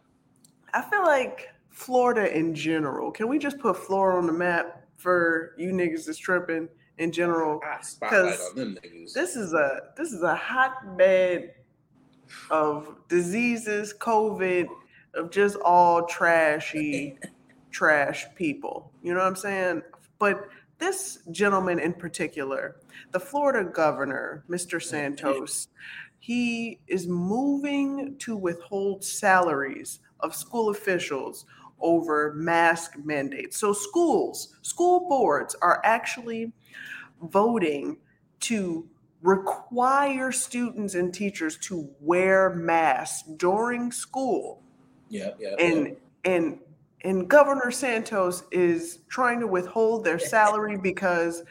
I 0.75 0.83
feel 0.83 1.03
like 1.03 1.49
Florida 1.71 2.37
in 2.37 2.55
general. 2.55 3.11
Can 3.11 3.29
we 3.29 3.39
just 3.39 3.59
put 3.59 3.77
Florida 3.77 4.19
on 4.19 4.27
the 4.27 4.33
map 4.33 4.85
for 4.97 5.55
you 5.57 5.71
niggas 5.71 6.09
is 6.09 6.19
tripping? 6.19 6.69
In 6.99 7.13
general 7.13 7.61
because 8.01 8.53
this 9.15 9.37
is 9.37 9.53
a 9.53 9.81
this 9.97 10.13
is 10.13 10.23
a 10.23 10.35
hotbed 10.35 11.55
of 12.51 12.95
diseases, 13.09 13.95
COVID, 13.99 14.67
of 15.15 15.31
just 15.31 15.57
all 15.57 16.07
trashy, 16.07 17.19
trash 17.71 18.27
people. 18.35 18.93
You 19.03 19.15
know 19.15 19.21
what 19.21 19.27
I'm 19.27 19.37
saying? 19.37 19.83
But 20.19 20.49
this 20.79 21.21
gentleman 21.31 21.79
in 21.79 21.93
particular, 21.93 22.77
the 23.13 23.21
Florida 23.21 23.69
governor, 23.69 24.45
Mr. 24.49 24.83
Santos, 24.83 25.69
he 26.21 26.81
is 26.87 27.07
moving 27.07 28.17
to 28.19 28.37
withhold 28.37 29.05
salaries 29.05 30.01
of 30.21 30.35
school 30.35 30.71
officials 30.71 31.47
over 31.81 32.33
mask 32.35 32.97
mandates. 33.05 33.57
So 33.57 33.73
schools, 33.73 34.57
school 34.63 35.09
boards 35.09 35.55
are 35.63 35.81
actually 35.85 36.53
voting 37.23 37.99
to 38.41 38.89
require 39.23 40.31
students 40.31 40.95
and 40.95 41.13
teachers 41.13 41.57
to 41.59 41.89
wear 42.01 42.51
masks 42.51 43.29
during 43.37 43.91
school. 43.91 44.63
Yeah, 45.09 45.31
yeah. 45.39 45.55
And 45.59 45.87
yeah. 45.87 45.95
and 46.33 46.59
and 47.03 47.29
Governor 47.29 47.71
Santos 47.71 48.45
is 48.51 49.01
trying 49.09 49.41
to 49.41 49.47
withhold 49.47 50.05
their 50.05 50.19
salary 50.19 50.77
because 50.77 51.43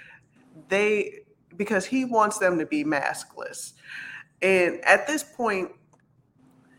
they 0.69 1.19
because 1.55 1.85
he 1.85 2.05
wants 2.05 2.37
them 2.37 2.59
to 2.59 2.65
be 2.65 2.83
maskless. 2.83 3.73
And 4.41 4.83
at 4.85 5.07
this 5.07 5.23
point, 5.23 5.71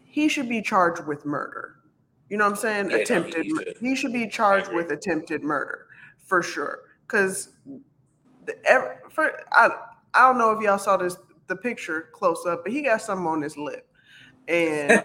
he 0.05 0.29
should 0.29 0.49
be 0.49 0.63
charged 0.63 1.07
with 1.07 1.25
murder. 1.25 1.75
You 2.29 2.37
know 2.37 2.45
what 2.45 2.51
I'm 2.51 2.57
saying? 2.57 2.91
Yeah, 2.91 2.99
attempted. 2.99 3.45
He, 3.45 3.51
should. 3.51 3.77
he 3.81 3.97
should 3.97 4.13
be 4.13 4.29
charged 4.29 4.73
with 4.73 4.91
attempted 4.91 5.43
murder 5.43 5.87
for 6.27 6.43
sure. 6.43 6.81
Because 7.07 7.51
every, 8.65 8.97
for, 9.11 9.33
I, 9.53 9.71
I 10.15 10.29
don't 10.29 10.39
know 10.39 10.51
if 10.53 10.63
y'all 10.63 10.79
saw 10.79 10.97
this 10.97 11.17
the 11.49 11.57
picture 11.57 12.11
close 12.13 12.45
up, 12.47 12.63
but 12.65 12.73
he 12.73 12.83
got 12.83 13.03
something 13.03 13.27
on 13.27 13.43
his 13.43 13.57
lip. 13.57 13.87
And 14.47 15.05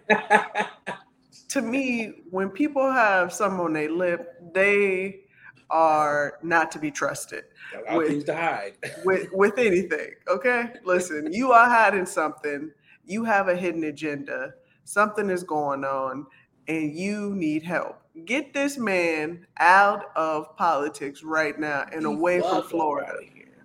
to 1.49 1.61
me, 1.61 2.13
when 2.29 2.49
people 2.49 2.91
have 2.91 3.33
something 3.33 3.59
on 3.59 3.73
their 3.73 3.89
lip, 3.89 4.41
they 4.53 5.21
are 5.69 6.37
not 6.43 6.71
to 6.71 6.79
be 6.79 6.91
trusted. 6.91 7.45
with, 7.91 8.07
things 8.07 8.23
to 8.25 8.35
hide. 8.35 8.73
with 9.05 9.29
with 9.31 9.57
anything. 9.57 10.11
Okay? 10.27 10.69
Listen, 10.83 11.31
you 11.33 11.51
are 11.51 11.69
hiding 11.69 12.05
something, 12.05 12.71
you 13.05 13.23
have 13.23 13.47
a 13.47 13.55
hidden 13.55 13.83
agenda, 13.85 14.53
something 14.83 15.29
is 15.29 15.43
going 15.43 15.83
on, 15.83 16.27
and 16.67 16.93
you 16.93 17.33
need 17.35 17.63
help. 17.63 18.01
Get 18.25 18.53
this 18.53 18.77
man 18.77 19.47
out 19.57 20.05
of 20.15 20.55
politics 20.55 21.23
right 21.23 21.59
now 21.59 21.85
and 21.91 22.05
away 22.05 22.41
from 22.41 22.61
Florida. 22.63 23.13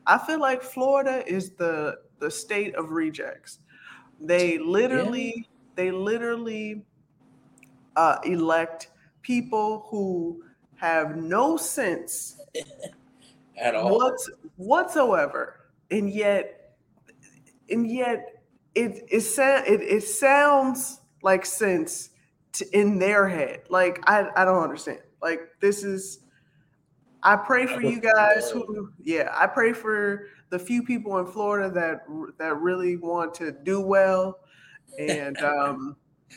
I 0.09 0.17
feel 0.17 0.41
like 0.41 0.63
Florida 0.63 1.23
is 1.27 1.51
the 1.51 1.99
the 2.19 2.31
state 2.31 2.75
of 2.75 2.91
rejects. 2.91 3.61
They 4.21 4.59
literally, 4.59 5.35
yeah. 5.37 5.43
they 5.77 5.91
literally 5.91 6.83
uh, 7.95 8.17
elect 8.25 8.91
people 9.23 9.87
who 9.91 10.43
have 10.77 11.17
no 11.17 11.57
sense 11.57 12.41
at 13.57 13.75
all 13.75 13.97
what's, 13.97 14.31
whatsoever, 14.57 15.61
and 15.91 16.11
yet, 16.11 16.75
and 17.71 17.89
yet, 17.89 18.43
it 18.75 19.05
it, 19.11 19.39
it, 19.39 19.83
it 19.83 20.03
sounds 20.03 21.03
like 21.23 21.45
sense 21.45 22.11
to, 22.55 22.67
in 22.77 22.99
their 22.99 23.29
head. 23.29 23.63
Like 23.69 24.01
I 24.07 24.27
I 24.35 24.45
don't 24.47 24.63
understand. 24.63 25.01
Like 25.21 25.41
this 25.61 25.85
is. 25.85 26.21
I 27.23 27.37
pray 27.37 27.67
for 27.67 27.83
you 27.83 28.01
guys 28.01 28.51
who, 28.51 28.93
yeah, 29.03 29.35
I 29.37 29.47
pray 29.47 29.73
for 29.73 30.29
the 30.51 30.59
few 30.59 30.83
people 30.83 31.19
in 31.19 31.27
Florida 31.27 31.71
that 31.71 32.05
that 32.39 32.57
really 32.57 32.97
want 32.97 33.35
to 33.35 33.53
do 33.53 33.81
well, 33.81 34.39
and 34.99 35.37
um, 35.43 35.97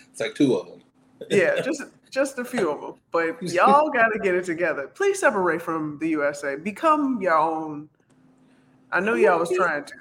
it's 0.10 0.20
like 0.20 0.36
two 0.36 0.56
of 0.56 0.68
them. 0.68 0.82
yeah, 1.30 1.62
just 1.64 1.84
just 2.10 2.40
a 2.40 2.46
few 2.46 2.70
of 2.70 2.82
them. 2.82 2.96
But 3.12 3.42
y'all 3.54 3.90
got 3.90 4.10
to 4.10 4.20
get 4.20 4.36
it 4.36 4.46
together. 4.46 4.88
Please 4.88 5.20
separate 5.20 5.62
from 5.62 5.98
the 6.00 6.10
USA. 6.10 6.56
Become 6.56 7.22
your 7.22 7.38
own. 7.38 7.90
I 8.92 9.00
know 9.00 9.16
y'all 9.16 9.40
was 9.40 9.52
trying 9.56 9.86
to. 9.86 9.94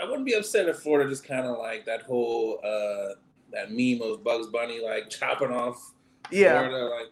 I 0.00 0.04
wouldn't 0.04 0.26
be 0.26 0.34
upset 0.34 0.68
if 0.68 0.80
Florida 0.80 1.08
just 1.08 1.24
kind 1.24 1.46
of 1.46 1.58
like 1.58 1.86
that 1.86 2.02
whole 2.02 2.60
uh 2.62 3.14
that 3.52 3.70
meme 3.70 4.02
of 4.02 4.22
Bugs 4.22 4.48
Bunny 4.48 4.80
like 4.84 5.08
chopping 5.08 5.50
off 5.50 5.94
yeah. 6.30 6.68
Florida. 6.68 6.94
Like 6.94 7.06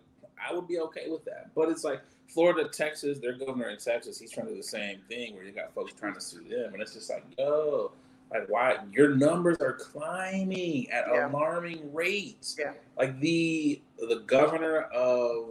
I 0.46 0.52
would 0.52 0.68
be 0.68 0.78
okay 0.80 1.06
with 1.09 1.24
that. 1.24 1.51
But 1.55 1.70
it's 1.70 1.82
like 1.82 2.02
Florida, 2.35 2.69
Texas, 2.69 3.20
their 3.20 3.35
governor 3.35 3.69
in 3.69 3.78
Texas, 3.78 4.19
he's 4.19 4.32
trying 4.32 4.47
to 4.47 4.52
do 4.52 4.59
the 4.59 4.66
same 4.66 4.98
thing 5.09 5.35
where 5.36 5.44
you 5.44 5.52
got 5.52 5.73
folks 5.73 5.93
trying 5.93 6.15
to 6.15 6.20
sue 6.20 6.43
them, 6.48 6.74
and 6.74 6.82
it's 6.82 6.93
just 6.93 7.09
like, 7.09 7.24
yo, 7.39 7.93
like 8.32 8.48
why 8.48 8.78
your 8.93 9.15
numbers 9.15 9.59
are 9.61 9.74
climbing 9.74 10.90
at 10.90 11.05
yeah. 11.12 11.28
alarming 11.28 11.93
rates. 11.94 12.56
Yeah. 12.59 12.73
Like 12.98 13.20
the 13.20 13.81
the 13.98 14.24
governor 14.27 14.82
of 14.93 15.51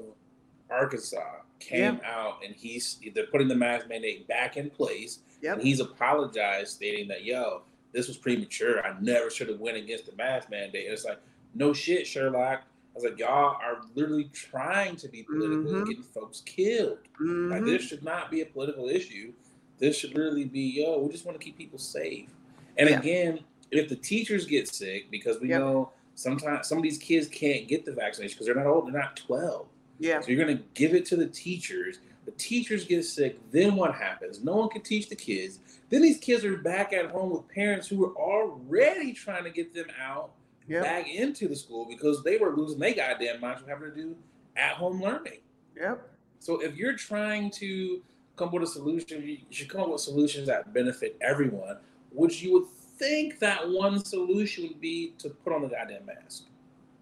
Arkansas 0.69 1.37
came 1.59 1.99
yeah. 2.03 2.11
out 2.11 2.39
and 2.43 2.53
he's 2.53 2.99
they're 3.15 3.27
putting 3.27 3.47
the 3.47 3.55
mask 3.55 3.87
mandate 3.87 4.27
back 4.27 4.57
in 4.57 4.69
place. 4.69 5.19
Yep. 5.41 5.59
And 5.59 5.63
he's 5.63 5.79
apologized, 5.79 6.73
stating 6.73 7.07
that 7.07 7.23
yo, 7.23 7.61
this 7.93 8.07
was 8.07 8.17
premature. 8.17 8.85
I 8.85 8.95
never 8.99 9.29
should 9.29 9.49
have 9.49 9.59
went 9.59 9.77
against 9.77 10.07
the 10.07 10.15
mask 10.15 10.49
mandate. 10.49 10.85
And 10.85 10.93
it's 10.93 11.05
like, 11.05 11.19
no 11.53 11.71
shit, 11.73 12.05
Sherlock. 12.05 12.63
I 12.93 12.99
was 12.99 13.03
like, 13.05 13.17
y'all 13.17 13.57
are 13.61 13.81
literally 13.95 14.29
trying 14.33 14.95
to 14.97 15.07
be 15.07 15.23
political 15.23 15.63
mm-hmm. 15.63 15.75
and 15.77 15.87
getting 15.87 16.03
folks 16.03 16.41
killed. 16.41 16.99
Mm-hmm. 17.19 17.51
Like 17.51 17.65
this 17.65 17.81
should 17.81 18.03
not 18.03 18.29
be 18.29 18.41
a 18.41 18.45
political 18.45 18.87
issue. 18.87 19.33
This 19.79 19.97
should 19.97 20.13
literally 20.15 20.45
be, 20.45 20.61
yo, 20.61 20.99
we 20.99 21.11
just 21.11 21.25
want 21.25 21.39
to 21.39 21.43
keep 21.43 21.57
people 21.57 21.79
safe. 21.79 22.29
And 22.77 22.89
yeah. 22.89 22.99
again, 22.99 23.39
if 23.71 23.89
the 23.89 23.95
teachers 23.95 24.45
get 24.45 24.67
sick, 24.67 25.09
because 25.09 25.39
we 25.39 25.49
yep. 25.49 25.61
know 25.61 25.91
sometimes 26.13 26.67
some 26.67 26.77
of 26.77 26.83
these 26.83 26.99
kids 26.99 27.27
can't 27.27 27.67
get 27.67 27.83
the 27.83 27.91
vaccination 27.91 28.35
because 28.35 28.45
they're 28.45 28.55
not 28.55 28.67
old, 28.67 28.85
they're 28.85 29.01
not 29.01 29.15
12. 29.17 29.65
Yeah. 29.99 30.21
So 30.21 30.27
you're 30.27 30.45
gonna 30.45 30.61
give 30.75 30.93
it 30.93 31.05
to 31.07 31.15
the 31.15 31.27
teachers. 31.27 31.99
The 32.25 32.31
teachers 32.31 32.85
get 32.85 33.03
sick, 33.03 33.39
then 33.51 33.75
what 33.75 33.95
happens? 33.95 34.43
No 34.43 34.55
one 34.55 34.69
can 34.69 34.81
teach 34.81 35.09
the 35.09 35.15
kids. 35.15 35.59
Then 35.89 36.01
these 36.01 36.19
kids 36.19 36.45
are 36.45 36.57
back 36.57 36.93
at 36.93 37.11
home 37.11 37.31
with 37.31 37.47
parents 37.49 37.87
who 37.87 38.05
are 38.05 38.15
already 38.15 39.13
trying 39.13 39.43
to 39.43 39.49
get 39.49 39.73
them 39.73 39.87
out 40.01 40.31
yep. 40.67 40.83
back 40.83 41.09
into 41.09 41.47
the 41.47 41.55
school 41.55 41.85
because 41.85 42.23
they 42.23 42.37
were 42.37 42.55
losing 42.55 42.79
their 42.79 42.93
goddamn 42.93 43.41
minds 43.41 43.61
from 43.61 43.69
having 43.69 43.89
to 43.89 43.95
do 43.95 44.15
at 44.55 44.73
home 44.73 45.01
learning. 45.01 45.39
Yep. 45.75 46.09
So 46.39 46.59
if 46.61 46.75
you're 46.75 46.95
trying 46.95 47.51
to 47.51 48.01
come 48.35 48.49
up 48.49 48.53
with 48.53 48.63
a 48.63 48.67
solution, 48.67 49.23
you 49.23 49.37
should 49.49 49.69
come 49.69 49.81
up 49.81 49.89
with 49.89 50.01
solutions 50.01 50.47
that 50.47 50.73
benefit 50.73 51.17
everyone, 51.21 51.77
which 52.11 52.41
you 52.41 52.53
would 52.53 52.67
think 52.97 53.39
that 53.39 53.69
one 53.69 54.03
solution 54.03 54.67
would 54.67 54.81
be 54.81 55.13
to 55.19 55.29
put 55.29 55.53
on 55.53 55.61
the 55.61 55.69
goddamn 55.69 56.05
mask. 56.05 56.43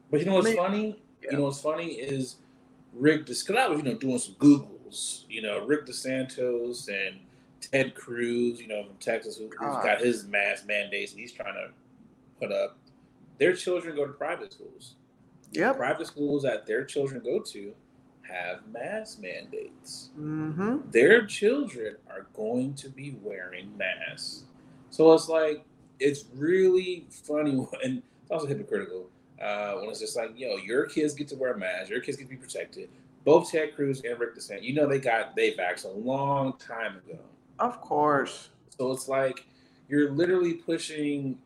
But 0.10 0.20
you 0.20 0.26
know 0.26 0.36
what's 0.36 0.54
funny? 0.54 1.00
Yeah. 1.24 1.32
You 1.32 1.38
know 1.38 1.44
what's 1.46 1.62
funny 1.62 1.94
is 1.94 2.38
Rick, 2.94 3.26
because 3.26 3.50
I 3.50 3.68
was, 3.68 3.80
you 3.80 3.86
know, 3.86 3.94
doing 3.96 4.20
some 4.20 4.36
Googles, 4.36 5.24
you 5.30 5.42
know, 5.42 5.66
Rick 5.66 5.86
DeSantos 5.86 6.90
and 6.90 7.20
Ted 7.62 7.96
Cruz, 7.96 8.60
you 8.60 8.68
know, 8.68 8.84
from 8.84 8.96
Texas, 8.98 9.38
who, 9.38 9.46
has 9.46 9.76
ah. 9.78 9.84
got 9.84 10.02
his 10.02 10.26
mask 10.26 10.66
mandates 10.66 11.12
and 11.12 11.22
he's 11.22 11.32
trying 11.32 11.54
to 11.54 11.70
put 12.40 12.52
up 12.52 12.78
their 13.42 13.54
children 13.54 13.96
go 13.96 14.06
to 14.06 14.14
private 14.14 14.54
schools. 14.54 14.94
Yeah. 15.52 15.74
Private 15.74 16.06
schools 16.06 16.44
that 16.44 16.68
their 16.68 16.86
children 16.86 17.24
go 17.24 17.40
to 17.40 17.74
have 18.22 18.60
mask 18.72 19.20
mandates. 19.20 20.12
Mm-hmm. 20.16 20.92
Their 20.92 21.26
children 21.26 21.96
are 22.08 22.28
going 22.36 22.76
to 22.76 22.88
be 22.88 23.16
wearing 23.24 23.76
masks. 23.76 24.44
So 24.92 25.12
it's 25.14 25.28
like, 25.28 25.66
it's 26.00 26.26
really 26.36 27.08
funny 27.10 27.54
and 27.84 28.04
it's 28.22 28.30
also 28.30 28.46
hypocritical 28.46 29.10
uh, 29.42 29.74
when 29.78 29.90
it's 29.90 30.00
just 30.00 30.16
like, 30.16 30.38
yo, 30.38 30.58
your 30.58 30.86
kids 30.86 31.16
get 31.16 31.28
to 31.30 31.36
wear 31.36 31.58
masks, 31.58 31.90
your 31.90 32.00
kids 32.00 32.18
get 32.18 32.26
to 32.26 32.30
be 32.30 32.36
protected. 32.36 32.90
Both 33.26 33.52
Ted 33.52 33.76
Cruz 33.76 34.04
and 34.08 34.20
Rick 34.20 34.36
DeSantis, 34.36 34.62
you 34.62 34.76
know, 34.76 34.86
they 34.86 35.00
got 35.00 35.36
they 35.36 35.54
vaxxed 35.54 35.86
a 35.86 35.98
long 35.98 36.60
time 36.60 36.98
ago. 36.98 37.18
Of 37.58 37.82
course. 37.82 38.50
So 38.78 38.92
it's 38.92 39.08
like 39.08 39.48
you're 39.90 40.12
literally 40.12 40.54
pushing 40.54 41.40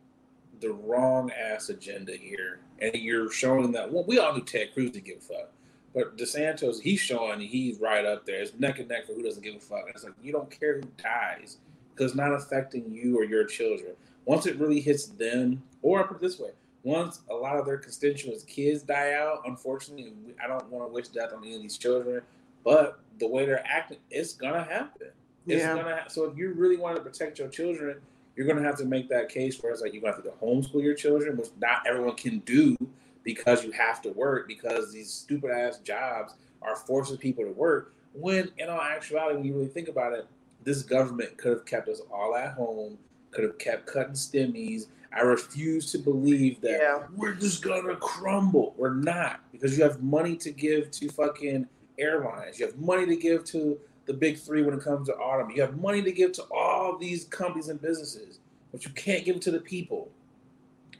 the 0.59 0.71
wrong 0.71 1.31
ass 1.31 1.69
agenda 1.69 2.15
here, 2.15 2.59
and 2.79 2.95
you're 2.95 3.31
showing 3.31 3.71
that. 3.73 3.91
Well, 3.91 4.03
we 4.05 4.19
all 4.19 4.33
knew 4.33 4.43
Ted 4.43 4.73
Cruz 4.73 4.91
didn't 4.91 5.05
give 5.05 5.17
a 5.17 5.21
fuck, 5.21 5.51
but 5.93 6.17
DeSantis, 6.17 6.81
he's 6.81 6.99
showing 6.99 7.39
he's 7.39 7.79
right 7.79 8.05
up 8.05 8.25
there. 8.25 8.41
It's 8.41 8.57
neck 8.59 8.79
and 8.79 8.89
neck 8.89 9.07
for 9.07 9.13
who 9.13 9.23
doesn't 9.23 9.43
give 9.43 9.55
a 9.55 9.59
fuck. 9.59 9.85
And 9.85 9.95
it's 9.95 10.03
like 10.03 10.13
you 10.21 10.31
don't 10.31 10.49
care 10.51 10.75
who 10.75 10.87
dies 11.01 11.57
because 11.93 12.11
it's 12.11 12.17
not 12.17 12.33
affecting 12.33 12.91
you 12.91 13.17
or 13.17 13.23
your 13.23 13.45
children. 13.45 13.93
Once 14.25 14.45
it 14.45 14.57
really 14.57 14.81
hits 14.81 15.05
them, 15.05 15.61
or 15.81 16.03
I 16.03 16.07
put 16.07 16.17
it 16.17 16.21
this 16.21 16.39
way, 16.39 16.51
once 16.83 17.21
a 17.29 17.33
lot 17.33 17.57
of 17.57 17.65
their 17.65 17.77
constituents' 17.77 18.43
kids 18.43 18.83
die 18.83 19.13
out, 19.13 19.41
unfortunately, 19.45 20.13
I 20.43 20.47
don't 20.47 20.69
want 20.69 20.87
to 20.87 20.93
wish 20.93 21.07
death 21.07 21.33
on 21.33 21.43
any 21.43 21.55
of 21.55 21.61
these 21.61 21.77
children, 21.77 22.21
but 22.63 22.99
the 23.19 23.27
way 23.27 23.45
they're 23.45 23.65
acting, 23.65 23.97
it's 24.11 24.33
gonna 24.33 24.63
happen. 24.63 25.07
It's 25.47 25.61
yeah. 25.61 25.75
gonna. 25.75 25.95
Ha- 25.95 26.07
so 26.09 26.25
if 26.25 26.37
you 26.37 26.53
really 26.53 26.77
want 26.77 26.95
to 26.97 27.01
protect 27.01 27.39
your 27.39 27.47
children, 27.47 27.97
you're 28.35 28.45
going 28.45 28.57
to 28.57 28.63
have 28.63 28.77
to 28.77 28.85
make 28.85 29.09
that 29.09 29.29
case 29.29 29.61
where 29.61 29.71
it's 29.71 29.81
like 29.81 29.93
you're 29.93 30.01
going 30.01 30.13
to 30.13 30.21
have 30.21 30.39
to 30.39 30.45
homeschool 30.45 30.83
your 30.83 30.93
children, 30.93 31.37
which 31.37 31.49
not 31.59 31.85
everyone 31.87 32.15
can 32.15 32.39
do 32.39 32.75
because 33.23 33.63
you 33.63 33.71
have 33.71 34.01
to 34.01 34.09
work 34.09 34.47
because 34.47 34.91
these 34.91 35.11
stupid 35.11 35.51
ass 35.51 35.79
jobs 35.79 36.35
are 36.61 36.75
forcing 36.75 37.17
people 37.17 37.43
to 37.43 37.51
work. 37.51 37.93
When 38.13 38.51
in 38.57 38.69
all 38.69 38.81
actuality, 38.81 39.35
when 39.35 39.45
you 39.45 39.53
really 39.53 39.67
think 39.67 39.87
about 39.87 40.13
it, 40.13 40.27
this 40.63 40.83
government 40.83 41.37
could 41.37 41.51
have 41.51 41.65
kept 41.65 41.89
us 41.89 42.01
all 42.11 42.35
at 42.35 42.53
home, 42.53 42.97
could 43.31 43.43
have 43.43 43.57
kept 43.57 43.85
cutting 43.87 44.13
stimmies. 44.13 44.87
I 45.13 45.21
refuse 45.21 45.91
to 45.91 45.97
believe 45.97 46.59
that 46.61 46.79
yeah. 46.81 47.03
we're 47.15 47.35
just 47.35 47.63
gonna 47.63 47.95
crumble. 47.95 48.73
We're 48.77 48.95
not 48.95 49.39
because 49.51 49.77
you 49.77 49.83
have 49.83 50.01
money 50.01 50.35
to 50.37 50.51
give 50.51 50.91
to 50.91 51.09
fucking 51.09 51.67
airlines. 51.97 52.59
You 52.59 52.65
have 52.65 52.77
money 52.77 53.05
to 53.05 53.15
give 53.15 53.45
to 53.45 53.79
the 54.05 54.13
big 54.13 54.37
three 54.37 54.61
when 54.61 54.73
it 54.73 54.83
comes 54.83 55.07
to 55.07 55.15
autumn. 55.15 55.51
You 55.51 55.61
have 55.61 55.77
money 55.77 56.01
to 56.01 56.11
give 56.11 56.31
to 56.33 56.43
all 56.51 56.97
these 56.97 57.25
companies 57.25 57.69
and 57.69 57.81
businesses, 57.81 58.39
but 58.71 58.85
you 58.85 58.91
can't 58.91 59.25
give 59.25 59.37
it 59.37 59.41
to 59.43 59.51
the 59.51 59.59
people. 59.59 60.11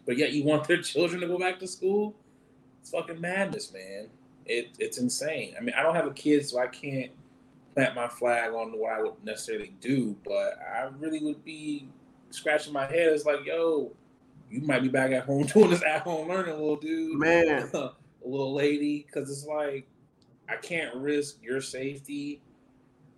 But 0.06 0.18
yet 0.18 0.34
you 0.34 0.44
want 0.44 0.68
their 0.68 0.82
children 0.82 1.22
to 1.22 1.28
go 1.28 1.38
back 1.38 1.60
to 1.60 1.68
school? 1.68 2.16
It's 2.82 2.92
fucking 2.92 3.20
madness, 3.20 3.72
man. 3.74 4.08
It, 4.46 4.76
it's 4.78 4.98
insane. 4.98 5.56
I 5.58 5.62
mean, 5.62 5.74
I 5.78 5.84
don't 5.84 5.96
have 5.96 6.08
a 6.08 6.14
kid, 6.14 6.48
so 6.48 6.60
I 6.60 6.68
can't 6.68 7.12
plant 7.74 7.96
my 7.96 8.08
flag 8.08 8.54
on 8.54 8.72
what 8.78 8.94
I 8.94 9.02
would 9.02 9.24
necessarily 9.24 9.74
do, 9.82 10.16
but 10.24 10.60
I 10.60 10.90
really 11.00 11.20
would 11.20 11.44
be 11.44 11.90
scratching 12.30 12.74
my 12.74 12.86
head. 12.86 13.12
It's 13.12 13.26
like, 13.26 13.44
yo, 13.46 13.92
you 14.50 14.62
might 14.62 14.84
be 14.84 14.88
back 14.88 15.12
at 15.12 15.26
home 15.26 15.44
doing 15.54 15.72
this 15.72 15.84
at 15.84 16.02
home 16.02 16.30
learning, 16.30 16.54
little 16.54 16.76
dude. 16.76 17.20
Man. 17.20 17.70
a 17.74 17.92
little 18.24 18.54
lady. 18.54 19.06
Because 19.06 19.30
it's 19.30 19.46
like, 19.46 19.88
I 20.48 20.58
can't 20.58 20.96
risk 20.96 21.42
your 21.42 21.60
safety 21.60 22.40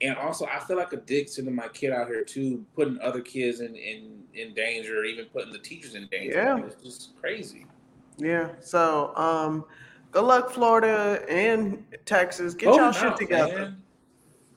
and 0.02 0.16
also 0.18 0.46
I 0.46 0.60
feel 0.60 0.78
like 0.78 0.94
a 0.94 0.98
dick 0.98 1.30
sending 1.30 1.56
my 1.56 1.68
kid 1.70 1.92
out 1.92 2.08
here 2.08 2.24
too, 2.24 2.66
putting 2.76 3.00
other 3.02 3.22
kids 3.22 3.60
in 3.62 3.76
in, 3.76 4.24
in 4.34 4.54
danger, 4.54 5.00
or 5.00 5.06
even 5.06 5.26
putting 5.26 5.52
the 5.52 5.60
teachers 5.60 5.96
in 5.96 6.08
danger. 6.08 6.38
Yeah, 6.38 6.60
it's 6.60 6.84
just 6.84 7.20
crazy. 7.20 7.66
Yeah. 8.18 8.50
So, 8.60 9.16
um, 9.16 9.66
good 10.12 10.24
luck, 10.24 10.52
Florida 10.52 11.24
and 11.30 11.84
Texas. 12.06 12.54
Get 12.54 12.74
y'all 12.76 12.92
shit 12.92 13.16
together. 13.18 13.58
Man. 13.58 13.84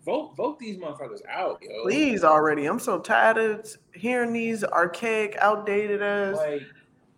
Vote 0.05 0.35
vote 0.35 0.59
these 0.59 0.79
motherfuckers 0.79 1.21
out, 1.29 1.62
yo. 1.62 1.83
Please 1.83 2.25
already. 2.25 2.67
I'm 2.67 2.79
so 2.79 2.99
tired 2.99 3.37
of 3.37 3.77
hearing 3.95 4.33
these 4.33 4.65
archaic, 4.65 5.37
outdated 5.39 6.03
as 6.03 6.37
like, 6.37 6.62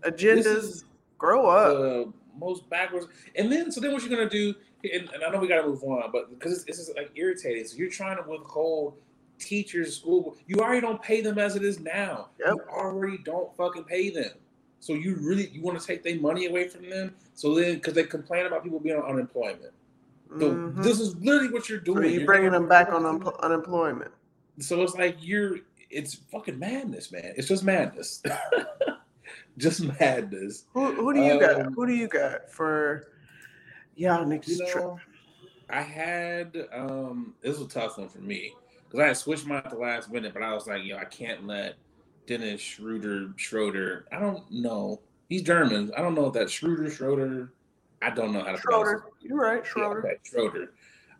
agendas. 0.02 0.84
Grow 1.18 1.46
up. 1.46 1.78
The 1.78 2.12
most 2.36 2.68
backwards. 2.68 3.06
And 3.36 3.50
then 3.50 3.70
so 3.70 3.80
then 3.80 3.92
what 3.92 4.02
you're 4.02 4.10
gonna 4.10 4.28
do 4.28 4.54
and, 4.84 5.08
and 5.10 5.24
I 5.24 5.30
know 5.30 5.38
we 5.38 5.48
got 5.48 5.62
to 5.62 5.68
move 5.68 5.82
on, 5.84 6.10
but 6.12 6.30
because 6.30 6.52
it's, 6.52 6.64
it's 6.66 6.78
just 6.78 6.96
like 6.96 7.10
irritating. 7.14 7.64
So 7.66 7.76
you're 7.76 7.90
trying 7.90 8.22
to 8.22 8.28
withhold 8.28 8.94
teachers, 9.38 9.96
school. 9.96 10.36
You 10.46 10.56
already 10.56 10.80
don't 10.80 11.02
pay 11.02 11.20
them 11.20 11.38
as 11.38 11.56
it 11.56 11.62
is 11.62 11.80
now. 11.80 12.28
Yep. 12.38 12.54
You 12.54 12.60
already 12.70 13.18
don't 13.18 13.54
fucking 13.56 13.84
pay 13.84 14.10
them. 14.10 14.32
So 14.80 14.94
you 14.94 15.16
really 15.20 15.48
you 15.48 15.62
want 15.62 15.80
to 15.80 15.86
take 15.86 16.02
their 16.02 16.18
money 16.20 16.46
away 16.46 16.68
from 16.68 16.88
them? 16.88 17.14
So 17.34 17.54
then, 17.54 17.74
because 17.74 17.94
they 17.94 18.04
complain 18.04 18.46
about 18.46 18.64
people 18.64 18.80
being 18.80 18.96
on 18.96 19.08
unemployment. 19.08 19.72
So 20.38 20.50
mm-hmm. 20.50 20.82
this 20.82 20.98
is 20.98 21.14
literally 21.16 21.52
what 21.52 21.68
you're 21.68 21.78
doing. 21.78 21.98
So 21.98 22.08
you're, 22.08 22.18
you're 22.20 22.26
bringing 22.26 22.52
them 22.52 22.66
back 22.66 22.90
on 22.90 23.04
un- 23.04 23.32
unemployment. 23.42 24.10
So 24.58 24.82
it's 24.82 24.94
like 24.94 25.16
you're 25.20 25.58
it's 25.90 26.14
fucking 26.14 26.58
madness, 26.58 27.12
man. 27.12 27.34
It's 27.36 27.48
just 27.48 27.64
madness. 27.64 28.22
just 29.58 29.82
madness. 30.00 30.64
Who, 30.72 30.92
who 30.94 31.14
do 31.14 31.20
you 31.20 31.32
um, 31.32 31.38
got? 31.38 31.72
Who 31.74 31.86
do 31.86 31.94
you 31.94 32.08
got 32.08 32.50
for 32.50 33.11
y'all 33.96 34.24
niggas 34.24 34.48
you 34.48 34.58
know, 34.58 34.70
trip? 34.70 34.90
I 35.70 35.80
had 35.80 36.68
um 36.72 37.34
this 37.40 37.58
was 37.58 37.66
a 37.66 37.70
tough 37.70 37.98
one 37.98 38.08
for 38.08 38.18
me 38.18 38.54
because 38.84 39.00
I 39.00 39.06
had 39.08 39.16
switched 39.16 39.46
mine 39.46 39.62
at 39.64 39.70
the 39.70 39.78
last 39.78 40.12
minute, 40.12 40.34
but 40.34 40.42
I 40.42 40.52
was 40.52 40.66
like, 40.66 40.84
yo, 40.84 40.98
I 40.98 41.06
can't 41.06 41.46
let 41.46 41.76
Dennis 42.26 42.60
Schroeder 42.60 43.32
Schroeder. 43.36 44.06
I 44.12 44.18
don't 44.18 44.44
know. 44.50 45.00
He's 45.28 45.42
German. 45.42 45.90
I 45.96 46.02
don't 46.02 46.14
know 46.14 46.26
if 46.26 46.34
that's 46.34 46.52
Schroeder 46.52 46.90
Schroeder. 46.90 47.52
I 48.02 48.10
don't 48.10 48.32
know 48.32 48.44
how 48.44 48.52
to 48.52 48.58
pronounce 48.58 48.88
it. 48.88 48.90
Schroeder. 48.90 49.04
You're 49.20 49.38
right, 49.38 49.66
Schroeder. 49.66 50.02
Yeah, 50.06 50.18
Schroeder. 50.24 50.72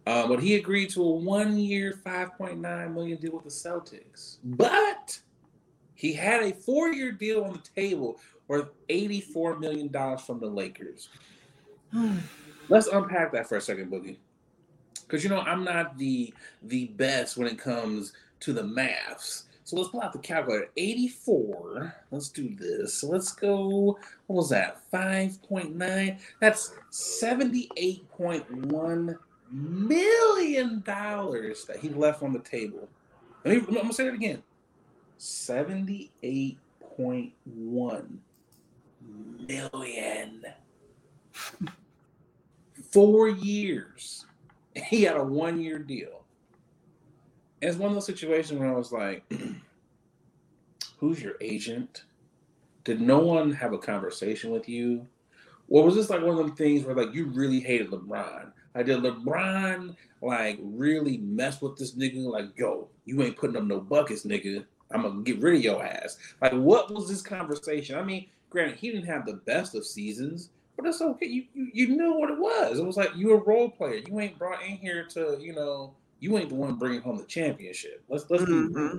Uh, 0.07 0.27
but 0.27 0.41
he 0.41 0.57
agreed 0.57 0.91
to 0.91 1.03
a 1.03 1.11
one-year, 1.11 2.01
five 2.05 2.37
point 2.37 2.59
nine 2.59 2.93
million 2.93 3.19
deal 3.19 3.33
with 3.33 3.45
the 3.45 3.51
Celtics. 3.51 4.37
But 4.45 5.19
he 5.95 6.13
had 6.13 6.43
a 6.43 6.53
four-year 6.53 7.13
deal 7.13 7.45
on 7.45 7.53
the 7.53 7.81
table 7.81 8.21
worth 8.49 8.69
eighty-four 8.91 9.59
million 9.61 9.89
dollars 9.89 10.21
from 10.21 10.41
the 10.41 10.49
Lakers. 10.49 11.09
Let's 12.69 12.87
unpack 12.87 13.33
that 13.33 13.49
for 13.49 13.57
a 13.57 13.61
second, 13.61 13.91
Boogie 13.91 14.19
because 15.13 15.23
you 15.23 15.29
know 15.29 15.41
I'm 15.41 15.63
not 15.63 15.99
the 15.99 16.33
the 16.63 16.87
best 16.87 17.37
when 17.37 17.47
it 17.47 17.59
comes 17.59 18.15
to 18.41 18.55
the 18.55 18.65
maths. 18.65 19.45
So 19.65 19.77
let's 19.77 19.91
pull 19.91 20.01
out 20.01 20.15
the 20.15 20.19
calculator. 20.19 20.71
84. 20.77 21.95
Let's 22.11 22.31
do 22.31 22.57
this. 22.57 22.95
So 22.95 23.09
let's 23.09 23.33
go. 23.33 23.99
What 24.27 24.37
was 24.37 24.49
that? 24.51 24.81
5.9. 24.91 26.19
That's 26.41 26.73
78.1 26.91 29.19
million 29.51 30.81
dollars 30.81 31.67
that 31.67 31.77
he 31.77 31.91
left 31.91 32.23
on 32.23 32.33
the 32.33 32.39
table. 32.41 32.89
Let 33.45 33.55
me, 33.55 33.61
I'm 33.69 33.75
gonna 33.75 33.93
say 33.93 34.09
it 34.09 34.15
again. 34.15 34.43
78.1 35.21 38.19
million. 39.47 40.45
Four 42.93 43.29
years. 43.29 44.27
he 44.75 45.03
had 45.03 45.17
a 45.17 45.25
one 45.25 45.61
year 45.61 45.79
deal. 45.79 46.25
And 47.61 47.71
it's 47.71 47.79
one 47.79 47.91
of 47.91 47.95
those 47.95 48.07
situations 48.07 48.59
where 48.59 48.69
I 48.69 48.77
was 48.77 48.93
like, 48.93 49.25
who's 50.99 51.23
your 51.23 51.35
agent? 51.41 52.05
Did 52.85 53.01
no 53.01 53.21
one 53.21 53.53
have 53.53 53.73
a 53.73 53.79
conversation 53.79 54.51
with 54.51 54.69
you? 54.69 55.07
Or 55.69 55.85
was 55.85 55.95
this 55.95 56.11
like 56.11 56.21
one 56.21 56.31
of 56.31 56.39
them 56.39 56.57
things 56.57 56.85
where 56.85 56.95
like 56.95 57.15
you 57.15 57.27
really 57.27 57.61
hated 57.61 57.91
LeBron? 57.91 58.53
Like 58.75 58.87
did 58.87 58.99
LeBron 58.99 59.97
like 60.21 60.59
really 60.63 61.19
mess 61.19 61.63
with 61.63 61.77
this 61.77 61.95
nigga? 61.95 62.25
Like, 62.25 62.47
yo, 62.57 62.89
you 63.05 63.23
ain't 63.23 63.37
putting 63.37 63.57
up 63.57 63.65
no 63.65 63.81
buckets, 63.81 64.25
nigga. 64.25 64.65
I'm 64.91 65.03
gonna 65.03 65.23
get 65.23 65.41
rid 65.41 65.57
of 65.57 65.63
your 65.63 65.85
ass. 65.85 66.19
Like, 66.41 66.53
what 66.53 66.93
was 66.93 67.09
this 67.09 67.23
conversation? 67.23 67.97
I 67.97 68.03
mean, 68.03 68.27
granted, 68.51 68.77
he 68.77 68.91
didn't 68.91 69.07
have 69.07 69.25
the 69.27 69.35
best 69.35 69.75
of 69.75 69.87
seasons, 69.87 70.51
but 70.77 70.87
it's 70.87 71.01
okay. 71.01 71.27
You, 71.27 71.45
you 71.55 71.71
you 71.73 71.89
knew 71.89 72.19
what 72.19 72.31
it 72.31 72.39
was. 72.39 72.79
It 72.79 72.85
was 72.85 72.97
like 72.97 73.15
you 73.17 73.33
a 73.33 73.37
role 73.37 73.69
player. 73.69 74.03
You 74.07 74.21
ain't 74.21 74.39
brought 74.39 74.63
in 74.63 74.77
here 74.77 75.05
to 75.11 75.39
you 75.41 75.55
know 75.55 75.95
you 76.21 76.39
ain't 76.39 76.49
the 76.49 76.55
one 76.55 76.77
bringing 76.77 77.03
home 77.03 77.19
the 77.19 77.25
championship. 77.25 78.03
Let's 78.09 78.25
let's 78.31 78.45
mm-hmm. 78.45 78.99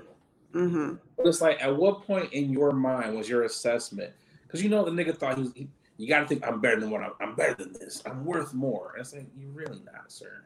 be 0.54 0.60
mm-hmm. 0.60 0.96
But 1.18 1.28
it's 1.28 1.42
like 1.42 1.62
at 1.62 1.76
what 1.76 2.06
point 2.06 2.32
in 2.34 2.52
your 2.52 2.72
mind 2.72 3.16
was 3.16 3.28
your 3.30 3.44
assessment? 3.44 4.14
Because 4.44 4.62
you 4.62 4.70
know 4.70 4.84
the 4.86 4.92
nigga 4.92 5.18
thought 5.18 5.38
he 5.38 5.44
was. 5.44 5.54
He, 5.56 5.68
you 5.98 6.08
got 6.08 6.22
to 6.22 6.28
think 6.28 6.46
I'm 6.46 6.60
better 6.60 6.80
than 6.80 6.90
what 6.90 7.02
I'm. 7.02 7.14
I'm 7.22 7.36
better 7.36 7.54
than 7.56 7.74
this. 7.74 8.02
I'm 8.06 8.26
worth 8.26 8.54
more. 8.54 8.92
And 8.94 9.02
it's 9.02 9.14
like 9.14 9.28
you're 9.38 9.52
really 9.52 9.82
not, 9.86 10.12
sir. 10.12 10.44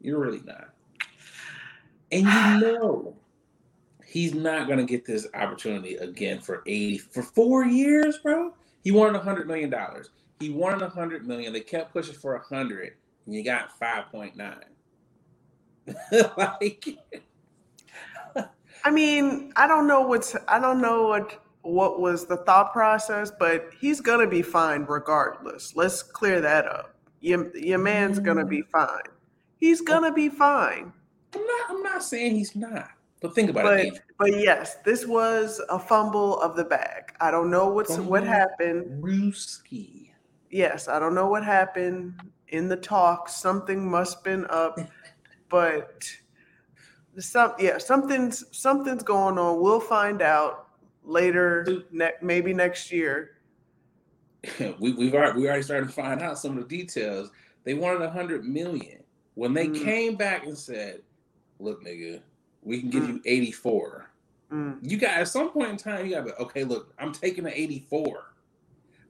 You're 0.00 0.18
really 0.18 0.42
not. 0.44 0.70
And 2.12 2.22
you 2.22 2.70
know 2.70 3.16
he's 4.04 4.34
not 4.34 4.68
gonna 4.68 4.84
get 4.84 5.04
this 5.04 5.26
opportunity 5.34 5.96
again 5.96 6.40
for 6.40 6.62
80 6.66 6.98
for 6.98 7.22
four 7.22 7.64
years, 7.64 8.18
bro. 8.18 8.52
He 8.82 8.90
wanted 8.90 9.16
a 9.16 9.22
hundred 9.22 9.46
million 9.46 9.70
dollars. 9.70 10.10
He 10.40 10.48
wanted 10.48 10.80
a 10.80 10.88
hundred 10.88 11.26
million. 11.26 11.52
They 11.52 11.60
kept 11.60 11.92
pushing 11.92 12.14
for 12.14 12.34
a 12.34 12.42
hundred, 12.42 12.94
and 13.26 13.34
you 13.34 13.44
got 13.44 13.78
five 13.78 14.10
point 14.10 14.36
nine. 14.36 14.64
like, 16.38 16.88
I 18.84 18.90
mean, 18.90 19.52
I 19.56 19.68
don't 19.68 19.86
know 19.86 20.00
what's. 20.00 20.34
I 20.48 20.58
don't 20.58 20.80
know 20.80 21.08
what 21.08 21.44
what 21.60 22.00
was 22.00 22.26
the 22.26 22.38
thought 22.38 22.72
process, 22.72 23.30
but 23.38 23.68
he's 23.78 24.00
gonna 24.00 24.26
be 24.26 24.40
fine 24.40 24.86
regardless. 24.88 25.76
Let's 25.76 26.02
clear 26.02 26.40
that 26.40 26.66
up. 26.66 26.94
Your 27.20 27.54
your 27.54 27.78
man's 27.78 28.18
gonna 28.18 28.46
be 28.46 28.62
mm. 28.62 28.70
fine. 28.70 29.12
He's 29.58 29.82
gonna 29.82 30.12
be 30.12 30.30
fine. 30.30 30.90
I'm 31.34 31.46
not. 31.46 31.70
I'm 31.70 31.82
not 31.82 32.02
saying 32.02 32.34
he's 32.34 32.56
not. 32.56 32.88
But 33.20 33.34
think 33.34 33.50
about 33.50 33.64
but, 33.64 33.80
it. 33.80 34.00
But 34.18 34.38
yes, 34.38 34.76
this 34.86 35.06
was 35.06 35.60
a 35.68 35.78
fumble 35.78 36.40
of 36.40 36.56
the 36.56 36.64
bag. 36.64 37.12
I 37.20 37.30
don't 37.30 37.50
know 37.50 37.68
what's 37.68 37.94
fumble 37.94 38.10
what 38.10 38.24
happened. 38.24 39.02
Ruski 39.02 39.99
yes, 40.50 40.88
I 40.88 40.98
don't 40.98 41.14
know 41.14 41.28
what 41.28 41.44
happened 41.44 42.20
in 42.48 42.68
the 42.68 42.76
talk. 42.76 43.28
Something 43.28 43.88
must 43.88 44.22
been 44.24 44.46
up, 44.50 44.78
but 45.48 46.04
some 47.18 47.54
yeah, 47.58 47.78
something's 47.78 48.44
something's 48.50 49.02
going 49.02 49.38
on. 49.38 49.60
We'll 49.60 49.80
find 49.80 50.22
out 50.22 50.68
later, 51.04 51.84
ne- 51.90 52.12
maybe 52.20 52.52
next 52.52 52.92
year. 52.92 53.38
we, 54.78 54.92
we've 54.92 55.14
already 55.14 55.40
we 55.40 55.48
already 55.48 55.62
started 55.62 55.86
to 55.86 55.92
find 55.92 56.22
out 56.22 56.38
some 56.38 56.56
of 56.56 56.68
the 56.68 56.76
details. 56.76 57.30
They 57.64 57.74
wanted 57.74 58.02
a 58.02 58.10
hundred 58.10 58.44
million. 58.44 59.02
When 59.34 59.54
they 59.54 59.68
mm. 59.68 59.82
came 59.82 60.16
back 60.16 60.46
and 60.46 60.56
said, 60.56 61.02
"Look, 61.58 61.84
nigga, 61.84 62.20
we 62.62 62.80
can 62.80 62.90
give 62.90 63.04
mm. 63.04 63.08
you 63.08 63.22
84." 63.24 64.10
Mm. 64.52 64.78
You 64.82 64.96
got 64.96 65.10
at 65.10 65.28
some 65.28 65.50
point 65.50 65.70
in 65.70 65.76
time, 65.76 66.06
you 66.06 66.14
got 66.14 66.26
to 66.26 66.34
okay. 66.36 66.64
Look, 66.64 66.92
I'm 66.98 67.12
taking 67.12 67.44
the 67.44 67.60
84. 67.60 68.34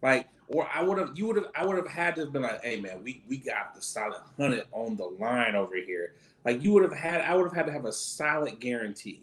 Like 0.03 0.29
or 0.53 0.69
I 0.73 0.83
would 0.83 0.99
have, 0.99 1.13
you 1.15 1.27
would 1.27 1.37
have, 1.37 1.47
I 1.55 1.65
would 1.65 1.77
have 1.77 1.87
had 1.87 2.17
to 2.17 2.23
have 2.23 2.33
been 2.33 2.43
like, 2.43 2.63
hey 2.65 2.81
man, 2.81 3.03
we 3.05 3.23
we 3.29 3.39
got 3.39 3.75
the 3.75 3.81
solid 3.81 4.21
hundred 4.37 4.65
on 4.73 4.97
the 4.97 5.05
line 5.05 5.55
over 5.55 5.77
here. 5.77 6.15
Like 6.45 6.63
you 6.63 6.73
would 6.73 6.83
have 6.83 6.93
had, 6.93 7.21
I 7.21 7.35
would 7.37 7.45
have 7.45 7.55
had 7.55 7.67
to 7.67 7.73
have 7.73 7.85
a 7.85 7.93
solid 7.93 8.59
guarantee. 8.59 9.23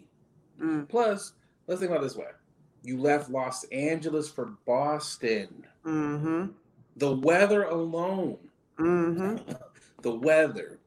Mm. 0.60 0.88
Plus, 0.88 1.32
let's 1.66 1.80
think 1.80 1.92
about 1.92 2.02
this 2.02 2.16
way: 2.16 2.28
you 2.82 2.98
left 2.98 3.30
Los 3.30 3.64
Angeles 3.64 4.30
for 4.30 4.46
Boston. 4.66 5.66
Mm-hmm. 5.84 6.46
The 6.96 7.16
weather 7.16 7.64
alone, 7.64 8.38
mm-hmm. 8.78 9.52
the 10.02 10.14
weather. 10.14 10.78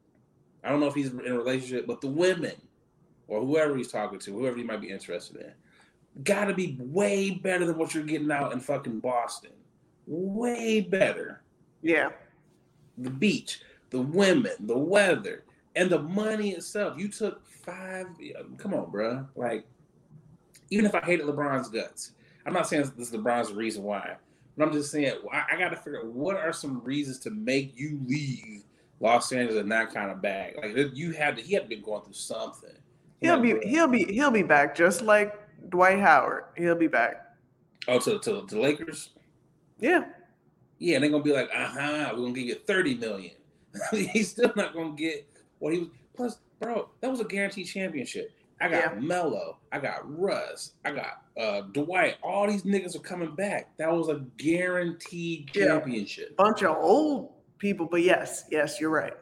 I 0.64 0.70
don't 0.70 0.80
know 0.80 0.88
if 0.88 0.96
he's 0.96 1.10
in 1.10 1.28
a 1.28 1.38
relationship, 1.38 1.88
but 1.88 2.02
the 2.02 2.08
women 2.08 2.56
or 3.28 3.42
whoever 3.42 3.78
he's 3.78 3.92
talking 3.92 4.20
to, 4.20 4.34
whoever 4.34 4.58
he 4.58 4.64
might 4.64 4.82
be 4.82 4.90
interested 4.90 5.38
in, 5.38 6.24
got 6.24 6.46
to 6.46 6.54
be 6.54 6.78
way 6.80 7.32
better 7.32 7.66
than 7.66 7.78
what 7.78 7.94
you're 7.94 8.04
getting 8.04 8.32
out 8.32 8.52
in 8.52 8.60
fucking 8.60 9.00
Boston 9.00 9.52
way 10.08 10.82
better. 10.82 11.42
Yeah. 11.82 12.10
The 12.98 13.10
beach, 13.10 13.62
the 13.90 14.02
women, 14.02 14.54
the 14.62 14.78
weather, 14.78 15.44
and 15.76 15.90
the 15.90 16.02
money 16.02 16.52
itself. 16.52 16.98
You 16.98 17.08
took 17.08 17.46
five. 17.48 18.08
Um, 18.40 18.56
come 18.58 18.74
on, 18.74 18.92
bro. 18.92 19.26
Like, 19.36 19.66
even 20.70 20.86
if 20.86 20.96
I 20.96 21.02
hated 21.02 21.26
LeBron's 21.26 21.70
guts, 21.70 22.14
I'm 22.46 22.54
not 22.54 22.68
saying 22.68 22.92
this 22.98 23.10
is 23.10 23.14
LeBron's 23.14 23.54
reason 23.54 23.84
why, 23.84 24.16
but 24.58 24.68
I'm 24.68 24.74
just 24.74 24.92
saying 24.92 25.14
I, 25.32 25.44
I 25.54 25.58
got 25.58 25.70
to 25.70 25.76
figure 25.76 26.00
out 26.00 26.08
what 26.08 26.38
are 26.38 26.54
some 26.54 26.84
reasons 26.84 27.20
to 27.20 27.30
make 27.30 27.74
you 27.76 28.00
leave 28.06 28.64
Los 29.00 29.32
Angeles 29.32 29.62
in 29.62 29.70
that 29.70 29.94
kind 29.94 30.12
of 30.12 30.22
bag. 30.22 30.58
Like 30.58 30.96
you 30.96 31.12
had 31.12 31.38
to, 31.38 31.42
he 31.42 31.54
had 31.54 31.64
to 31.64 31.70
be 31.70 31.78
going 31.78 32.04
through 32.04 32.14
something. 32.14 32.72
He'll 33.20 33.40
be 33.40 33.60
he'll 33.64 33.88
be 33.88 34.06
he'll 34.06 34.32
be 34.32 34.42
back 34.42 34.76
just 34.76 35.04
like 35.04 35.38
Dwight 35.70 36.00
Howard. 36.00 36.46
He'll 36.58 36.76
be 36.76 36.88
back. 36.88 37.36
Oh, 37.88 38.00
to 38.00 38.20
to 38.20 38.42
the 38.48 38.60
Lakers. 38.60 39.10
Yeah. 39.82 40.06
Yeah, 40.80 40.96
and 40.96 41.04
they're 41.04 41.12
gonna 41.12 41.24
be 41.24 41.34
like, 41.34 41.50
uh 41.54 41.68
huh, 41.68 42.10
we're 42.14 42.22
gonna 42.22 42.34
give 42.34 42.46
you 42.46 42.56
30 42.56 42.96
million. 42.96 43.36
He's 43.92 44.32
still 44.32 44.52
not 44.56 44.74
gonna 44.74 44.96
get 44.96 45.28
what 45.60 45.74
he 45.74 45.80
was. 45.80 45.90
Plus, 46.16 46.40
bro, 46.60 46.90
that 47.02 47.10
was 47.10 47.20
a 47.20 47.26
guaranteed 47.26 47.68
championship. 47.68 48.32
I 48.60 48.70
got 48.70 48.94
yeah. 48.94 49.00
Melo, 49.00 49.58
I 49.72 49.80
got 49.80 50.02
Russ, 50.20 50.74
I 50.86 50.92
got 50.92 51.24
uh, 51.40 51.62
Dwight. 51.72 52.18
All 52.22 52.48
these 52.48 52.64
niggas 52.64 52.96
are 52.96 53.00
coming 53.00 53.34
back. 53.36 53.76
That 53.78 53.92
was 53.92 54.10
a 54.10 54.24
guaranteed 54.38 55.52
championship. 55.52 56.30
Yeah. 56.30 56.36
Bunch 56.38 56.64
of 56.64 56.78
old 56.78 57.32
people, 57.58 57.88
but 57.90 58.02
yes, 58.02 58.46
yes, 58.52 58.80
you're 58.80 58.92
right. 58.92 59.14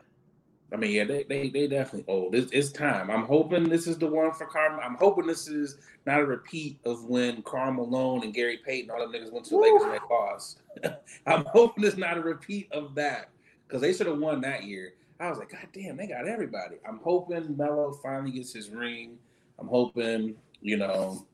I 0.72 0.76
mean, 0.76 0.92
yeah, 0.92 1.04
they 1.06 1.24
they, 1.24 1.50
they 1.50 1.68
definitely 1.68 2.12
old. 2.14 2.36
It's, 2.36 2.52
it's 2.52 2.72
time. 2.72 3.10
I'm 3.10 3.24
hoping 3.24 3.68
this 3.68 3.88
is 3.88 3.98
the 3.98 4.08
one 4.08 4.32
for 4.34 4.46
Karl. 4.46 4.80
I'm 4.84 4.96
hoping 4.96 5.26
this 5.26 5.48
is 5.48 5.78
not 6.06 6.20
a 6.20 6.26
repeat 6.26 6.80
of 6.86 7.06
when 7.06 7.42
Karl 7.42 7.72
Malone 7.72 8.24
and 8.24 8.34
Gary 8.34 8.60
Payton, 8.64 8.92
all 8.92 9.00
them 9.00 9.12
niggas 9.12 9.32
went 9.32 9.46
to 9.46 9.52
the 9.52 9.58
Lakers 9.58 9.84
and 9.84 9.94
they 9.94 10.00
lost. 10.10 10.62
I'm 11.26 11.46
hoping 11.46 11.84
it's 11.84 11.98
not 11.98 12.18
a 12.18 12.22
repeat 12.22 12.72
of 12.72 12.94
that 12.96 13.30
because 13.68 13.82
they 13.82 13.94
should 13.94 14.08
have 14.08 14.20
won 14.20 14.42
that 14.42 14.64
year. 14.64 14.94
I 15.20 15.30
was 15.30 15.38
like, 15.38 15.52
God 15.52 15.68
damn, 15.74 15.98
they 15.98 16.08
got 16.08 16.28
everybody. 16.28 16.78
I'm 16.88 17.00
hoping 17.04 17.58
Melo 17.58 17.92
finally 18.02 18.32
gets 18.32 18.54
his 18.54 18.70
ring. 18.70 19.18
I'm 19.60 19.68
hoping, 19.68 20.36
you 20.62 20.78
know, 20.78 21.26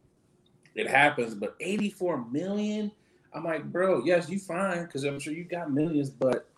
it 0.73 0.89
happens. 0.89 1.35
But 1.35 1.55
84 1.59 2.25
million, 2.31 2.91
I'm 3.33 3.43
like, 3.43 3.65
bro, 3.65 4.03
yes, 4.03 4.29
you 4.29 4.39
fine 4.39 4.85
because 4.85 5.03
I'm 5.03 5.19
sure 5.19 5.33
you 5.33 5.43
got 5.43 5.71
millions, 5.71 6.09
but 6.09 6.49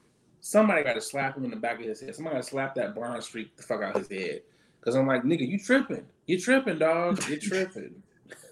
somebody 0.41 0.83
got 0.83 0.93
to 0.93 1.01
slap 1.01 1.37
him 1.37 1.45
in 1.45 1.51
the 1.51 1.57
back 1.57 1.79
of 1.79 1.85
his 1.85 2.01
head. 2.01 2.15
Somebody 2.15 2.35
got 2.35 2.43
to 2.43 2.49
slap 2.49 2.75
that 2.75 2.95
blonde 2.95 3.23
streak 3.23 3.55
the 3.55 3.63
fuck 3.63 3.81
out 3.81 3.97
his 3.97 4.07
head. 4.07 4.41
Cause 4.81 4.95
I'm 4.95 5.07
like, 5.07 5.23
nigga, 5.23 5.45
you 5.45 5.59
tripping? 5.59 6.05
You 6.27 6.39
tripping, 6.39 6.79
dog? 6.79 7.27
You 7.27 7.37
tripping? 7.41 8.01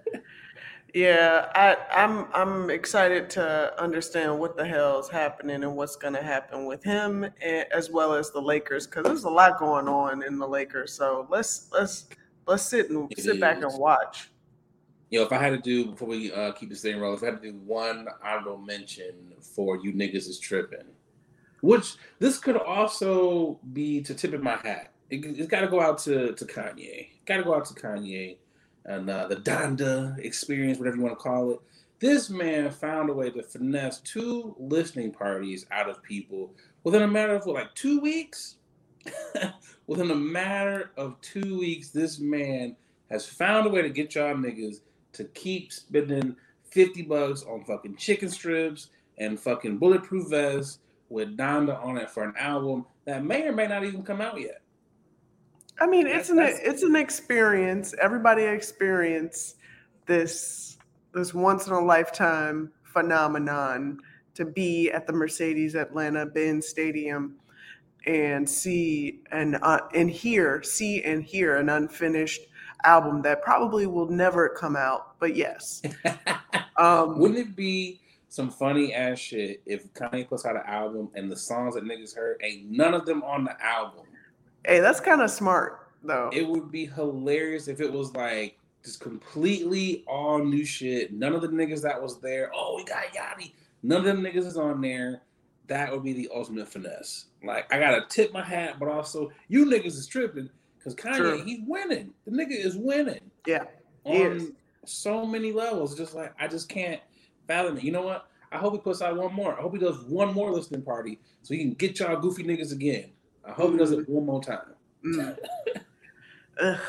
Yeah, 0.94 1.46
I, 1.54 1.76
I'm 1.94 2.26
I'm 2.34 2.70
excited 2.70 3.30
to 3.30 3.80
understand 3.80 4.38
what 4.38 4.56
the 4.56 4.64
hell's 4.64 5.08
happening 5.08 5.62
and 5.62 5.76
what's 5.76 5.94
going 5.96 6.14
to 6.14 6.22
happen 6.22 6.64
with 6.66 6.82
him, 6.82 7.24
and, 7.24 7.66
as 7.72 7.90
well 7.90 8.14
as 8.14 8.30
the 8.30 8.40
Lakers, 8.40 8.86
because 8.86 9.04
there's 9.04 9.24
a 9.24 9.30
lot 9.30 9.58
going 9.58 9.86
on 9.86 10.22
in 10.22 10.38
the 10.38 10.46
Lakers. 10.46 10.92
So 10.92 11.26
let's 11.30 11.68
let's 11.72 12.08
let's 12.46 12.64
sit 12.64 12.90
and 12.90 13.10
It 13.12 13.20
sit 13.20 13.40
back 13.40 13.56
and 13.56 13.66
is. 13.66 13.78
watch. 13.78 14.30
Yo, 15.10 15.22
if 15.22 15.32
I 15.32 15.38
had 15.38 15.50
to 15.50 15.58
do 15.58 15.90
before 15.90 16.08
we 16.08 16.32
uh, 16.32 16.52
keep 16.52 16.70
this 16.70 16.82
thing 16.82 16.98
rolling, 16.98 17.16
if 17.18 17.22
I 17.22 17.26
had 17.26 17.42
to 17.42 17.52
do 17.52 17.58
one 17.58 18.06
honorable 18.24 18.58
mention 18.58 19.32
for 19.40 19.76
you 19.76 19.92
niggas 19.92 20.28
is 20.28 20.38
tripping, 20.38 20.86
which 21.60 21.96
this 22.18 22.38
could 22.38 22.56
also 22.56 23.58
be 23.72 24.00
to 24.02 24.14
tip 24.14 24.34
in 24.34 24.42
my 24.42 24.56
hat. 24.56 24.92
It, 25.10 25.24
it's 25.24 25.48
got 25.48 25.60
to 25.60 25.68
go 25.68 25.80
out 25.80 25.98
to 25.98 26.32
to 26.32 26.44
Kanye. 26.44 27.08
Got 27.26 27.38
to 27.38 27.42
go 27.42 27.54
out 27.54 27.64
to 27.66 27.74
Kanye 27.74 28.36
and 28.84 29.08
uh, 29.08 29.28
the 29.28 29.36
Donda 29.36 30.18
experience, 30.18 30.78
whatever 30.78 30.96
you 30.96 31.02
want 31.02 31.18
to 31.18 31.22
call 31.22 31.52
it. 31.52 31.60
This 31.98 32.30
man 32.30 32.70
found 32.70 33.10
a 33.10 33.12
way 33.12 33.30
to 33.30 33.42
finesse 33.42 34.00
two 34.00 34.56
listening 34.58 35.12
parties 35.12 35.66
out 35.70 35.88
of 35.88 36.02
people 36.02 36.54
within 36.82 37.02
a 37.02 37.08
matter 37.08 37.34
of 37.34 37.44
what, 37.44 37.56
like 37.56 37.74
two 37.74 38.00
weeks. 38.00 38.56
within 39.86 40.10
a 40.10 40.14
matter 40.14 40.92
of 40.96 41.20
two 41.20 41.58
weeks, 41.58 41.90
this 41.90 42.18
man 42.18 42.76
has 43.10 43.26
found 43.26 43.66
a 43.66 43.70
way 43.70 43.82
to 43.82 43.90
get 43.90 44.14
y'all 44.14 44.34
niggas 44.34 44.80
to 45.12 45.24
keep 45.24 45.72
spending 45.72 46.36
50 46.70 47.02
bucks 47.02 47.42
on 47.42 47.64
fucking 47.64 47.96
chicken 47.96 48.28
strips 48.30 48.88
and 49.18 49.38
fucking 49.38 49.78
bulletproof 49.78 50.30
vests 50.30 50.78
with 51.10 51.36
Donda 51.36 51.84
on 51.84 51.98
it 51.98 52.08
for 52.08 52.24
an 52.24 52.32
album 52.38 52.86
that 53.04 53.24
may 53.24 53.46
or 53.46 53.52
may 53.52 53.66
not 53.66 53.84
even 53.84 54.02
come 54.02 54.20
out 54.22 54.40
yet. 54.40 54.62
I 55.80 55.86
mean, 55.86 56.06
it's 56.06 56.30
an 56.30 56.38
it's 56.40 56.82
an 56.82 56.96
experience. 56.96 57.94
Everybody 58.00 58.44
experience 58.44 59.56
this 60.06 60.78
this 61.12 61.34
once 61.34 61.66
in 61.66 61.72
a 61.72 61.80
lifetime 61.80 62.70
phenomenon 62.84 63.98
to 64.34 64.44
be 64.44 64.90
at 64.90 65.06
the 65.06 65.12
Mercedes 65.12 65.74
Atlanta 65.74 66.26
Benz 66.26 66.68
Stadium 66.68 67.36
and 68.06 68.48
see 68.48 69.22
and 69.32 69.58
uh, 69.62 69.80
and 69.94 70.10
hear 70.10 70.62
see 70.62 71.02
and 71.02 71.22
hear 71.22 71.56
an 71.56 71.68
unfinished 71.68 72.42
album 72.84 73.22
that 73.22 73.42
probably 73.42 73.86
will 73.86 74.08
never 74.08 74.48
come 74.50 74.76
out. 74.76 75.18
But 75.18 75.34
yes, 75.34 75.82
um, 76.76 77.18
Wouldn't 77.18 77.38
it 77.38 77.56
be 77.56 78.00
some 78.30 78.48
funny 78.48 78.94
ass 78.94 79.18
shit 79.18 79.60
if 79.66 79.92
Kanye 79.92 80.26
puts 80.26 80.46
out 80.46 80.56
an 80.56 80.62
album 80.64 81.10
and 81.14 81.30
the 81.30 81.36
songs 81.36 81.74
that 81.74 81.84
niggas 81.84 82.14
heard 82.14 82.40
ain't 82.42 82.70
none 82.70 82.94
of 82.94 83.04
them 83.04 83.22
on 83.22 83.44
the 83.44 83.62
album? 83.62 84.06
hey, 84.64 84.80
that's 84.80 85.00
kind 85.00 85.20
of 85.20 85.30
smart 85.30 85.88
though. 86.02 86.30
It 86.32 86.46
would 86.46 86.70
be 86.70 86.86
hilarious 86.86 87.68
if 87.68 87.80
it 87.80 87.92
was 87.92 88.14
like 88.14 88.56
just 88.84 89.00
completely 89.00 90.04
all 90.06 90.38
new 90.38 90.64
shit. 90.64 91.12
None 91.12 91.34
of 91.34 91.42
the 91.42 91.48
niggas 91.48 91.82
that 91.82 92.00
was 92.00 92.20
there. 92.20 92.50
Oh, 92.54 92.76
we 92.76 92.84
got 92.84 93.04
Yachty. 93.12 93.52
None 93.82 93.98
of 93.98 94.04
them 94.04 94.22
niggas 94.22 94.46
is 94.46 94.56
on 94.56 94.80
there. 94.80 95.22
That 95.66 95.92
would 95.92 96.02
be 96.02 96.12
the 96.12 96.28
ultimate 96.34 96.68
finesse. 96.68 97.26
Like 97.44 97.72
I 97.72 97.78
gotta 97.78 98.04
tip 98.08 98.32
my 98.32 98.44
hat, 98.44 98.76
but 98.78 98.88
also 98.88 99.30
you 99.48 99.66
niggas 99.66 99.86
is 99.98 100.06
tripping 100.06 100.48
because 100.78 100.94
Kanye 100.94 101.16
True. 101.16 101.44
he's 101.44 101.60
winning. 101.66 102.12
The 102.26 102.30
nigga 102.30 102.52
is 102.64 102.76
winning 102.76 103.20
yeah, 103.46 103.64
on 104.04 104.54
so 104.84 105.26
many 105.26 105.52
levels. 105.52 105.96
Just 105.96 106.14
like 106.14 106.32
I 106.38 106.48
just 106.48 106.68
can't 106.68 107.00
You 107.82 107.92
know 107.92 108.02
what? 108.02 108.26
I 108.52 108.58
hope 108.58 108.74
he 108.74 108.78
puts 108.80 109.02
out 109.02 109.16
one 109.16 109.34
more. 109.34 109.58
I 109.58 109.62
hope 109.62 109.72
he 109.72 109.78
does 109.78 110.00
one 110.00 110.34
more 110.34 110.50
listening 110.50 110.82
party 110.82 111.20
so 111.42 111.54
he 111.54 111.60
can 111.60 111.74
get 111.74 111.98
y'all 111.98 112.20
goofy 112.20 112.44
niggas 112.44 112.72
again. 112.72 113.10
I 113.44 113.52
hope 113.52 113.72
he 113.72 113.78
does 113.78 113.92
it 113.92 114.08
one 114.08 114.26
more 114.26 114.42
time. 114.42 114.74
Mm. 115.04 115.36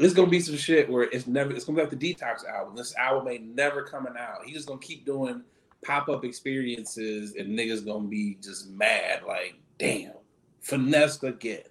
It's 0.00 0.14
gonna 0.14 0.30
be 0.30 0.40
some 0.40 0.56
shit 0.56 0.88
where 0.88 1.02
it's 1.02 1.26
never. 1.26 1.52
It's 1.52 1.66
gonna 1.66 1.76
be 1.76 1.82
like 1.82 1.98
the 1.98 2.14
Detox 2.14 2.48
album. 2.48 2.74
This 2.74 2.96
album 2.96 3.28
ain't 3.28 3.54
never 3.54 3.82
coming 3.82 4.14
out. 4.18 4.46
He's 4.46 4.54
just 4.54 4.66
gonna 4.66 4.80
keep 4.80 5.04
doing 5.04 5.42
pop 5.84 6.08
up 6.08 6.24
experiences, 6.24 7.34
and 7.36 7.50
niggas 7.50 7.84
gonna 7.84 8.08
be 8.08 8.38
just 8.42 8.70
mad. 8.70 9.24
Like, 9.26 9.56
damn, 9.78 10.12
finessed 10.60 11.22
again. 11.22 11.64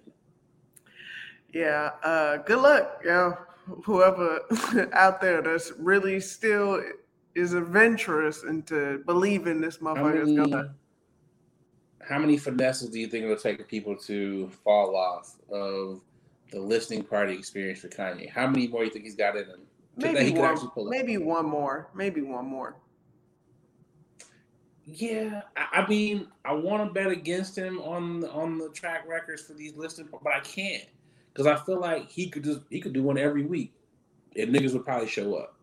Yeah, 1.52 1.90
uh, 2.04 2.36
good 2.36 2.60
luck, 2.60 3.00
yo. 3.04 3.36
Whoever 3.84 4.42
out 4.92 5.20
there 5.20 5.42
that's 5.42 5.72
really 5.76 6.20
still 6.20 6.84
is 7.34 7.54
adventurous 7.54 8.44
into 8.44 9.02
believing 9.06 9.60
this 9.60 9.78
motherfucker 9.78 10.22
is 10.22 10.36
gonna. 10.36 10.74
how 12.06 12.18
many 12.18 12.36
finesses 12.36 12.90
do 12.90 12.98
you 12.98 13.06
think 13.06 13.24
it'll 13.24 13.36
take 13.36 13.66
people 13.68 13.96
to 13.96 14.48
fall 14.64 14.96
off 14.96 15.36
of 15.50 16.00
the 16.50 16.60
listening 16.60 17.04
party 17.04 17.34
experience 17.34 17.80
for 17.80 17.88
Kanye? 17.88 18.28
How 18.28 18.46
many 18.46 18.66
more 18.66 18.80
do 18.80 18.86
you 18.86 18.92
think 18.92 19.04
he's 19.04 19.14
got 19.14 19.36
in 19.36 19.44
him 19.44 19.60
Maybe 19.96 20.32
could 20.32 20.40
one, 20.40 20.50
actually 20.50 20.70
pull 20.74 20.84
maybe 20.86 21.18
one 21.18 21.46
more, 21.46 21.88
maybe 21.94 22.22
one 22.22 22.46
more. 22.46 22.76
Yeah, 24.84 25.42
I, 25.56 25.82
I 25.82 25.88
mean, 25.88 26.28
I 26.44 26.52
want 26.52 26.86
to 26.86 26.92
bet 26.92 27.10
against 27.10 27.56
him 27.56 27.80
on 27.80 28.24
on 28.24 28.58
the 28.58 28.70
track 28.70 29.06
records 29.06 29.42
for 29.42 29.52
these 29.52 29.76
listening, 29.76 30.08
but 30.10 30.32
I 30.32 30.40
can't 30.40 30.86
because 31.32 31.46
I 31.46 31.56
feel 31.64 31.80
like 31.80 32.10
he 32.10 32.28
could 32.28 32.44
just 32.44 32.60
he 32.70 32.80
could 32.80 32.92
do 32.92 33.02
one 33.02 33.18
every 33.18 33.44
week, 33.44 33.72
and 34.36 34.54
niggas 34.54 34.72
would 34.72 34.84
probably 34.84 35.08
show 35.08 35.34
up. 35.36 35.56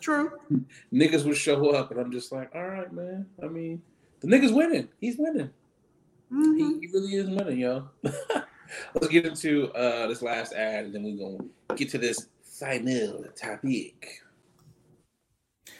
True. 0.00 0.32
niggas 0.92 1.24
would 1.24 1.36
show 1.36 1.70
up, 1.70 1.90
and 1.90 2.00
I'm 2.00 2.12
just 2.12 2.32
like, 2.32 2.54
all 2.54 2.68
right, 2.68 2.92
man. 2.92 3.26
I 3.42 3.46
mean, 3.46 3.82
the 4.20 4.28
nigga's 4.28 4.52
winning. 4.52 4.88
He's 5.00 5.16
winning. 5.18 5.50
Mhm. 6.32 6.56
He, 6.56 6.86
he 6.86 6.92
really 6.92 7.14
is 7.14 7.28
winning, 7.28 7.58
yo. 7.58 7.88
Let's 8.94 9.08
get 9.08 9.26
into 9.26 9.72
uh, 9.72 10.06
this 10.08 10.22
last 10.22 10.52
ad, 10.52 10.86
and 10.86 10.94
then 10.94 11.02
we're 11.02 11.16
gonna 11.16 11.48
get 11.76 11.90
to 11.90 11.98
this 11.98 12.26
final 12.42 13.24
topic. 13.34 14.22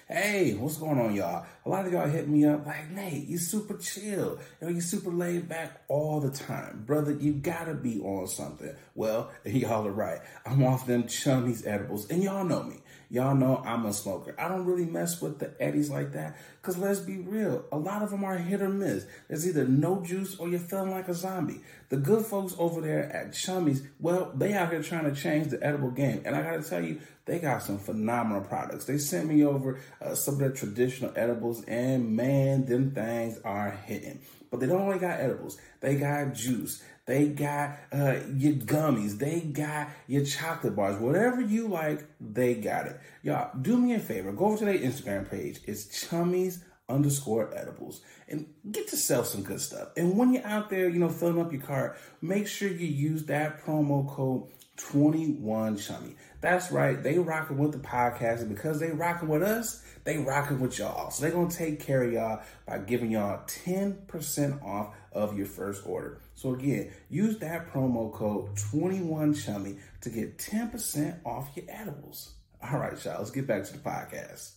Hey, 0.08 0.54
what's 0.54 0.78
going 0.78 0.98
on, 0.98 1.14
y'all? 1.14 1.44
A 1.66 1.68
lot 1.68 1.84
of 1.84 1.92
y'all 1.92 2.08
hit 2.08 2.28
me 2.28 2.46
up 2.46 2.64
like, 2.64 2.90
Nate, 2.90 3.28
you 3.28 3.36
super 3.36 3.76
chill. 3.76 4.38
You 4.58 4.66
know, 4.66 4.68
you 4.68 4.80
super 4.80 5.10
laid 5.10 5.50
back 5.50 5.82
all 5.88 6.18
the 6.18 6.30
time. 6.30 6.84
Brother, 6.86 7.12
you 7.12 7.34
gotta 7.34 7.74
be 7.74 8.00
on 8.00 8.26
something. 8.26 8.74
Well, 8.94 9.30
y'all 9.44 9.86
are 9.86 9.92
right. 9.92 10.20
I'm 10.46 10.64
off 10.64 10.86
them 10.86 11.02
chummies 11.02 11.66
edibles, 11.66 12.08
and 12.08 12.22
y'all 12.22 12.44
know 12.44 12.62
me. 12.62 12.76
Y'all 13.10 13.34
know 13.34 13.62
I'm 13.64 13.86
a 13.86 13.92
smoker. 13.92 14.34
I 14.38 14.48
don't 14.48 14.66
really 14.66 14.84
mess 14.84 15.22
with 15.22 15.38
the 15.38 15.54
eddies 15.58 15.88
like 15.88 16.12
that, 16.12 16.36
because 16.60 16.76
let's 16.76 17.00
be 17.00 17.16
real, 17.16 17.64
a 17.72 17.78
lot 17.78 18.02
of 18.02 18.10
them 18.10 18.22
are 18.22 18.36
hit 18.36 18.60
or 18.60 18.68
miss. 18.68 19.06
There's 19.28 19.48
either 19.48 19.64
no 19.64 20.02
juice 20.02 20.36
or 20.36 20.48
you're 20.48 20.58
feeling 20.58 20.90
like 20.90 21.08
a 21.08 21.14
zombie. 21.14 21.62
The 21.88 21.96
good 21.96 22.26
folks 22.26 22.54
over 22.58 22.82
there 22.82 23.10
at 23.10 23.32
Chummies, 23.32 23.86
well, 23.98 24.30
they 24.34 24.52
out 24.52 24.70
here 24.70 24.82
trying 24.82 25.12
to 25.12 25.18
change 25.18 25.48
the 25.48 25.64
edible 25.64 25.90
game. 25.90 26.20
And 26.26 26.36
I 26.36 26.42
gotta 26.42 26.62
tell 26.62 26.84
you, 26.84 27.00
they 27.24 27.38
got 27.38 27.62
some 27.62 27.78
phenomenal 27.78 28.42
products. 28.42 28.84
They 28.84 28.98
sent 28.98 29.26
me 29.26 29.42
over 29.42 29.80
uh, 30.02 30.14
some 30.14 30.34
of 30.34 30.40
their 30.40 30.50
traditional 30.50 31.12
edibles, 31.16 31.64
and 31.64 32.14
man, 32.14 32.66
them 32.66 32.90
things 32.90 33.38
are 33.42 33.70
hitting. 33.70 34.20
But 34.50 34.60
they 34.60 34.66
don't 34.66 34.82
only 34.82 34.98
got 34.98 35.20
edibles, 35.20 35.58
they 35.80 35.96
got 35.96 36.34
juice. 36.34 36.82
They 37.08 37.28
got 37.28 37.70
uh, 37.90 38.16
your 38.36 38.52
gummies. 38.52 39.16
They 39.16 39.40
got 39.40 39.88
your 40.08 40.26
chocolate 40.26 40.76
bars. 40.76 41.00
Whatever 41.00 41.40
you 41.40 41.66
like, 41.66 42.04
they 42.20 42.54
got 42.54 42.84
it. 42.84 43.00
Y'all, 43.22 43.50
do 43.58 43.78
me 43.78 43.94
a 43.94 43.98
favor. 43.98 44.30
Go 44.30 44.44
over 44.44 44.58
to 44.58 44.66
their 44.66 44.76
Instagram 44.78 45.28
page. 45.28 45.60
It's 45.64 45.86
Chummies 45.86 46.60
underscore 46.86 47.50
edibles 47.56 48.02
and 48.28 48.46
get 48.70 48.92
yourself 48.92 49.26
some 49.26 49.42
good 49.42 49.62
stuff. 49.62 49.88
And 49.96 50.18
when 50.18 50.34
you're 50.34 50.44
out 50.44 50.68
there, 50.68 50.86
you 50.86 50.98
know, 50.98 51.08
filling 51.08 51.40
up 51.40 51.50
your 51.50 51.62
cart, 51.62 51.98
make 52.20 52.46
sure 52.46 52.68
you 52.68 52.86
use 52.86 53.24
that 53.24 53.64
promo 53.64 54.06
code 54.06 54.42
21 54.76 55.78
chummy. 55.78 56.14
That's 56.42 56.70
right. 56.70 57.02
They 57.02 57.18
rocking 57.18 57.56
with 57.56 57.72
the 57.72 57.78
podcast 57.78 58.40
and 58.40 58.50
because 58.50 58.80
they 58.80 58.90
rocking 58.90 59.30
with 59.30 59.42
us, 59.42 59.82
they 60.04 60.18
rocking 60.18 60.60
with 60.60 60.78
y'all. 60.78 61.10
So 61.10 61.22
they're 61.22 61.32
going 61.32 61.48
to 61.48 61.56
take 61.56 61.80
care 61.80 62.02
of 62.02 62.12
y'all 62.12 62.42
by 62.66 62.78
giving 62.80 63.10
y'all 63.10 63.46
10% 63.46 64.62
off 64.62 64.94
of 65.10 65.38
your 65.38 65.46
first 65.46 65.86
order. 65.86 66.20
So 66.38 66.54
again, 66.54 66.92
use 67.10 67.36
that 67.38 67.68
promo 67.72 68.12
code 68.12 68.56
21 68.70 69.34
chummy 69.34 69.74
to 70.02 70.08
get 70.08 70.38
10% 70.38 71.16
off 71.26 71.50
your 71.56 71.64
edibles. 71.68 72.34
All 72.62 72.78
right, 72.78 72.92
y'all, 73.04 73.18
let's 73.18 73.32
get 73.32 73.48
back 73.48 73.64
to 73.64 73.72
the 73.72 73.80
podcast. 73.80 74.52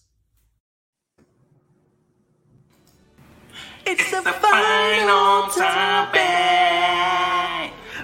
It's 3.87 4.11
the 4.11 4.21
final 4.21 5.47
topic. 5.49 6.21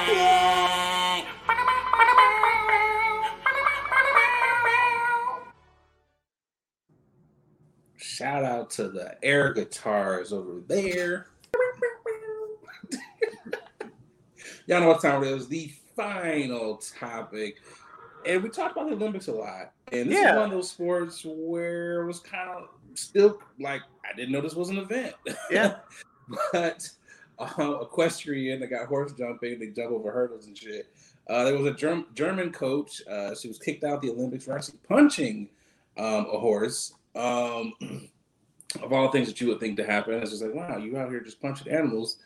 Shout 8.17 8.43
out 8.43 8.71
to 8.71 8.87
the 8.89 9.13
air 9.23 9.53
guitars 9.53 10.33
over 10.33 10.59
there. 10.65 11.27
Y'all 14.65 14.81
know 14.81 14.87
what 14.87 15.03
time 15.03 15.21
it 15.23 15.27
is. 15.27 15.47
The 15.47 15.71
final 15.95 16.77
topic. 16.99 17.57
And 18.25 18.41
we 18.41 18.49
talked 18.49 18.75
about 18.75 18.89
the 18.89 18.95
Olympics 18.95 19.27
a 19.27 19.33
lot. 19.33 19.71
And 19.91 20.09
this 20.09 20.17
Yeah. 20.19 20.31
is 20.31 20.35
one 20.37 20.45
of 20.45 20.51
those 20.51 20.71
sports 20.71 21.23
where 21.27 22.01
it 22.01 22.07
was 22.07 22.19
kind 22.19 22.49
of 22.49 22.69
still 22.95 23.39
like, 23.59 23.83
I 24.03 24.15
didn't 24.15 24.31
know 24.31 24.41
this 24.41 24.55
was 24.55 24.69
an 24.69 24.79
event. 24.79 25.13
Yeah. 25.51 25.75
but 26.51 26.89
uh, 27.37 27.77
equestrian 27.81 28.61
that 28.61 28.71
got 28.71 28.87
horse 28.87 29.13
jumping. 29.13 29.59
They 29.59 29.67
jump 29.67 29.91
over 29.91 30.11
hurdles 30.11 30.47
and 30.47 30.57
shit. 30.57 30.87
Uh, 31.29 31.43
there 31.43 31.55
was 31.55 31.67
a 31.71 31.75
Germ- 31.75 32.07
German 32.15 32.51
coach. 32.51 32.99
Uh, 33.07 33.35
she 33.35 33.47
was 33.47 33.59
kicked 33.59 33.83
out 33.83 33.97
of 33.97 34.01
the 34.01 34.09
Olympics 34.09 34.45
for 34.45 34.57
actually 34.57 34.79
punching 34.89 35.49
um, 35.99 36.25
a 36.33 36.39
horse. 36.39 36.95
Um, 37.17 37.73
of 38.81 38.93
all 38.93 39.11
things 39.11 39.27
that 39.27 39.41
you 39.41 39.47
would 39.47 39.59
think 39.59 39.77
to 39.77 39.85
happen, 39.85 40.15
it's 40.15 40.31
just 40.31 40.43
like, 40.43 40.53
wow, 40.53 40.77
you 40.77 40.97
out 40.97 41.09
here 41.09 41.21
just 41.21 41.41
punching 41.41 41.71
animals. 41.71 42.17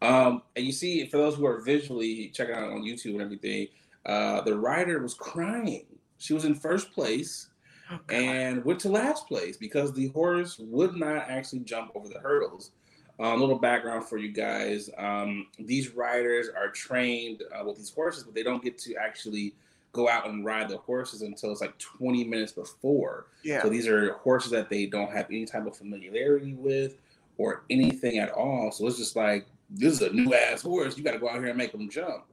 Um, 0.00 0.42
and 0.56 0.64
you 0.64 0.72
see, 0.72 1.06
for 1.06 1.16
those 1.16 1.34
who 1.34 1.46
are 1.46 1.60
visually 1.60 2.28
checking 2.28 2.54
out 2.54 2.70
on 2.70 2.82
YouTube 2.82 3.12
and 3.12 3.22
everything, 3.22 3.68
uh, 4.06 4.40
the 4.42 4.56
rider 4.56 5.02
was 5.02 5.14
crying. 5.14 5.84
She 6.18 6.34
was 6.34 6.44
in 6.44 6.54
first 6.54 6.92
place 6.92 7.48
Oh, 7.90 7.98
and 8.10 8.64
went 8.64 8.80
to 8.80 8.90
last 8.90 9.26
place 9.28 9.56
because 9.56 9.92
the 9.92 10.08
horse 10.08 10.58
would 10.58 10.94
not 10.96 11.28
actually 11.28 11.60
jump 11.60 11.90
over 11.94 12.08
the 12.08 12.18
hurdles. 12.18 12.72
A 13.18 13.24
um, 13.24 13.40
little 13.40 13.58
background 13.58 14.04
for 14.04 14.18
you 14.18 14.30
guys: 14.30 14.90
um, 14.98 15.46
these 15.58 15.94
riders 15.94 16.48
are 16.54 16.68
trained 16.68 17.42
uh, 17.52 17.64
with 17.64 17.76
these 17.76 17.90
horses, 17.90 18.24
but 18.24 18.34
they 18.34 18.42
don't 18.42 18.62
get 18.62 18.78
to 18.78 18.94
actually 18.96 19.54
go 19.92 20.08
out 20.08 20.28
and 20.28 20.44
ride 20.44 20.68
the 20.68 20.78
horses 20.78 21.22
until 21.22 21.50
it's 21.50 21.60
like 21.60 21.76
20 21.78 22.24
minutes 22.24 22.52
before. 22.52 23.26
yeah. 23.42 23.62
So 23.62 23.68
these 23.68 23.86
are 23.86 24.12
horses 24.14 24.50
that 24.50 24.68
they 24.70 24.86
don't 24.86 25.10
have 25.10 25.26
any 25.30 25.46
type 25.46 25.66
of 25.66 25.76
familiarity 25.76 26.54
with 26.54 26.96
or 27.36 27.64
anything 27.70 28.18
at 28.18 28.30
all. 28.30 28.70
So 28.70 28.86
it's 28.86 28.98
just 28.98 29.16
like 29.16 29.46
this 29.70 29.94
is 29.94 30.02
a 30.02 30.12
new 30.12 30.34
ass 30.34 30.62
horse. 30.62 30.96
You 30.96 31.04
got 31.04 31.12
to 31.12 31.18
go 31.18 31.28
out 31.28 31.36
here 31.36 31.48
and 31.48 31.58
make 31.58 31.72
them 31.72 31.88
jump. 31.88 32.24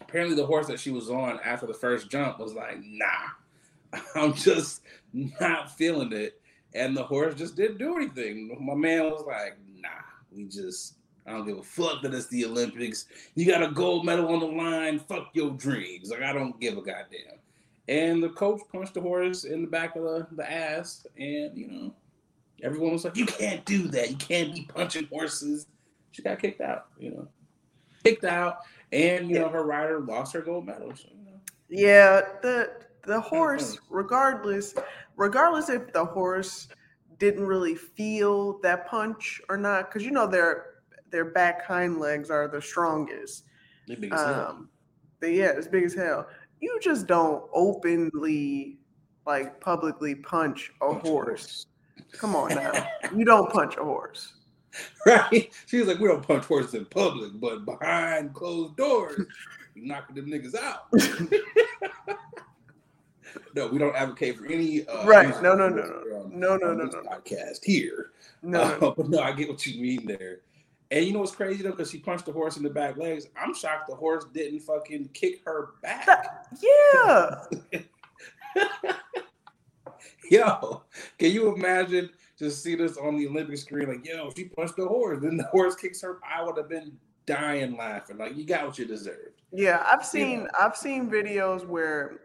Apparently, 0.00 0.36
the 0.36 0.46
horse 0.46 0.66
that 0.66 0.78
she 0.78 0.90
was 0.90 1.10
on 1.10 1.40
after 1.44 1.66
the 1.66 1.74
first 1.74 2.10
jump 2.10 2.38
was 2.38 2.54
like, 2.54 2.78
"Nah, 2.84 4.00
I'm 4.14 4.34
just 4.34 4.82
not 5.12 5.74
feeling 5.76 6.12
it," 6.12 6.40
and 6.74 6.96
the 6.96 7.02
horse 7.02 7.34
just 7.34 7.56
didn't 7.56 7.78
do 7.78 7.96
anything. 7.96 8.56
My 8.60 8.74
man 8.74 9.04
was 9.04 9.24
like, 9.26 9.56
"Nah, 9.80 9.88
we 10.30 10.44
just." 10.44 10.94
I 11.28 11.32
don't 11.32 11.46
give 11.46 11.58
a 11.58 11.62
fuck 11.62 12.02
that 12.02 12.14
it's 12.14 12.26
the 12.28 12.46
Olympics. 12.46 13.06
You 13.34 13.46
got 13.46 13.62
a 13.62 13.70
gold 13.70 14.06
medal 14.06 14.32
on 14.32 14.40
the 14.40 14.46
line. 14.46 14.98
Fuck 14.98 15.28
your 15.34 15.50
dreams. 15.50 16.10
Like 16.10 16.22
I 16.22 16.32
don't 16.32 16.58
give 16.58 16.78
a 16.78 16.82
goddamn. 16.82 17.38
And 17.88 18.22
the 18.22 18.30
coach 18.30 18.60
punched 18.72 18.94
the 18.94 19.00
horse 19.00 19.44
in 19.44 19.62
the 19.62 19.68
back 19.68 19.96
of 19.96 20.02
the, 20.02 20.26
the 20.32 20.50
ass, 20.50 21.06
and 21.18 21.56
you 21.56 21.68
know, 21.68 21.94
everyone 22.62 22.92
was 22.92 23.04
like, 23.04 23.16
"You 23.16 23.26
can't 23.26 23.64
do 23.64 23.88
that. 23.88 24.10
You 24.10 24.16
can't 24.16 24.54
be 24.54 24.68
punching 24.74 25.08
horses." 25.10 25.66
She 26.12 26.22
got 26.22 26.38
kicked 26.38 26.60
out. 26.60 26.86
You 26.98 27.10
know, 27.10 27.28
kicked 28.04 28.24
out, 28.24 28.58
and 28.92 29.30
you 29.30 29.38
know, 29.38 29.48
her 29.48 29.64
rider 29.64 30.00
lost 30.00 30.34
her 30.34 30.42
gold 30.42 30.66
medal. 30.66 30.92
So, 30.94 31.08
you 31.10 31.24
know. 31.24 31.40
Yeah, 31.70 32.20
the 32.42 32.72
the 33.04 33.20
horse, 33.20 33.78
regardless, 33.88 34.74
regardless 35.16 35.70
if 35.70 35.90
the 35.92 36.04
horse 36.04 36.68
didn't 37.18 37.46
really 37.46 37.74
feel 37.74 38.58
that 38.60 38.86
punch 38.86 39.40
or 39.48 39.56
not, 39.56 39.88
because 39.88 40.04
you 40.04 40.10
know 40.10 40.26
their 40.26 40.67
their 41.10 41.24
back 41.26 41.64
hind 41.64 41.98
legs 41.98 42.30
are 42.30 42.48
the 42.48 42.60
strongest. 42.62 43.44
They 43.86 43.94
big 43.94 44.12
as 44.12 44.20
hell. 44.20 44.46
Um, 44.50 44.68
but 45.20 45.32
yeah, 45.32 45.52
it's 45.56 45.66
big 45.68 45.84
as 45.84 45.94
hell. 45.94 46.26
You 46.60 46.78
just 46.82 47.06
don't 47.06 47.44
openly, 47.52 48.78
like 49.26 49.60
publicly 49.60 50.14
punch 50.14 50.72
a 50.82 50.86
Punch 50.86 51.04
a 51.04 51.08
horse. 51.08 51.66
Come 52.12 52.34
on 52.36 52.54
now, 52.54 52.72
you 53.16 53.24
don't 53.24 53.50
punch 53.52 53.76
a 53.76 53.84
horse. 53.84 54.34
right? 55.06 55.50
She 55.66 55.78
was 55.78 55.88
like, 55.88 55.98
"We 55.98 56.08
don't 56.08 56.26
punch 56.26 56.44
horses 56.44 56.74
in 56.74 56.84
public, 56.86 57.32
but 57.40 57.64
behind 57.64 58.34
closed 58.34 58.76
doors, 58.76 59.26
you 59.74 59.86
knocking 59.86 60.16
them 60.16 60.26
niggas 60.26 60.54
out." 60.54 60.84
no, 63.54 63.66
we 63.68 63.78
don't 63.78 63.94
advocate 63.96 64.38
for 64.38 64.46
any. 64.46 64.86
Uh, 64.86 65.04
Right. 65.06 65.42
No, 65.42 65.54
no, 65.54 65.68
no, 65.68 65.82
no. 65.82 66.30
No, 66.32 66.56
no, 66.56 66.72
no, 66.74 66.84
no, 66.84 67.00
no. 67.00 67.02
Podcast 67.10 67.64
here. 67.64 68.12
No, 68.42 68.62
Uh, 68.62 68.78
no. 68.80 68.90
but 68.92 69.08
no, 69.08 69.20
I 69.20 69.32
get 69.32 69.48
what 69.48 69.64
you 69.66 69.80
mean 69.80 70.06
there. 70.06 70.40
And 70.90 71.04
you 71.04 71.12
know 71.12 71.18
what's 71.20 71.34
crazy 71.36 71.62
though? 71.62 71.70
Because 71.72 71.90
she 71.90 71.98
punched 71.98 72.24
the 72.26 72.32
horse 72.32 72.56
in 72.56 72.62
the 72.62 72.70
back 72.70 72.96
legs. 72.96 73.26
I'm 73.36 73.54
shocked 73.54 73.88
the 73.88 73.94
horse 73.94 74.24
didn't 74.32 74.60
fucking 74.60 75.10
kick 75.12 75.42
her 75.44 75.70
back. 75.82 76.46
Yeah. 76.62 77.44
Yo, 80.30 80.82
can 81.18 81.30
you 81.32 81.54
imagine 81.54 82.10
just 82.38 82.62
see 82.62 82.74
this 82.74 82.96
on 82.98 83.16
the 83.16 83.26
Olympic 83.26 83.56
screen? 83.56 83.88
Like, 83.88 84.06
yo, 84.06 84.30
she 84.36 84.44
punched 84.44 84.76
the 84.76 84.86
horse. 84.86 85.20
Then 85.22 85.36
the 85.38 85.44
horse 85.44 85.74
kicks 85.74 86.02
her. 86.02 86.18
I 86.28 86.42
would 86.42 86.58
have 86.58 86.68
been 86.68 86.92
dying 87.26 87.76
laughing. 87.76 88.18
Like, 88.18 88.36
you 88.36 88.44
got 88.44 88.66
what 88.66 88.78
you 88.78 88.84
deserved. 88.84 89.40
Yeah, 89.52 89.82
I've 89.90 90.00
You 90.00 90.06
seen 90.06 90.44
know. 90.44 90.50
I've 90.60 90.76
seen 90.76 91.10
videos 91.10 91.66
where 91.66 92.20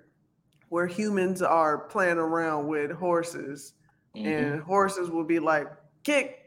where 0.69 0.87
humans 0.87 1.41
are 1.41 1.77
playing 1.77 2.17
around 2.17 2.67
with 2.67 2.91
horses 2.91 3.73
Mhm. 4.15 4.25
and 4.53 4.61
horses 4.61 5.09
will 5.09 5.23
be 5.23 5.39
like 5.39 5.67
kick 6.03 6.42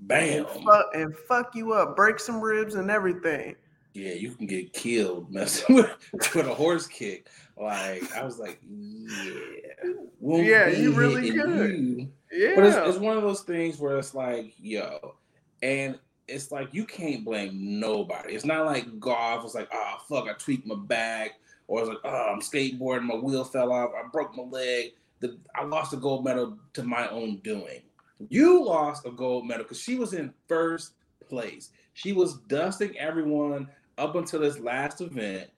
Bam. 0.00 0.46
and 0.46 0.64
fuck, 0.64 0.86
and 0.94 1.16
fuck 1.16 1.54
you 1.54 1.72
up, 1.72 1.96
break 1.96 2.18
some 2.18 2.40
ribs 2.40 2.74
and 2.74 2.90
everything. 2.90 3.56
Yeah, 3.92 4.12
you 4.12 4.30
can 4.32 4.46
get 4.46 4.72
killed 4.72 5.32
messing 5.32 5.76
with, 6.12 6.34
with 6.34 6.46
a 6.46 6.54
horse 6.54 6.86
kick. 6.86 7.28
Like, 7.56 8.10
I 8.14 8.24
was 8.24 8.38
like, 8.38 8.60
yeah. 8.62 9.92
won't 10.20 10.46
Yeah, 10.46 10.68
you 10.68 10.92
really 10.92 11.30
could. 11.30 11.78
you. 11.78 12.08
Yeah. 12.32 12.52
But 12.54 12.66
it's, 12.66 12.76
it's 12.76 12.98
one 12.98 13.16
of 13.16 13.22
those 13.22 13.42
things 13.42 13.78
where 13.78 13.98
it's 13.98 14.14
like, 14.14 14.54
yo, 14.58 15.16
and 15.62 15.98
it's 16.28 16.52
like 16.52 16.72
you 16.72 16.84
can't 16.84 17.24
blame 17.24 17.80
nobody. 17.80 18.34
It's 18.34 18.44
not 18.44 18.64
like 18.64 19.00
golf. 19.00 19.44
It's 19.44 19.54
like, 19.54 19.68
oh 19.72 19.96
fuck, 20.08 20.28
I 20.28 20.32
tweaked 20.34 20.66
my 20.66 20.76
back, 20.76 21.32
or 21.66 21.80
it's 21.80 21.88
like, 21.88 21.98
oh, 22.04 22.32
I'm 22.32 22.40
skateboarding, 22.40 23.02
my 23.02 23.16
wheel 23.16 23.44
fell 23.44 23.72
off, 23.72 23.90
I 23.96 24.08
broke 24.08 24.36
my 24.36 24.44
leg. 24.44 24.92
The, 25.18 25.36
I 25.54 25.64
lost 25.64 25.90
the 25.90 25.98
gold 25.98 26.24
medal 26.24 26.56
to 26.72 26.82
my 26.82 27.08
own 27.10 27.36
doing. 27.38 27.82
You 28.28 28.64
lost 28.64 29.06
a 29.06 29.10
gold 29.10 29.46
medal 29.46 29.64
because 29.64 29.80
she 29.80 29.96
was 29.96 30.12
in 30.12 30.32
first 30.48 30.94
place. 31.28 31.70
She 31.94 32.12
was 32.12 32.38
dusting 32.48 32.96
everyone 32.98 33.68
up 33.98 34.14
until 34.14 34.40
this 34.40 34.58
last 34.58 35.00
event. 35.00 35.50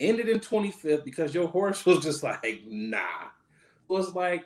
Ended 0.00 0.28
in 0.28 0.38
25th 0.38 1.04
because 1.04 1.34
your 1.34 1.48
horse 1.48 1.84
was 1.86 2.00
just 2.00 2.22
like, 2.22 2.62
nah. 2.66 2.98
It 2.98 3.92
was 3.92 4.14
like 4.14 4.44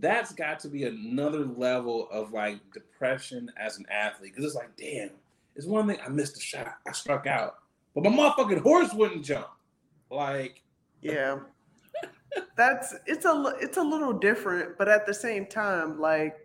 that's 0.00 0.32
got 0.32 0.58
to 0.60 0.68
be 0.68 0.84
another 0.84 1.44
level 1.44 2.08
of 2.10 2.32
like 2.32 2.58
depression 2.72 3.50
as 3.56 3.78
an 3.78 3.86
athlete 3.90 4.32
because 4.32 4.44
it's 4.44 4.54
like, 4.54 4.76
damn, 4.76 5.10
it's 5.54 5.66
one 5.66 5.86
thing 5.86 5.98
I 6.04 6.08
missed 6.08 6.36
a 6.36 6.40
shot, 6.40 6.78
I 6.86 6.92
struck 6.92 7.26
out, 7.26 7.56
but 7.94 8.04
my 8.04 8.10
motherfucking 8.10 8.62
horse 8.62 8.92
wouldn't 8.92 9.24
jump. 9.24 9.48
Like, 10.10 10.62
yeah. 11.00 11.38
That's 12.56 12.94
it's 13.06 13.24
a 13.24 13.54
it's 13.60 13.76
a 13.76 13.82
little 13.82 14.12
different, 14.12 14.76
but 14.76 14.88
at 14.88 15.06
the 15.06 15.14
same 15.14 15.46
time, 15.46 16.00
like 16.00 16.43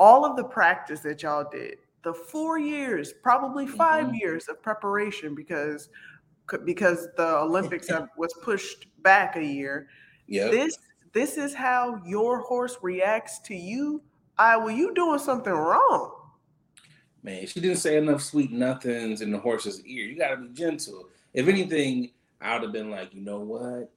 all 0.00 0.24
of 0.24 0.34
the 0.36 0.44
practice 0.44 1.00
that 1.00 1.22
y'all 1.22 1.44
did, 1.52 1.76
the 2.02 2.14
four 2.14 2.58
years, 2.58 3.12
probably 3.22 3.66
5 3.66 4.06
Mhm. 4.06 4.18
years 4.18 4.48
of 4.48 4.62
preparation 4.62 5.34
because 5.34 5.90
because 6.64 7.06
the 7.16 7.28
Olympics 7.46 7.86
have, 7.88 8.08
was 8.16 8.32
pushed 8.42 8.86
back 9.02 9.36
a 9.36 9.44
year. 9.44 9.88
yeah, 10.26 10.48
this 10.48 10.74
this 11.12 11.36
is 11.36 11.52
how 11.54 12.00
your 12.06 12.40
horse 12.40 12.76
reacts 12.82 13.40
to 13.40 13.54
you 13.54 14.00
i 14.38 14.56
well 14.56 14.70
you 14.70 14.94
doing 14.94 15.18
something 15.18 15.52
wrong 15.52 16.06
man, 17.22 17.46
she 17.46 17.60
didn't 17.60 17.76
say 17.78 17.96
enough 17.98 18.22
sweet 18.22 18.50
nothings 18.52 19.20
in 19.20 19.30
the 19.30 19.38
horse's 19.38 19.84
ear. 19.84 20.04
You 20.06 20.16
got 20.16 20.30
to 20.30 20.36
be 20.38 20.48
gentle. 20.54 21.08
If 21.34 21.46
anything, 21.48 22.12
I 22.40 22.54
would 22.54 22.62
have 22.62 22.72
been 22.72 22.90
like, 22.90 23.12
you 23.14 23.20
know 23.20 23.40
what? 23.40 23.92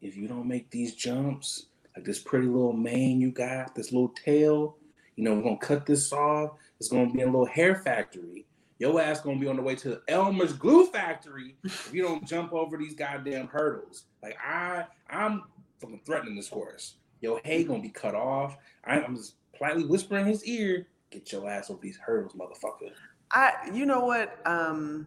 If 0.00 0.16
you 0.16 0.28
don't 0.28 0.46
make 0.46 0.70
these 0.70 0.94
jumps, 0.94 1.66
like 1.96 2.04
this 2.04 2.20
pretty 2.20 2.46
little 2.46 2.72
mane 2.72 3.20
you 3.20 3.32
got, 3.32 3.74
this 3.74 3.90
little 3.90 4.10
tail, 4.10 4.76
you 5.20 5.26
know, 5.26 5.34
we're 5.34 5.42
gonna 5.42 5.58
cut 5.58 5.84
this 5.84 6.14
off. 6.14 6.52
It's 6.78 6.88
gonna 6.88 7.12
be 7.12 7.20
a 7.20 7.26
little 7.26 7.44
hair 7.44 7.74
factory. 7.74 8.46
Your 8.78 8.98
ass 9.02 9.20
gonna 9.20 9.38
be 9.38 9.48
on 9.48 9.56
the 9.56 9.62
way 9.62 9.74
to 9.74 10.00
Elmer's 10.08 10.54
glue 10.54 10.86
factory 10.86 11.56
if 11.62 11.90
you 11.92 12.02
don't 12.02 12.26
jump 12.26 12.54
over 12.54 12.78
these 12.78 12.94
goddamn 12.94 13.48
hurdles. 13.48 14.04
Like 14.22 14.38
I, 14.42 14.86
I'm 15.10 15.42
fucking 15.78 16.00
threatening 16.06 16.36
this 16.36 16.48
horse. 16.48 16.94
Your 17.20 17.38
hay 17.44 17.64
gonna 17.64 17.82
be 17.82 17.90
cut 17.90 18.14
off. 18.14 18.56
I, 18.82 19.02
I'm 19.02 19.14
just 19.14 19.34
politely 19.54 19.84
whispering 19.84 20.22
in 20.22 20.28
his 20.28 20.42
ear, 20.46 20.86
"Get 21.10 21.30
your 21.32 21.50
ass 21.50 21.68
over 21.68 21.80
these 21.82 21.98
hurdles, 21.98 22.32
motherfucker." 22.32 22.90
i 23.32 23.52
you 23.72 23.86
know 23.86 24.04
what 24.04 24.44
um 24.44 25.06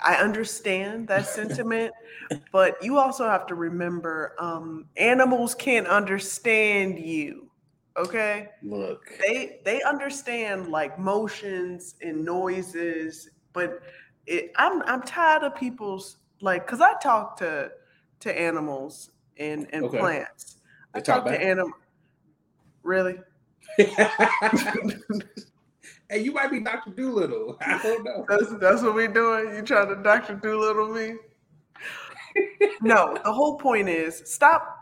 i 0.00 0.16
understand 0.16 1.06
that 1.06 1.24
sentiment 1.36 1.92
but 2.50 2.82
you 2.82 2.98
also 2.98 3.28
have 3.28 3.46
to 3.46 3.54
remember 3.54 4.34
um 4.40 4.86
animals 4.96 5.54
can't 5.54 5.86
understand 5.86 6.98
you 6.98 7.48
okay? 7.96 8.48
Look, 8.62 9.12
they 9.18 9.60
they 9.64 9.82
understand 9.82 10.68
like 10.68 10.98
motions 10.98 11.94
and 12.02 12.24
noises 12.24 13.30
but 13.52 13.80
it, 14.26 14.50
i'm 14.56 14.82
i'm 14.82 15.02
tired 15.02 15.42
of 15.42 15.54
people's 15.54 16.16
like 16.40 16.66
because 16.66 16.80
i 16.80 16.92
talk 17.02 17.36
to 17.36 17.70
to 18.20 18.40
animals 18.40 19.10
and 19.38 19.66
and 19.72 19.84
Okay. 19.84 19.98
plants. 19.98 20.56
I 20.94 21.00
talk 21.00 21.24
talk 21.24 21.32
to 21.32 21.40
animals 21.40 21.74
really? 22.82 23.18
Hey, 26.10 26.20
you 26.20 26.32
might 26.32 26.50
be 26.50 26.60
Doctor 26.60 26.90
Dolittle. 26.90 27.56
I 27.60 27.80
don't 27.82 28.04
know. 28.04 28.26
that's 28.28 28.54
that's 28.58 28.82
what 28.82 28.94
we're 28.94 29.08
doing? 29.08 29.54
You 29.54 29.62
trying 29.62 29.88
to 29.88 30.02
dr 30.02 30.34
dolittle 30.36 30.88
me? 30.88 31.14
No 32.82 33.18
the 33.24 33.32
whole 33.32 33.56
point 33.58 33.88
is 33.88 34.22
stop 34.26 34.73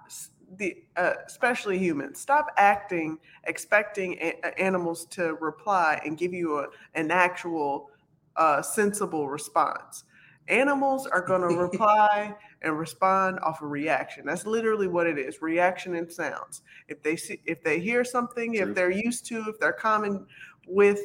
the 0.63 0.77
uh, 0.97 1.15
especially 1.27 1.79
humans 1.79 2.21
stop 2.21 2.47
acting 2.57 3.19
expecting 3.45 4.15
a- 4.21 4.61
animals 4.61 5.07
to 5.07 5.35
reply 5.35 6.01
and 6.05 6.17
give 6.17 6.33
you 6.33 6.61
a, 6.61 6.69
an 6.95 7.11
actual 7.11 7.91
uh, 8.37 8.63
sensible 8.63 9.29
response. 9.29 10.05
Animals 10.49 11.07
are 11.07 11.21
going 11.21 11.41
to 11.49 11.49
reply 11.49 12.35
and 12.63 12.79
respond 12.79 13.41
off 13.41 13.61
a 13.61 13.67
reaction. 13.67 14.25
That's 14.25 14.47
literally 14.47 14.87
what 14.87 15.07
it 15.07 15.19
is: 15.19 15.43
reaction 15.43 15.97
and 15.97 16.11
sounds. 16.11 16.63
If 16.89 17.03
they 17.03 17.17
see, 17.17 17.41
if 17.45 17.63
they 17.63 17.81
hear 17.81 18.05
something, 18.05 18.55
True. 18.55 18.69
if 18.69 18.75
they're 18.75 18.91
used 18.91 19.27
to, 19.27 19.45
if 19.49 19.59
they're 19.59 19.73
common 19.73 20.27
with, 20.67 21.01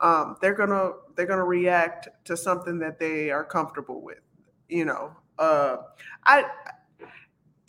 um, 0.00 0.36
they're 0.40 0.54
gonna 0.54 0.92
they're 1.16 1.26
gonna 1.26 1.44
react 1.44 2.08
to 2.26 2.36
something 2.36 2.78
that 2.78 3.00
they 3.00 3.30
are 3.30 3.44
comfortable 3.44 4.00
with. 4.00 4.20
You 4.68 4.84
know, 4.84 5.16
uh, 5.38 5.76
I 6.24 6.44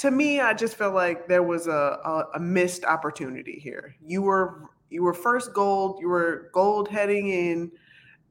to 0.03 0.11
me, 0.11 0.41
I 0.41 0.53
just 0.53 0.75
felt 0.75 0.93
like 0.93 1.29
there 1.29 1.43
was 1.43 1.67
a, 1.67 1.71
a, 1.71 2.27
a 2.35 2.39
missed 2.39 2.83
opportunity 2.83 3.57
here. 3.57 3.95
You 4.05 4.21
were 4.21 4.69
you 4.89 5.01
were 5.01 5.13
first 5.13 5.53
gold, 5.53 5.97
you 6.01 6.09
were 6.09 6.49
gold 6.51 6.89
heading 6.89 7.29
in, 7.29 7.71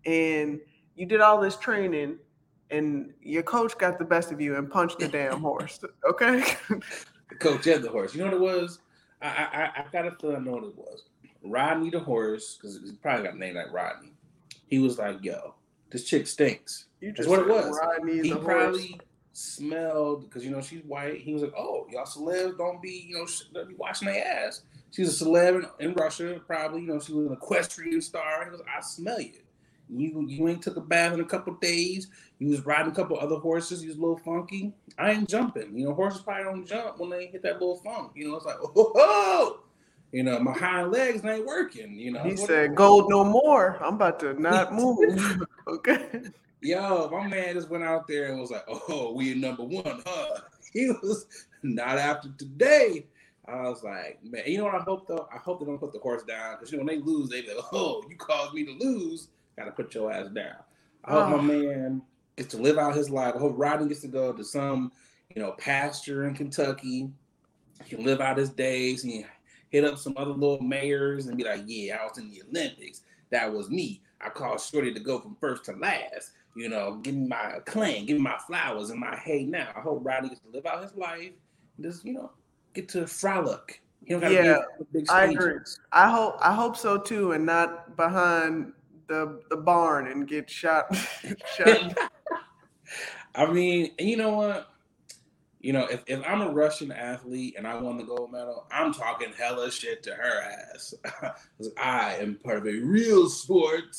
and 0.04 0.60
you 0.96 1.06
did 1.06 1.22
all 1.22 1.40
this 1.40 1.56
training, 1.56 2.18
and 2.70 3.14
your 3.22 3.42
coach 3.42 3.78
got 3.78 3.98
the 3.98 4.04
best 4.04 4.32
of 4.32 4.38
you 4.38 4.56
and 4.56 4.70
punched 4.70 4.98
the 4.98 5.08
damn 5.08 5.40
horse. 5.48 5.80
Okay. 6.06 6.44
The 7.30 7.36
coach 7.40 7.66
and 7.66 7.82
the 7.82 7.88
horse. 7.88 8.14
You 8.14 8.20
know 8.20 8.26
what 8.26 8.34
it 8.34 8.40
was? 8.58 8.80
I 9.22 9.26
I, 9.26 9.80
I 9.80 9.84
got 9.90 10.06
a 10.06 10.10
feeling 10.20 10.36
I 10.36 10.40
know 10.40 10.52
what 10.52 10.64
it 10.64 10.76
was. 10.76 11.04
Rodney 11.42 11.88
the 11.88 12.00
horse, 12.00 12.58
because 12.60 12.80
he 12.84 12.92
probably 12.96 13.24
got 13.24 13.38
named 13.38 13.56
like 13.56 13.72
Rodney. 13.72 14.12
He 14.66 14.78
was 14.78 14.98
like, 14.98 15.24
"Yo, 15.24 15.54
this 15.90 16.04
chick 16.04 16.26
stinks." 16.26 16.84
You 17.00 17.14
That's 17.16 17.26
what 17.26 17.40
it 17.40 17.48
was. 17.48 17.80
Rodney 17.80 18.20
he 18.20 18.28
the 18.28 18.38
horse. 18.38 18.92
Smelled 19.32 20.28
because 20.28 20.44
you 20.44 20.50
know 20.50 20.60
she's 20.60 20.84
white. 20.84 21.20
He 21.20 21.32
was 21.32 21.42
like, 21.42 21.54
"Oh, 21.56 21.86
y'all 21.90 22.04
celebs 22.04 22.59
don't 22.59 22.80
be 22.82 23.06
you 23.09 23.18
know 23.18 23.26
don't 23.54 23.68
be 23.68 23.74
washing 23.74 24.09
their 24.09 24.26
ass." 24.26 24.62
She's 24.90 25.20
a 25.20 25.24
celeb 25.24 25.64
in, 25.80 25.88
in 25.88 25.94
Russia, 25.94 26.40
probably. 26.46 26.82
You 26.82 26.88
know, 26.88 27.00
she 27.00 27.12
was 27.12 27.26
an 27.26 27.32
equestrian 27.32 28.00
star. 28.02 28.44
He 28.44 28.50
was, 28.50 28.60
"I 28.62 28.80
smell 28.80 29.20
you. 29.20 29.32
You 29.88 30.26
you 30.28 30.48
ain't 30.48 30.62
took 30.62 30.76
a 30.76 30.80
bath 30.80 31.12
in 31.12 31.20
a 31.20 31.24
couple 31.24 31.54
days. 31.54 32.09
You 32.38 32.48
was 32.48 32.64
riding 32.64 32.92
a 32.92 32.94
couple 32.94 33.18
other 33.18 33.36
horses. 33.36 33.82
You 33.82 33.88
was 33.88 33.98
a 33.98 34.00
little 34.00 34.18
funky. 34.18 34.72
I 34.98 35.12
ain't 35.12 35.28
jumping. 35.28 35.76
You 35.76 35.86
know, 35.86 35.94
horses 35.94 36.22
probably 36.22 36.44
don't 36.44 36.66
jump 36.66 36.98
when 36.98 37.10
they 37.10 37.26
hit 37.26 37.42
that 37.42 37.54
little 37.54 37.76
funk. 37.76 38.12
You 38.14 38.28
know, 38.28 38.36
it's 38.36 38.46
like, 38.46 38.56
oh, 38.62 38.92
oh, 38.96 39.60
you 40.12 40.22
know, 40.22 40.38
my 40.38 40.52
hind 40.52 40.92
legs 40.92 41.24
ain't 41.24 41.46
working. 41.46 41.94
You 41.94 42.12
know, 42.12 42.22
He 42.22 42.30
what 42.30 42.38
said, 42.38 42.74
"Gold 42.74 43.10
no 43.10 43.24
more. 43.24 43.78
I'm 43.82 43.94
about 43.94 44.20
to 44.20 44.40
not 44.40 44.74
move." 44.74 45.42
okay. 45.68 46.22
Yo, 46.62 47.09
my 47.10 47.26
man 47.26 47.55
just 47.55 47.68
went 47.68 47.82
out 47.84 48.06
there 48.06 48.26
and 48.30 48.40
was 48.40 48.51
like, 48.51 48.64
"Oh, 48.68 49.12
we 49.14 49.32
in 49.32 49.40
number 49.40 49.64
one, 49.64 50.02
huh?" 50.06 50.40
He 50.72 50.86
was 51.02 51.26
not 51.62 51.98
after 51.98 52.30
today. 52.39 53.06
I 53.47 53.62
was 53.68 53.82
like, 53.82 54.20
man, 54.24 54.44
you 54.47 54.56
know 54.59 54.64
what 54.64 54.76
I 54.76 54.78
hope 54.84 55.06
though? 55.06 55.28
I 55.34 55.36
hope 55.36 55.59
they 55.60 55.66
don't 55.66 55.78
put 55.78 55.93
the 55.93 55.98
horse 55.98 56.22
down 56.22 56.55
because 56.56 56.72
you 56.72 56.78
know 56.78 56.84
when 56.84 56.94
they 56.97 57.02
lose, 57.02 57.28
they 57.28 57.43
be 57.43 57.48
like, 57.48 57.64
"Oh, 57.72 58.02
you 58.09 58.16
caused 58.16 58.55
me 58.55 58.64
to 58.64 58.72
lose. 58.72 59.28
Got 59.59 59.64
to 59.66 59.72
put 59.72 59.94
your 59.94 60.10
ass 60.12 60.28
down." 60.28 60.55
I 61.05 61.10
hope 61.12 61.24
Oh. 61.32 61.36
my 61.39 61.43
man 61.43 62.02
gets 62.36 62.55
to 62.55 62.62
live 62.62 62.78
out 62.78 62.94
his 62.94 63.10
life. 63.10 63.34
I 63.34 63.39
hope 63.39 63.55
Rodney 63.56 63.89
gets 63.89 64.01
to 64.02 64.09
go 64.09 64.32
to 64.32 64.44
some, 64.44 64.93
you 65.34 65.43
know, 65.43 65.52
pasture 65.59 66.26
in 66.28 66.34
Kentucky. 66.34 67.10
He 67.84 67.97
can 67.97 68.05
live 68.05 68.20
out 68.20 68.39
his 68.39 68.51
days. 68.51 69.02
and 69.05 69.24
hit 69.70 69.84
up 69.84 69.98
some 69.98 70.14
other 70.16 70.30
little 70.32 70.60
mares 70.60 71.26
and 71.26 71.36
be 71.36 71.44
like, 71.44 71.62
"Yeah, 71.66 71.97
I 72.01 72.05
was 72.06 72.18
in 72.18 72.30
the 72.30 72.43
Olympics. 72.48 73.02
That 73.30 73.52
was 73.52 73.68
me. 73.68 74.02
I 74.20 74.28
caused 74.28 74.70
Shorty 74.70 74.94
to 74.94 75.01
go 75.01 75.18
from 75.18 75.34
first 75.40 75.64
to 75.64 75.72
last." 75.72 76.30
You 76.54 76.68
know, 76.68 76.96
give 77.02 77.14
me 77.14 77.28
my 77.28 77.54
acclaim, 77.56 78.06
give 78.06 78.16
me 78.18 78.22
my 78.22 78.38
flowers 78.46 78.90
and 78.90 79.00
my 79.00 79.16
hey 79.16 79.44
now. 79.44 79.70
I 79.76 79.80
hope 79.80 80.00
Rodney 80.04 80.28
gets 80.30 80.40
to 80.42 80.48
live 80.50 80.66
out 80.66 80.82
his 80.82 80.94
life, 80.94 81.32
and 81.76 81.84
just 81.84 82.04
you 82.04 82.12
know, 82.14 82.30
get 82.74 82.88
to 82.90 83.06
frolic. 83.06 83.82
Yeah, 84.04 84.62
be 84.92 85.00
big 85.00 85.10
I 85.10 85.24
agree. 85.24 85.54
I 85.92 86.10
hope 86.10 86.36
I 86.40 86.52
hope 86.54 86.76
so 86.76 86.98
too, 86.98 87.32
and 87.32 87.46
not 87.46 87.96
behind 87.96 88.72
the 89.06 89.40
the 89.50 89.56
barn 89.56 90.08
and 90.08 90.26
get 90.26 90.50
shot. 90.50 90.94
shot. 91.56 91.96
I 93.34 93.50
mean, 93.50 93.92
you 93.98 94.16
know 94.16 94.32
what? 94.32 94.68
You 95.60 95.72
know, 95.72 95.86
if, 95.86 96.02
if 96.08 96.20
I'm 96.26 96.42
a 96.42 96.50
Russian 96.50 96.90
athlete 96.90 97.54
and 97.56 97.66
I 97.66 97.80
won 97.80 97.96
the 97.96 98.02
gold 98.02 98.32
medal, 98.32 98.66
I'm 98.72 98.92
talking 98.92 99.32
hella 99.32 99.70
shit 99.70 100.02
to 100.02 100.14
her 100.14 100.42
ass. 100.42 100.92
'Cause 101.56 101.70
I 101.78 102.16
am 102.16 102.34
part 102.44 102.58
of 102.58 102.66
a 102.66 102.78
real 102.80 103.28
sport. 103.28 103.96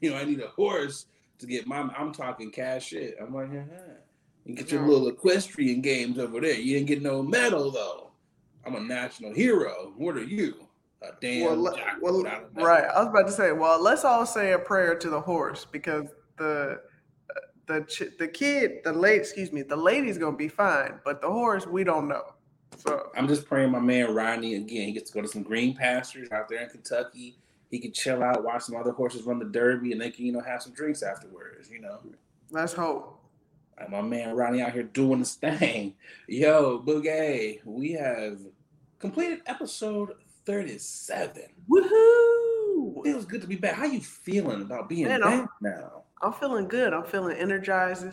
You 0.00 0.10
know, 0.10 0.16
I 0.16 0.24
need 0.24 0.40
a 0.40 0.48
horse 0.48 1.06
to 1.42 1.46
get 1.46 1.66
my. 1.66 1.80
I'm 1.96 2.12
talking 2.12 2.50
cash 2.50 2.86
shit. 2.88 3.16
I'm 3.20 3.34
like, 3.34 3.48
uh-huh. 3.50 3.92
you 4.44 4.54
get 4.54 4.72
your 4.72 4.82
Yeah. 4.82 4.88
little 4.88 5.08
equestrian 5.08 5.80
games 5.82 6.18
over 6.18 6.40
there. 6.40 6.54
You 6.54 6.74
didn't 6.74 6.88
get 6.88 7.02
no 7.02 7.22
medal 7.22 7.70
though. 7.70 8.10
I'm 8.64 8.74
a 8.76 8.80
national 8.80 9.34
hero. 9.34 9.92
What 9.96 10.16
are 10.16 10.22
you? 10.24 10.66
A 11.02 11.08
damn 11.20 11.46
well, 11.62 11.76
well, 12.00 12.18
without 12.18 12.44
a 12.44 12.54
medal. 12.54 12.64
right. 12.66 12.84
I 12.84 13.00
was 13.00 13.08
about 13.08 13.26
to 13.26 13.32
say, 13.32 13.50
well, 13.52 13.82
let's 13.82 14.04
all 14.04 14.24
say 14.24 14.52
a 14.52 14.58
prayer 14.58 14.94
to 14.94 15.10
the 15.10 15.20
horse 15.20 15.66
because 15.70 16.06
the 16.38 16.80
the 17.66 17.80
ch- 17.82 18.16
the 18.18 18.28
kid, 18.28 18.78
the 18.84 18.92
late, 18.92 19.20
excuse 19.20 19.52
me, 19.52 19.62
the 19.62 19.76
lady's 19.76 20.18
gonna 20.18 20.36
be 20.36 20.48
fine, 20.48 21.00
but 21.04 21.20
the 21.20 21.28
horse, 21.30 21.66
we 21.66 21.84
don't 21.84 22.08
know. 22.08 22.22
So 22.76 23.10
I'm 23.16 23.28
just 23.28 23.46
praying 23.46 23.70
my 23.70 23.78
man 23.80 24.14
Rodney 24.14 24.54
again. 24.54 24.86
He 24.88 24.92
gets 24.92 25.10
to 25.10 25.14
go 25.14 25.22
to 25.22 25.28
some 25.28 25.42
green 25.42 25.74
pastures 25.76 26.30
out 26.32 26.48
there 26.48 26.62
in 26.62 26.68
Kentucky. 26.70 27.38
He 27.72 27.78
can 27.78 27.90
chill 27.90 28.22
out, 28.22 28.44
watch 28.44 28.64
some 28.64 28.76
other 28.76 28.92
horses 28.92 29.22
run 29.22 29.38
the 29.38 29.46
derby, 29.46 29.92
and 29.92 30.00
they 30.00 30.10
can, 30.10 30.26
you 30.26 30.32
know, 30.32 30.40
have 30.42 30.62
some 30.62 30.74
drinks 30.74 31.02
afterwards, 31.02 31.70
you 31.70 31.80
know. 31.80 32.00
let's 32.50 32.74
hope. 32.74 33.18
My 33.88 34.02
man 34.02 34.36
Ronnie 34.36 34.60
out 34.60 34.72
here 34.72 34.82
doing 34.82 35.20
his 35.20 35.34
thing. 35.34 35.94
Yo, 36.28 36.80
Boogie, 36.86 37.60
we 37.64 37.92
have 37.92 38.38
completed 38.98 39.40
episode 39.46 40.12
37. 40.44 41.44
Woohoo! 41.68 42.98
It 42.98 43.04
feels 43.04 43.24
good 43.24 43.40
to 43.40 43.46
be 43.48 43.56
back. 43.56 43.74
How 43.74 43.86
you 43.86 44.00
feeling 44.00 44.60
about 44.60 44.90
being 44.90 45.08
Man, 45.08 45.20
back 45.22 45.30
I'm- 45.30 45.48
now? 45.62 46.02
I'm 46.20 46.34
feeling 46.34 46.68
good. 46.68 46.92
I'm 46.92 47.04
feeling 47.04 47.36
energized. 47.38 48.06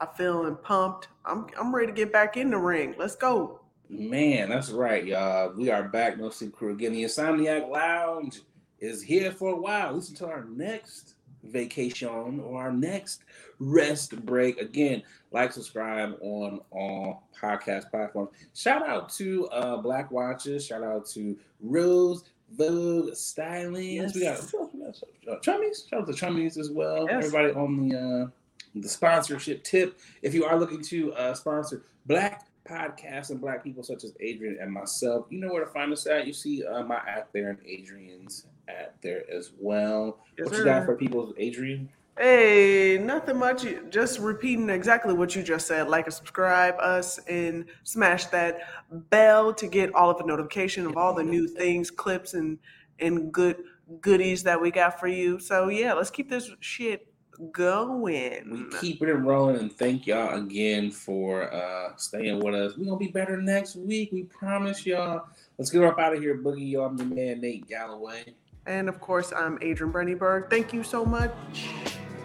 I'm 0.00 0.08
feeling 0.16 0.56
pumped. 0.56 1.08
I'm 1.26 1.46
I'm 1.60 1.72
ready 1.72 1.86
to 1.88 1.92
get 1.92 2.12
back 2.12 2.36
in 2.38 2.50
the 2.50 2.56
ring. 2.58 2.94
Let's 2.98 3.14
go. 3.14 3.60
Man, 3.88 4.48
that's 4.48 4.70
right, 4.70 5.04
y'all. 5.04 5.52
We 5.54 5.70
are 5.70 5.84
back, 5.84 6.18
No 6.18 6.30
Sleep 6.30 6.52
Crew 6.52 6.72
again. 6.72 6.92
The 6.94 7.04
Insomniac 7.04 7.68
Lounge 7.70 8.40
is 8.82 9.02
here 9.02 9.30
for 9.32 9.52
a 9.52 9.56
while, 9.56 9.88
at 9.88 9.94
least 9.94 10.10
until 10.10 10.28
our 10.28 10.44
next 10.44 11.14
vacation 11.44 12.40
or 12.40 12.60
our 12.62 12.72
next 12.72 13.22
rest 13.58 14.14
break. 14.26 14.60
Again, 14.60 15.02
like, 15.30 15.52
subscribe 15.52 16.16
on 16.20 16.60
all 16.70 17.22
podcast 17.40 17.90
platforms. 17.90 18.30
Shout 18.54 18.86
out 18.86 19.08
to 19.14 19.46
uh, 19.48 19.76
Black 19.78 20.10
Watches. 20.10 20.66
Shout 20.66 20.82
out 20.82 21.06
to 21.10 21.36
Rose 21.60 22.24
Vogue 22.56 23.10
Stylings. 23.12 24.14
We 24.14 24.22
got 24.22 24.38
Yes. 24.42 24.54
uh, 24.54 25.36
Chummies. 25.40 25.88
Shout 25.88 26.02
out 26.02 26.06
to 26.06 26.12
Chummies 26.12 26.58
as 26.58 26.70
well. 26.70 27.06
Yes. 27.08 27.24
Everybody 27.24 27.52
on 27.54 27.88
the 27.88 27.98
uh, 27.98 28.30
the 28.74 28.88
sponsorship 28.88 29.64
tip. 29.64 29.98
If 30.22 30.34
you 30.34 30.44
are 30.44 30.58
looking 30.58 30.82
to 30.82 31.12
uh, 31.14 31.34
sponsor 31.34 31.82
Black 32.06 32.46
podcasts 32.68 33.30
and 33.30 33.40
Black 33.40 33.62
people 33.64 33.82
such 33.82 34.04
as 34.04 34.14
Adrian 34.20 34.58
and 34.60 34.70
myself, 34.72 35.26
you 35.30 35.38
know 35.40 35.52
where 35.52 35.64
to 35.64 35.70
find 35.70 35.92
us 35.92 36.06
at. 36.06 36.26
You 36.26 36.32
see 36.32 36.64
uh, 36.64 36.82
my 36.84 36.96
app 36.96 37.32
there 37.32 37.50
and 37.50 37.58
Adrian's 37.66 38.46
at 38.78 39.00
there 39.02 39.22
as 39.30 39.52
well. 39.58 40.18
Yes, 40.38 40.48
what 40.48 40.58
you 40.58 40.64
got 40.64 40.82
sir. 40.82 40.86
for 40.86 40.96
people, 40.96 41.34
Adrian? 41.36 41.88
Hey, 42.18 42.98
nothing 42.98 43.38
much. 43.38 43.64
Just 43.88 44.18
repeating 44.18 44.68
exactly 44.68 45.14
what 45.14 45.34
you 45.34 45.42
just 45.42 45.66
said. 45.66 45.88
Like 45.88 46.06
and 46.06 46.14
subscribe 46.14 46.74
us 46.78 47.18
and 47.26 47.64
smash 47.84 48.26
that 48.26 48.60
bell 48.90 49.54
to 49.54 49.66
get 49.66 49.94
all 49.94 50.10
of 50.10 50.18
the 50.18 50.24
notification 50.24 50.86
of 50.86 50.96
all 50.96 51.14
the 51.14 51.24
new 51.24 51.48
things, 51.48 51.90
clips, 51.90 52.34
and 52.34 52.58
and 53.00 53.32
good 53.32 53.56
goodies 54.00 54.42
that 54.42 54.60
we 54.60 54.70
got 54.70 55.00
for 55.00 55.08
you. 55.08 55.38
So 55.38 55.68
yeah, 55.68 55.94
let's 55.94 56.10
keep 56.10 56.28
this 56.28 56.50
shit 56.60 57.08
going. 57.50 58.68
We 58.70 58.78
keep 58.78 59.02
it 59.02 59.12
rolling 59.14 59.56
and 59.56 59.72
thank 59.72 60.06
y'all 60.06 60.38
again 60.38 60.90
for 60.90 61.52
uh 61.52 61.96
staying 61.96 62.40
with 62.40 62.54
us. 62.54 62.76
We're 62.76 62.84
gonna 62.84 62.98
be 62.98 63.08
better 63.08 63.40
next 63.40 63.76
week. 63.76 64.10
We 64.12 64.24
promise 64.24 64.84
y'all. 64.84 65.28
Let's 65.58 65.70
get 65.70 65.82
up 65.82 65.98
out 65.98 66.14
of 66.14 66.22
here, 66.22 66.36
Boogie. 66.36 66.72
Y'all, 66.72 66.86
I'm 66.86 66.96
the 66.96 67.04
man 67.04 67.40
Nate 67.40 67.66
Galloway. 67.68 68.34
And 68.66 68.88
of 68.88 69.00
course, 69.00 69.32
I'm 69.32 69.58
Adrian 69.60 69.92
Brennyberg. 69.92 70.48
Thank 70.48 70.72
you 70.72 70.84
so 70.84 71.04
much. 71.04 71.32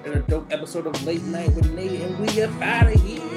In 0.05 0.14
a 0.14 0.19
dope 0.19 0.51
episode 0.51 0.85
of 0.85 1.03
Late 1.03 1.23
Night 1.23 1.53
with 1.55 1.72
Nate, 1.73 2.01
and 2.01 2.19
we 2.19 2.41
up 2.41 2.61
out 2.61 2.93
of 2.93 3.01
here. 3.01 3.36